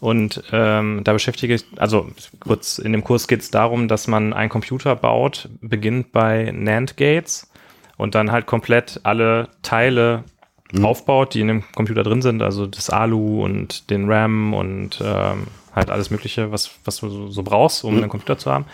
Und 0.00 0.42
ähm, 0.52 1.02
da 1.04 1.12
beschäftige 1.12 1.54
ich, 1.54 1.64
also 1.76 2.08
kurz 2.40 2.78
in 2.78 2.92
dem 2.92 3.04
Kurs 3.04 3.28
geht 3.28 3.40
es 3.40 3.50
darum, 3.50 3.88
dass 3.88 4.08
man 4.08 4.32
einen 4.32 4.50
Computer 4.50 4.96
baut, 4.96 5.48
beginnt 5.60 6.12
bei 6.12 6.50
NAND 6.52 6.96
Gates 6.96 7.50
und 7.96 8.14
dann 8.14 8.32
halt 8.32 8.46
komplett 8.46 9.00
alle 9.04 9.48
Teile 9.62 10.24
aufbaut, 10.82 11.34
die 11.34 11.40
in 11.40 11.48
dem 11.48 11.64
Computer 11.74 12.02
drin 12.02 12.22
sind, 12.22 12.42
also 12.42 12.66
das 12.66 12.90
Alu 12.90 13.44
und 13.44 13.90
den 13.90 14.10
RAM 14.10 14.54
und 14.54 15.00
ähm, 15.04 15.46
halt 15.74 15.90
alles 15.90 16.10
Mögliche, 16.10 16.52
was, 16.52 16.70
was 16.84 16.98
du 16.98 17.08
so, 17.08 17.28
so 17.28 17.42
brauchst, 17.42 17.84
um 17.84 17.96
einen 17.96 18.08
Computer 18.08 18.38
zu 18.38 18.50
haben. 18.50 18.66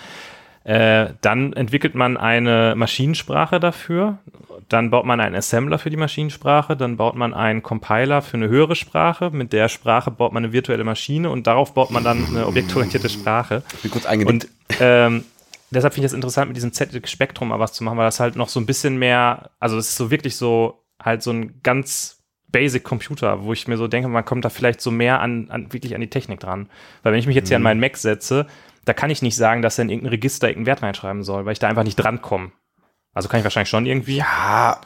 Äh, 0.65 1.15
dann 1.23 1.55
entwickelt 1.55 1.95
man 1.95 2.19
eine 2.19 2.75
Maschinensprache 2.77 3.59
dafür. 3.59 4.19
Dann 4.69 4.91
baut 4.91 5.07
man 5.07 5.19
einen 5.19 5.35
Assembler 5.35 5.79
für 5.79 5.89
die 5.89 5.97
Maschinensprache. 5.97 6.77
Dann 6.77 6.99
baut 6.99 7.15
man 7.15 7.33
einen 7.33 7.62
Compiler 7.62 8.20
für 8.20 8.37
eine 8.37 8.49
höhere 8.49 8.77
Sprache. 8.77 9.31
Mit 9.31 9.55
der 9.55 9.70
Sprache 9.70 10.11
baut 10.11 10.35
man 10.35 10.45
eine 10.45 10.53
virtuelle 10.53 10.85
Maschine 10.85 11.31
und 11.31 11.47
darauf 11.47 11.73
baut 11.73 11.91
man 11.91 12.05
dann 12.05 12.27
eine 12.27 12.47
objektorientierte 12.47 13.09
Sprache. 13.09 13.62
Ich 13.77 13.83
bin 13.83 13.91
kurz 13.91 14.05
eingenickt. 14.05 14.45
Und 14.45 14.79
ähm, 14.79 15.25
deshalb 15.70 15.95
finde 15.95 16.05
ich 16.05 16.11
das 16.11 16.16
interessant, 16.16 16.49
mit 16.49 16.57
diesem 16.59 16.75
ZX-Spektrum 16.75 17.49
mal 17.49 17.59
was 17.59 17.73
zu 17.73 17.83
machen, 17.83 17.97
weil 17.97 18.05
das 18.05 18.20
halt 18.20 18.37
noch 18.37 18.51
so 18.51 18.61
ein 18.61 18.66
bisschen 18.66 18.99
mehr, 18.99 19.51
also 19.61 19.79
es 19.79 19.89
ist 19.89 19.97
so 19.97 20.11
wirklich 20.11 20.37
so, 20.37 20.85
halt 21.03 21.23
so 21.23 21.31
ein 21.31 21.61
ganz 21.62 22.18
Basic 22.51 22.83
Computer, 22.83 23.43
wo 23.45 23.53
ich 23.53 23.69
mir 23.69 23.77
so 23.77 23.89
denke, 23.89 24.09
man 24.09 24.25
kommt 24.25 24.45
da 24.45 24.49
vielleicht 24.49 24.81
so 24.81 24.91
mehr 24.91 25.20
an, 25.20 25.51
an 25.51 25.73
wirklich 25.73 25.95
an 25.95 26.01
die 26.01 26.11
Technik 26.11 26.41
dran. 26.41 26.69
Weil 27.03 27.12
wenn 27.12 27.20
ich 27.20 27.27
mich 27.27 27.37
jetzt 27.37 27.49
hier 27.49 27.57
an 27.57 27.62
meinen 27.62 27.81
Mac 27.81 27.97
setze, 27.97 28.47
da 28.85 28.95
kann 28.95 29.11
ich 29.11 29.20
nicht 29.20 29.37
sagen, 29.37 29.61
dass 29.61 29.79
er 29.79 29.83
in 29.83 29.91
irgendein 29.91 30.11
Register 30.11 30.49
irgendeinen 30.49 30.66
Wert 30.66 30.83
reinschreiben 30.83 31.23
soll, 31.23 31.45
weil 31.45 31.53
ich 31.53 31.59
da 31.59 31.69
einfach 31.69 31.85
nicht 31.85 31.97
drankomme. 31.97 32.53
Also 33.12 33.29
kann 33.29 33.41
ich 33.41 33.45
wahrscheinlich 33.45 33.69
schon 33.69 33.85
irgendwie. 33.85 34.16
ja, 34.16 34.81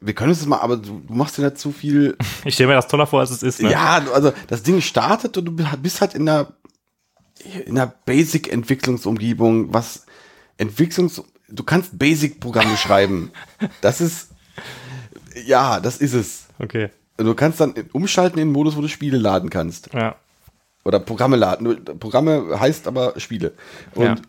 wir 0.00 0.14
können 0.14 0.30
es 0.30 0.46
mal, 0.46 0.60
aber 0.60 0.76
du, 0.76 1.02
machst 1.08 1.38
dir 1.38 1.42
nicht 1.42 1.58
zu 1.58 1.72
viel. 1.72 2.16
Ich 2.44 2.54
stelle 2.54 2.68
mir 2.68 2.74
das 2.74 2.86
toller 2.86 3.06
vor, 3.06 3.20
als 3.20 3.30
es 3.30 3.42
ist. 3.42 3.60
Ne? 3.60 3.72
Ja, 3.72 4.02
also 4.12 4.32
das 4.46 4.62
Ding 4.62 4.80
startet 4.80 5.36
und 5.36 5.44
du 5.44 5.52
bist 5.52 6.00
halt 6.00 6.14
in 6.14 6.28
einer, 6.28 6.52
in 7.66 7.78
einer 7.78 7.92
Basic-Entwicklungsumgebung, 8.06 9.72
was 9.72 10.06
Entwicklungs, 10.56 11.22
du 11.48 11.64
kannst 11.64 11.98
Basic-Programme 11.98 12.76
schreiben. 12.76 13.32
Das 13.80 14.00
ist, 14.00 14.30
ja, 15.44 15.80
das 15.80 15.98
ist 15.98 16.14
es. 16.14 16.48
Okay. 16.58 16.90
Du 17.18 17.34
kannst 17.34 17.60
dann 17.60 17.74
umschalten 17.92 18.38
in 18.38 18.48
den 18.48 18.52
Modus, 18.52 18.76
wo 18.76 18.80
du 18.80 18.88
Spiele 18.88 19.18
laden 19.18 19.50
kannst. 19.50 19.92
Ja. 19.92 20.14
Oder 20.84 21.00
Programme 21.00 21.36
laden. 21.36 21.84
Programme 21.98 22.58
heißt 22.58 22.86
aber 22.86 23.18
Spiele. 23.18 23.52
Und 23.94 24.22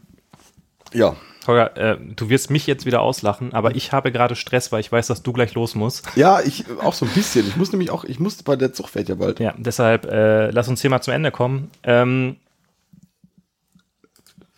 ja. 0.94 1.16
Holger, 1.48 1.78
äh, 1.78 1.98
du 2.16 2.30
wirst 2.30 2.50
mich 2.50 2.68
jetzt 2.68 2.86
wieder 2.86 3.02
auslachen, 3.02 3.54
aber 3.54 3.76
ich 3.76 3.92
habe 3.92 4.12
gerade 4.12 4.36
Stress, 4.36 4.72
weil 4.72 4.82
ich 4.82 4.92
weiß, 4.92 5.08
dass 5.08 5.24
du 5.24 5.32
gleich 5.34 5.54
los 5.54 5.74
musst. 5.74 6.08
Ja, 6.16 6.42
ich 6.42 6.66
auch 6.82 6.94
so 6.94 7.06
ein 7.06 7.12
bisschen. 7.12 7.48
Ich 7.48 7.56
muss 7.56 7.72
nämlich 7.72 7.92
auch, 7.92 8.04
ich 8.04 8.20
muss 8.20 8.42
bei 8.44 8.56
der 8.56 8.74
Zug 8.74 8.90
fährt 8.90 9.08
ja 9.08 9.16
bald. 9.16 9.40
Ja, 9.40 9.54
deshalb 9.58 10.06
äh, 10.06 10.52
lass 10.52 10.68
uns 10.68 10.82
hier 10.82 10.90
mal 10.90 11.02
zum 11.02 11.14
Ende 11.14 11.32
kommen. 11.32 11.72
Ähm, 11.84 12.36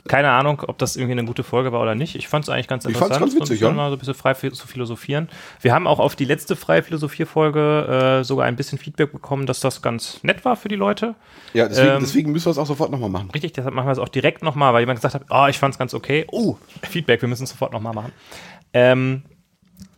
keine 0.08 0.32
Ahnung, 0.32 0.64
ob 0.68 0.78
das 0.78 0.96
irgendwie 0.96 1.14
eine 1.14 1.26
gute 1.26 1.44
Folge 1.44 1.72
war 1.72 1.82
oder 1.82 1.96
nicht. 1.96 2.16
Ich 2.16 2.28
fand 2.28 2.46
es 2.46 2.50
eigentlich 2.50 2.68
ganz 2.68 2.86
Ich 2.86 2.98
fand's 2.98 3.18
interessant. 3.18 3.34
ganz 3.34 3.36
witzig, 3.36 3.60
so 3.60 3.68
ein 3.68 3.74
bisschen 3.74 3.78
ja. 3.78 3.84
mal 3.84 3.90
so 3.90 3.96
ein 3.96 4.00
bisschen 4.00 4.14
frei 4.14 4.34
zu 4.34 4.68
philosophieren. 4.68 5.30
Wir 5.62 5.74
haben 5.74 5.88
auch 5.88 6.00
auf 6.00 6.16
die 6.16 6.26
letzte 6.26 6.56
freie 6.56 6.84
Philosophie-Folge 6.84 8.20
äh, 8.20 8.24
sogar 8.24 8.46
ein 8.46 8.56
bisschen 8.56 8.78
Feedback 8.78 9.12
bekommen, 9.12 9.46
dass 9.46 9.60
das 9.60 9.82
ganz 9.82 10.24
nett 10.24 10.44
war 10.46 10.56
für 10.56 10.68
die 10.70 10.76
Leute. 10.76 11.16
Ja, 11.54 11.68
deswegen, 11.68 11.90
Ähm, 11.90 12.00
deswegen 12.02 12.32
müssen 12.32 12.46
wir 12.48 12.52
es 12.52 12.58
auch 12.58 12.66
sofort 12.66 12.92
nochmal 12.92 13.10
machen. 13.10 13.30
Richtig, 13.32 13.54
deshalb 13.54 13.76
machen 13.76 13.88
wir 13.88 13.92
es 13.92 14.00
auch 14.00 14.10
direkt 14.10 14.44
nochmal, 14.44 14.74
weil 14.74 14.82
jemand 14.82 15.00
gesagt 15.00 15.14
hat, 15.16 15.24
oh, 15.30 15.48
ich 15.50 15.60
fand 15.60 15.74
es 15.76 15.78
ganz 15.80 15.94
okay. 15.94 16.26
Oh, 16.32 16.58
Feedback, 16.84 17.22
wir 17.22 17.30
müssen 17.30 17.44
es 17.44 17.52
sofort 17.52 17.74
nochmal 17.74 17.94
machen. 17.94 18.12
Ähm, 18.74 19.24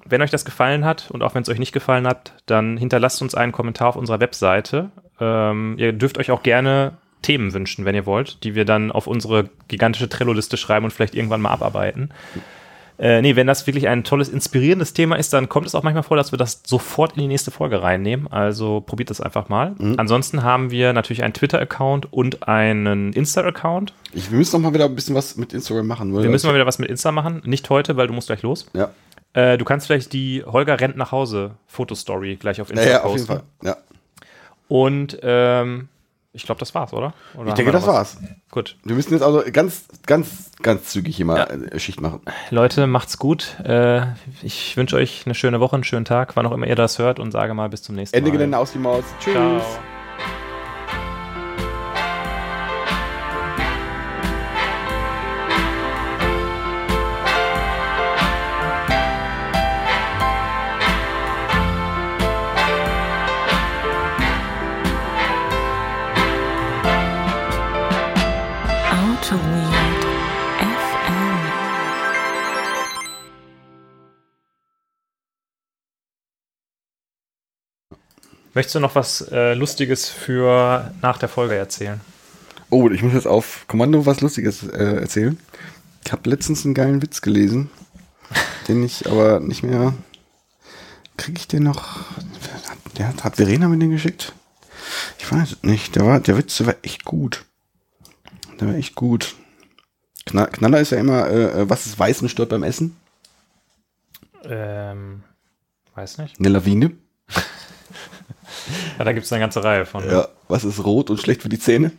wenn 0.05 0.21
euch 0.21 0.31
das 0.31 0.43
gefallen 0.45 0.83
hat 0.83 1.09
und 1.11 1.23
auch 1.23 1.33
wenn 1.33 1.43
es 1.43 1.49
euch 1.49 1.59
nicht 1.59 1.71
gefallen 1.71 2.05
hat, 2.07 2.33
dann 2.45 2.77
hinterlasst 2.77 3.21
uns 3.21 3.35
einen 3.35 3.51
Kommentar 3.51 3.87
auf 3.89 3.95
unserer 3.95 4.19
Webseite. 4.19 4.91
Ähm, 5.19 5.75
ihr 5.77 5.93
dürft 5.93 6.17
euch 6.17 6.31
auch 6.31 6.43
gerne 6.43 6.97
Themen 7.23 7.53
wünschen, 7.53 7.85
wenn 7.85 7.95
ihr 7.95 8.05
wollt, 8.05 8.43
die 8.43 8.53
wir 8.53 8.65
dann 8.65 8.91
auf 8.91 9.07
unsere 9.07 9.49
gigantische 9.67 10.07
Trello-Liste 10.09 10.57
schreiben 10.57 10.85
und 10.85 10.91
vielleicht 10.91 11.15
irgendwann 11.15 11.41
mal 11.41 11.49
abarbeiten. 11.49 12.11
Äh, 12.99 13.23
nee, 13.23 13.35
wenn 13.35 13.47
das 13.47 13.65
wirklich 13.65 13.87
ein 13.87 14.03
tolles, 14.03 14.29
inspirierendes 14.29 14.93
Thema 14.93 15.15
ist, 15.15 15.33
dann 15.33 15.49
kommt 15.49 15.65
es 15.65 15.73
auch 15.73 15.81
manchmal 15.81 16.03
vor, 16.03 16.15
dass 16.15 16.31
wir 16.31 16.37
das 16.37 16.61
sofort 16.63 17.13
in 17.13 17.21
die 17.23 17.27
nächste 17.27 17.49
Folge 17.49 17.81
reinnehmen. 17.81 18.27
Also 18.31 18.81
probiert 18.81 19.09
das 19.09 19.19
einfach 19.19 19.49
mal. 19.49 19.75
Ansonsten 19.97 20.43
haben 20.43 20.69
wir 20.69 20.93
natürlich 20.93 21.23
einen 21.23 21.33
Twitter-Account 21.33 22.13
und 22.13 22.47
einen 22.47 23.11
Insta-Account. 23.13 23.93
Ich, 24.13 24.29
wir 24.29 24.37
müssen 24.37 24.61
noch 24.61 24.69
mal 24.69 24.75
wieder 24.75 24.85
ein 24.85 24.93
bisschen 24.93 25.15
was 25.15 25.35
mit 25.37 25.53
Instagram 25.53 25.87
machen. 25.87 26.13
Wir 26.15 26.29
müssen 26.29 26.45
mal 26.45 26.53
wieder 26.53 26.67
was 26.67 26.77
mit 26.77 26.87
Insta 26.89 27.11
machen. 27.11 27.41
Nicht 27.45 27.67
heute, 27.71 27.97
weil 27.97 28.05
du 28.05 28.13
musst 28.13 28.27
gleich 28.27 28.43
los. 28.43 28.67
Ja, 28.73 28.91
Äh, 29.33 29.57
du 29.57 29.65
kannst 29.65 29.87
vielleicht 29.87 30.13
die 30.13 30.43
Holger 30.45 30.79
rennt 30.79 30.95
nach 30.95 31.11
Hause 31.11 31.55
Fotostory 31.65 32.35
gleich 32.35 32.61
auf 32.61 32.69
Insta 32.69 32.85
ja, 32.85 32.91
ja 32.91 33.03
auf 33.03 33.13
posten. 33.13 33.31
jeden 33.31 33.41
Fall. 33.41 33.43
Ja. 33.63 33.77
Und 34.67 35.17
ähm, 35.23 35.89
ich 36.33 36.43
glaube, 36.45 36.59
das 36.59 36.73
war's, 36.75 36.91
oder? 36.93 37.13
oder 37.37 37.49
Ich 37.49 37.53
denke, 37.53 37.71
das 37.71 37.83
was? 37.87 37.93
war's. 37.93 38.17
Gut. 38.51 38.75
Wir 38.83 38.95
müssen 38.95 39.13
jetzt 39.13 39.21
also 39.23 39.43
ganz, 39.51 39.85
ganz, 40.05 40.51
ganz 40.61 40.85
zügig 40.89 41.15
hier 41.15 41.25
mal 41.25 41.37
Ja. 41.37 41.45
äh, 41.45 41.79
Schicht 41.79 42.01
machen. 42.01 42.21
Leute, 42.49 42.87
macht's 42.87 43.17
gut. 43.19 43.59
Äh, 43.63 44.01
ich 44.41 44.75
wünsche 44.75 44.95
euch 44.95 45.23
eine 45.25 45.35
schöne 45.35 45.59
Woche, 45.59 45.75
einen 45.75 45.83
schönen 45.83 46.05
Tag, 46.05 46.35
wann 46.35 46.45
auch 46.45 46.51
immer 46.51 46.67
ihr 46.67 46.75
das 46.75 46.99
hört 46.99 47.19
und 47.19 47.31
sage 47.31 47.53
mal 47.53 47.69
bis 47.69 47.83
zum 47.83 47.95
nächsten 47.95 48.17
Ende 48.17 48.29
Mal. 48.29 48.37
Gelände 48.37 48.57
aus 48.57 48.71
die 48.71 48.79
Maus. 48.79 49.03
Tschüss. 49.19 49.33
Ciao. 49.33 49.61
Möchtest 78.53 78.75
du 78.75 78.79
noch 78.79 78.95
was 78.95 79.21
äh, 79.31 79.55
Lustiges 79.55 80.09
für 80.09 80.93
nach 81.01 81.17
der 81.17 81.29
Folge 81.29 81.55
erzählen? 81.55 81.99
Oh, 82.69 82.89
ich 82.89 83.01
muss 83.01 83.13
jetzt 83.13 83.27
auf 83.27 83.65
Kommando 83.67 84.05
was 84.05 84.21
Lustiges 84.21 84.63
äh, 84.63 84.95
erzählen. 85.01 85.39
Ich 86.05 86.11
habe 86.11 86.29
letztens 86.29 86.63
einen 86.63 86.75
geilen 86.75 87.01
Witz 87.01 87.21
gelesen, 87.21 87.71
den 88.67 88.83
ich 88.83 89.09
aber 89.09 89.39
nicht 89.39 89.63
mehr. 89.63 89.93
Kriege 91.17 91.39
ich 91.39 91.47
den 91.47 91.63
noch? 91.63 92.01
Der 92.97 93.07
hat, 93.07 93.23
hat 93.23 93.35
Verena 93.37 93.67
mir 93.67 93.79
den 93.79 93.91
geschickt? 93.91 94.33
Ich 95.17 95.31
weiß 95.31 95.53
es 95.53 95.63
nicht. 95.63 95.95
Der, 95.95 96.05
war, 96.05 96.19
der 96.19 96.37
Witz 96.37 96.57
der 96.57 96.67
war 96.67 96.75
echt 96.83 97.05
gut. 97.05 97.45
Der 98.59 98.67
war 98.67 98.75
echt 98.75 98.93
gut. 98.93 99.35
Knall, 100.25 100.47
Knaller 100.47 100.79
ist 100.79 100.91
ja 100.91 100.99
immer, 100.99 101.27
äh, 101.27 101.61
äh, 101.61 101.69
was 101.69 101.87
ist 101.87 101.97
weiß 101.97 102.21
und 102.21 102.29
stört 102.29 102.49
beim 102.49 102.63
Essen? 102.63 102.95
Ähm, 104.43 105.23
weiß 105.95 106.19
nicht. 106.19 106.39
Eine 106.39 106.49
Lawine. 106.49 106.91
Ja, 108.97 109.03
da 109.05 109.13
gibt 109.13 109.25
es 109.25 109.31
eine 109.33 109.41
ganze 109.41 109.63
Reihe 109.63 109.85
von. 109.85 110.07
Ja. 110.09 110.27
Was 110.47 110.63
ist 110.63 110.83
rot 110.83 111.09
und 111.09 111.19
schlecht 111.19 111.41
für 111.41 111.49
die 111.49 111.59
Zähne? 111.59 111.91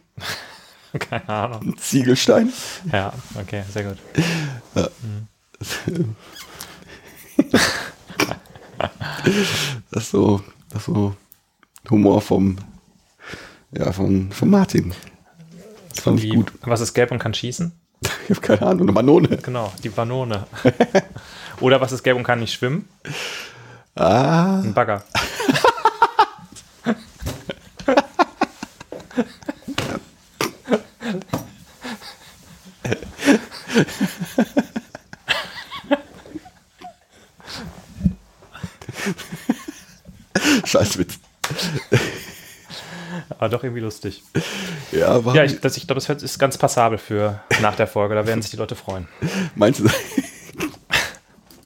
Keine 0.99 1.29
Ahnung. 1.29 1.61
Ein 1.63 1.77
Ziegelstein. 1.79 2.53
Ja, 2.93 3.13
okay, 3.41 3.65
sehr 3.73 3.83
gut. 3.85 3.99
Das 9.91 10.05
ist 10.05 10.11
so, 10.11 10.43
das 10.71 10.81
ist 10.81 10.87
so 10.87 11.15
Humor 11.91 12.21
vom, 12.21 12.57
ja, 13.73 13.93
von, 13.93 14.31
von 14.33 14.51
Martin. 14.51 14.93
Das 15.91 16.01
fand 16.01 16.19
ich 16.19 16.27
Wie- 16.27 16.37
gut. 16.37 16.53
Was 16.63 16.81
ist 16.81 16.95
gelb 16.95 17.11
und 17.11 17.19
kann 17.19 17.35
schießen? 17.35 17.73
Ich 18.25 18.31
habe 18.31 18.41
keine 18.41 18.63
Ahnung, 18.63 18.83
eine 18.83 18.93
Manone. 18.93 19.29
Genau, 19.39 19.73
die 19.83 19.89
Banone. 19.89 20.47
Oder 21.61 21.81
was 21.81 21.93
ist 21.93 22.03
gelb 22.03 22.17
und 22.19 22.25
kann 22.25 22.41
nicht 22.41 22.53
schwimmen? 22.53 22.87
Ah, 23.95 24.61
Ein 24.61 24.75
Bagger. 24.75 25.05
Scheißwitz. 40.65 41.19
Aber 43.31 43.49
doch 43.49 43.63
irgendwie 43.65 43.83
lustig. 43.83 44.23
Ja, 44.93 45.09
aber 45.09 45.35
Ja, 45.35 45.45
ich, 45.45 45.61
das, 45.61 45.77
ich 45.77 45.87
glaube, 45.87 46.01
das 46.01 46.23
ist 46.23 46.39
ganz 46.39 46.59
passabel 46.59 46.99
für 46.99 47.41
nach 47.61 47.77
der 47.77 47.87
Folge. 47.87 48.15
Da 48.15 48.27
werden 48.27 48.43
sich 48.43 48.51
die 48.51 48.57
Leute 48.57 48.75
freuen. 48.75 49.09
meinst 49.55 49.81
du? 49.81 49.89